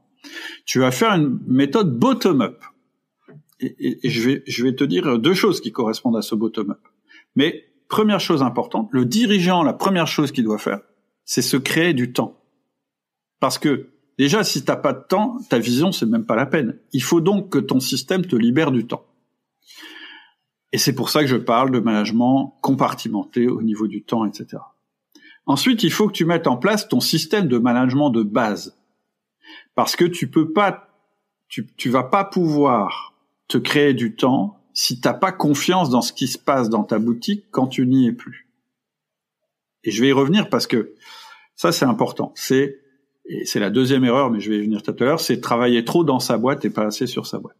tu 0.64 0.78
vas 0.78 0.90
faire 0.90 1.12
une 1.12 1.39
méthode 1.47 1.98
bottom-up. 1.98 2.62
Et, 3.60 3.98
je, 4.09 4.28
vais, 4.28 4.43
je 4.47 4.62
vais 4.62 4.74
te 4.74 4.85
dire 4.85 5.18
deux 5.18 5.35
choses 5.35 5.60
qui 5.60 5.72
correspondent 5.72 6.16
à 6.16 6.22
ce 6.22 6.35
bottom-up. 6.35 6.81
Mais 7.35 7.64
première 7.89 8.20
chose 8.20 8.43
importante, 8.43 8.89
le 8.93 9.05
dirigeant, 9.05 9.62
la 9.62 9.72
première 9.72 10.06
chose 10.06 10.32
qu'il 10.32 10.44
doit 10.44 10.59
faire, 10.59 10.81
c'est 11.24 11.43
se 11.43 11.56
créer 11.56 11.94
du 11.94 12.12
temps. 12.12 12.40
Parce 13.40 13.59
que 13.59 13.89
déjà, 14.18 14.44
si 14.44 14.64
t'as 14.64 14.76
pas 14.76 14.93
de 14.93 15.02
temps, 15.09 15.39
ta 15.48 15.59
vision, 15.59 15.93
c'est 15.93 16.06
même 16.06 16.26
pas 16.26 16.36
la 16.36 16.47
peine. 16.47 16.78
Il 16.93 17.02
faut 17.02 17.20
donc 17.20 17.51
que 17.51 17.59
ton 17.59 17.81
système 17.81 18.24
te 18.24 18.36
libère 18.36 18.70
du 18.70 18.86
temps. 18.86 19.06
Et 20.74 20.78
c'est 20.78 20.92
pour 20.92 21.09
ça 21.09 21.20
que 21.20 21.28
je 21.28 21.36
parle 21.36 21.70
de 21.70 21.78
management 21.78 22.59
compartimenté 22.60 23.46
au 23.46 23.62
niveau 23.62 23.86
du 23.86 24.02
temps, 24.02 24.24
etc. 24.24 24.60
Ensuite, 25.46 25.84
il 25.84 25.92
faut 25.92 26.09
que 26.09 26.12
tu 26.12 26.24
mettes 26.24 26.48
en 26.48 26.56
place 26.56 26.88
ton 26.88 26.98
système 26.98 27.46
de 27.46 27.59
management 27.59 28.10
de 28.10 28.24
base. 28.24 28.76
Parce 29.76 29.94
que 29.94 30.05
tu 30.05 30.28
peux 30.28 30.52
pas, 30.52 30.88
tu, 31.46 31.90
vas 31.90 32.02
pas 32.02 32.24
pouvoir 32.24 33.14
te 33.46 33.56
créer 33.56 33.94
du 33.94 34.16
temps 34.16 34.59
si 34.72 35.01
t'as 35.01 35.14
pas 35.14 35.30
confiance 35.30 35.90
dans 35.90 36.02
ce 36.02 36.12
qui 36.12 36.26
se 36.26 36.38
passe 36.38 36.68
dans 36.70 36.82
ta 36.82 36.98
boutique 36.98 37.44
quand 37.52 37.68
tu 37.68 37.86
n'y 37.86 38.09
es 38.09 38.12
plus. 38.12 38.48
Et 39.84 39.92
je 39.92 40.01
vais 40.01 40.09
y 40.09 40.12
revenir 40.12 40.48
parce 40.48 40.66
que 40.66 40.94
ça 41.55 41.70
c'est 41.70 41.84
important. 41.84 42.32
C'est 42.34 42.80
et 43.26 43.44
c'est 43.44 43.60
la 43.60 43.70
deuxième 43.70 44.05
erreur, 44.05 44.28
mais 44.28 44.40
je 44.40 44.51
vais 44.51 44.59
y 44.59 44.62
venir 44.62 44.82
tout 44.82 44.96
à 44.98 45.05
l'heure, 45.05 45.20
c'est 45.20 45.40
travailler 45.40 45.84
trop 45.84 46.02
dans 46.02 46.18
sa 46.18 46.36
boîte 46.36 46.64
et 46.64 46.70
pas 46.70 46.86
assez 46.86 47.06
sur 47.06 47.28
sa 47.28 47.38
boîte. 47.38 47.59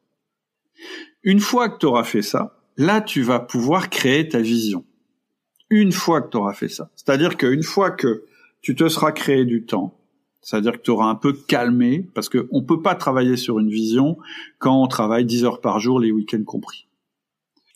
Une 1.23 1.39
fois 1.39 1.69
que 1.69 1.79
tu 1.79 1.87
auras 1.87 2.03
fait 2.03 2.21
ça, 2.21 2.64
là 2.77 3.01
tu 3.01 3.23
vas 3.23 3.41
pouvoir 3.41 3.91
créer 3.91 4.29
ta 4.29 4.41
vision. 4.41 4.85
Une 5.71 5.93
fois 5.93 6.21
que 6.21 6.31
tu 6.31 6.37
auras 6.37 6.55
fait 6.55 6.69
ça. 6.69 6.91
C'est-à-dire 6.95 7.37
qu'une 7.37 7.63
fois 7.63 7.91
que 7.91 8.25
tu 8.61 8.75
te 8.75 8.89
seras 8.89 9.13
créé 9.13 9.45
du 9.45 9.65
temps, 9.65 9.99
c'est-à-dire 10.45 10.73
que 10.73 10.83
tu 10.83 10.91
auras 10.91 11.07
un 11.07 11.15
peu 11.15 11.33
calmé, 11.33 12.07
parce 12.15 12.29
qu'on 12.29 12.61
ne 12.61 12.67
peut 12.67 12.83
pas 12.83 12.95
travailler 12.95 13.37
sur 13.37 13.59
une 13.59 13.71
vision 13.71 14.19
quand 14.59 14.83
on 14.83 14.87
travaille 14.87 15.25
10 15.25 15.45
heures 15.45 15.61
par 15.61 15.81
jour, 15.81 15.99
les 15.99 16.13
week-ends 16.13 16.45
compris. 16.45 16.87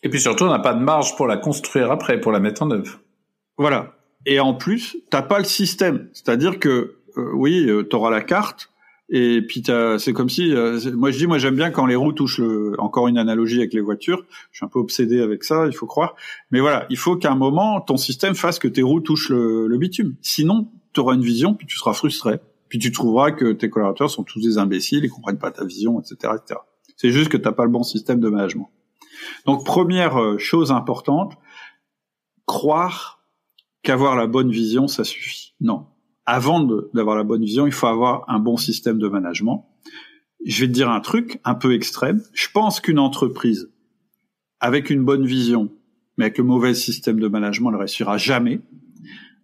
Et 0.03 0.09
puis 0.09 0.21
surtout, 0.21 0.45
on 0.45 0.49
n'a 0.49 0.59
pas 0.59 0.73
de 0.73 0.83
marge 0.83 1.15
pour 1.15 1.27
la 1.27 1.37
construire 1.37 1.91
après, 1.91 2.21
pour 2.21 2.31
la 2.31 2.39
mettre 2.39 2.61
en 2.61 2.71
œuvre. 2.71 2.99
Voilà. 3.57 3.95
Et 4.25 4.39
en 4.39 4.53
plus, 4.53 4.97
t'as 5.09 5.23
pas 5.23 5.39
le 5.39 5.45
système. 5.45 6.09
C'est-à-dire 6.13 6.59
que, 6.59 6.97
euh, 7.17 7.31
oui, 7.33 7.65
euh, 7.67 7.87
tu 7.89 7.95
auras 7.95 8.11
la 8.11 8.21
carte, 8.21 8.71
et 9.09 9.41
puis 9.41 9.63
c'est 9.97 10.13
comme 10.13 10.29
si, 10.29 10.53
euh, 10.53 10.79
moi 10.93 11.09
je 11.11 11.17
dis, 11.17 11.27
moi 11.27 11.39
j'aime 11.39 11.55
bien 11.55 11.71
quand 11.71 11.87
les 11.87 11.95
roues 11.95 12.13
touchent 12.13 12.39
le, 12.39 12.75
encore 12.79 13.07
une 13.07 13.17
analogie 13.17 13.57
avec 13.57 13.73
les 13.73 13.81
voitures. 13.81 14.23
Je 14.51 14.57
suis 14.57 14.65
un 14.65 14.69
peu 14.69 14.79
obsédé 14.79 15.21
avec 15.21 15.43
ça, 15.43 15.65
il 15.65 15.73
faut 15.73 15.87
croire. 15.87 16.15
Mais 16.51 16.59
voilà, 16.59 16.85
il 16.89 16.97
faut 16.97 17.15
qu'à 17.15 17.31
un 17.31 17.35
moment 17.35 17.81
ton 17.81 17.97
système 17.97 18.35
fasse 18.35 18.59
que 18.59 18.67
tes 18.67 18.83
roues 18.83 19.01
touchent 19.01 19.29
le, 19.29 19.67
le 19.67 19.77
bitume. 19.77 20.15
Sinon, 20.21 20.69
tu 20.93 20.99
auras 20.99 21.15
une 21.15 21.23
vision, 21.23 21.55
puis 21.55 21.65
tu 21.65 21.77
seras 21.77 21.93
frustré. 21.93 22.39
Puis 22.67 22.77
tu 22.77 22.91
trouveras 22.91 23.31
que 23.31 23.51
tes 23.51 23.69
collaborateurs 23.69 24.11
sont 24.11 24.23
tous 24.23 24.41
des 24.41 24.59
imbéciles, 24.59 25.03
ils 25.03 25.09
comprennent 25.09 25.39
pas 25.39 25.51
ta 25.51 25.65
vision, 25.65 25.99
etc., 25.99 26.33
etc. 26.37 26.59
C'est 26.95 27.09
juste 27.09 27.29
que 27.29 27.37
t'as 27.37 27.51
pas 27.51 27.63
le 27.63 27.71
bon 27.71 27.83
système 27.83 28.19
de 28.19 28.29
management. 28.29 28.69
Donc 29.45 29.65
première 29.65 30.21
euh, 30.21 30.37
chose 30.37 30.71
importante, 30.71 31.37
croire 32.45 33.23
qu'avoir 33.81 34.15
la 34.15 34.27
bonne 34.27 34.51
vision, 34.51 34.87
ça 34.87 35.03
suffit. 35.03 35.55
Non. 35.61 35.87
Avant 36.31 36.61
d'avoir 36.93 37.17
la 37.17 37.23
bonne 37.23 37.43
vision, 37.43 37.65
il 37.65 37.71
faut 37.71 37.87
avoir 37.87 38.23
un 38.27 38.37
bon 38.37 38.55
système 38.55 38.99
de 38.99 39.07
management. 39.07 39.65
Je 40.45 40.61
vais 40.61 40.67
te 40.67 40.71
dire 40.71 40.91
un 40.91 40.99
truc 40.99 41.39
un 41.43 41.55
peu 41.55 41.73
extrême. 41.73 42.21
Je 42.33 42.49
pense 42.53 42.79
qu'une 42.81 42.99
entreprise 42.99 43.71
avec 44.59 44.91
une 44.91 45.03
bonne 45.03 45.25
vision, 45.25 45.71
mais 46.17 46.25
avec 46.25 46.37
le 46.37 46.43
mauvais 46.43 46.75
système 46.75 47.19
de 47.19 47.27
management, 47.27 47.71
ne 47.71 47.77
réussira 47.77 48.17
jamais. 48.17 48.61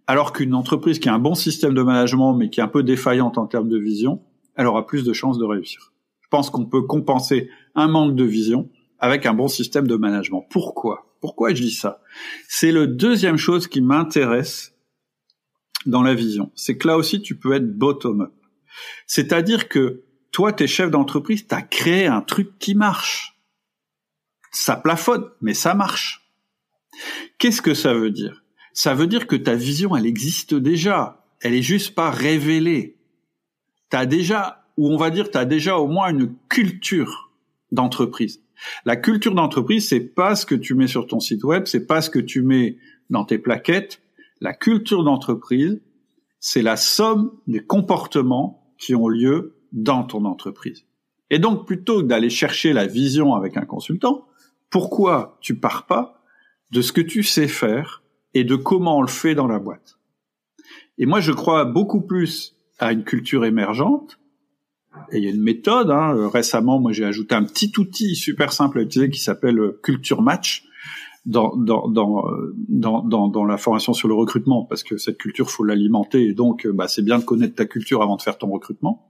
Alors 0.05 0.31
qu'une 0.31 0.53
entreprise 0.53 0.99
qui 0.99 1.09
a 1.09 1.15
un 1.15 1.17
bon 1.17 1.33
système 1.33 1.73
de 1.73 1.81
management, 1.81 2.35
mais 2.35 2.51
qui 2.51 2.59
est 2.59 2.63
un 2.63 2.67
peu 2.67 2.83
défaillante 2.83 3.39
en 3.39 3.47
termes 3.47 3.67
de 3.67 3.79
vision, 3.79 4.21
elle 4.55 4.67
aura 4.67 4.85
plus 4.85 5.03
de 5.03 5.11
chances 5.11 5.39
de 5.39 5.43
réussir. 5.43 5.91
Je 6.21 6.27
pense 6.29 6.51
qu'on 6.51 6.65
peut 6.67 6.83
compenser 6.83 7.49
un 7.73 7.87
manque 7.87 8.13
de 8.15 8.25
vision 8.25 8.69
avec 8.99 9.25
un 9.25 9.33
bon 9.33 9.47
système 9.47 9.87
de 9.87 9.95
management. 9.95 10.45
Pourquoi? 10.51 11.07
Pourquoi 11.19 11.51
je 11.51 11.63
dis 11.63 11.71
ça? 11.71 12.03
C'est 12.47 12.71
le 12.71 12.85
deuxième 12.85 13.37
chose 13.37 13.65
qui 13.67 13.81
m'intéresse 13.81 14.74
dans 15.85 16.01
la 16.01 16.13
vision. 16.13 16.51
C'est 16.55 16.77
que 16.77 16.87
là 16.87 16.97
aussi, 16.97 17.21
tu 17.21 17.35
peux 17.35 17.53
être 17.53 17.77
bottom-up. 17.77 18.33
C'est-à-dire 19.07 19.67
que 19.69 20.03
toi, 20.31 20.51
t'es 20.51 20.67
chef 20.67 20.91
d'entreprise, 20.91 21.47
t'as 21.47 21.61
créé 21.61 22.07
un 22.07 22.21
truc 22.21 22.57
qui 22.59 22.75
marche. 22.75 23.39
Ça 24.51 24.75
plafonne, 24.75 25.25
mais 25.41 25.53
ça 25.53 25.73
marche. 25.73 26.29
Qu'est-ce 27.37 27.61
que 27.61 27.73
ça 27.73 27.93
veut 27.93 28.11
dire? 28.11 28.43
Ça 28.73 28.93
veut 28.93 29.07
dire 29.07 29.27
que 29.27 29.35
ta 29.35 29.55
vision, 29.55 29.95
elle 29.95 30.05
existe 30.05 30.53
déjà. 30.53 31.25
Elle 31.41 31.53
est 31.53 31.61
juste 31.61 31.95
pas 31.95 32.09
révélée. 32.09 32.97
T'as 33.89 34.05
déjà, 34.05 34.65
ou 34.77 34.89
on 34.89 34.97
va 34.97 35.09
dire, 35.09 35.31
t'as 35.31 35.45
déjà 35.45 35.77
au 35.77 35.87
moins 35.87 36.09
une 36.09 36.35
culture 36.49 37.31
d'entreprise. 37.71 38.41
La 38.85 38.95
culture 38.95 39.35
d'entreprise, 39.35 39.87
c'est 39.87 39.99
pas 39.99 40.35
ce 40.35 40.45
que 40.45 40.55
tu 40.55 40.75
mets 40.75 40.87
sur 40.87 41.07
ton 41.07 41.19
site 41.19 41.43
web, 41.43 41.65
c'est 41.65 41.85
pas 41.85 42.01
ce 42.01 42.09
que 42.09 42.19
tu 42.19 42.41
mets 42.41 42.77
dans 43.09 43.25
tes 43.25 43.37
plaquettes. 43.37 44.01
La 44.41 44.53
culture 44.53 45.03
d'entreprise, 45.03 45.81
c'est 46.39 46.61
la 46.61 46.75
somme 46.75 47.31
des 47.47 47.63
comportements 47.63 48.73
qui 48.77 48.95
ont 48.95 49.07
lieu 49.07 49.57
dans 49.71 50.03
ton 50.03 50.25
entreprise. 50.25 50.85
Et 51.29 51.39
donc, 51.39 51.65
plutôt 51.65 52.01
que 52.01 52.07
d'aller 52.07 52.29
chercher 52.29 52.73
la 52.73 52.85
vision 52.85 53.33
avec 53.33 53.57
un 53.57 53.65
consultant, 53.65 54.27
pourquoi 54.69 55.37
tu 55.41 55.55
pars 55.55 55.85
pas 55.85 56.23
de 56.71 56.81
ce 56.81 56.91
que 56.91 57.01
tu 57.01 57.23
sais 57.23 57.47
faire 57.47 58.03
et 58.33 58.43
de 58.43 58.55
comment 58.55 58.99
on 58.99 59.01
le 59.01 59.07
fait 59.07 59.35
dans 59.35 59.47
la 59.47 59.59
boîte? 59.59 59.97
Et 60.97 61.05
moi, 61.05 61.19
je 61.19 61.31
crois 61.31 61.65
beaucoup 61.65 62.01
plus 62.01 62.55
à 62.79 62.91
une 62.91 63.03
culture 63.03 63.45
émergente 63.45 64.19
et 65.11 65.17
il 65.17 65.23
y 65.23 65.27
a 65.27 65.31
une 65.31 65.41
méthode. 65.41 65.91
Hein. 65.91 66.29
Récemment, 66.29 66.79
moi, 66.79 66.91
j'ai 66.91 67.05
ajouté 67.05 67.35
un 67.35 67.43
petit 67.43 67.71
outil 67.77 68.15
super 68.15 68.53
simple 68.53 68.79
à 68.79 68.81
utiliser 68.81 69.09
qui 69.09 69.19
s'appelle 69.19 69.59
euh, 69.59 69.79
Culture 69.83 70.21
Match 70.21 70.65
dans, 71.25 71.55
dans, 71.55 72.27
euh, 72.27 72.53
dans, 72.67 73.01
dans, 73.01 73.27
dans, 73.27 73.45
la 73.45 73.57
formation 73.57 73.93
sur 73.93 74.07
le 74.07 74.13
recrutement, 74.13 74.63
parce 74.63 74.83
que 74.83 74.97
cette 74.97 75.17
culture, 75.17 75.49
faut 75.49 75.63
l'alimenter, 75.63 76.23
et 76.23 76.33
donc 76.33 76.67
bah, 76.67 76.87
c'est 76.87 77.01
bien 77.01 77.19
de 77.19 77.23
connaître 77.23 77.55
ta 77.55 77.65
culture 77.65 78.01
avant 78.01 78.15
de 78.15 78.21
faire 78.21 78.37
ton 78.37 78.49
recrutement. 78.51 79.09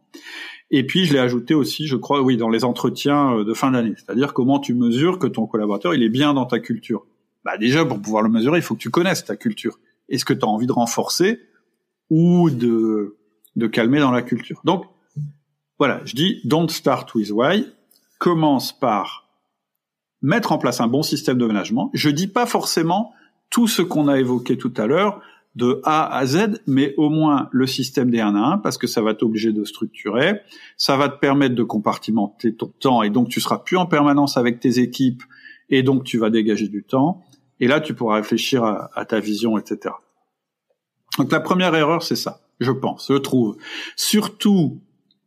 Et 0.72 0.86
puis, 0.86 1.06
je 1.06 1.14
l'ai 1.14 1.20
ajouté 1.20 1.54
aussi, 1.54 1.88
je 1.88 1.96
crois, 1.96 2.22
oui, 2.22 2.38
dans 2.38 2.50
les 2.50 2.64
entretiens 2.64 3.44
de 3.44 3.54
fin 3.54 3.72
d'année, 3.72 3.94
c'est-à-dire 3.98 4.34
comment 4.34 4.60
tu 4.60 4.74
mesures 4.74 5.20
que 5.20 5.28
ton 5.28 5.46
collaborateur, 5.46 5.94
il 5.94 6.04
est 6.04 6.10
bien 6.10 6.34
dans 6.34 6.46
ta 6.46 6.60
culture. 6.60 7.06
Bah, 7.44 7.58
déjà, 7.58 7.86
pour 7.86 8.02
pouvoir 8.02 8.24
le 8.24 8.30
mesurer, 8.30 8.58
il 8.58 8.64
faut 8.64 8.74
que 8.74 8.80
tu 8.80 8.90
connaisses 8.90 9.24
ta 9.24 9.36
culture. 9.36 9.80
Est-ce 10.10 10.26
que 10.26 10.34
tu 10.34 10.44
as 10.44 10.48
envie 10.48 10.68
de 10.68 10.72
renforcer 10.72 11.40
ou 12.10 12.50
de, 12.50 13.18
de 13.56 13.68
calmer 13.68 14.00
dans 14.00 14.12
la 14.12 14.24
culture? 14.24 14.62
Donc, 14.66 14.86
voilà, 15.78 16.02
je 16.06 16.16
dis 16.16 16.42
don't 16.46 16.70
start 16.70 17.14
with 17.14 17.30
why. 17.32 17.68
Commence 18.18 18.78
par 18.78 19.25
mettre 20.26 20.52
en 20.52 20.58
place 20.58 20.82
un 20.82 20.88
bon 20.88 21.04
système 21.04 21.38
de 21.38 21.46
management. 21.46 21.92
Je 21.94 22.10
dis 22.10 22.28
pas 22.28 22.46
forcément 22.46 23.14
tout 23.52 23.68
ce 23.68 23.82
qu'on 23.82 24.08
a 24.08 24.20
évoqué 24.20 24.58
tout 24.58 24.74
à 24.76 24.88
l'heure 24.88 25.22
de 25.56 25.80
A 25.84 26.14
à 26.14 26.26
Z, 26.26 26.62
mais 26.68 26.94
au 26.98 27.10
moins 27.10 27.48
le 27.52 27.68
système 27.68 28.10
des 28.10 28.20
1 28.20 28.36
à 28.36 28.54
1 28.54 28.58
parce 28.58 28.78
que 28.78 28.88
ça 28.88 29.02
va 29.02 29.14
t'obliger 29.14 29.54
de 29.54 29.64
structurer, 29.64 30.42
ça 30.78 30.98
va 30.98 31.08
te 31.08 31.18
permettre 31.20 31.56
de 31.56 31.64
compartimenter 31.64 32.54
ton 32.56 32.74
temps 32.80 33.04
et 33.04 33.10
donc 33.10 33.30
tu 33.30 33.40
seras 33.40 33.60
plus 33.60 33.78
en 33.78 33.86
permanence 33.86 34.36
avec 34.36 34.60
tes 34.60 34.80
équipes 34.80 35.24
et 35.70 35.84
donc 35.84 36.04
tu 36.04 36.18
vas 36.18 36.30
dégager 36.30 36.68
du 36.68 36.84
temps 36.84 37.24
et 37.60 37.68
là 37.68 37.80
tu 37.80 37.94
pourras 37.94 38.16
réfléchir 38.18 38.64
à, 38.64 38.90
à 38.96 39.06
ta 39.06 39.20
vision, 39.20 39.58
etc. 39.58 39.96
Donc 41.20 41.32
la 41.32 41.40
première 41.40 41.74
erreur 41.76 42.04
c'est 42.04 42.18
ça, 42.18 42.42
je 42.60 42.72
pense, 42.72 43.08
je 43.10 43.18
trouve. 43.18 43.58
Surtout 43.96 44.82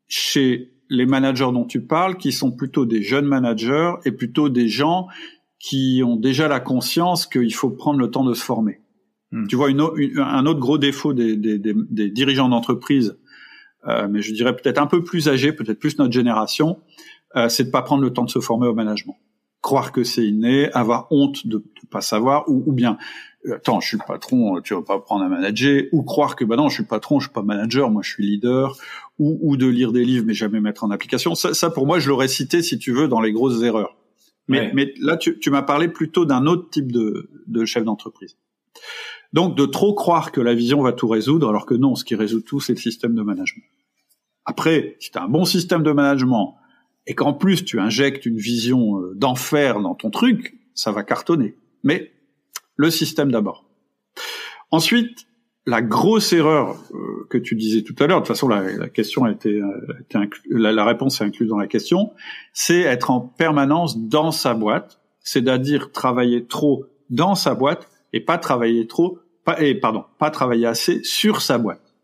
chez 0.08 0.72
les 0.90 1.06
managers 1.06 1.50
dont 1.52 1.64
tu 1.64 1.82
parles, 1.82 2.16
qui 2.16 2.32
sont 2.32 2.50
plutôt 2.50 2.86
des 2.86 3.02
jeunes 3.02 3.26
managers 3.26 3.92
et 4.04 4.12
plutôt 4.12 4.48
des 4.48 4.68
gens 4.68 5.08
qui 5.58 6.02
ont 6.04 6.16
déjà 6.16 6.48
la 6.48 6.60
conscience 6.60 7.26
qu'il 7.26 7.54
faut 7.54 7.70
prendre 7.70 7.98
le 7.98 8.10
temps 8.10 8.24
de 8.24 8.34
se 8.34 8.44
former. 8.44 8.80
Hmm. 9.32 9.46
Tu 9.46 9.56
vois, 9.56 9.70
une, 9.70 9.80
un 9.80 10.46
autre 10.46 10.60
gros 10.60 10.78
défaut 10.78 11.12
des, 11.12 11.36
des, 11.36 11.58
des, 11.58 11.74
des 11.74 12.10
dirigeants 12.10 12.48
d'entreprise, 12.48 13.18
euh, 13.86 14.08
mais 14.08 14.22
je 14.22 14.32
dirais 14.32 14.54
peut-être 14.56 14.78
un 14.78 14.86
peu 14.86 15.02
plus 15.04 15.28
âgés, 15.28 15.52
peut-être 15.52 15.78
plus 15.78 15.98
notre 15.98 16.12
génération, 16.12 16.78
euh, 17.36 17.48
c'est 17.48 17.64
de 17.64 17.70
pas 17.70 17.82
prendre 17.82 18.02
le 18.02 18.12
temps 18.12 18.24
de 18.24 18.30
se 18.30 18.40
former 18.40 18.68
au 18.68 18.74
management. 18.74 19.16
Croire 19.60 19.92
que 19.92 20.04
c'est 20.04 20.24
inné, 20.24 20.70
avoir 20.72 21.08
honte 21.10 21.46
de 21.46 21.58
ne 21.58 21.88
pas 21.90 22.00
savoir, 22.00 22.48
ou, 22.48 22.62
ou 22.66 22.72
bien 22.72 22.96
euh, 23.46 23.56
attends, 23.56 23.80
je 23.80 23.88
suis 23.88 23.98
le 23.98 24.06
patron, 24.06 24.60
tu 24.62 24.74
vas 24.74 24.82
pas 24.82 24.98
prendre 24.98 25.24
à 25.24 25.28
manager, 25.28 25.82
ou 25.92 26.02
croire 26.02 26.36
que 26.36 26.44
bah 26.44 26.56
non, 26.56 26.68
je 26.68 26.74
suis 26.74 26.82
le 26.84 26.88
patron, 26.88 27.18
je 27.20 27.26
suis 27.26 27.32
pas 27.32 27.42
manager, 27.42 27.90
moi 27.90 28.02
je 28.02 28.10
suis 28.10 28.24
leader, 28.24 28.76
ou, 29.18 29.38
ou 29.42 29.56
de 29.56 29.66
lire 29.66 29.92
des 29.92 30.04
livres 30.04 30.24
mais 30.26 30.34
jamais 30.34 30.60
mettre 30.60 30.84
en 30.84 30.90
application. 30.90 31.34
Ça, 31.34 31.54
ça 31.54 31.70
pour 31.70 31.86
moi, 31.86 31.98
je 31.98 32.08
l'aurais 32.08 32.28
cité 32.28 32.62
si 32.62 32.78
tu 32.78 32.92
veux 32.92 33.08
dans 33.08 33.20
les 33.20 33.32
grosses 33.32 33.62
erreurs. 33.62 33.96
Mais, 34.46 34.72
mais 34.72 34.94
là, 34.98 35.18
tu, 35.18 35.38
tu 35.38 35.50
m'as 35.50 35.62
parlé 35.62 35.88
plutôt 35.88 36.24
d'un 36.24 36.46
autre 36.46 36.70
type 36.70 36.90
de, 36.90 37.28
de 37.46 37.64
chef 37.66 37.84
d'entreprise. 37.84 38.36
Donc, 39.34 39.56
de 39.56 39.66
trop 39.66 39.92
croire 39.92 40.32
que 40.32 40.40
la 40.40 40.54
vision 40.54 40.80
va 40.80 40.92
tout 40.92 41.06
résoudre, 41.06 41.50
alors 41.50 41.66
que 41.66 41.74
non, 41.74 41.94
ce 41.94 42.04
qui 42.04 42.14
résout 42.14 42.40
tout, 42.40 42.60
c'est 42.60 42.72
le 42.72 42.78
système 42.78 43.14
de 43.14 43.20
management. 43.20 43.64
Après, 44.46 44.96
si 45.00 45.10
tu 45.10 45.18
as 45.18 45.22
un 45.24 45.28
bon 45.28 45.44
système 45.44 45.82
de 45.82 45.92
management 45.92 46.56
et 47.06 47.14
qu'en 47.14 47.34
plus 47.34 47.64
tu 47.64 47.78
injectes 47.78 48.24
une 48.24 48.38
vision 48.38 48.98
euh, 48.98 49.14
d'enfer 49.14 49.80
dans 49.80 49.94
ton 49.94 50.08
truc, 50.08 50.54
ça 50.74 50.90
va 50.90 51.02
cartonner. 51.02 51.54
Mais 51.82 52.10
le 52.76 52.90
système 52.90 53.30
d'abord. 53.30 53.68
Ensuite, 54.70 55.26
la 55.68 55.82
grosse 55.82 56.32
erreur 56.32 56.82
euh, 56.94 57.26
que 57.28 57.36
tu 57.36 57.54
disais 57.54 57.82
tout 57.82 57.94
à 57.98 58.06
l'heure, 58.06 58.22
de 58.22 58.26
toute 58.26 58.34
façon 58.34 58.48
la, 58.48 58.88
question 58.88 59.24
a 59.24 59.30
été, 59.30 59.60
la, 60.48 60.72
la, 60.72 60.84
réponse 60.86 61.20
est 61.20 61.24
incluse 61.24 61.50
dans 61.50 61.58
la 61.58 61.66
question, 61.66 62.12
c'est 62.54 62.80
être 62.80 63.10
en 63.10 63.20
permanence 63.20 63.98
dans 63.98 64.32
sa 64.32 64.54
boîte, 64.54 64.98
c'est-à-dire 65.20 65.92
travailler 65.92 66.46
trop 66.46 66.86
dans 67.10 67.34
sa 67.34 67.54
boîte 67.54 67.86
et 68.14 68.20
pas 68.20 68.38
travailler 68.38 68.86
trop, 68.86 69.18
pas, 69.44 69.60
et 69.60 69.74
pardon, 69.74 70.04
pas 70.18 70.30
travailler 70.30 70.64
assez 70.64 71.02
sur 71.04 71.42
sa 71.42 71.58
boîte. 71.58 71.94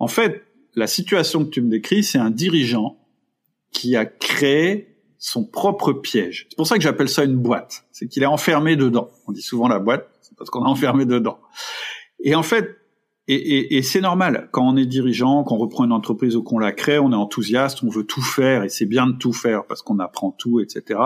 En 0.00 0.08
fait, 0.08 0.42
la 0.74 0.88
situation 0.88 1.44
que 1.44 1.50
tu 1.50 1.62
me 1.62 1.70
décris, 1.70 2.02
c'est 2.02 2.18
un 2.18 2.30
dirigeant 2.30 2.98
qui 3.70 3.94
a 3.94 4.06
créé 4.06 4.96
son 5.18 5.44
propre 5.44 5.92
piège. 5.92 6.48
C'est 6.50 6.56
pour 6.56 6.66
ça 6.66 6.76
que 6.76 6.82
j'appelle 6.82 7.08
ça 7.08 7.22
une 7.22 7.36
boîte. 7.36 7.84
C'est 7.92 8.08
qu'il 8.08 8.24
est 8.24 8.26
enfermé 8.26 8.74
dedans. 8.74 9.08
On 9.28 9.32
dit 9.32 9.42
souvent 9.42 9.68
la 9.68 9.78
boîte, 9.78 10.10
c'est 10.20 10.36
parce 10.36 10.50
qu'on 10.50 10.64
est 10.64 10.68
enfermé 10.68 11.06
dedans. 11.06 11.38
Et 12.20 12.34
en 12.34 12.42
fait, 12.42 12.78
et, 13.28 13.34
et, 13.34 13.76
et 13.76 13.82
c'est 13.82 14.00
normal 14.00 14.48
quand 14.52 14.66
on 14.66 14.76
est 14.76 14.86
dirigeant, 14.86 15.42
qu'on 15.44 15.56
reprend 15.56 15.84
une 15.84 15.92
entreprise 15.92 16.36
ou 16.36 16.42
qu'on 16.42 16.58
la 16.58 16.72
crée, 16.72 16.98
on 16.98 17.12
est 17.12 17.16
enthousiaste, 17.16 17.82
on 17.82 17.88
veut 17.88 18.04
tout 18.04 18.22
faire 18.22 18.62
et 18.62 18.68
c'est 18.68 18.86
bien 18.86 19.06
de 19.06 19.16
tout 19.16 19.32
faire 19.32 19.66
parce 19.66 19.82
qu'on 19.82 19.98
apprend 19.98 20.30
tout, 20.30 20.60
etc. 20.60 21.00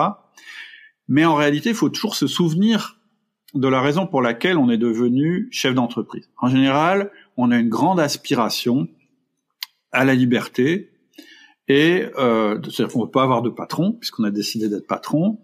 Mais 1.08 1.24
en 1.24 1.34
réalité, 1.34 1.70
il 1.70 1.74
faut 1.74 1.88
toujours 1.88 2.14
se 2.14 2.26
souvenir 2.26 2.98
de 3.54 3.68
la 3.68 3.80
raison 3.80 4.06
pour 4.06 4.22
laquelle 4.22 4.58
on 4.58 4.70
est 4.70 4.78
devenu 4.78 5.48
chef 5.50 5.74
d'entreprise. 5.74 6.30
En 6.38 6.48
général, 6.48 7.10
on 7.36 7.50
a 7.50 7.58
une 7.58 7.68
grande 7.68 7.98
aspiration 7.98 8.86
à 9.92 10.04
la 10.04 10.14
liberté 10.14 10.90
et 11.68 12.06
euh, 12.18 12.60
qu'on 12.60 13.00
ne 13.00 13.04
veut 13.04 13.10
pas 13.10 13.22
avoir 13.22 13.42
de 13.42 13.50
patron 13.50 13.92
puisqu'on 13.92 14.24
a 14.24 14.30
décidé 14.30 14.68
d'être 14.68 14.86
patron. 14.86 15.40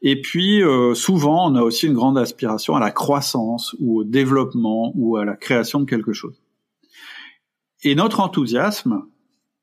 Et 0.00 0.20
puis 0.20 0.62
euh, 0.62 0.94
souvent, 0.94 1.50
on 1.50 1.54
a 1.56 1.62
aussi 1.62 1.86
une 1.86 1.94
grande 1.94 2.18
aspiration 2.18 2.76
à 2.76 2.80
la 2.80 2.90
croissance 2.90 3.74
ou 3.80 4.00
au 4.00 4.04
développement 4.04 4.92
ou 4.94 5.16
à 5.16 5.24
la 5.24 5.36
création 5.36 5.80
de 5.80 5.84
quelque 5.84 6.12
chose. 6.12 6.40
Et 7.82 7.94
notre 7.94 8.20
enthousiasme, 8.20 9.02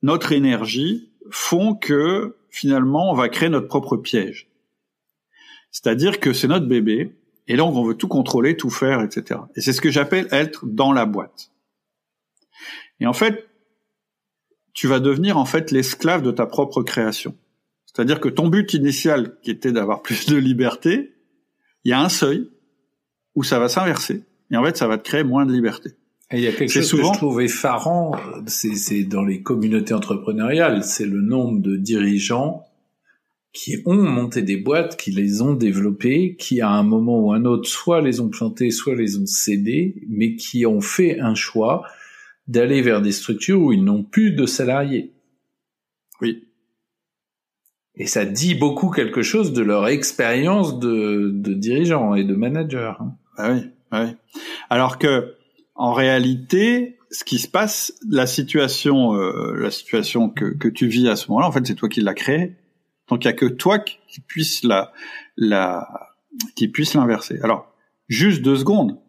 notre 0.01 0.31
énergie 0.31 1.09
font 1.31 1.75
que 1.75 2.37
finalement, 2.49 3.11
on 3.11 3.15
va 3.15 3.29
créer 3.29 3.49
notre 3.49 3.67
propre 3.67 3.97
piège. 3.97 4.49
C'est-à-dire 5.71 6.19
que 6.19 6.31
c'est 6.31 6.47
notre 6.47 6.67
bébé, 6.67 7.17
et 7.47 7.57
donc 7.57 7.75
on 7.75 7.83
veut 7.83 7.95
tout 7.95 8.07
contrôler, 8.07 8.55
tout 8.55 8.69
faire, 8.69 9.01
etc. 9.01 9.41
Et 9.55 9.61
c'est 9.61 9.73
ce 9.73 9.81
que 9.81 9.91
j'appelle 9.91 10.27
être 10.31 10.65
dans 10.65 10.93
la 10.93 11.05
boîte. 11.05 11.51
Et 13.01 13.07
en 13.07 13.13
fait, 13.13 13.49
tu 14.73 14.87
vas 14.87 14.99
devenir 14.99 15.37
en 15.37 15.45
fait 15.45 15.71
l'esclave 15.71 16.21
de 16.21 16.31
ta 16.31 16.45
propre 16.45 16.81
création. 16.81 17.35
C'est-à-dire 17.95 18.19
que 18.19 18.27
ton 18.27 18.49
but 18.49 18.73
initial, 18.73 19.37
qui 19.41 19.51
était 19.51 19.71
d'avoir 19.71 20.01
plus 20.01 20.25
de 20.25 20.35
liberté, 20.35 21.13
il 21.85 21.91
y 21.91 21.93
a 21.93 22.01
un 22.01 22.09
seuil 22.09 22.49
où 23.35 23.43
ça 23.43 23.57
va 23.57 23.69
s'inverser. 23.69 24.23
Et 24.51 24.57
en 24.57 24.63
fait, 24.63 24.75
ça 24.75 24.87
va 24.87 24.97
te 24.97 25.03
créer 25.03 25.23
moins 25.23 25.45
de 25.45 25.53
liberté. 25.53 25.91
Et 26.31 26.37
il 26.37 26.43
y 26.43 26.47
a 26.47 26.51
quelque 26.51 26.71
chose 26.71 26.87
souvent... 26.87 27.11
que 27.11 27.15
je 27.15 27.19
trouve 27.19 27.41
effarant, 27.41 28.15
c'est 28.47 29.03
dans 29.03 29.23
les 29.23 29.41
communautés 29.41 29.93
entrepreneuriales, 29.93 30.83
c'est 30.83 31.05
le 31.05 31.21
nombre 31.21 31.61
de 31.61 31.77
dirigeants 31.77 32.65
qui 33.53 33.77
ont 33.85 34.01
monté 34.03 34.41
des 34.41 34.57
boîtes, 34.57 34.97
qui 34.97 35.11
les 35.11 35.41
ont 35.41 35.53
développées, 35.53 36.35
qui 36.37 36.59
à 36.59 36.71
un 36.71 36.83
moment 36.83 37.19
ou 37.21 37.31
un 37.31 37.45
autre 37.45 37.69
soit 37.69 38.01
les 38.01 38.19
ont 38.19 38.27
plantées, 38.27 38.71
soit 38.71 38.95
les 38.95 39.17
ont 39.17 39.25
cédées, 39.25 40.03
mais 40.09 40.35
qui 40.35 40.65
ont 40.65 40.81
fait 40.81 41.19
un 41.21 41.35
choix 41.35 41.85
d'aller 42.49 42.81
vers 42.81 43.01
des 43.01 43.13
structures 43.13 43.61
où 43.61 43.71
ils 43.71 43.83
n'ont 43.83 44.03
plus 44.03 44.31
de 44.31 44.45
salariés. 44.45 45.13
Oui. 46.19 46.43
Et 47.97 48.07
ça 48.07 48.25
dit 48.25 48.55
beaucoup 48.55 48.89
quelque 48.89 49.21
chose 49.21 49.53
de 49.53 49.61
leur 49.61 49.87
expérience 49.87 50.79
de, 50.79 51.31
de 51.33 51.53
dirigeant 51.53 52.13
et 52.15 52.23
de 52.23 52.35
manager. 52.35 53.01
Hein. 53.01 53.15
Ah 53.37 53.53
oui, 53.53 53.69
ah 53.91 54.05
oui. 54.05 54.41
Alors 54.69 54.97
que, 54.97 55.35
en 55.75 55.93
réalité, 55.93 56.97
ce 57.11 57.23
qui 57.23 57.39
se 57.39 57.47
passe, 57.47 57.93
la 58.09 58.27
situation, 58.27 59.13
euh, 59.15 59.55
la 59.55 59.71
situation 59.71 60.29
que, 60.29 60.45
que 60.45 60.67
tu 60.67 60.87
vis 60.87 61.07
à 61.07 61.15
ce 61.15 61.29
moment-là, 61.29 61.47
en 61.47 61.51
fait, 61.51 61.65
c'est 61.65 61.75
toi 61.75 61.87
qui 61.87 62.01
l'as 62.01 62.13
créée. 62.13 62.55
Donc 63.07 63.23
il 63.23 63.27
y 63.27 63.31
a 63.31 63.33
que 63.33 63.45
toi 63.45 63.79
qui 63.79 64.19
puisse 64.19 64.63
la, 64.63 64.91
la, 65.37 65.87
qui 66.55 66.67
puisse 66.67 66.95
l'inverser. 66.95 67.39
Alors, 67.43 67.73
juste 68.07 68.41
deux 68.41 68.57
secondes. 68.57 68.99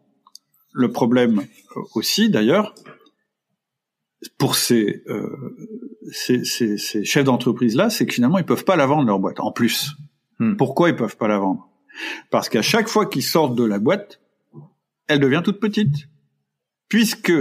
Le 0.71 0.91
problème 0.91 1.45
aussi, 1.95 2.29
d'ailleurs, 2.29 2.75
pour 4.37 4.55
ces, 4.55 5.03
euh, 5.07 5.55
ces, 6.11 6.43
ces, 6.43 6.77
ces, 6.77 7.03
chefs 7.03 7.23
d'entreprise 7.23 7.75
là, 7.75 7.89
c'est 7.89 8.05
que 8.05 8.13
finalement 8.13 8.37
ils 8.37 8.45
peuvent 8.45 8.65
pas 8.65 8.75
la 8.75 8.85
vendre 8.85 9.07
leur 9.07 9.19
boîte. 9.19 9.39
En 9.39 9.51
plus, 9.51 9.95
hmm. 10.39 10.55
pourquoi 10.55 10.89
ils 10.89 10.95
peuvent 10.95 11.17
pas 11.17 11.27
la 11.27 11.39
vendre? 11.39 11.67
Parce 12.29 12.49
qu'à 12.49 12.61
chaque 12.61 12.87
fois 12.87 13.05
qu'ils 13.05 13.23
sortent 13.23 13.55
de 13.55 13.63
la 13.63 13.79
boîte, 13.79 14.19
elle 15.07 15.19
devient 15.19 15.41
toute 15.43 15.59
petite, 15.59 16.09
puisque 16.89 17.33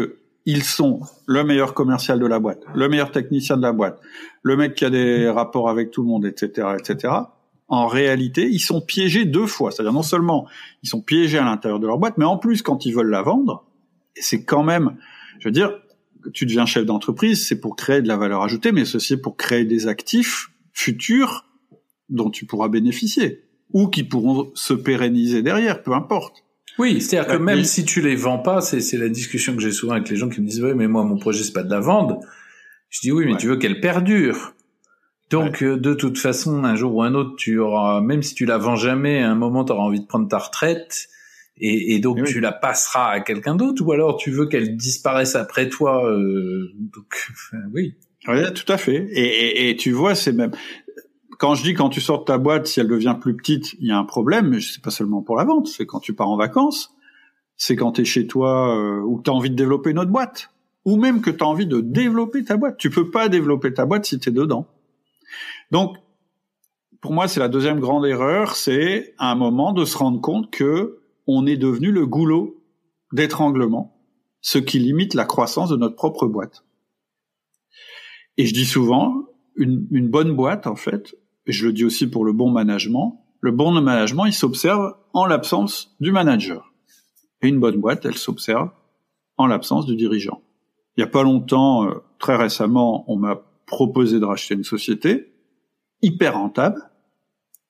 ils 0.45 0.63
sont 0.63 1.01
le 1.27 1.45
meilleur 1.45 1.75
commercial 1.75 2.19
de 2.19 2.27
la 2.27 2.39
boîte, 2.39 2.63
le 2.75 2.89
meilleur 2.89 3.11
technicien 3.11 3.57
de 3.57 3.63
la 3.63 3.73
boîte, 3.73 4.01
le 4.43 4.57
mec 4.57 4.75
qui 4.75 4.85
a 4.85 4.91
des 4.91 5.29
rapports 5.29 5.69
avec 5.69 5.91
tout 5.91 6.03
le 6.03 6.09
monde, 6.09 6.25
etc., 6.25 6.69
etc. 6.79 7.13
En 7.69 7.89
réalité, 7.89 8.49
ils 8.49 8.61
sont 8.61 8.81
piégés 8.81 9.25
deux 9.25 9.47
fois. 9.47 9.73
C'est-à-dire 9.73 9.93
non 9.93 10.05
seulement 10.05 10.47
ils 10.85 10.89
sont 10.89 11.03
piégés 11.03 11.39
à 11.39 11.45
l'intérieur 11.45 11.81
de 11.81 11.87
leur 11.87 11.99
boîte, 11.99 12.17
mais 12.17 12.25
en 12.25 12.39
plus 12.39 12.63
quand 12.63 12.87
ils 12.87 12.95
veulent 12.95 13.11
la 13.11 13.23
vendre, 13.23 13.65
et 14.15 14.23
c'est 14.23 14.45
quand 14.45 14.63
même, 14.63 14.97
je 15.41 15.49
veux 15.49 15.53
dire, 15.53 15.73
tu 16.33 16.47
deviens 16.47 16.67
chef 16.67 16.85
d'entreprise, 16.85 17.47
c'est 17.47 17.61
pour 17.61 17.77
créer 17.77 18.03
de 18.03 18.09
la 18.09 18.17
valeur 18.17 18.43
ajoutée, 18.43 18.73
mais 18.73 18.85
ceci 18.85 19.17
pour 19.17 19.37
créer 19.37 19.65
des 19.65 19.87
actifs 19.89 20.51
futurs 20.73 21.45
dont 22.09 22.31
tu 22.31 22.47
pourras 22.47 22.69
bénéficier 22.69 23.43
ou 23.73 23.89
qui 23.89 24.05
pourront 24.05 24.51
se 24.55 24.75
pérenniser 24.75 25.43
derrière, 25.43 25.83
peu 25.83 25.93
importe. 25.93 26.45
Oui, 26.79 27.01
c'est-à-dire 27.01 27.33
que 27.33 27.43
même 27.43 27.65
si 27.65 27.85
tu 27.85 28.01
les 28.01 28.17
vends 28.17 28.39
pas, 28.39 28.61
c'est 28.61 28.99
la 28.99 29.09
discussion 29.09 29.57
que 29.57 29.63
j'ai 29.63 29.73
souvent 29.73 29.95
avec 29.95 30.11
les 30.11 30.17
gens 30.17 30.29
qui 30.29 30.41
me 30.41 30.47
disent 30.47 30.63
oui, 30.63 30.75
mais 30.75 30.89
moi 30.89 31.05
mon 31.05 31.17
projet 31.17 31.43
c'est 31.43 31.53
pas 31.53 31.63
de 31.63 31.71
la 31.71 31.81
vendre. 31.81 32.21
Je 32.91 33.01
dis 33.01 33.13
oui, 33.13 33.25
mais 33.27 33.37
tu 33.37 33.47
veux 33.49 33.57
qu'elle 33.57 33.81
perdure. 33.81 34.55
Donc 35.31 35.63
euh, 35.63 35.77
de 35.77 35.95
toute 35.95 36.19
façon, 36.19 36.65
un 36.65 36.77
jour 36.77 36.95
ou 36.95 37.03
un 37.03 37.15
autre, 37.15 37.35
tu 37.37 37.59
auras, 37.59 38.01
même 38.01 38.23
si 38.23 38.35
tu 38.35 38.45
la 38.45 38.59
vends 38.59 38.77
jamais, 38.77 39.23
à 39.23 39.31
un 39.31 39.35
moment 39.35 39.65
tu 39.65 39.73
auras 39.73 39.83
envie 39.83 40.01
de 40.01 40.07
prendre 40.07 40.29
ta 40.29 40.39
retraite, 40.39 41.09
et, 41.59 41.95
et 41.95 41.99
donc 42.01 42.25
tu 42.25 42.41
la 42.41 42.53
passeras 42.53 43.11
à 43.11 43.21
quelqu'un 43.21 43.55
d'autre, 43.55 43.83
ou 43.85 43.93
alors 43.93 44.17
tu 44.17 44.31
veux 44.31 44.47
qu'elle 44.47 44.77
disparaisse 44.77 45.37
après 45.37 45.69
toi. 45.69 46.11
Euh, 46.11 46.73
donc 46.77 47.29
oui. 47.75 47.95
Oui, 48.29 48.39
tout 48.55 48.71
à 48.73 48.77
fait. 48.77 49.07
Et, 49.13 49.21
et, 49.21 49.71
et 49.71 49.77
tu 49.77 49.93
vois, 49.93 50.17
c'est 50.17 50.33
même 50.33 50.51
quand 51.39 51.55
je 51.55 51.63
dis 51.63 51.75
quand 51.75 51.89
tu 51.89 52.01
sors 52.01 52.21
de 52.21 52.25
ta 52.25 52.39
boîte, 52.39 52.67
si 52.67 52.81
elle 52.81 52.89
devient 52.89 53.17
plus 53.21 53.37
petite, 53.37 53.75
il 53.81 53.89
y 53.89 53.91
a 53.91 53.99
un 53.99 54.05
problème, 54.05 54.49
mais 54.49 54.61
c'est 54.61 54.83
pas 54.83 54.91
seulement 54.91 55.23
pour 55.23 55.37
la 55.37 55.45
vente, 55.45 55.69
c'est 55.69 55.87
quand 55.87 56.01
tu 56.01 56.15
pars 56.15 56.29
en 56.29 56.37
vacances, 56.37 56.95
c'est 57.57 57.77
quand 57.77 57.93
tu 57.93 58.03
es 58.03 58.05
chez 58.05 58.27
toi 58.27 58.77
euh, 58.77 59.01
ou 59.01 59.19
que 59.19 59.23
tu 59.23 59.31
as 59.31 59.35
envie 59.35 59.51
de 59.51 59.55
développer 59.55 59.91
une 59.91 59.99
autre 59.99 60.11
boîte, 60.11 60.51
ou 60.85 60.97
même 60.97 61.21
que 61.21 61.31
tu 61.31 61.43
as 61.43 61.47
envie 61.47 61.67
de 61.67 61.81
développer 61.81 62.45
ta 62.45 62.57
boîte. 62.57 62.79
Tu 62.79 62.91
peux 62.91 63.11
pas 63.11 63.29
développer 63.29 63.73
ta 63.73 63.87
boîte 63.87 64.07
si 64.07 64.19
tu 64.19 64.29
es 64.29 64.33
dedans. 64.33 64.67
Donc, 65.71 65.97
pour 67.01 67.13
moi, 67.13 67.29
c'est 67.29 67.41
la 67.41 67.49
deuxième 67.49 67.81
grande 67.81 68.07
erreur, 68.07 68.57
c'est 68.57 69.15
à 69.19 69.31
un 69.31 69.35
moment 69.35 69.73
de 69.73 69.85
se 69.85 69.97
rendre 69.97 70.21
compte 70.21 70.51
que 70.51 70.99
on 71.27 71.47
est 71.47 71.57
devenu 71.57 71.91
le 71.91 72.07
goulot 72.07 72.63
d'étranglement, 73.13 74.01
ce 74.41 74.59
qui 74.59 74.79
limite 74.79 75.15
la 75.15 75.25
croissance 75.25 75.71
de 75.71 75.77
notre 75.77 75.97
propre 75.97 76.27
boîte. 76.27 76.65
Et 78.37 78.47
je 78.47 78.55
dis 78.55 78.67
souvent, 78.67 79.27
une, 79.57 80.09
bonne 80.09 80.35
boîte, 80.35 80.67
en 80.67 80.77
fait, 80.77 81.17
et 81.47 81.53
je 81.53 81.67
le 81.67 81.73
dis 81.73 81.85
aussi 81.85 82.07
pour 82.09 82.25
le 82.25 82.33
bon 82.33 82.51
management, 82.51 83.25
le 83.41 83.53
bon 83.53 83.73
management, 83.81 84.27
il 84.27 84.33
s'observe 84.33 84.95
en 85.13 85.27
l'absence 85.27 85.97
du 86.01 86.13
manager. 86.13 86.73
Et 87.43 87.49
une 87.49 87.61
bonne 87.61 87.81
boîte, 87.81 88.05
elle 88.05 88.17
s'observe 88.17 88.71
en 89.37 89.47
l'absence 89.47 89.87
du 89.87 89.97
dirigeant. 89.97 90.43
Il 90.97 91.05
n'y 91.05 91.09
a 91.09 91.11
pas 91.11 91.23
longtemps, 91.23 91.87
euh, 91.87 91.95
très 92.19 92.37
récemment, 92.37 93.05
on 93.11 93.17
m'a 93.17 93.43
proposé 93.67 94.19
de 94.21 94.25
racheter 94.25 94.55
une 94.55 94.65
société 94.65 95.33
hyper 96.03 96.35
rentable, 96.35 96.91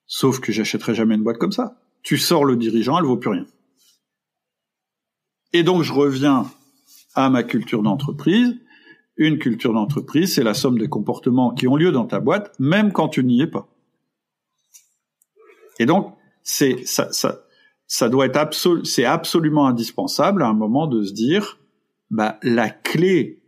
sauf 0.06 0.40
que 0.40 0.52
j'achèterai 0.52 0.94
jamais 0.94 1.14
une 1.14 1.24
boîte 1.24 1.38
comme 1.38 1.52
ça. 1.52 1.80
Tu 2.06 2.18
sors 2.18 2.44
le 2.44 2.56
dirigeant, 2.56 2.98
elle 2.98 3.04
vaut 3.04 3.16
plus 3.16 3.30
rien. 3.30 3.46
Et 5.52 5.62
donc 5.62 5.82
je 5.82 5.92
reviens 5.92 6.50
à 7.14 7.30
ma 7.30 7.42
culture 7.42 7.82
d'entreprise 7.82 8.56
une 9.16 9.38
culture 9.38 9.72
d'entreprise, 9.72 10.34
c'est 10.34 10.42
la 10.42 10.54
somme 10.54 10.78
des 10.78 10.88
comportements 10.88 11.54
qui 11.54 11.66
ont 11.66 11.76
lieu 11.76 11.90
dans 11.90 12.06
ta 12.06 12.20
boîte, 12.20 12.54
même 12.58 12.92
quand 12.92 13.08
tu 13.08 13.24
n'y 13.24 13.40
es 13.40 13.46
pas. 13.46 13.66
Et 15.78 15.86
donc, 15.86 16.14
c'est 16.42 16.84
ça, 16.86 18.08
doit 18.08 18.26
être 18.26 18.36
absolument 18.36 19.66
indispensable 19.66 20.42
à 20.42 20.48
un 20.48 20.54
moment 20.54 20.86
de 20.86 21.02
se 21.02 21.12
dire, 21.12 21.58
bah 22.10 22.38
la 22.42 22.68
clé 22.70 23.42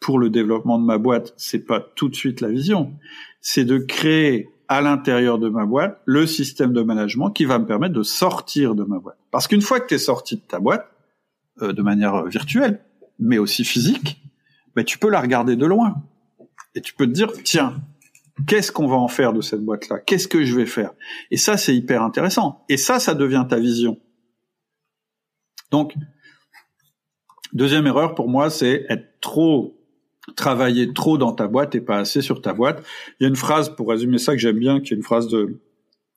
pour 0.00 0.18
le 0.18 0.30
développement 0.30 0.78
de 0.78 0.84
ma 0.84 0.98
boîte, 0.98 1.34
c'est 1.36 1.64
pas 1.64 1.80
tout 1.80 2.08
de 2.08 2.14
suite 2.14 2.40
la 2.40 2.48
vision, 2.48 2.92
c'est 3.40 3.64
de 3.64 3.78
créer 3.78 4.48
à 4.68 4.80
l'intérieur 4.80 5.38
de 5.38 5.48
ma 5.48 5.66
boîte 5.66 6.00
le 6.04 6.26
système 6.26 6.72
de 6.72 6.82
management 6.82 7.30
qui 7.30 7.44
va 7.44 7.58
me 7.58 7.66
permettre 7.66 7.94
de 7.94 8.02
sortir 8.02 8.74
de 8.74 8.84
ma 8.84 8.98
boîte. 8.98 9.18
Parce 9.30 9.46
qu'une 9.48 9.62
fois 9.62 9.80
que 9.80 9.86
tu 9.88 9.94
es 9.94 9.98
sorti 9.98 10.36
de 10.36 10.42
ta 10.42 10.58
boîte, 10.58 10.86
euh, 11.62 11.72
de 11.72 11.82
manière 11.82 12.24
virtuelle, 12.26 12.80
mais 13.18 13.38
aussi 13.38 13.64
physique, 13.64 14.20
ben, 14.74 14.84
tu 14.84 14.98
peux 14.98 15.10
la 15.10 15.20
regarder 15.20 15.56
de 15.56 15.66
loin. 15.66 15.94
Et 16.74 16.80
tu 16.80 16.94
peux 16.94 17.06
te 17.06 17.12
dire, 17.12 17.32
tiens, 17.44 17.76
qu'est-ce 18.46 18.72
qu'on 18.72 18.88
va 18.88 18.96
en 18.96 19.08
faire 19.08 19.32
de 19.32 19.40
cette 19.40 19.64
boîte-là? 19.64 20.00
Qu'est-ce 20.00 20.26
que 20.26 20.44
je 20.44 20.56
vais 20.56 20.66
faire? 20.66 20.90
Et 21.30 21.36
ça, 21.36 21.56
c'est 21.56 21.74
hyper 21.74 22.02
intéressant. 22.02 22.64
Et 22.68 22.76
ça, 22.76 22.98
ça 22.98 23.14
devient 23.14 23.44
ta 23.48 23.58
vision. 23.58 23.98
Donc, 25.70 25.94
Deuxième 27.54 27.86
erreur 27.86 28.16
pour 28.16 28.28
moi, 28.28 28.50
c'est 28.50 28.84
être 28.88 29.20
trop 29.20 29.78
travailler 30.36 30.92
trop 30.92 31.18
dans 31.18 31.32
ta 31.32 31.46
boîte 31.46 31.74
et 31.74 31.80
pas 31.80 31.98
assez 31.98 32.22
sur 32.22 32.40
ta 32.40 32.52
boîte. 32.52 32.84
Il 33.18 33.24
y 33.24 33.26
a 33.26 33.28
une 33.28 33.36
phrase 33.36 33.74
pour 33.74 33.88
résumer 33.88 34.18
ça 34.18 34.32
que 34.32 34.38
j'aime 34.38 34.58
bien, 34.58 34.80
qui 34.80 34.94
est 34.94 34.96
une 34.96 35.02
phrase 35.02 35.28
de 35.28 35.60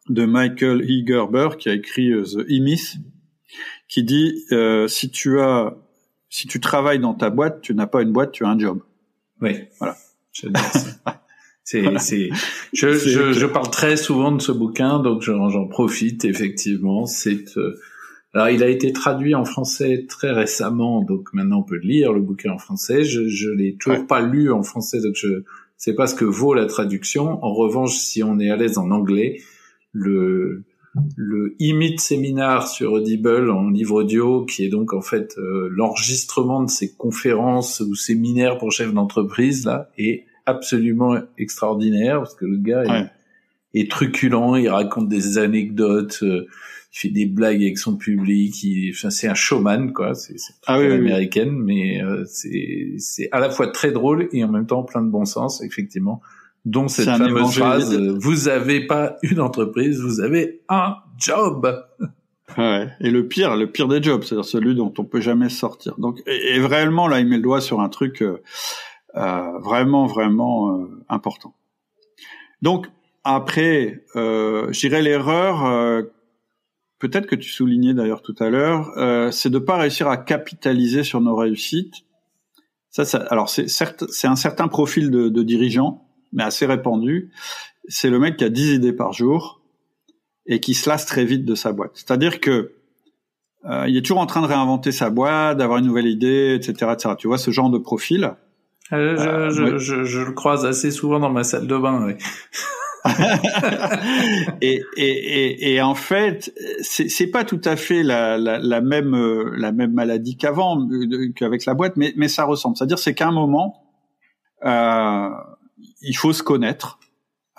de 0.09 0.25
Michael 0.25 0.81
E. 0.84 1.05
Gerber 1.05 1.49
qui 1.59 1.67
a 1.69 1.73
écrit 1.73 2.11
euh, 2.11 2.23
The 2.23 2.39
E-Myth, 2.49 2.95
qui 3.89 4.03
dit 4.03 4.45
euh, 4.51 4.88
si 4.88 5.09
tu 5.09 5.39
as 5.39 5.75
si 6.29 6.47
tu 6.47 6.59
travailles 6.59 6.99
dans 6.99 7.13
ta 7.13 7.29
boîte, 7.29 7.61
tu 7.61 7.73
n'as 7.73 7.88
pas 7.88 8.01
une 8.01 8.11
boîte, 8.11 8.31
tu 8.31 8.45
as 8.45 8.49
un 8.49 8.59
job. 8.59 8.81
Oui, 9.41 9.51
voilà. 9.79 9.97
C'est, 11.63 11.84
c'est, 11.99 12.29
je, 12.71 12.93
je, 12.93 13.34
je, 13.34 13.45
parle 13.45 13.69
très 13.69 13.97
souvent 13.97 14.31
de 14.31 14.41
ce 14.41 14.53
bouquin, 14.53 14.99
donc 14.99 15.21
j'en 15.21 15.67
profite 15.67 16.23
effectivement. 16.23 17.05
C'est, 17.05 17.57
euh, 17.57 17.77
alors 18.34 18.49
il 18.49 18.64
a 18.64 18.70
été 18.70 18.91
traduit 18.94 19.36
en 19.36 19.45
français 19.45 20.06
très 20.08 20.32
récemment, 20.32 21.02
donc 21.04 21.30
maintenant 21.34 21.60
on 21.60 21.64
peut 21.64 21.80
lire 21.80 22.14
le 22.14 22.22
bouquin 22.22 22.52
en 22.52 22.58
français. 22.58 23.04
Je, 23.04 23.28
je 23.28 23.49
l'ai 23.49 23.76
toujours 23.78 24.06
pas 24.06 24.22
lu 24.22 24.52
en 24.52 24.64
français, 24.64 25.02
donc 25.02 25.16
je 25.16 25.44
sais 25.78 25.94
pas 25.94 26.08
ce 26.08 26.16
que 26.16 26.26
vaut 26.26 26.54
la 26.54 26.66
traduction. 26.66 27.44
En 27.44 27.54
revanche, 27.54 27.95
si 27.95 28.24
on 28.24 28.40
est 28.40 28.49
à 28.49 28.58
l'aise 28.58 28.78
en 28.78 28.91
anglais, 28.91 29.41
le 29.91 30.66
le 31.16 31.56
e 31.62 31.98
séminaire 31.98 32.68
sur 32.68 32.94
Audible 32.94 33.49
en 33.52 33.70
livre 33.70 34.02
audio, 34.02 34.45
qui 34.45 34.66
est 34.66 34.70
donc 34.70 34.94
en 34.94 35.02
fait 35.02 35.36
euh, 35.38 35.70
l'enregistrement 35.72 36.64
de 36.64 36.70
ces 36.70 36.95
conférences 36.95 37.82
ou 37.82 37.95
séminaires 37.95 38.58
pour 38.58 38.72
chefs 38.72 38.94
d'entreprise 38.94 39.66
là, 39.66 39.90
est 39.98 40.26
absolument 40.45 41.18
extraordinaire 41.38 42.20
parce 42.20 42.36
que 42.36 42.45
le 42.45 42.58
gars 42.58 43.12
est, 43.74 43.91
truculent, 43.91 44.56
il 44.56 44.70
raconte 44.70 45.08
des 45.08 45.38
anecdotes, 45.38 46.20
euh, 46.24 46.48
il 46.93 46.99
fait 46.99 47.09
des 47.09 47.26
blagues 47.26 47.61
avec 47.61 47.77
son 47.77 47.97
public, 47.97 48.64
il, 48.64 48.91
enfin, 48.91 49.09
c'est 49.09 49.27
un 49.27 49.34
showman 49.34 49.93
quoi, 49.93 50.15
c'est 50.15 50.35
ah, 50.65 50.76
américaine, 50.76 51.51
mais 51.51 52.01
euh, 52.01 52.23
c'est 52.26 52.95
c'est 52.97 53.30
à 53.31 53.39
la 53.39 53.49
fois 53.49 53.68
très 53.68 53.91
drôle 53.91 54.30
et 54.31 54.43
en 54.43 54.49
même 54.49 54.65
temps 54.65 54.84
plein 54.84 55.01
de 55.01 55.09
bon 55.09 55.26
sens 55.26 55.61
effectivement 55.61 56.22
dont 56.65 56.88
cette 56.88 57.05
fameuse 57.05 57.55
phrase 57.55 57.93
euh, 57.93 58.18
vous 58.19 58.49
avez 58.49 58.85
pas 58.85 59.18
une 59.22 59.39
entreprise, 59.39 59.99
vous 60.01 60.22
avez 60.22 60.61
un 60.69 60.95
job. 61.18 61.72
Ouais. 62.57 62.88
Et 63.01 63.11
le 63.11 63.27
pire, 63.27 63.55
le 63.55 63.68
pire 63.68 63.88
des 63.88 64.01
jobs, 64.01 64.23
c'est-à-dire 64.23 64.45
celui 64.45 64.76
dont 64.76 64.93
on 64.97 65.03
peut 65.03 65.22
jamais 65.22 65.49
sortir. 65.49 65.95
Donc, 65.97 66.22
et, 66.26 66.59
vraiment 66.59 67.07
là, 67.07 67.19
il 67.19 67.27
met 67.27 67.38
le 67.38 67.41
doigt 67.41 67.61
sur 67.61 67.81
un 67.81 67.89
truc 67.89 68.22
euh, 68.22 68.41
euh 69.15 69.59
vraiment, 69.59 70.05
vraiment 70.07 70.77
euh, 70.77 71.03
important. 71.09 71.53
Donc 72.61 72.88
après, 73.23 74.03
euh, 74.15 74.72
je 74.72 74.80
dirais 74.80 75.01
l'erreur, 75.01 76.03
peut-être 76.99 77.28
que 77.28 77.36
tu 77.36 77.49
soulignais 77.49 77.94
d'ailleurs 77.94 78.22
tout 78.22 78.36
à 78.40 78.49
l'heure, 78.49 78.91
c'est 79.32 79.49
de 79.49 79.60
pas 79.60 79.78
réussir 79.78 80.07
à 80.07 80.18
capitaliser 80.18 81.03
sur 81.03 81.22
nos 81.22 81.36
réussites. 81.36 81.94
Ça, 82.90 83.06
ça 83.06 83.19
alors 83.30 83.49
c'est 83.49 83.68
certes, 83.68 84.06
c'est 84.10 84.28
un 84.28 84.36
certain 84.36 84.68
profil 84.68 85.11
de, 85.11 85.30
de 85.30 85.44
dirigeant 85.44 86.07
mais 86.34 86.44
assez 86.44 86.65
répandu, 86.65 87.32
c'est 87.88 88.10
le 88.10 88.19
mec 88.19 88.38
qui 88.38 88.44
a 88.44 88.49
10 88.49 88.76
idées 88.76 88.94
par 88.94 89.14
jour 89.14 89.61
et 90.45 90.60
qui 90.60 90.74
se 90.74 90.90
lasse 90.90 91.06
très 91.06 91.26
vite 91.26 91.45
de 91.45 91.56
sa 91.56 91.72
boîte. 91.72 91.91
C'est-à-dire 91.95 92.40
que 92.40 92.74
euh, 93.65 93.86
il 93.88 93.98
est 93.98 94.02
toujours 94.02 94.19
en 94.19 94.26
train 94.26 94.41
de 94.41 94.48
réinventer 94.48 94.91
sa 94.91 95.10
boîte, 95.10 95.57
d'avoir 95.57 95.80
une 95.80 95.86
nouvelle 95.86 96.07
idée, 96.07 96.56
etc., 96.56 96.91
etc. 96.94 97.15
Tu 97.18 97.28
vois 97.28 97.38
ce 97.38 97.52
genre 97.52 97.69
de 97.69 97.78
profil? 97.78 98.34
Euh, 98.94 99.18
je, 99.18 99.61
euh, 99.61 99.78
je, 99.78 100.03
je, 100.06 100.19
le 100.19 100.32
croise 100.32 100.65
assez 100.65 100.91
souvent 100.91 101.19
dans 101.19 101.30
ma 101.30 101.44
salle 101.44 101.68
de 101.68 101.78
bain. 101.78 102.06
Oui. 102.06 102.14
et, 104.61 104.82
et, 104.98 105.03
et, 105.06 105.74
et, 105.74 105.82
en 105.82 105.95
fait, 105.95 106.53
c'est, 106.82 107.28
pas 107.28 107.44
tout 107.44 107.61
à 107.64 107.76
fait 107.76 108.03
la, 108.03 108.38
la, 108.38 108.60
la 108.60 108.82
même 108.82 109.15
la 109.56 109.72
même 109.72 109.94
maladie 109.94 110.36
qu'avant, 110.38 110.88
qu'avec 111.36 111.65
la 111.65 111.74
boîte, 111.74 111.95
mais, 111.95 112.14
mais 112.18 112.28
ça 112.28 112.44
ressemble. 112.44 112.76
C'est-à-dire, 112.76 112.99
c'est 112.99 113.14
qu'à 113.14 113.28
un 113.28 113.32
moment, 113.32 113.84
euh, 114.65 115.30
il 116.02 116.15
faut 116.15 116.34
se 116.34 116.44
connaître. 116.44 116.99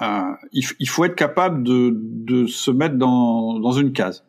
Euh, 0.01 0.33
il, 0.53 0.89
faut 0.89 1.05
être 1.05 1.17
capable 1.17 1.65
de, 1.65 1.93
de 1.93 2.47
se 2.47 2.71
mettre 2.71 2.97
dans, 2.97 3.59
dans 3.59 3.73
une 3.73 3.93
case. 3.93 4.25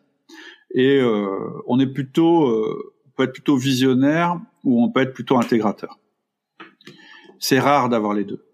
Et 0.73 0.99
euh, 0.99 1.61
on 1.67 1.79
est 1.79 1.87
plutôt, 1.87 2.47
euh, 2.47 2.93
on 3.05 3.09
peut 3.11 3.23
être 3.23 3.33
plutôt 3.33 3.55
visionnaire 3.55 4.39
ou 4.63 4.83
on 4.83 4.89
peut 4.89 5.01
être 5.01 5.13
plutôt 5.13 5.37
intégrateur. 5.37 5.99
C'est 7.39 7.59
rare 7.59 7.89
d'avoir 7.89 8.13
les 8.13 8.23
deux. 8.23 8.48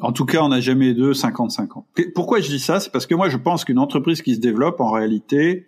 En 0.00 0.12
tout 0.12 0.24
cas, 0.24 0.42
on 0.42 0.48
n'a 0.48 0.60
jamais 0.60 0.94
deux 0.94 1.12
50-50. 1.12 2.12
Pourquoi 2.14 2.40
je 2.40 2.48
dis 2.48 2.58
ça? 2.58 2.80
C'est 2.80 2.90
parce 2.90 3.06
que 3.06 3.14
moi, 3.14 3.28
je 3.28 3.36
pense 3.36 3.64
qu'une 3.64 3.78
entreprise 3.78 4.22
qui 4.22 4.34
se 4.34 4.40
développe, 4.40 4.80
en 4.80 4.90
réalité, 4.90 5.66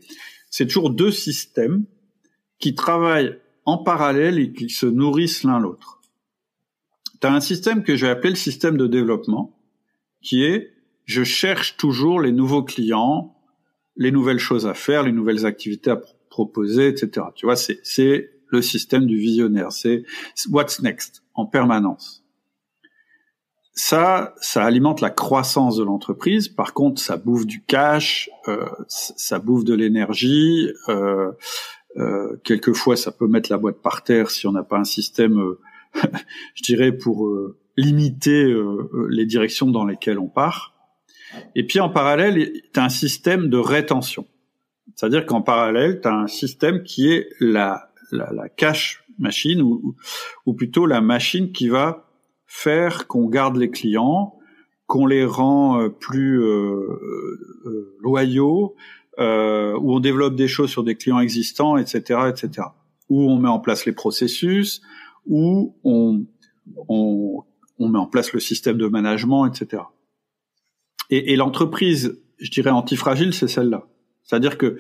c'est 0.51 0.67
toujours 0.67 0.91
deux 0.91 1.11
systèmes 1.11 1.85
qui 2.59 2.75
travaillent 2.75 3.39
en 3.65 3.79
parallèle 3.79 4.39
et 4.39 4.53
qui 4.53 4.71
se 4.71 4.87
nourrissent 4.87 5.45
l'un 5.45 5.59
l'autre 5.59 5.95
tu 7.25 7.29
as 7.29 7.33
un 7.33 7.41
système 7.41 7.83
que 7.83 7.97
je 7.97 8.05
vais 8.05 8.13
appeler 8.13 8.31
le 8.31 8.37
système 8.37 8.77
de 8.77 8.87
développement, 8.87 9.59
qui 10.21 10.45
est 10.45 10.73
je 11.07 11.25
cherche 11.25 11.77
toujours 11.79 12.21
les 12.21 12.33
nouveaux 12.33 12.63
clients, 12.63 13.35
les 13.97 14.11
nouvelles 14.11 14.39
choses 14.39 14.67
à 14.67 14.75
faire, 14.75 15.03
les 15.03 15.13
nouvelles 15.13 15.47
activités 15.47 15.91
à 15.91 16.01
proposer, 16.29 16.89
etc. 16.89 17.27
Tu 17.35 17.47
vois, 17.47 17.57
c'est 17.57 18.31
le 18.49 18.63
système 18.63 19.07
du 19.07 19.17
visionnaire, 19.17 19.73
c'est 19.73 20.05
what's 20.51 20.83
next 20.83 21.23
en 21.35 21.47
permanence. 21.47 22.24
Ça, 23.75 24.35
ça 24.41 24.65
alimente 24.65 25.01
la 25.01 25.11
croissance 25.11 25.77
de 25.77 25.85
l'entreprise. 25.85 26.49
Par 26.49 26.75
contre, 26.75 27.01
ça 27.01 27.17
bouffe 27.17 27.45
du 27.45 27.63
cash, 27.63 28.31
euh, 28.49 28.67
ça 28.89 29.41
bouffe 29.41 29.65
de 29.65 29.75
l'énergie. 29.75 30.71
Euh, 30.89 31.33
euh, 31.97 32.37
quelquefois, 32.45 32.97
ça 32.97 33.11
peut 33.11 33.27
mettre 33.27 33.51
la 33.51 33.59
boîte 33.59 33.83
par 33.83 34.05
terre 34.05 34.31
si 34.31 34.47
on 34.47 34.53
n'a 34.53 34.63
pas 34.63 34.79
un 34.79 34.85
système 34.85 35.39
euh, 35.39 35.61
je 36.55 36.63
dirais, 36.63 36.93
pour 36.93 37.27
euh, 37.27 37.59
limiter 37.77 38.45
euh, 38.45 39.09
les 39.11 39.27
directions 39.27 39.71
dans 39.71 39.85
lesquelles 39.85 40.19
on 40.19 40.29
part. 40.29 40.75
Et 41.55 41.67
puis 41.67 41.81
en 41.81 41.89
parallèle, 41.89 42.53
tu 42.73 42.81
as 42.81 42.85
un 42.85 42.89
système 42.89 43.49
de 43.49 43.59
rétention. 43.59 44.27
C'est-à-dire 44.95 45.27
qu'en 45.27 45.43
parallèle, 45.43 46.01
tu 46.01 46.09
as 46.09 46.15
un 46.15 46.27
système 46.27 46.83
qui 46.83 47.11
est 47.11 47.29
la, 47.41 47.91
la, 48.13 48.33
la 48.33 48.49
cash 48.49 49.05
machine, 49.19 49.63
ou, 49.63 49.97
ou 50.47 50.55
plutôt 50.55 50.87
la 50.87 51.01
machine 51.01 51.53
qui 51.53 51.69
va 51.69 52.04
faire 52.57 53.09
qu'on 53.09 53.27
garde 53.27 53.57
les 53.57 53.69
clients, 53.69 54.39
qu'on 54.87 55.07
les 55.07 55.25
rend 55.25 55.91
plus 55.91 56.41
euh, 56.41 57.97
loyaux, 58.01 58.77
euh, 59.19 59.77
où 59.81 59.93
on 59.93 59.99
développe 59.99 60.37
des 60.37 60.47
choses 60.47 60.71
sur 60.71 60.85
des 60.85 60.95
clients 60.95 61.19
existants, 61.19 61.77
etc., 61.77 62.21
etc. 62.29 62.69
Où 63.09 63.29
on 63.29 63.39
met 63.39 63.49
en 63.49 63.59
place 63.59 63.87
les 63.87 63.93
processus, 63.93 64.83
où 65.27 65.77
on, 65.83 66.27
on, 66.89 67.43
on 67.79 67.89
met 67.89 67.99
en 67.99 68.07
place 68.07 68.33
le 68.33 68.39
système 68.39 68.79
de 68.79 68.87
management, 68.87 69.47
etc. 69.47 69.83
Et, 71.11 71.33
et 71.33 71.37
l'entreprise, 71.37 72.21
je 72.39 72.51
dirais 72.53 72.71
antifragile, 72.71 73.35
c'est 73.35 73.49
celle-là. 73.49 73.89
C'est-à-dire 74.23 74.59
que 74.59 74.79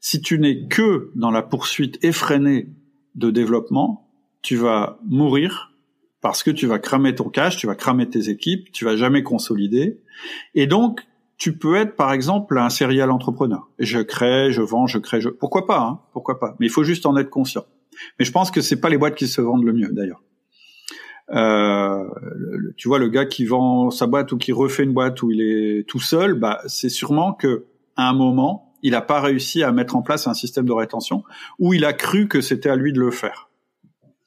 si 0.00 0.20
tu 0.20 0.38
n'es 0.38 0.68
que 0.68 1.10
dans 1.16 1.32
la 1.32 1.42
poursuite 1.42 1.98
effrénée 2.04 2.68
de 3.16 3.30
développement, 3.30 4.08
tu 4.42 4.54
vas 4.54 5.00
mourir 5.04 5.75
parce 6.20 6.42
que 6.42 6.50
tu 6.50 6.66
vas 6.66 6.78
cramer 6.78 7.14
ton 7.14 7.28
cash, 7.28 7.56
tu 7.56 7.66
vas 7.66 7.74
cramer 7.74 8.08
tes 8.08 8.28
équipes, 8.28 8.72
tu 8.72 8.84
vas 8.84 8.96
jamais 8.96 9.22
consolider. 9.22 10.00
Et 10.54 10.66
donc, 10.66 11.00
tu 11.36 11.56
peux 11.56 11.76
être, 11.76 11.96
par 11.96 12.12
exemple, 12.12 12.58
un 12.58 12.70
serial 12.70 13.10
entrepreneur. 13.10 13.68
Je 13.78 13.98
crée, 14.00 14.50
je 14.52 14.62
vends, 14.62 14.86
je 14.86 14.98
crée, 14.98 15.20
je... 15.20 15.28
Pourquoi 15.28 15.66
pas, 15.66 15.80
hein 15.80 16.00
Pourquoi 16.12 16.38
pas 16.38 16.56
Mais 16.58 16.66
il 16.66 16.70
faut 16.70 16.84
juste 16.84 17.06
en 17.06 17.16
être 17.16 17.30
conscient. 17.30 17.64
Mais 18.18 18.24
je 18.24 18.32
pense 18.32 18.50
que 18.50 18.60
c'est 18.60 18.80
pas 18.80 18.88
les 18.88 18.98
boîtes 18.98 19.14
qui 19.14 19.28
se 19.28 19.40
vendent 19.40 19.64
le 19.64 19.72
mieux 19.72 19.90
d'ailleurs. 19.92 20.22
Euh, 21.30 22.04
tu 22.76 22.88
vois 22.88 22.98
le 22.98 23.08
gars 23.08 23.26
qui 23.26 23.44
vend 23.46 23.90
sa 23.90 24.06
boîte 24.06 24.30
ou 24.32 24.38
qui 24.38 24.52
refait 24.52 24.84
une 24.84 24.92
boîte 24.92 25.22
où 25.22 25.30
il 25.30 25.40
est 25.40 25.88
tout 25.88 25.98
seul, 25.98 26.34
bah 26.34 26.60
c'est 26.66 26.88
sûrement 26.88 27.32
que 27.32 27.66
à 27.96 28.08
un 28.08 28.12
moment 28.12 28.74
il 28.82 28.92
n'a 28.92 29.00
pas 29.00 29.20
réussi 29.20 29.64
à 29.64 29.72
mettre 29.72 29.96
en 29.96 30.02
place 30.02 30.28
un 30.28 30.34
système 30.34 30.66
de 30.66 30.72
rétention 30.72 31.24
ou 31.58 31.74
il 31.74 31.84
a 31.84 31.92
cru 31.92 32.28
que 32.28 32.40
c'était 32.40 32.68
à 32.68 32.76
lui 32.76 32.92
de 32.92 33.00
le 33.00 33.10
faire. 33.10 33.45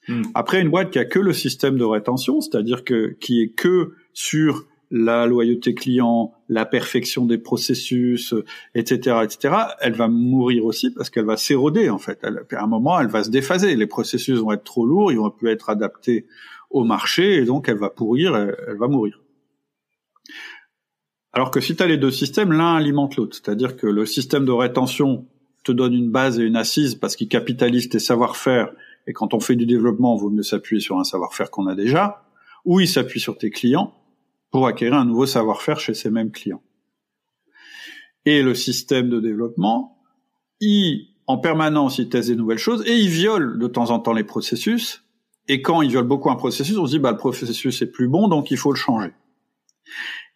Hmm. 0.10 0.24
Après 0.34 0.60
une 0.60 0.70
boîte 0.70 0.92
qui 0.92 1.00
a 1.00 1.06
que 1.06 1.20
le 1.20 1.34
système 1.34 1.78
de 1.78 1.84
rétention, 1.86 2.42
c'est-à-dire 2.42 2.84
que 2.84 3.16
qui 3.20 3.42
est 3.42 3.50
que 3.50 3.94
sur 4.14 4.66
la 4.92 5.28
loyauté 5.28 5.76
client, 5.76 6.34
la 6.48 6.66
perfection 6.66 7.26
des 7.26 7.38
processus, 7.38 8.34
etc., 8.74 9.18
etc., 9.24 9.56
elle 9.82 9.94
va 9.94 10.08
mourir 10.08 10.66
aussi 10.66 10.92
parce 10.92 11.12
qu'elle 11.12 11.26
va 11.26 11.38
s'éroder 11.38 11.90
en 11.90 12.00
fait. 12.00 12.20
Elle, 12.24 12.44
à 12.52 12.64
un 12.64 12.68
moment, 12.68 13.00
elle 13.00 13.08
va 13.08 13.24
se 13.24 13.30
déphaser. 13.30 13.76
Les 13.76 13.86
processus 13.86 14.40
vont 14.40 14.52
être 14.52 14.64
trop 14.64 14.86
lourds, 14.86 15.12
ils 15.12 15.20
vont 15.20 15.30
plus 15.30 15.50
être 15.50 15.70
adaptés 15.70 16.26
au 16.72 16.84
marché 16.84 17.36
et 17.36 17.46
donc 17.46 17.70
elle 17.70 17.78
va 17.78 17.90
pourrir, 17.90 18.36
elle, 18.36 18.78
va 18.78 18.88
mourir. 18.88 19.22
Alors 21.34 21.52
que 21.52 21.62
si 21.62 21.76
tu 21.76 21.84
as 21.84 21.88
les 21.88 21.98
deux 21.98 22.12
systèmes, 22.12 22.52
l'un 22.52 22.76
alimente 22.76 23.16
l'autre. 23.16 23.36
C'est-à-dire 23.36 23.78
que 23.78 23.86
le 23.86 24.08
système 24.08 24.46
de 24.46 24.52
rétention 24.52 25.28
te 25.64 25.72
donne 25.72 25.94
une 25.94 26.10
base 26.10 26.40
et 26.40 26.44
une 26.44 26.56
assise 26.56 26.96
parce 26.96 27.16
qu'il 27.16 27.28
capitalise 27.28 27.90
tes 27.90 28.00
savoir-faire 28.00 28.72
et 29.10 29.14
quand 29.14 29.34
on 29.34 29.40
fait 29.40 29.56
du 29.56 29.66
développement, 29.66 30.16
il 30.16 30.22
vaut 30.22 30.30
mieux 30.30 30.44
s'appuyer 30.44 30.80
sur 30.80 31.00
un 31.00 31.04
savoir-faire 31.04 31.50
qu'on 31.50 31.66
a 31.66 31.74
déjà, 31.74 32.24
ou 32.64 32.80
il 32.80 32.88
s'appuie 32.88 33.20
sur 33.20 33.40
tes 33.40 33.50
clients 33.50 33.96
pour 34.52 34.68
acquérir 34.68 34.94
un 34.94 35.06
nouveau 35.06 35.26
savoir-faire 35.26 35.80
chez 35.80 35.96
ces 35.96 36.12
mêmes 36.12 36.30
clients. 36.30 36.62
Et 38.26 38.44
le 38.44 38.54
système 38.54 39.10
de 39.10 39.20
développement, 39.20 39.98
il, 40.60 41.08
en 41.26 41.40
permanence, 41.40 41.98
il 41.98 42.08
teste 42.08 42.30
des 42.30 42.36
nouvelles 42.36 42.60
choses 42.60 42.84
et 42.86 42.96
il 42.96 43.10
viole 43.10 43.58
de 43.58 43.66
temps 43.66 43.90
en 43.90 43.98
temps 43.98 44.14
les 44.14 44.24
processus 44.24 45.04
Et 45.48 45.64
quand 45.64 45.82
ils 45.82 45.92
veulent 45.92 46.04
beaucoup 46.04 46.30
un 46.30 46.36
processus, 46.36 46.78
on 46.78 46.86
se 46.86 46.92
dit 46.92 47.00
bah 47.00 47.12
le 47.12 47.18
processus 47.18 47.82
est 47.82 47.92
plus 47.92 48.08
bon, 48.08 48.28
donc 48.28 48.52
il 48.52 48.58
faut 48.58 48.72
le 48.72 48.78
changer. 48.78 49.12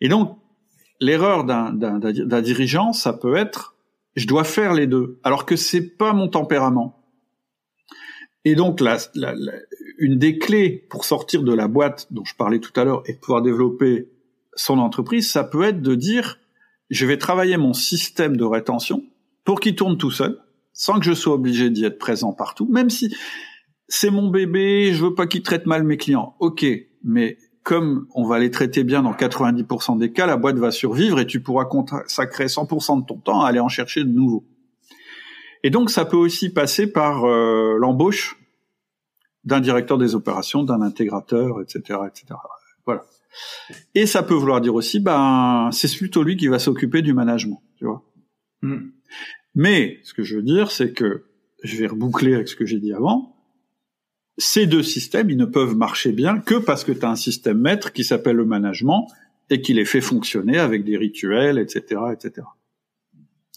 Et 0.01 0.09
donc 0.09 0.39
l'erreur 0.99 1.43
d'un 1.43 2.41
dirigeant, 2.41 2.91
ça 2.91 3.13
peut 3.13 3.35
être 3.35 3.75
je 4.15 4.25
dois 4.25 4.43
faire 4.43 4.73
les 4.73 4.87
deux, 4.87 5.19
alors 5.23 5.45
que 5.45 5.55
c'est 5.55 5.95
pas 5.95 6.13
mon 6.13 6.27
tempérament. 6.27 7.02
Et 8.45 8.55
donc 8.55 8.81
la, 8.81 8.97
une 9.97 10.17
des 10.17 10.37
clés 10.37 10.85
pour 10.89 11.05
sortir 11.05 11.43
de 11.43 11.53
la 11.53 11.67
boîte 11.67 12.07
dont 12.11 12.25
je 12.25 12.35
parlais 12.35 12.59
tout 12.59 12.77
à 12.79 12.83
l'heure 12.83 13.03
et 13.05 13.13
pouvoir 13.13 13.41
développer 13.41 14.09
son 14.55 14.79
entreprise, 14.79 15.31
ça 15.31 15.43
peut 15.43 15.63
être 15.63 15.81
de 15.81 15.95
dire 15.95 16.39
je 16.89 17.05
vais 17.05 17.17
travailler 17.17 17.57
mon 17.57 17.73
système 17.73 18.37
de 18.37 18.43
rétention 18.43 19.03
pour 19.45 19.59
qu'il 19.59 19.75
tourne 19.75 19.97
tout 19.97 20.11
seul, 20.11 20.39
sans 20.73 20.99
que 20.99 21.05
je 21.05 21.13
sois 21.13 21.33
obligé 21.33 21.69
d'y 21.69 21.85
être 21.85 21.97
présent 21.97 22.33
partout, 22.33 22.67
même 22.69 22.89
si 22.89 23.15
c'est 23.87 24.11
mon 24.11 24.29
bébé, 24.29 24.93
je 24.93 25.03
veux 25.03 25.13
pas 25.13 25.27
qu'il 25.27 25.43
traite 25.43 25.65
mal 25.65 25.83
mes 25.83 25.97
clients. 25.97 26.35
Ok, 26.39 26.65
mais 27.03 27.37
comme 27.63 28.07
on 28.13 28.25
va 28.25 28.39
les 28.39 28.51
traiter 28.51 28.83
bien 28.83 29.03
dans 29.03 29.13
90% 29.13 29.97
des 29.97 30.11
cas, 30.11 30.25
la 30.25 30.37
boîte 30.37 30.57
va 30.57 30.71
survivre 30.71 31.19
et 31.19 31.27
tu 31.27 31.41
pourras 31.41 31.65
consacrer 31.65 32.45
100% 32.45 33.01
de 33.01 33.05
ton 33.05 33.17
temps 33.17 33.41
à 33.41 33.49
aller 33.49 33.59
en 33.59 33.69
chercher 33.69 34.03
de 34.03 34.09
nouveaux. 34.09 34.45
Et 35.63 35.69
donc 35.69 35.89
ça 35.89 36.05
peut 36.05 36.17
aussi 36.17 36.49
passer 36.49 36.87
par 36.87 37.25
euh, 37.25 37.77
l'embauche 37.79 38.37
d'un 39.45 39.59
directeur 39.59 39.97
des 39.97 40.15
opérations, 40.15 40.63
d'un 40.63 40.81
intégrateur, 40.81 41.61
etc., 41.61 41.99
etc. 42.07 42.39
Voilà. 42.85 43.03
Et 43.95 44.05
ça 44.05 44.23
peut 44.23 44.33
vouloir 44.33 44.61
dire 44.61 44.75
aussi, 44.75 44.99
ben, 44.99 45.69
c'est 45.71 45.93
plutôt 45.95 46.23
lui 46.23 46.37
qui 46.37 46.47
va 46.47 46.59
s'occuper 46.59 47.01
du 47.01 47.13
management, 47.13 47.61
tu 47.77 47.85
vois. 47.85 48.03
Hmm. 48.61 48.91
Mais 49.55 49.99
ce 50.03 50.13
que 50.13 50.23
je 50.23 50.35
veux 50.35 50.43
dire, 50.43 50.71
c'est 50.71 50.93
que 50.93 51.25
je 51.63 51.77
vais 51.77 51.87
reboucler 51.87 52.35
avec 52.35 52.47
ce 52.47 52.55
que 52.55 52.65
j'ai 52.65 52.79
dit 52.79 52.93
avant. 52.93 53.35
Ces 54.37 54.65
deux 54.65 54.83
systèmes, 54.83 55.29
ils 55.29 55.37
ne 55.37 55.45
peuvent 55.45 55.75
marcher 55.75 56.11
bien 56.11 56.39
que 56.39 56.55
parce 56.55 56.83
que 56.83 56.91
tu 56.91 57.05
as 57.05 57.09
un 57.09 57.15
système 57.15 57.59
maître 57.59 57.93
qui 57.93 58.03
s'appelle 58.03 58.35
le 58.35 58.45
management 58.45 59.07
et 59.49 59.61
qui 59.61 59.73
les 59.73 59.85
fait 59.85 60.01
fonctionner 60.01 60.57
avec 60.57 60.83
des 60.83 60.97
rituels, 60.97 61.59
etc., 61.59 62.01
etc. 62.11 62.47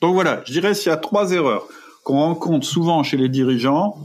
Donc 0.03 0.15
voilà, 0.15 0.43
je 0.45 0.53
dirais 0.53 0.74
s'il 0.74 0.91
y 0.91 0.93
a 0.93 0.99
trois 0.99 1.33
erreurs 1.33 1.66
qu'on 2.07 2.19
rencontre 2.19 2.65
souvent 2.65 3.03
chez 3.03 3.16
les 3.16 3.28
dirigeants, 3.28 3.97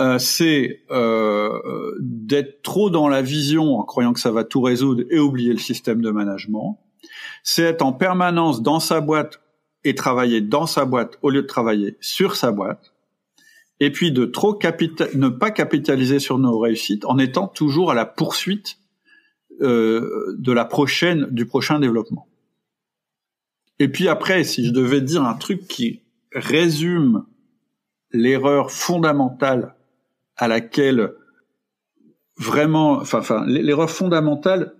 euh, 0.00 0.18
c'est 0.18 0.80
euh, 0.90 1.92
d'être 2.00 2.62
trop 2.62 2.88
dans 2.88 3.06
la 3.06 3.20
vision 3.20 3.76
en 3.78 3.82
croyant 3.82 4.14
que 4.14 4.18
ça 4.18 4.30
va 4.30 4.44
tout 4.44 4.62
résoudre 4.62 5.02
et 5.10 5.18
oublier 5.18 5.52
le 5.52 5.58
système 5.58 6.00
de 6.00 6.10
management. 6.10 6.80
C'est 7.42 7.64
être 7.64 7.82
en 7.82 7.92
permanence 7.92 8.62
dans 8.62 8.80
sa 8.80 9.02
boîte 9.02 9.42
et 9.84 9.94
travailler 9.94 10.40
dans 10.40 10.64
sa 10.64 10.86
boîte 10.86 11.18
au 11.20 11.28
lieu 11.28 11.42
de 11.42 11.46
travailler 11.46 11.98
sur 12.00 12.34
sa 12.34 12.50
boîte. 12.50 12.94
Et 13.78 13.92
puis 13.92 14.10
de 14.10 14.24
trop 14.24 14.58
ne 15.14 15.28
pas 15.28 15.50
capitaliser 15.50 16.18
sur 16.18 16.38
nos 16.38 16.58
réussites 16.58 17.04
en 17.04 17.18
étant 17.18 17.46
toujours 17.46 17.90
à 17.90 17.94
la 17.94 18.06
poursuite 18.06 18.78
euh, 19.60 20.34
de 20.38 20.52
la 20.52 20.64
prochaine 20.64 21.26
du 21.30 21.44
prochain 21.44 21.78
développement. 21.78 22.26
Et 23.78 23.88
puis 23.88 24.08
après, 24.08 24.44
si 24.44 24.64
je 24.64 24.72
devais 24.72 25.02
dire 25.02 25.24
un 25.24 25.34
truc 25.34 25.68
qui 25.68 26.03
résume 26.34 27.24
l'erreur 28.10 28.70
fondamentale 28.70 29.76
à 30.36 30.48
laquelle 30.48 31.14
vraiment, 32.36 32.92
enfin, 32.94 33.18
enfin 33.20 33.44
l'erreur 33.46 33.90
fondamentale, 33.90 34.76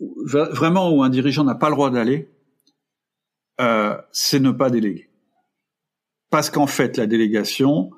vraiment 0.00 0.90
où 0.90 1.02
un 1.02 1.10
dirigeant 1.10 1.44
n'a 1.44 1.54
pas 1.54 1.68
le 1.68 1.74
droit 1.74 1.90
d'aller, 1.90 2.30
euh, 3.60 3.96
c'est 4.10 4.40
ne 4.40 4.50
pas 4.50 4.70
déléguer. 4.70 5.10
Parce 6.30 6.50
qu'en 6.50 6.66
fait, 6.66 6.96
la 6.96 7.06
délégation, 7.06 7.90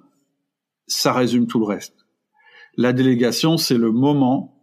ça 0.86 1.12
résume 1.12 1.46
tout 1.46 1.60
le 1.60 1.66
reste. 1.66 2.06
La 2.76 2.92
délégation, 2.92 3.56
c'est 3.56 3.78
le 3.78 3.92
moment 3.92 4.60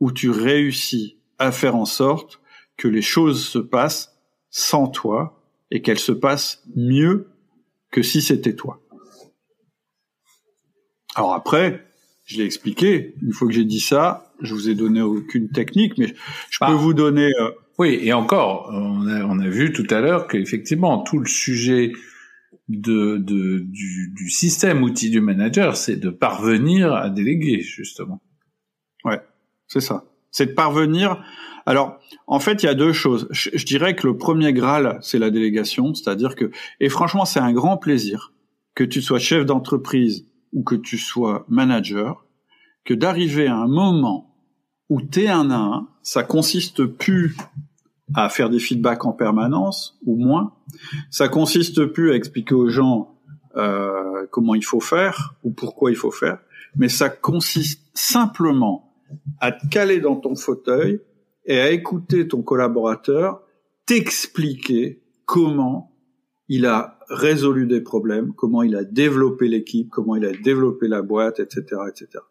où 0.00 0.10
tu 0.10 0.30
réussis 0.30 1.18
à 1.38 1.52
faire 1.52 1.76
en 1.76 1.84
sorte 1.84 2.40
que 2.78 2.88
les 2.88 3.02
choses 3.02 3.46
se 3.46 3.58
passent 3.58 4.16
sans 4.48 4.88
toi 4.88 5.39
et 5.70 5.82
qu'elles 5.82 5.98
se 5.98 6.12
passent 6.12 6.62
mieux 6.74 7.28
que 7.90 8.02
si 8.02 8.22
c'était 8.22 8.54
toi. 8.54 8.80
Alors 11.14 11.34
après, 11.34 11.84
je 12.24 12.38
l'ai 12.38 12.44
expliqué, 12.44 13.14
une 13.22 13.32
fois 13.32 13.48
que 13.48 13.54
j'ai 13.54 13.64
dit 13.64 13.80
ça, 13.80 14.32
je 14.40 14.54
vous 14.54 14.68
ai 14.68 14.74
donné 14.74 15.02
aucune 15.02 15.50
technique, 15.50 15.98
mais 15.98 16.14
je 16.50 16.58
peux 16.60 16.66
bah. 16.66 16.74
vous 16.74 16.94
donner... 16.94 17.32
Euh, 17.40 17.50
oui, 17.78 17.98
et 18.02 18.12
encore, 18.12 18.68
on 18.72 19.06
a, 19.08 19.24
on 19.24 19.38
a 19.40 19.48
vu 19.48 19.72
tout 19.72 19.86
à 19.90 20.00
l'heure 20.00 20.28
qu'effectivement, 20.28 21.02
tout 21.02 21.18
le 21.18 21.26
sujet 21.26 21.92
de, 22.68 23.16
de 23.16 23.60
du, 23.60 24.12
du, 24.14 24.30
système 24.30 24.82
outil 24.82 25.10
du 25.10 25.20
manager, 25.20 25.76
c'est 25.76 25.96
de 25.96 26.10
parvenir 26.10 26.92
à 26.92 27.08
déléguer, 27.08 27.60
justement. 27.62 28.22
Ouais, 29.04 29.20
c'est 29.66 29.80
ça. 29.80 30.04
C'est 30.30 30.46
de 30.46 30.52
parvenir... 30.52 31.24
Alors, 31.66 31.98
en 32.26 32.40
fait, 32.40 32.62
il 32.62 32.66
y 32.66 32.68
a 32.68 32.74
deux 32.74 32.92
choses. 32.92 33.28
Je, 33.30 33.64
dirais 33.64 33.94
que 33.94 34.06
le 34.06 34.16
premier 34.16 34.52
Graal, 34.52 34.98
c'est 35.02 35.18
la 35.18 35.30
délégation, 35.30 35.94
c'est-à-dire 35.94 36.34
que... 36.34 36.50
Et 36.80 36.88
franchement, 36.88 37.24
c'est 37.24 37.40
un 37.40 37.52
grand 37.52 37.76
plaisir 37.76 38.32
que 38.74 38.84
tu 38.84 39.02
sois 39.02 39.18
chef 39.18 39.44
d'entreprise 39.44 40.26
ou 40.52 40.62
que 40.62 40.74
tu 40.74 40.98
sois 40.98 41.44
manager, 41.48 42.24
que 42.84 42.94
d'arriver 42.94 43.46
à 43.46 43.56
un 43.56 43.68
moment 43.68 44.34
où 44.88 45.00
t'es 45.00 45.28
un 45.28 45.50
à 45.50 45.56
un, 45.56 45.88
ça 46.02 46.22
consiste 46.22 46.84
plus 46.84 47.36
à 48.14 48.28
faire 48.28 48.50
des 48.50 48.58
feedbacks 48.58 49.04
en 49.04 49.12
permanence 49.12 49.98
ou 50.04 50.16
moins, 50.16 50.54
ça 51.10 51.28
consiste 51.28 51.84
plus 51.86 52.10
à 52.10 52.16
expliquer 52.16 52.54
aux 52.54 52.68
gens 52.68 53.14
euh, 53.56 54.26
comment 54.30 54.54
il 54.54 54.64
faut 54.64 54.80
faire 54.80 55.34
ou 55.44 55.52
pourquoi 55.52 55.90
il 55.90 55.96
faut 55.96 56.10
faire, 56.10 56.38
mais 56.76 56.88
ça 56.88 57.08
consiste 57.08 57.84
simplement 57.94 58.92
à 59.40 59.52
te 59.52 59.66
caler 59.68 60.00
dans 60.00 60.16
ton 60.16 60.34
fauteuil 60.34 61.00
et 61.50 61.60
à 61.60 61.72
écouter 61.72 62.28
ton 62.28 62.42
collaborateur 62.42 63.42
t'expliquer 63.84 65.02
comment 65.26 65.92
il 66.48 66.64
a 66.64 67.00
résolu 67.08 67.66
des 67.66 67.80
problèmes, 67.80 68.32
comment 68.34 68.62
il 68.62 68.76
a 68.76 68.84
développé 68.84 69.48
l'équipe, 69.48 69.90
comment 69.90 70.14
il 70.14 70.24
a 70.24 70.30
développé 70.30 70.86
la 70.86 71.02
boîte, 71.02 71.40
etc., 71.40 71.64
etc. 71.88 72.22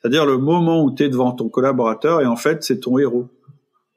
C'est-à-dire 0.00 0.26
le 0.26 0.38
moment 0.38 0.82
où 0.84 0.92
tu 0.92 1.04
es 1.04 1.08
devant 1.08 1.30
ton 1.30 1.48
collaborateur 1.48 2.20
et 2.20 2.26
en 2.26 2.34
fait 2.34 2.64
c'est 2.64 2.80
ton 2.80 2.98
héros. 2.98 3.28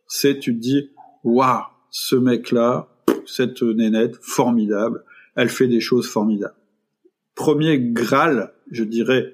C'est 0.06 0.38
tu 0.38 0.56
te 0.56 0.60
dis 0.60 0.92
waouh 1.24 1.64
ce 1.90 2.16
mec-là, 2.16 2.88
cette 3.26 3.64
nénette 3.64 4.18
formidable, 4.22 5.04
elle 5.36 5.50
fait 5.50 5.68
des 5.68 5.82
choses 5.82 6.08
formidables. 6.08 6.54
Premier 7.34 7.80
graal, 7.80 8.54
je 8.70 8.84
dirais 8.84 9.34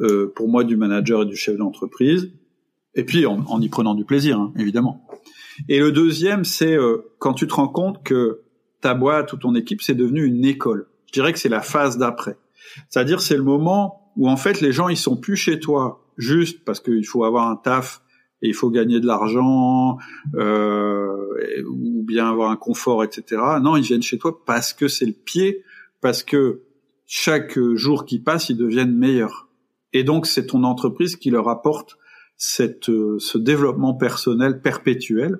euh, 0.00 0.30
pour 0.36 0.48
moi 0.48 0.64
du 0.64 0.76
manager 0.76 1.22
et 1.22 1.26
du 1.26 1.36
chef 1.36 1.56
d'entreprise, 1.56 2.30
et 2.94 3.04
puis 3.04 3.26
en, 3.26 3.60
y 3.60 3.68
prenant 3.68 3.94
du 3.94 4.04
plaisir 4.04 4.38
hein, 4.38 4.52
évidemment. 4.56 5.06
Et 5.68 5.78
le 5.78 5.92
deuxième 5.92 6.44
c'est 6.44 6.74
euh, 6.74 7.12
quand 7.18 7.34
tu 7.34 7.46
te 7.46 7.54
rends 7.54 7.68
compte 7.68 8.02
que 8.02 8.42
ta 8.80 8.94
boîte 8.94 9.32
ou 9.32 9.36
ton 9.36 9.54
équipe, 9.54 9.80
c'est 9.80 9.94
devenu 9.94 10.24
une 10.24 10.44
école. 10.44 10.88
Je 11.06 11.12
dirais 11.12 11.32
que 11.32 11.38
c'est 11.38 11.48
la 11.48 11.62
phase 11.62 11.96
d'après. 11.96 12.36
C'est-à-dire 12.88 13.20
c'est 13.20 13.36
le 13.36 13.42
moment 13.42 14.12
où 14.16 14.28
en 14.28 14.36
fait 14.36 14.60
les 14.60 14.72
gens 14.72 14.88
ils 14.88 14.96
sont 14.96 15.16
plus 15.16 15.36
chez 15.36 15.60
toi 15.60 16.04
juste 16.18 16.64
parce 16.64 16.80
qu'il 16.80 17.06
faut 17.06 17.24
avoir 17.24 17.48
un 17.48 17.56
taf 17.56 18.02
et 18.42 18.48
il 18.48 18.54
faut 18.54 18.70
gagner 18.70 19.00
de 19.00 19.06
l'argent 19.06 19.98
euh, 20.34 21.62
ou 21.68 22.02
bien 22.02 22.28
avoir 22.28 22.50
un 22.50 22.56
confort, 22.56 23.04
etc. 23.04 23.40
Non, 23.62 23.76
ils 23.76 23.84
viennent 23.84 24.02
chez 24.02 24.18
toi 24.18 24.44
parce 24.44 24.72
que 24.72 24.88
c'est 24.88 25.06
le 25.06 25.12
pied, 25.12 25.62
parce 26.00 26.24
que 26.24 26.62
chaque 27.06 27.58
jour 27.74 28.04
qui 28.04 28.18
passe, 28.18 28.48
ils 28.48 28.56
deviennent 28.56 28.96
meilleurs. 28.96 29.48
Et 29.92 30.02
donc 30.02 30.26
c'est 30.26 30.46
ton 30.46 30.64
entreprise 30.64 31.16
qui 31.16 31.30
leur 31.30 31.48
apporte 31.48 31.98
cette, 32.44 32.86
ce 32.86 33.38
développement 33.38 33.94
personnel 33.94 34.60
perpétuel 34.60 35.38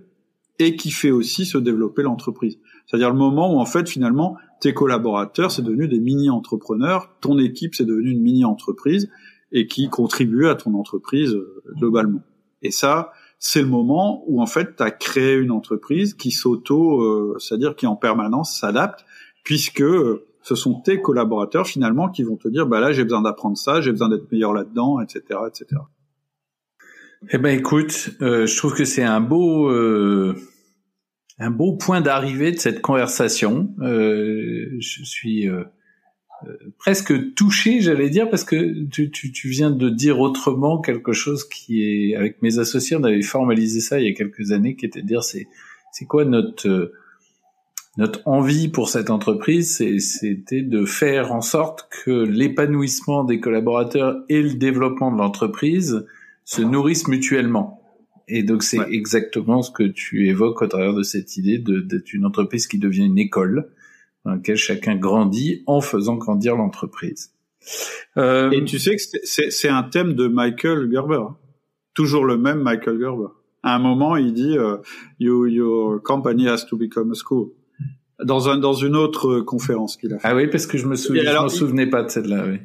et 0.60 0.76
qui 0.76 0.92
fait 0.92 1.10
aussi 1.10 1.44
se 1.44 1.58
développer 1.58 2.04
l'entreprise. 2.04 2.60
C'est-à-dire 2.86 3.10
le 3.10 3.18
moment 3.18 3.52
où 3.52 3.58
en 3.58 3.66
fait 3.66 3.88
finalement 3.88 4.36
tes 4.60 4.72
collaborateurs 4.72 5.50
c'est 5.50 5.62
devenu 5.62 5.88
des 5.88 5.98
mini-entrepreneurs, 5.98 7.10
ton 7.20 7.38
équipe 7.38 7.74
c'est 7.74 7.84
devenu 7.84 8.12
une 8.12 8.22
mini-entreprise 8.22 9.10
et 9.50 9.66
qui 9.66 9.88
contribue 9.88 10.46
à 10.46 10.54
ton 10.54 10.74
entreprise 10.74 11.34
euh, 11.34 11.64
globalement. 11.76 12.20
Et 12.62 12.70
ça, 12.70 13.10
c'est 13.40 13.62
le 13.62 13.68
moment 13.68 14.22
où 14.28 14.40
en 14.40 14.46
fait 14.46 14.76
tu 14.76 14.82
as 14.84 14.92
créé 14.92 15.34
une 15.34 15.50
entreprise 15.50 16.14
qui 16.14 16.30
s'auto, 16.30 17.02
euh, 17.02 17.36
c'est-à-dire 17.40 17.74
qui 17.74 17.88
en 17.88 17.96
permanence 17.96 18.56
s'adapte, 18.56 19.04
puisque 19.42 19.82
euh, 19.82 20.24
ce 20.42 20.54
sont 20.54 20.80
tes 20.80 21.02
collaborateurs 21.02 21.66
finalement 21.66 22.08
qui 22.08 22.22
vont 22.22 22.36
te 22.36 22.46
dire 22.46 22.68
bah 22.68 22.78
là 22.78 22.92
j'ai 22.92 23.02
besoin 23.02 23.22
d'apprendre 23.22 23.56
ça, 23.56 23.80
j'ai 23.80 23.90
besoin 23.90 24.08
d'être 24.08 24.30
meilleur 24.30 24.52
là-dedans, 24.52 25.00
etc., 25.00 25.40
etc. 25.48 25.80
Eh 27.30 27.38
ben 27.38 27.58
écoute, 27.58 28.10
je 28.20 28.56
trouve 28.56 28.74
que 28.74 28.84
c'est 28.84 29.02
un 29.04 29.20
beau 29.20 29.70
un 31.42 31.50
beau 31.50 31.72
point 31.72 32.00
d'arrivée 32.00 32.52
de 32.52 32.58
cette 32.58 32.80
conversation. 32.80 33.74
Euh, 33.80 34.68
je 34.78 35.02
suis 35.04 35.48
euh, 35.48 35.64
euh, 36.46 36.56
presque 36.78 37.34
touché, 37.34 37.80
j'allais 37.80 38.10
dire, 38.10 38.30
parce 38.30 38.44
que 38.44 38.84
tu, 38.88 39.10
tu, 39.10 39.32
tu, 39.32 39.48
viens 39.48 39.70
de 39.70 39.88
dire 39.88 40.20
autrement 40.20 40.80
quelque 40.80 41.12
chose 41.12 41.48
qui 41.48 41.82
est, 41.82 42.14
avec 42.14 42.40
mes 42.42 42.58
associés, 42.58 42.96
on 42.96 43.04
avait 43.04 43.22
formalisé 43.22 43.80
ça 43.80 43.98
il 43.98 44.06
y 44.06 44.10
a 44.10 44.14
quelques 44.14 44.52
années, 44.52 44.76
qui 44.76 44.86
était 44.86 45.02
de 45.02 45.06
dire 45.06 45.22
c'est 45.22 45.46
c'est 45.92 46.06
quoi 46.06 46.24
notre 46.24 46.92
notre 47.98 48.22
envie 48.24 48.68
pour 48.68 48.88
cette 48.88 49.10
entreprise, 49.10 49.76
c'était 49.98 50.62
de 50.62 50.86
faire 50.86 51.34
en 51.34 51.42
sorte 51.42 51.90
que 51.90 52.10
l'épanouissement 52.10 53.22
des 53.22 53.38
collaborateurs 53.38 54.24
et 54.30 54.40
le 54.40 54.54
développement 54.54 55.12
de 55.12 55.18
l'entreprise 55.18 56.06
se 56.52 56.62
nourrissent 56.62 57.08
mutuellement. 57.08 57.82
Et 58.28 58.42
donc 58.42 58.62
c'est 58.62 58.80
exactement 58.90 59.62
ce 59.62 59.70
que 59.70 59.82
tu 59.82 60.28
évoques 60.28 60.62
au 60.62 60.66
travers 60.66 60.94
de 60.94 61.02
cette 61.02 61.36
idée 61.36 61.58
d'être 61.58 62.12
une 62.12 62.24
entreprise 62.24 62.66
qui 62.66 62.78
devient 62.78 63.06
une 63.06 63.18
école 63.18 63.70
dans 64.24 64.32
laquelle 64.32 64.56
chacun 64.56 64.96
grandit 64.96 65.62
en 65.66 65.80
faisant 65.80 66.16
grandir 66.16 66.56
l'entreprise. 66.56 67.32
Euh, 68.16 68.50
et 68.50 68.64
tu 68.64 68.78
sais 68.78 68.96
que 68.96 69.02
c'est 69.24 69.68
un 69.68 69.82
thème 69.82 70.14
de 70.14 70.26
Michael 70.28 70.90
Gerber, 70.90 71.24
toujours 71.94 72.24
le 72.24 72.36
même 72.36 72.60
Michael 72.60 73.00
Gerber. 73.00 73.28
À 73.62 73.76
un 73.76 73.78
moment, 73.78 74.16
il 74.16 74.32
dit 74.32 74.58
euh, 74.58 74.78
"Your 75.18 76.02
company 76.02 76.48
has 76.48 76.66
to 76.68 76.76
become 76.76 77.12
a 77.12 77.14
school." 77.14 77.52
Dans 78.22 78.48
un 78.48 78.58
dans 78.58 78.74
une 78.74 78.94
autre 78.94 79.40
conférence 79.40 79.96
qu'il 79.96 80.12
a 80.12 80.18
fait. 80.18 80.28
Ah 80.28 80.36
oui, 80.36 80.46
parce 80.46 80.66
que 80.66 80.78
je 80.78 80.86
me 80.86 80.94
souviens, 80.96 81.24
je 81.24 81.42
me 81.44 81.48
souvenais 81.48 81.86
pas 81.86 82.02
de 82.02 82.08
celle-là. 82.08 82.44
Oui. 82.46 82.58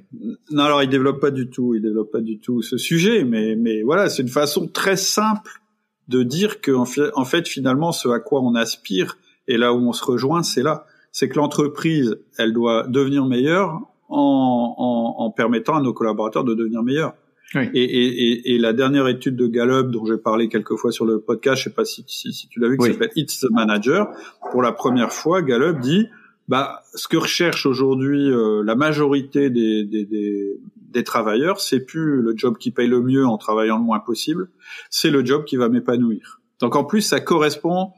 Non, 0.52 0.64
alors 0.64 0.84
il 0.84 0.90
développe 0.90 1.20
pas 1.20 1.32
du 1.32 1.50
tout, 1.50 1.74
il 1.74 1.82
développe 1.82 2.12
pas 2.12 2.22
du 2.22 2.40
tout 2.40 2.62
ce 2.62 2.78
sujet, 2.78 3.24
mais 3.24 3.56
mais 3.56 3.82
voilà, 3.82 4.10
c'est 4.10 4.22
une 4.22 4.30
façon 4.30 4.68
très 4.68 4.98
simple 4.98 5.62
de 6.08 6.24
dire 6.24 6.62
que 6.62 6.72
en 6.72 6.86
fait, 6.86 7.10
en 7.16 7.26
fait 7.26 7.48
finalement 7.48 7.92
ce 7.92 8.10
à 8.10 8.20
quoi 8.20 8.42
on 8.42 8.56
aspire 8.56 9.18
et 9.48 9.58
là 9.58 9.74
où 9.74 9.78
on 9.78 9.94
se 9.94 10.04
rejoint, 10.04 10.44
c'est 10.44 10.64
là, 10.64 10.86
c'est 11.12 11.30
que 11.30 11.38
l'entreprise, 11.38 12.18
elle 12.38 12.54
doit 12.54 12.86
devenir 12.88 13.26
meilleure 13.26 13.82
en, 14.10 14.76
en, 14.78 15.24
en, 15.24 15.32
permettant 15.32 15.76
à 15.76 15.82
nos 15.82 15.94
collaborateurs 15.94 16.44
de 16.44 16.54
devenir 16.54 16.84
meilleurs. 16.84 17.14
Oui. 17.56 17.70
Et, 17.74 17.84
et, 17.84 18.56
et, 18.56 18.58
la 18.58 18.74
dernière 18.74 19.08
étude 19.08 19.38
de 19.38 19.48
Gallup 19.48 19.90
dont 19.90 20.06
j'ai 20.06 20.18
parlé 20.18 20.50
quelques 20.50 20.76
fois 20.76 20.92
sur 20.92 21.06
le 21.06 21.20
podcast, 21.20 21.60
je 21.60 21.64
sais 21.66 21.74
pas 21.74 21.86
si, 21.86 22.04
si, 22.08 22.34
si 22.34 22.50
tu 22.50 22.60
l'as 22.60 22.68
vu, 22.68 22.78
qui 22.78 22.92
s'appelle 22.92 23.12
It's 23.16 23.40
the 23.40 23.50
Manager. 23.52 24.10
Pour 24.52 24.62
la 24.62 24.74
première 24.74 25.14
fois, 25.14 25.42
Gallup 25.42 25.80
dit, 25.80 26.08
bah, 26.50 26.82
ce 26.94 27.08
que 27.08 27.18
recherche 27.18 27.66
aujourd'hui 27.66 28.30
euh, 28.30 28.64
la 28.64 28.76
majorité 28.76 29.50
des, 29.50 29.86
des, 29.86 30.06
des, 30.06 30.60
des 30.78 31.04
travailleurs, 31.04 31.62
c'est 31.62 31.80
plus 31.80 32.22
le 32.22 32.34
job 32.36 32.58
qui 32.58 32.72
paye 32.72 32.88
le 32.88 33.02
mieux 33.02 33.26
en 33.26 33.38
travaillant 33.38 33.78
le 33.78 33.84
moins 33.84 34.00
possible, 34.00 34.50
c'est 34.90 35.10
le 35.10 35.26
job 35.26 35.46
qui 35.46 35.56
va 35.56 35.70
m'épanouir. 35.70 36.42
Donc 36.60 36.76
en 36.76 36.84
plus, 36.84 37.02
ça 37.02 37.20
correspond 37.20 37.92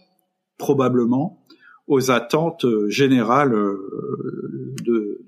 probablement 0.57 1.45
aux 1.87 2.11
attentes 2.11 2.65
euh, 2.65 2.87
générales 2.89 3.53
euh, 3.53 4.75
de, 4.83 5.21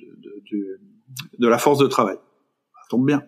de, 0.52 0.80
de, 1.40 1.48
la 1.48 1.58
force 1.58 1.80
de 1.80 1.88
travail. 1.88 2.18
Ça 2.18 2.88
tombe 2.90 3.06
bien. 3.06 3.24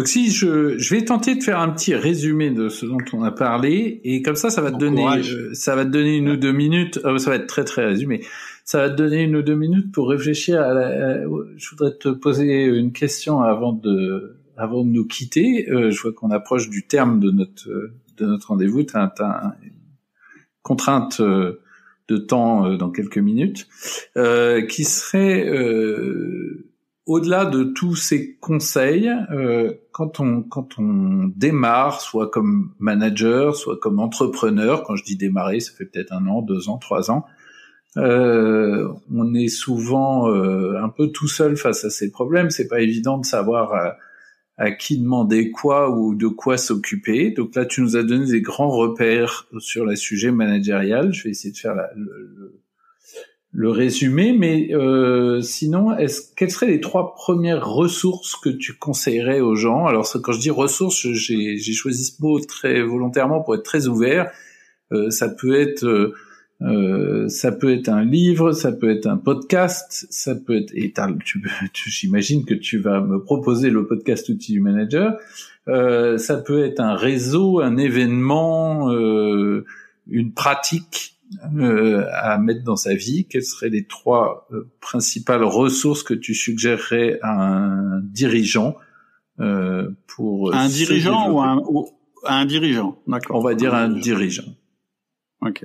Donc 0.00 0.08
si 0.08 0.30
je, 0.30 0.78
je 0.78 0.94
vais 0.94 1.04
tenter 1.04 1.34
de 1.34 1.42
faire 1.42 1.60
un 1.60 1.68
petit 1.68 1.94
résumé 1.94 2.50
de 2.50 2.70
ce 2.70 2.86
dont 2.86 2.96
on 3.12 3.22
a 3.22 3.30
parlé 3.30 4.00
et 4.02 4.22
comme 4.22 4.34
ça 4.34 4.48
ça 4.48 4.62
va 4.62 4.70
te 4.70 4.78
donner 4.78 5.04
euh, 5.04 5.52
ça 5.52 5.76
va 5.76 5.84
te 5.84 5.90
donner 5.90 6.16
une 6.16 6.30
ou 6.30 6.36
deux 6.38 6.52
minutes. 6.52 6.98
Ça 7.18 7.28
va 7.28 7.36
être 7.36 7.46
très 7.46 7.64
très 7.64 7.84
résumé. 7.84 8.24
Ça 8.64 8.78
va 8.78 8.88
te 8.88 8.96
donner 8.96 9.24
une 9.24 9.36
ou 9.36 9.42
deux 9.42 9.56
minutes 9.56 9.92
pour 9.92 10.08
réfléchir 10.08 10.58
à, 10.58 10.72
la, 10.72 11.22
je 11.22 11.70
voudrais 11.70 11.92
te 11.98 12.08
poser 12.08 12.64
une 12.64 12.92
question 12.92 13.42
avant 13.42 13.74
de 13.74 14.38
avant 14.56 14.84
de 14.84 14.88
nous 14.88 15.04
quitter. 15.04 15.66
Je 15.68 16.00
vois 16.00 16.14
qu'on 16.14 16.30
approche 16.30 16.70
du 16.70 16.86
terme 16.86 17.20
de 17.20 17.30
notre 17.30 17.68
de 17.68 18.24
notre 18.24 18.48
rendez-vous. 18.48 18.84
Tu 18.84 18.96
as, 18.96 19.12
une 19.62 19.70
contrainte 20.62 21.20
de 22.10 22.16
temps 22.16 22.66
euh, 22.66 22.76
dans 22.76 22.90
quelques 22.90 23.18
minutes, 23.18 23.68
euh, 24.16 24.66
qui 24.66 24.84
serait 24.84 25.46
euh, 25.46 26.69
au-delà 27.10 27.44
de 27.44 27.64
tous 27.64 27.96
ces 27.96 28.36
conseils, 28.36 29.10
quand 29.92 30.20
on 30.20 30.42
quand 30.42 30.78
on 30.78 31.30
démarre, 31.34 32.00
soit 32.00 32.30
comme 32.30 32.72
manager, 32.78 33.56
soit 33.56 33.78
comme 33.78 33.98
entrepreneur, 33.98 34.84
quand 34.84 34.96
je 34.96 35.04
dis 35.04 35.16
démarrer, 35.16 35.60
ça 35.60 35.72
fait 35.76 35.86
peut-être 35.86 36.12
un 36.12 36.26
an, 36.26 36.40
deux 36.42 36.68
ans, 36.68 36.78
trois 36.78 37.10
ans, 37.10 37.26
on 37.96 39.34
est 39.34 39.48
souvent 39.48 40.32
un 40.32 40.88
peu 40.88 41.08
tout 41.08 41.28
seul 41.28 41.56
face 41.56 41.84
à 41.84 41.90
ces 41.90 42.10
problèmes. 42.10 42.50
C'est 42.50 42.68
pas 42.68 42.80
évident 42.80 43.18
de 43.18 43.26
savoir 43.26 43.96
à 44.60 44.72
qui 44.72 44.98
demander 44.98 45.50
quoi 45.50 45.90
ou 45.90 46.14
de 46.14 46.28
quoi 46.28 46.58
s'occuper. 46.58 47.30
Donc 47.30 47.56
là, 47.56 47.64
tu 47.64 47.80
nous 47.80 47.96
as 47.96 48.02
donné 48.02 48.26
des 48.30 48.42
grands 48.42 48.68
repères 48.68 49.46
sur 49.58 49.86
le 49.86 49.96
sujet 49.96 50.32
managérial. 50.32 51.14
Je 51.14 51.24
vais 51.24 51.30
essayer 51.30 51.50
de 51.50 51.56
faire 51.56 51.74
le, 51.74 52.26
le, 52.36 52.60
résumé, 53.54 54.32
mais 54.32 54.72
euh, 54.72 55.40
sinon, 55.40 55.96
est-ce 55.96 56.22
quelles 56.36 56.50
seraient 56.50 56.68
les 56.68 56.80
trois 56.80 57.14
premières 57.14 57.66
ressources 57.66 58.36
que 58.36 58.48
tu 58.48 58.74
conseillerais 58.74 59.40
aux 59.40 59.56
gens? 59.56 59.86
Alors 59.86 60.08
quand 60.22 60.32
je 60.32 60.40
dis 60.40 60.50
ressources, 60.50 61.08
j'ai 61.12 61.72
choisi 61.72 62.04
ce 62.04 62.22
mot 62.22 62.38
très 62.40 62.82
volontairement 62.82 63.40
pour 63.40 63.54
être 63.54 63.64
très 63.64 63.88
ouvert. 63.88 64.30
Euh, 64.92 65.10
ça 65.10 65.28
peut 65.28 65.60
être 65.60 65.84
euh, 65.84 66.14
euh, 66.62 67.28
ça 67.28 67.52
peut 67.52 67.72
être 67.72 67.88
un 67.88 68.04
livre, 68.04 68.52
ça 68.52 68.70
peut 68.72 68.90
être 68.90 69.06
un 69.06 69.16
podcast, 69.16 70.06
ça 70.10 70.34
peut 70.34 70.56
être. 70.56 70.72
Et 70.74 70.92
j'imagine 71.86 72.44
que 72.44 72.54
tu 72.54 72.78
vas 72.78 73.00
me 73.00 73.22
proposer 73.22 73.70
le 73.70 73.86
podcast 73.86 74.28
outil 74.28 74.52
du 74.52 74.60
manager. 74.60 75.18
Euh, 75.68 76.18
ça 76.18 76.36
peut 76.36 76.64
être 76.64 76.80
un 76.80 76.94
réseau, 76.94 77.60
un 77.60 77.76
événement, 77.76 78.92
euh, 78.92 79.64
une 80.08 80.32
pratique 80.32 81.19
euh, 81.56 82.06
à 82.12 82.38
mettre 82.38 82.64
dans 82.64 82.76
sa 82.76 82.94
vie. 82.94 83.26
Quelles 83.26 83.44
seraient 83.44 83.68
les 83.68 83.86
trois 83.86 84.48
euh, 84.52 84.70
principales 84.80 85.44
ressources 85.44 86.02
que 86.02 86.14
tu 86.14 86.34
suggérerais 86.34 87.18
à 87.22 87.32
un 87.32 88.00
dirigeant 88.00 88.76
pour 90.06 90.54
un 90.54 90.68
dirigeant 90.68 91.30
ou 91.30 91.40
un, 91.40 91.62
ou 91.66 91.88
un 92.26 92.44
dirigeant 92.44 92.98
D'accord. 93.06 93.38
On 93.38 93.42
va 93.42 93.54
dire 93.54 93.74
un 93.74 93.88
dirigeant. 93.88 94.54
Ok. 95.40 95.64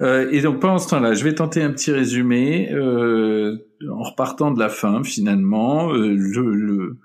Euh, 0.00 0.28
et 0.32 0.40
donc 0.40 0.60
pendant 0.60 0.78
ce 0.78 0.88
temps-là, 0.88 1.14
je 1.14 1.24
vais 1.24 1.34
tenter 1.34 1.62
un 1.62 1.70
petit 1.70 1.92
résumé 1.92 2.72
euh, 2.72 3.58
en 3.88 4.02
repartant 4.02 4.50
de 4.50 4.58
la 4.58 4.68
fin 4.68 5.04
finalement. 5.04 5.92
Euh, 5.92 6.14
le, 6.16 6.54
le, 6.54 6.98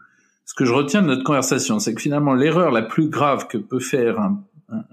ce 0.45 0.53
que 0.55 0.65
je 0.65 0.73
retiens 0.73 1.01
de 1.01 1.07
notre 1.07 1.23
conversation, 1.23 1.79
c'est 1.79 1.93
que 1.93 2.01
finalement 2.01 2.33
l'erreur 2.33 2.71
la 2.71 2.81
plus 2.81 3.09
grave 3.09 3.47
que 3.47 3.57
peut 3.57 3.79
faire 3.79 4.19
un, 4.19 4.43
un, 4.69 4.83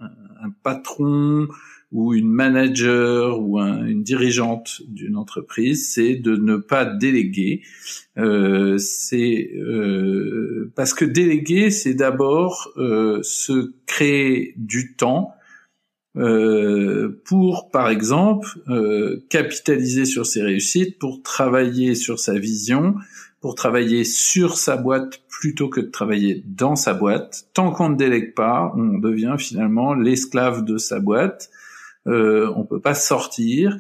un 0.43 0.51
patron 0.63 1.49
ou 1.97 2.12
une 2.12 2.31
manager 2.31 3.40
ou 3.40 3.59
un, 3.59 3.86
une 3.86 4.02
dirigeante 4.02 4.82
d'une 4.86 5.16
entreprise, 5.16 5.90
c'est 5.90 6.14
de 6.16 6.36
ne 6.36 6.59
pas 6.59 6.85
déléguer. 6.85 7.62
Euh, 8.18 8.77
c'est 8.77 9.51
euh, 9.56 10.70
parce 10.77 10.93
que 10.93 11.06
déléguer, 11.06 11.70
c'est 11.70 11.94
d'abord 11.94 12.70
euh, 12.77 13.20
se 13.23 13.73
créer 13.86 14.52
du 14.59 14.94
temps 14.94 15.32
euh, 16.18 17.18
pour, 17.24 17.70
par 17.70 17.89
exemple, 17.89 18.47
euh, 18.68 19.24
capitaliser 19.31 20.05
sur 20.05 20.27
ses 20.27 20.43
réussites, 20.43 20.98
pour 20.98 21.23
travailler 21.23 21.94
sur 21.94 22.18
sa 22.18 22.39
vision, 22.39 22.94
pour 23.40 23.55
travailler 23.55 24.05
sur 24.05 24.59
sa 24.59 24.77
boîte 24.77 25.23
plutôt 25.31 25.70
que 25.70 25.81
de 25.81 25.90
travailler 25.90 26.43
dans 26.47 26.77
sa 26.77 26.93
boîte. 26.93 27.48
Tant 27.55 27.70
qu'on 27.70 27.89
ne 27.89 27.97
délègue 27.97 28.35
pas, 28.35 28.74
on 28.77 28.98
devient 28.98 29.36
finalement 29.39 29.94
l'esclave 29.94 30.62
de 30.62 30.77
sa 30.77 31.01
boîte. 31.01 31.48
Euh, 32.07 32.53
on 32.57 32.65
peut 32.65 32.81
pas 32.81 32.95
sortir. 32.95 33.78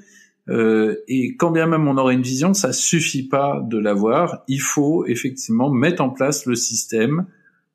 Euh, 0.48 0.96
et 1.08 1.36
quand 1.36 1.50
bien 1.50 1.66
même 1.66 1.88
on 1.88 1.96
aurait 1.96 2.14
une 2.14 2.22
vision, 2.22 2.54
ça 2.54 2.72
suffit 2.72 3.26
pas 3.26 3.60
de 3.64 3.78
l'avoir. 3.78 4.44
Il 4.48 4.60
faut 4.60 5.04
effectivement 5.06 5.70
mettre 5.70 6.02
en 6.02 6.10
place 6.10 6.46
le 6.46 6.54
système 6.54 7.26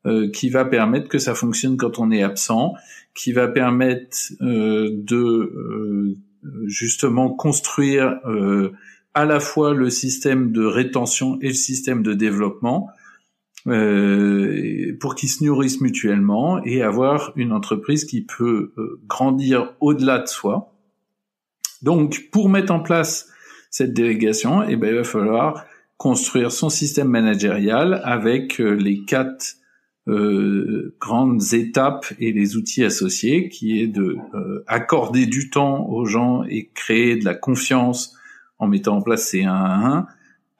euh, 0.04 0.28
qui 0.30 0.50
va 0.50 0.64
permettre 0.64 1.08
que 1.08 1.18
ça 1.18 1.32
fonctionne 1.32 1.76
quand 1.76 2.00
on 2.00 2.10
est 2.10 2.24
absent, 2.24 2.74
qui 3.14 3.30
va 3.30 3.46
permettre 3.46 4.16
euh, 4.40 4.88
de 4.90 5.16
euh, 5.16 6.18
justement 6.66 7.30
construire 7.30 8.18
à 9.14 9.24
la 9.24 9.38
fois 9.38 9.74
le 9.74 9.90
système 9.90 10.50
de 10.50 10.64
rétention 10.64 11.38
et 11.40 11.48
le 11.48 11.54
système 11.54 12.02
de 12.02 12.14
développement 12.14 12.88
pour 13.64 15.14
qu'ils 15.14 15.28
se 15.28 15.44
nourrissent 15.44 15.80
mutuellement 15.80 16.62
et 16.64 16.82
avoir 16.82 17.32
une 17.36 17.52
entreprise 17.52 18.04
qui 18.04 18.22
peut 18.22 18.72
grandir 19.06 19.74
au-delà 19.80 20.18
de 20.18 20.26
soi. 20.26 20.74
Donc, 21.82 22.28
pour 22.30 22.48
mettre 22.48 22.72
en 22.72 22.80
place 22.80 23.28
cette 23.70 23.92
délégation, 23.92 24.62
eh 24.62 24.76
ben, 24.76 24.88
il 24.88 24.96
va 24.96 25.04
falloir 25.04 25.64
construire 25.96 26.50
son 26.50 26.70
système 26.70 27.08
managérial 27.08 28.00
avec 28.04 28.58
les 28.58 29.04
quatre 29.04 29.56
euh, 30.08 30.96
grandes 31.00 31.52
étapes 31.52 32.06
et 32.18 32.32
les 32.32 32.56
outils 32.56 32.82
associés, 32.82 33.48
qui 33.48 33.80
est 33.80 33.86
de 33.86 34.16
euh, 34.34 34.64
accorder 34.66 35.26
du 35.26 35.48
temps 35.48 35.88
aux 35.88 36.04
gens 36.06 36.42
et 36.42 36.70
créer 36.74 37.14
de 37.16 37.24
la 37.24 37.34
confiance 37.34 38.16
en 38.58 38.66
mettant 38.66 38.96
en 38.96 39.02
place 39.02 39.28
ces 39.28 39.44
1 39.44 39.54
à 39.54 39.86
1, 39.86 40.06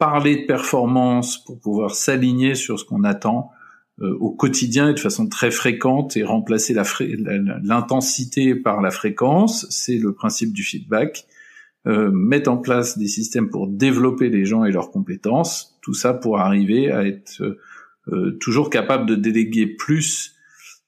parler 0.03 0.35
de 0.35 0.47
performance 0.47 1.39
pour 1.45 1.61
pouvoir 1.61 1.95
s'aligner 1.95 2.57
sur 2.57 2.77
ce 2.81 2.85
qu'on 2.85 3.05
attend 3.05 3.53
euh, 4.01 4.13
au 4.19 4.33
quotidien 4.33 4.91
et 4.91 4.95
de 4.95 4.99
façon 4.99 5.29
très 5.29 5.53
fréquente 5.53 6.17
et 6.17 6.25
remplacer 6.25 6.75
l'intensité 6.75 8.57
par 8.57 8.81
la 8.81 8.91
fréquence, 8.91 9.65
c'est 9.71 9.99
le 9.99 10.13
principe 10.13 10.53
du 10.53 10.65
feedback. 10.65 11.25
Euh, 11.87 12.11
mettre 12.11 12.51
en 12.51 12.57
place 12.57 12.99
des 12.99 13.07
systèmes 13.07 13.49
pour 13.49 13.69
développer 13.69 14.29
les 14.29 14.45
gens 14.45 14.65
et 14.65 14.73
leurs 14.73 14.91
compétences, 14.91 15.79
tout 15.83 15.95
ça 15.95 16.15
pour 16.15 16.41
arriver 16.41 16.91
à 16.91 17.07
être 17.07 17.41
euh, 18.09 18.33
toujours 18.41 18.71
capable 18.71 19.09
de 19.09 19.15
déléguer 19.15 19.69
plus 19.69 20.35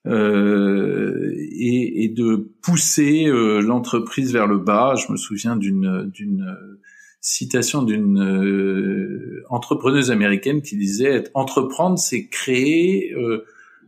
euh, 0.08 1.32
et, 1.36 2.02
et, 2.02 2.08
de 2.08 2.50
pousser 2.62 3.26
euh, 3.28 3.60
l'entreprise 3.60 4.32
vers 4.32 4.48
le 4.48 4.58
bas. 4.58 4.96
Je 4.96 5.12
me 5.12 5.16
souviens 5.16 5.54
d'une 5.54 6.10
citation 7.26 7.82
d'une 7.82 8.20
euh, 8.20 9.42
entrepreneuse 9.48 10.10
américaine 10.10 10.62
qui 10.62 10.76
disait 10.76 11.24
entreprendre, 11.34 11.98
c'est 11.98 12.26
créer 12.26 13.14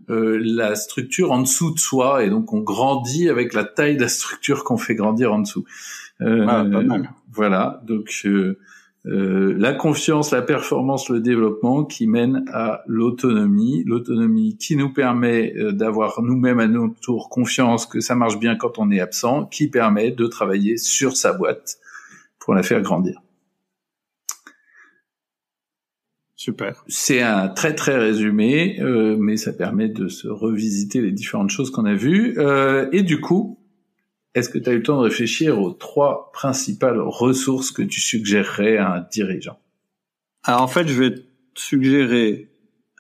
la 0.08 0.76
structure 0.76 1.32
en 1.32 1.40
dessous 1.40 1.74
de 1.74 1.78
soi, 1.78 2.24
et 2.24 2.30
donc 2.30 2.52
on 2.52 2.60
grandit 2.60 3.28
avec 3.28 3.54
la 3.54 3.64
taille 3.64 3.96
de 3.96 4.02
la 4.02 4.08
structure 4.08 4.62
qu'on 4.62 4.76
fait 4.78 4.94
grandir 4.94 5.32
en 5.32 5.40
dessous. 5.40 5.64
Ah, 6.20 6.64
pas 6.70 6.82
mal. 6.82 7.10
Voilà, 7.32 7.82
donc 7.86 8.08
euh, 9.06 9.54
la 9.56 9.72
confiance, 9.72 10.32
la 10.32 10.42
performance, 10.42 11.08
le 11.10 11.20
développement 11.20 11.84
qui 11.84 12.08
mène 12.08 12.44
à 12.52 12.82
l'autonomie, 12.86 13.84
l'autonomie 13.86 14.56
qui 14.56 14.74
nous 14.74 14.92
permet 14.92 15.54
euh, 15.56 15.70
d'avoir 15.70 16.22
nous-mêmes 16.22 16.58
à 16.58 16.66
notre 16.66 16.98
tour 16.98 17.28
confiance 17.28 17.86
que 17.86 18.00
ça 18.00 18.16
marche 18.16 18.38
bien 18.38 18.56
quand 18.56 18.78
on 18.78 18.90
est 18.90 18.98
absent, 18.98 19.44
qui 19.44 19.68
permet 19.68 20.10
de 20.10 20.26
travailler 20.26 20.76
sur 20.76 21.16
sa 21.16 21.32
boîte 21.32 21.78
pour 22.40 22.54
la 22.54 22.64
faire 22.64 22.82
grandir. 22.82 23.20
Super. 26.46 26.84
C'est 26.86 27.22
un 27.22 27.48
très 27.48 27.74
très 27.74 27.96
résumé, 27.96 28.80
euh, 28.80 29.16
mais 29.18 29.36
ça 29.36 29.52
permet 29.52 29.88
de 29.88 30.06
se 30.06 30.28
revisiter 30.28 31.00
les 31.00 31.10
différentes 31.10 31.50
choses 31.50 31.72
qu'on 31.72 31.86
a 31.86 31.94
vues. 31.94 32.38
et 32.92 33.02
du 33.02 33.20
coup, 33.20 33.58
est-ce 34.36 34.48
que 34.48 34.58
tu 34.58 34.70
as 34.70 34.72
eu 34.74 34.76
le 34.76 34.82
temps 34.84 34.98
de 34.98 35.02
réfléchir 35.02 35.58
aux 35.58 35.72
trois 35.72 36.30
principales 36.32 37.00
ressources 37.00 37.72
que 37.72 37.82
tu 37.82 38.00
suggérerais 38.00 38.76
à 38.76 38.92
un 38.92 39.00
dirigeant? 39.10 39.58
Alors 40.44 40.62
en 40.62 40.68
fait, 40.68 40.86
je 40.86 40.92
vais 40.92 41.14
te 41.16 41.24
suggérer 41.54 42.48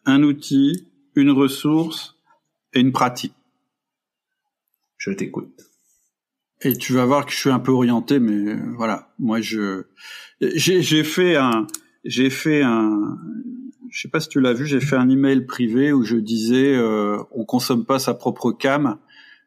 un 0.06 0.24
outil, 0.24 0.88
une 1.14 1.30
ressource 1.30 2.18
et 2.74 2.80
une 2.80 2.90
pratique. 2.90 3.34
Je 4.98 5.12
t'écoute. 5.12 5.70
Et 6.62 6.76
tu 6.76 6.94
vas 6.94 7.04
voir 7.04 7.24
que 7.24 7.30
je 7.30 7.36
suis 7.36 7.50
un 7.50 7.60
peu 7.60 7.70
orienté, 7.70 8.18
mais 8.18 8.54
euh, 8.54 8.72
voilà, 8.76 9.12
moi 9.20 9.40
je 9.40 9.84
j'ai 10.40 11.04
fait 11.04 11.36
un 11.36 11.68
j'ai 12.06 12.30
fait 12.30 12.62
un 12.62 13.18
je 13.90 14.02
sais 14.02 14.08
pas 14.08 14.20
si 14.20 14.28
tu 14.28 14.40
l'as 14.40 14.52
vu, 14.52 14.66
j'ai 14.66 14.80
fait 14.80 14.96
un 14.96 15.08
email 15.08 15.46
privé 15.46 15.92
où 15.92 16.02
je 16.02 16.16
disais 16.16 16.74
euh, 16.74 17.18
on 17.30 17.44
consomme 17.44 17.84
pas 17.84 17.98
sa 17.98 18.14
propre 18.14 18.52
cam, 18.52 18.98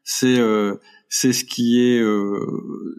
c'est 0.03 0.39
euh, 0.39 0.75
c'est 1.09 1.33
ce 1.33 1.43
qui 1.43 1.81
est, 1.81 1.99
euh, 1.99 2.45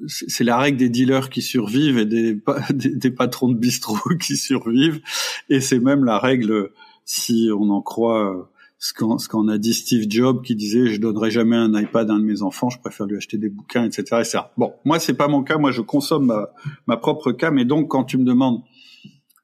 c'est 0.06 0.42
la 0.42 0.58
règle 0.58 0.76
des 0.76 0.88
dealers 0.88 1.30
qui 1.30 1.42
survivent 1.42 1.96
et 1.96 2.04
des, 2.04 2.38
des, 2.70 3.10
patrons 3.12 3.48
de 3.48 3.56
bistrot 3.56 3.96
qui 4.20 4.36
survivent. 4.36 5.00
Et 5.48 5.60
c'est 5.60 5.78
même 5.78 6.04
la 6.04 6.18
règle, 6.18 6.70
si 7.04 7.48
on 7.56 7.70
en 7.70 7.80
croit 7.80 8.34
euh, 8.34 8.42
ce 8.78 8.92
qu'en 9.28 9.48
a 9.48 9.58
dit 9.58 9.74
Steve 9.74 10.06
Jobs, 10.08 10.42
qui 10.42 10.56
disait 10.56 10.88
je 10.88 11.00
donnerai 11.00 11.30
jamais 11.30 11.56
un 11.56 11.72
iPad 11.80 12.10
à 12.10 12.14
un 12.14 12.18
de 12.18 12.24
mes 12.24 12.42
enfants, 12.42 12.68
je 12.68 12.80
préfère 12.80 13.06
lui 13.06 13.16
acheter 13.16 13.38
des 13.38 13.48
bouquins, 13.48 13.84
etc. 13.84 14.02
etc. 14.20 14.38
Bon, 14.56 14.72
moi 14.84 14.98
c'est 14.98 15.14
pas 15.14 15.28
mon 15.28 15.44
cas, 15.44 15.58
moi 15.58 15.70
je 15.70 15.80
consomme 15.80 16.26
ma, 16.26 16.48
ma 16.88 16.96
propre 16.96 17.30
cam, 17.30 17.58
et 17.58 17.64
donc 17.64 17.88
quand 17.88 18.04
tu 18.04 18.18
me 18.18 18.24
demandes 18.24 18.62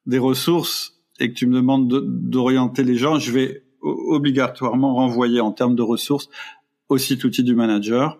des 0.07 0.19
ressources 0.19 1.01
et 1.19 1.31
que 1.31 1.35
tu 1.35 1.47
me 1.47 1.55
demandes 1.55 1.89
d'orienter 1.89 2.85
les 2.85 2.97
gens, 2.97 3.19
je 3.19 3.33
vais 3.33 3.63
obligatoirement 3.83 4.95
renvoyer 4.95 5.41
en 5.41 5.53
termes 5.53 5.75
de 5.75 5.83
ressources 5.83 6.29
au 6.89 6.99
site 6.99 7.25
outil 7.25 7.43
du 7.43 7.55
manager. 7.55 8.19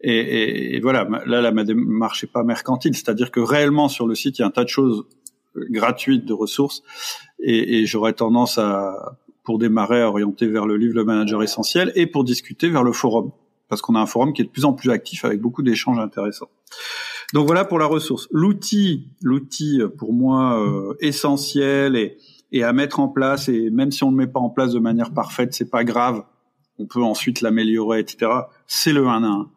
Et, 0.00 0.78
voilà, 0.80 1.08
là, 1.24 1.40
la 1.40 1.64
démarche 1.64 2.24
n'est 2.24 2.30
pas 2.30 2.44
mercantile, 2.44 2.94
c'est-à-dire 2.94 3.30
que 3.30 3.40
réellement 3.40 3.88
sur 3.88 4.06
le 4.06 4.14
site, 4.14 4.38
il 4.38 4.42
y 4.42 4.44
a 4.44 4.46
un 4.46 4.50
tas 4.50 4.64
de 4.64 4.68
choses 4.68 5.06
gratuites 5.70 6.26
de 6.26 6.34
ressources, 6.34 6.82
et, 7.40 7.78
et 7.78 7.86
j'aurais 7.86 8.12
tendance 8.12 8.58
à, 8.58 9.16
pour 9.44 9.58
démarrer, 9.58 10.02
à 10.02 10.08
orienter 10.08 10.46
vers 10.46 10.66
le 10.66 10.76
livre 10.76 10.94
Le 10.94 11.04
Manager 11.04 11.42
Essentiel, 11.42 11.90
et 11.94 12.06
pour 12.06 12.24
discuter 12.24 12.68
vers 12.68 12.82
le 12.82 12.92
forum, 12.92 13.30
parce 13.68 13.80
qu'on 13.80 13.94
a 13.94 14.00
un 14.00 14.06
forum 14.06 14.34
qui 14.34 14.42
est 14.42 14.44
de 14.44 14.50
plus 14.50 14.66
en 14.66 14.74
plus 14.74 14.90
actif 14.90 15.24
avec 15.24 15.40
beaucoup 15.40 15.62
d'échanges 15.62 15.98
intéressants. 15.98 16.50
Donc 17.34 17.46
voilà 17.46 17.64
pour 17.64 17.80
la 17.80 17.86
ressource. 17.86 18.28
L'outil, 18.30 19.08
l'outil 19.20 19.82
pour 19.98 20.12
moi 20.12 20.56
euh, 20.60 20.94
essentiel 21.00 21.96
et, 21.96 22.16
et 22.52 22.62
à 22.62 22.72
mettre 22.72 23.00
en 23.00 23.08
place, 23.08 23.48
et 23.48 23.70
même 23.70 23.90
si 23.90 24.04
on 24.04 24.12
ne 24.12 24.16
le 24.16 24.26
met 24.26 24.32
pas 24.32 24.38
en 24.38 24.50
place 24.50 24.72
de 24.72 24.78
manière 24.78 25.12
parfaite, 25.12 25.52
c'est 25.52 25.68
pas 25.68 25.82
grave, 25.82 26.22
on 26.78 26.86
peut 26.86 27.02
ensuite 27.02 27.40
l'améliorer, 27.40 27.98
etc. 27.98 28.30
C'est 28.68 28.92
le 28.92 29.08
1 29.08 29.24
à 29.24 29.26
1. 29.26 29.50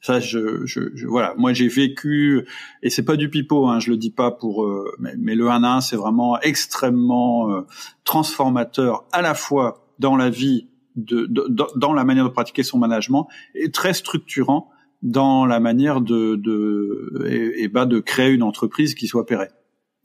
Ça, 0.00 0.20
je, 0.20 0.64
je, 0.64 0.94
je 0.94 1.08
voilà. 1.08 1.34
Moi, 1.36 1.52
j'ai 1.52 1.66
vécu, 1.66 2.46
et 2.84 2.90
c'est 2.90 3.04
pas 3.04 3.16
du 3.16 3.28
pipeau, 3.28 3.66
hein, 3.66 3.80
je 3.80 3.90
le 3.90 3.96
dis 3.96 4.12
pas 4.12 4.30
pour, 4.30 4.64
euh, 4.64 4.94
mais, 5.00 5.34
le 5.34 5.50
1 5.50 5.64
1, 5.64 5.80
c'est 5.80 5.96
vraiment 5.96 6.38
extrêmement 6.40 7.50
euh, 7.50 7.62
transformateur 8.04 9.06
à 9.10 9.22
la 9.22 9.34
fois 9.34 9.88
dans 9.98 10.14
la 10.14 10.30
vie, 10.30 10.68
de, 10.94 11.26
dans 11.74 11.92
la 11.92 12.04
manière 12.04 12.24
de 12.24 12.28
pratiquer 12.28 12.62
son 12.62 12.78
management, 12.78 13.26
et 13.56 13.72
très 13.72 13.92
structurant 13.92 14.70
dans 15.04 15.44
la 15.44 15.60
manière 15.60 16.00
de, 16.00 16.34
de 16.34 17.24
et, 17.28 17.68
bah, 17.68 17.86
de 17.86 18.00
créer 18.00 18.30
une 18.30 18.42
entreprise 18.42 18.94
qui 18.94 19.06
soit 19.06 19.26
pérenne. 19.26 19.52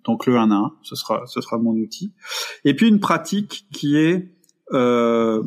Donc 0.04 0.26
le 0.26 0.38
1 0.38 0.52
1, 0.52 0.74
ce 0.84 0.96
sera, 0.96 1.26
ce 1.26 1.42
sera 1.42 1.58
mon 1.58 1.72
outil. 1.72 2.14
Et 2.66 2.76
puis 2.76 2.88
une 2.88 3.00
pratique 3.00 3.66
qui 3.74 3.98
est 3.98 4.30
euh, 4.74 5.42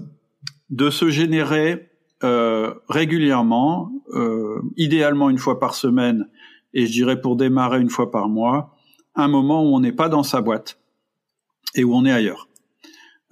de 0.70 0.90
se 0.90 1.10
générer 1.10 1.90
euh, 2.24 2.74
régulièrement, 2.88 3.92
euh, 4.14 4.60
idéalement 4.76 5.28
une 5.28 5.38
fois 5.38 5.60
par 5.60 5.74
semaine, 5.74 6.28
et 6.72 6.86
je 6.86 6.92
dirais 6.92 7.20
pour 7.20 7.36
démarrer 7.36 7.80
une 7.80 7.90
fois 7.90 8.10
par 8.10 8.28
mois, 8.28 8.74
un 9.14 9.28
moment 9.28 9.62
où 9.62 9.74
on 9.74 9.80
n'est 9.80 9.92
pas 9.92 10.08
dans 10.08 10.22
sa 10.22 10.40
boîte 10.40 10.78
et 11.74 11.84
où 11.84 11.94
on 11.94 12.04
est 12.06 12.12
ailleurs. 12.12 12.48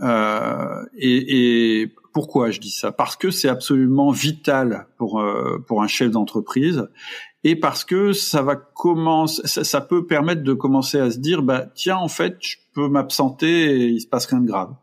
Euh, 0.03 0.85
et, 0.97 1.83
et, 1.83 1.95
pourquoi 2.13 2.51
je 2.51 2.61
dis 2.61 2.71
ça? 2.71 2.93
Parce 2.93 3.17
que 3.17 3.31
c'est 3.31 3.49
absolument 3.49 4.11
vital 4.11 4.87
pour 4.97 5.21
euh, 5.21 5.59
pour 5.67 5.83
un 5.83 5.87
chef 5.87 6.11
d'entreprise 6.11 6.89
et 7.45 7.57
parce 7.57 7.85
que 7.85 8.13
ça 8.13 8.43
va 8.43 8.57
commencer, 8.57 9.43
ça, 9.47 9.81
peut 9.81 10.07
permettre 10.07 10.43
de 10.43 10.53
commencer 10.53 10.99
à 10.99 11.11
se 11.11 11.19
dire 11.19 11.43
bah 11.43 11.67
tiens 11.75 11.97
en 11.97 12.09
fait 12.09 12.37
je 12.41 12.57
peux 12.75 12.89
m'absenter 12.89 13.77
et 13.77 13.87
il 13.87 14.01
se 14.01 14.07
passe 14.07 14.27
rien 14.27 14.41
de 14.41 14.47
grave. 14.47 14.75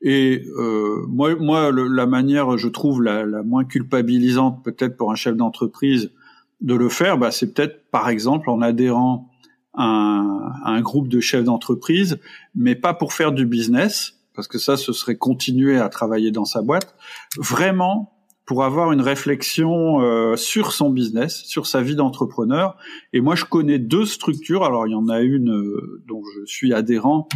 Et 0.00 0.44
euh, 0.56 1.04
moi, 1.08 1.34
moi 1.36 1.72
la 1.72 2.06
manière, 2.06 2.56
je 2.56 2.68
trouve, 2.68 3.02
la, 3.02 3.24
moins 3.42 3.64
culpabilisante 3.64 4.64
peut-être 4.64 4.96
pour 4.96 5.10
un 5.10 5.16
chef 5.16 5.36
d'entreprise 5.36 6.12
de 6.60 6.74
le 6.74 6.88
faire, 6.88 7.18
bah, 7.18 7.30
c'est 7.30 7.52
peut-être 7.52 7.90
par 7.90 8.08
exemple 8.08 8.50
en 8.50 8.60
adhérant 8.60 9.28
à 9.74 10.24
un 10.64 10.80
groupe 10.80 11.08
de 11.08 11.20
chefs 11.20 11.44
d'entreprise, 11.44 12.18
mais 12.54 12.74
pas 12.74 12.94
pour 12.94 13.12
faire 13.12 13.32
du 13.32 13.46
business, 13.46 14.17
parce 14.38 14.46
que 14.46 14.58
ça, 14.58 14.76
ce 14.76 14.92
serait 14.92 15.16
continuer 15.16 15.80
à 15.80 15.88
travailler 15.88 16.30
dans 16.30 16.44
sa 16.44 16.62
boîte, 16.62 16.94
vraiment 17.38 18.14
pour 18.46 18.62
avoir 18.62 18.92
une 18.92 19.00
réflexion 19.00 20.00
euh, 20.00 20.36
sur 20.36 20.70
son 20.70 20.90
business, 20.90 21.42
sur 21.42 21.66
sa 21.66 21.82
vie 21.82 21.96
d'entrepreneur. 21.96 22.76
Et 23.12 23.20
moi, 23.20 23.34
je 23.34 23.44
connais 23.44 23.80
deux 23.80 24.06
structures. 24.06 24.62
Alors, 24.62 24.86
il 24.86 24.92
y 24.92 24.94
en 24.94 25.08
a 25.08 25.22
une 25.22 25.50
euh, 25.50 26.04
dont 26.06 26.22
je 26.36 26.46
suis 26.46 26.72
adhérent, 26.72 27.26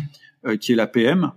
euh, 0.46 0.56
qui 0.56 0.70
est 0.70 0.76
la 0.76 0.86
PM, 0.86 1.32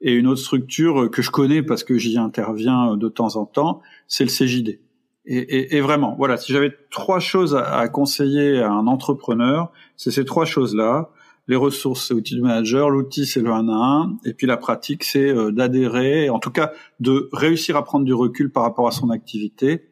et 0.00 0.14
une 0.14 0.26
autre 0.26 0.40
structure 0.40 1.08
que 1.12 1.22
je 1.22 1.30
connais 1.30 1.62
parce 1.62 1.84
que 1.84 1.96
j'y 1.96 2.18
interviens 2.18 2.96
de 2.96 3.08
temps 3.08 3.36
en 3.36 3.46
temps, 3.46 3.82
c'est 4.08 4.24
le 4.24 4.30
CJD. 4.30 4.80
Et, 5.26 5.36
et, 5.36 5.76
et, 5.76 5.80
vraiment, 5.80 6.16
voilà, 6.18 6.36
si 6.38 6.52
j'avais 6.52 6.74
trois 6.90 7.20
choses 7.20 7.54
à, 7.54 7.86
conseiller 7.86 8.58
à 8.58 8.72
un 8.72 8.88
entrepreneur, 8.88 9.70
c'est 9.96 10.10
ces 10.10 10.24
trois 10.24 10.44
choses-là. 10.44 11.12
Les 11.48 11.56
ressources, 11.56 12.06
c'est 12.06 12.14
outil 12.14 12.36
de 12.36 12.42
manager, 12.42 12.90
l'outil, 12.90 13.26
c'est 13.26 13.40
le 13.40 13.50
1 13.50 13.68
à 13.68 13.72
1, 13.72 14.16
et 14.26 14.34
puis 14.34 14.46
la 14.46 14.56
pratique, 14.56 15.02
c'est 15.02 15.30
euh, 15.30 15.50
d'adhérer, 15.50 16.28
en 16.30 16.38
tout 16.38 16.50
cas 16.50 16.72
de 17.00 17.28
réussir 17.32 17.76
à 17.76 17.84
prendre 17.84 18.04
du 18.04 18.14
recul 18.14 18.50
par 18.50 18.62
rapport 18.62 18.86
à 18.86 18.90
son 18.92 19.10
activité, 19.10 19.88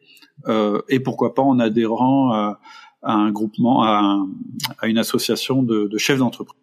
euh, 0.47 0.81
et 0.87 0.99
pourquoi 0.99 1.33
pas 1.33 1.41
en 1.41 1.59
adhérant 1.59 2.31
à, 2.31 2.59
un 3.01 3.31
groupement, 3.31 3.83
à, 3.83 4.23
à 4.79 4.87
une 4.87 4.97
association 4.97 5.63
de, 5.63 5.87
de 5.87 5.97
chefs 5.97 6.19
d'entreprise. 6.19 6.59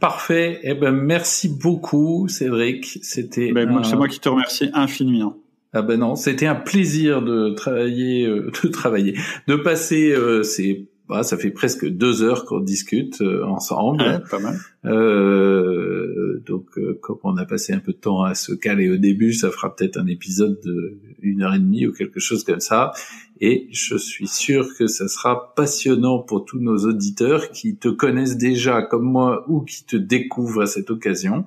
Parfait. 0.00 0.60
Eh 0.62 0.74
ben, 0.74 0.90
merci 0.90 1.48
beaucoup, 1.48 2.26
Cédric. 2.28 2.98
C'était. 3.02 3.52
Ben, 3.52 3.84
C'est 3.84 3.96
moi 3.96 4.08
qui 4.08 4.18
te 4.18 4.28
remercie 4.28 4.68
infiniment. 4.74 5.36
Ah 5.72 5.82
ben 5.82 6.00
non, 6.00 6.16
c'était 6.16 6.46
un 6.46 6.54
plaisir 6.54 7.22
de 7.22 7.50
travailler, 7.50 8.26
euh, 8.26 8.50
de 8.64 8.68
travailler, 8.68 9.14
de 9.46 9.56
passer 9.56 10.10
euh, 10.10 10.42
ces 10.42 10.88
bah, 11.08 11.22
ça 11.22 11.36
fait 11.36 11.50
presque 11.50 11.86
deux 11.86 12.22
heures 12.22 12.44
qu'on 12.44 12.60
discute 12.60 13.20
euh, 13.20 13.44
ensemble. 13.44 14.24
pas 14.30 14.38
mal. 14.40 14.58
Euh, 14.84 16.42
donc, 16.44 16.66
euh, 16.78 16.98
comme 17.00 17.18
on 17.22 17.36
a 17.36 17.44
passé 17.44 17.72
un 17.72 17.78
peu 17.78 17.92
de 17.92 17.98
temps 17.98 18.22
à 18.22 18.34
se 18.34 18.52
caler 18.52 18.90
au 18.90 18.96
début, 18.96 19.32
ça 19.32 19.50
fera 19.50 19.74
peut-être 19.74 19.98
un 19.98 20.06
épisode 20.06 20.60
de 20.64 20.98
une 21.20 21.42
heure 21.42 21.54
et 21.54 21.58
demie 21.58 21.86
ou 21.86 21.92
quelque 21.92 22.20
chose 22.20 22.44
comme 22.44 22.60
ça. 22.60 22.92
Et 23.40 23.68
je 23.70 23.96
suis 23.96 24.26
sûr 24.26 24.74
que 24.76 24.86
ça 24.86 25.08
sera 25.08 25.54
passionnant 25.54 26.18
pour 26.20 26.44
tous 26.44 26.58
nos 26.58 26.78
auditeurs 26.78 27.50
qui 27.50 27.76
te 27.76 27.88
connaissent 27.88 28.36
déjà 28.36 28.82
comme 28.82 29.04
moi 29.04 29.44
ou 29.48 29.60
qui 29.60 29.84
te 29.84 29.96
découvrent 29.96 30.62
à 30.62 30.66
cette 30.66 30.90
occasion. 30.90 31.44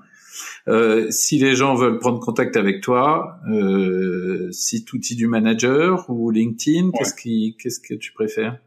Euh, 0.67 1.07
si 1.09 1.39
les 1.39 1.55
gens 1.55 1.75
veulent 1.75 1.99
prendre 1.99 2.19
contact 2.19 2.55
avec 2.55 2.81
toi, 2.81 3.39
euh, 3.49 4.51
site 4.51 4.93
outil 4.93 5.15
du 5.15 5.27
manager 5.27 6.09
ou 6.09 6.29
LinkedIn, 6.29 6.91
qu'est-ce 6.97 7.15
qui, 7.15 7.57
qu'est-ce 7.59 7.79
que 7.79 7.95
tu 7.95 8.13
préfères? 8.13 8.59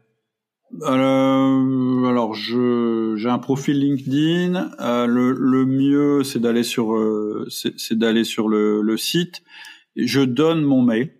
Euh, 0.81 2.05
alors, 2.05 2.33
je 2.33 3.15
j'ai 3.15 3.29
un 3.29 3.39
profil 3.39 3.79
LinkedIn. 3.79 4.71
Euh, 4.79 5.05
le, 5.05 5.31
le 5.31 5.65
mieux, 5.65 6.23
c'est 6.23 6.39
d'aller 6.39 6.63
sur 6.63 6.95
euh, 6.95 7.47
c'est 7.49 7.97
d'aller 7.97 8.23
sur 8.23 8.49
le, 8.49 8.81
le 8.81 8.97
site. 8.97 9.43
Je 9.95 10.21
donne 10.21 10.63
mon 10.63 10.81
mail. 10.81 11.11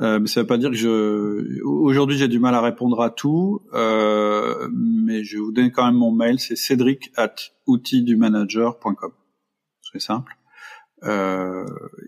Euh, 0.00 0.18
mais 0.18 0.28
ça 0.28 0.40
veut 0.40 0.46
pas 0.46 0.56
dire 0.56 0.70
que 0.70 0.76
je. 0.76 1.62
Aujourd'hui, 1.64 2.16
j'ai 2.16 2.28
du 2.28 2.38
mal 2.38 2.54
à 2.54 2.60
répondre 2.60 3.02
à 3.02 3.10
tout, 3.10 3.60
euh, 3.74 4.68
mais 4.72 5.24
je 5.24 5.38
vous 5.38 5.52
donner 5.52 5.72
quand 5.72 5.84
même 5.84 5.96
mon 5.96 6.12
mail. 6.12 6.38
C'est 6.38 6.56
cédric 6.56 7.10
at 7.16 7.34
outildumanager.com. 7.66 9.12
C'est 9.92 10.00
simple. 10.00 10.36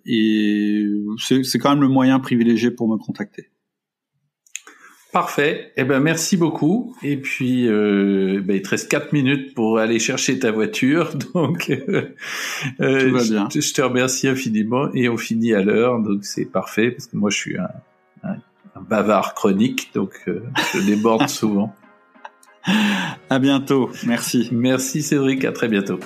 Et 0.06 0.86
c'est 1.18 1.58
quand 1.58 1.70
même 1.70 1.82
le 1.82 1.88
moyen 1.88 2.20
privilégié 2.20 2.70
pour 2.70 2.88
me 2.88 2.96
contacter. 2.96 3.50
Parfait. 5.12 5.72
Eh 5.76 5.84
ben 5.84 6.00
merci 6.00 6.38
beaucoup. 6.38 6.96
Et 7.02 7.18
puis 7.18 7.68
euh, 7.68 8.40
ben, 8.42 8.56
il 8.56 8.62
te 8.62 8.70
reste 8.70 8.90
quatre 8.90 9.12
minutes 9.12 9.54
pour 9.54 9.78
aller 9.78 9.98
chercher 9.98 10.38
ta 10.38 10.50
voiture. 10.50 11.10
Donc 11.34 11.68
euh, 11.68 12.14
euh, 12.80 13.08
Tout 13.08 13.14
va 13.14 13.22
bien. 13.22 13.48
Je, 13.52 13.60
je, 13.60 13.74
te 13.74 13.82
remercie 13.82 14.26
infiniment 14.26 14.88
et 14.94 15.10
on 15.10 15.18
finit 15.18 15.52
à 15.52 15.62
l'heure. 15.62 16.00
Donc 16.00 16.24
c'est 16.24 16.46
parfait 16.46 16.90
parce 16.90 17.06
que 17.08 17.16
moi 17.18 17.28
je 17.28 17.36
suis 17.36 17.58
un, 17.58 17.68
un, 18.24 18.36
un 18.74 18.80
bavard 18.80 19.34
chronique, 19.34 19.90
donc 19.92 20.18
euh, 20.28 20.42
je 20.72 20.80
déborde 20.80 21.28
souvent. 21.28 21.74
À 23.28 23.38
bientôt. 23.38 23.90
Merci. 24.06 24.48
Merci 24.50 25.02
Cédric. 25.02 25.44
À 25.44 25.52
très 25.52 25.68
bientôt. 25.68 26.00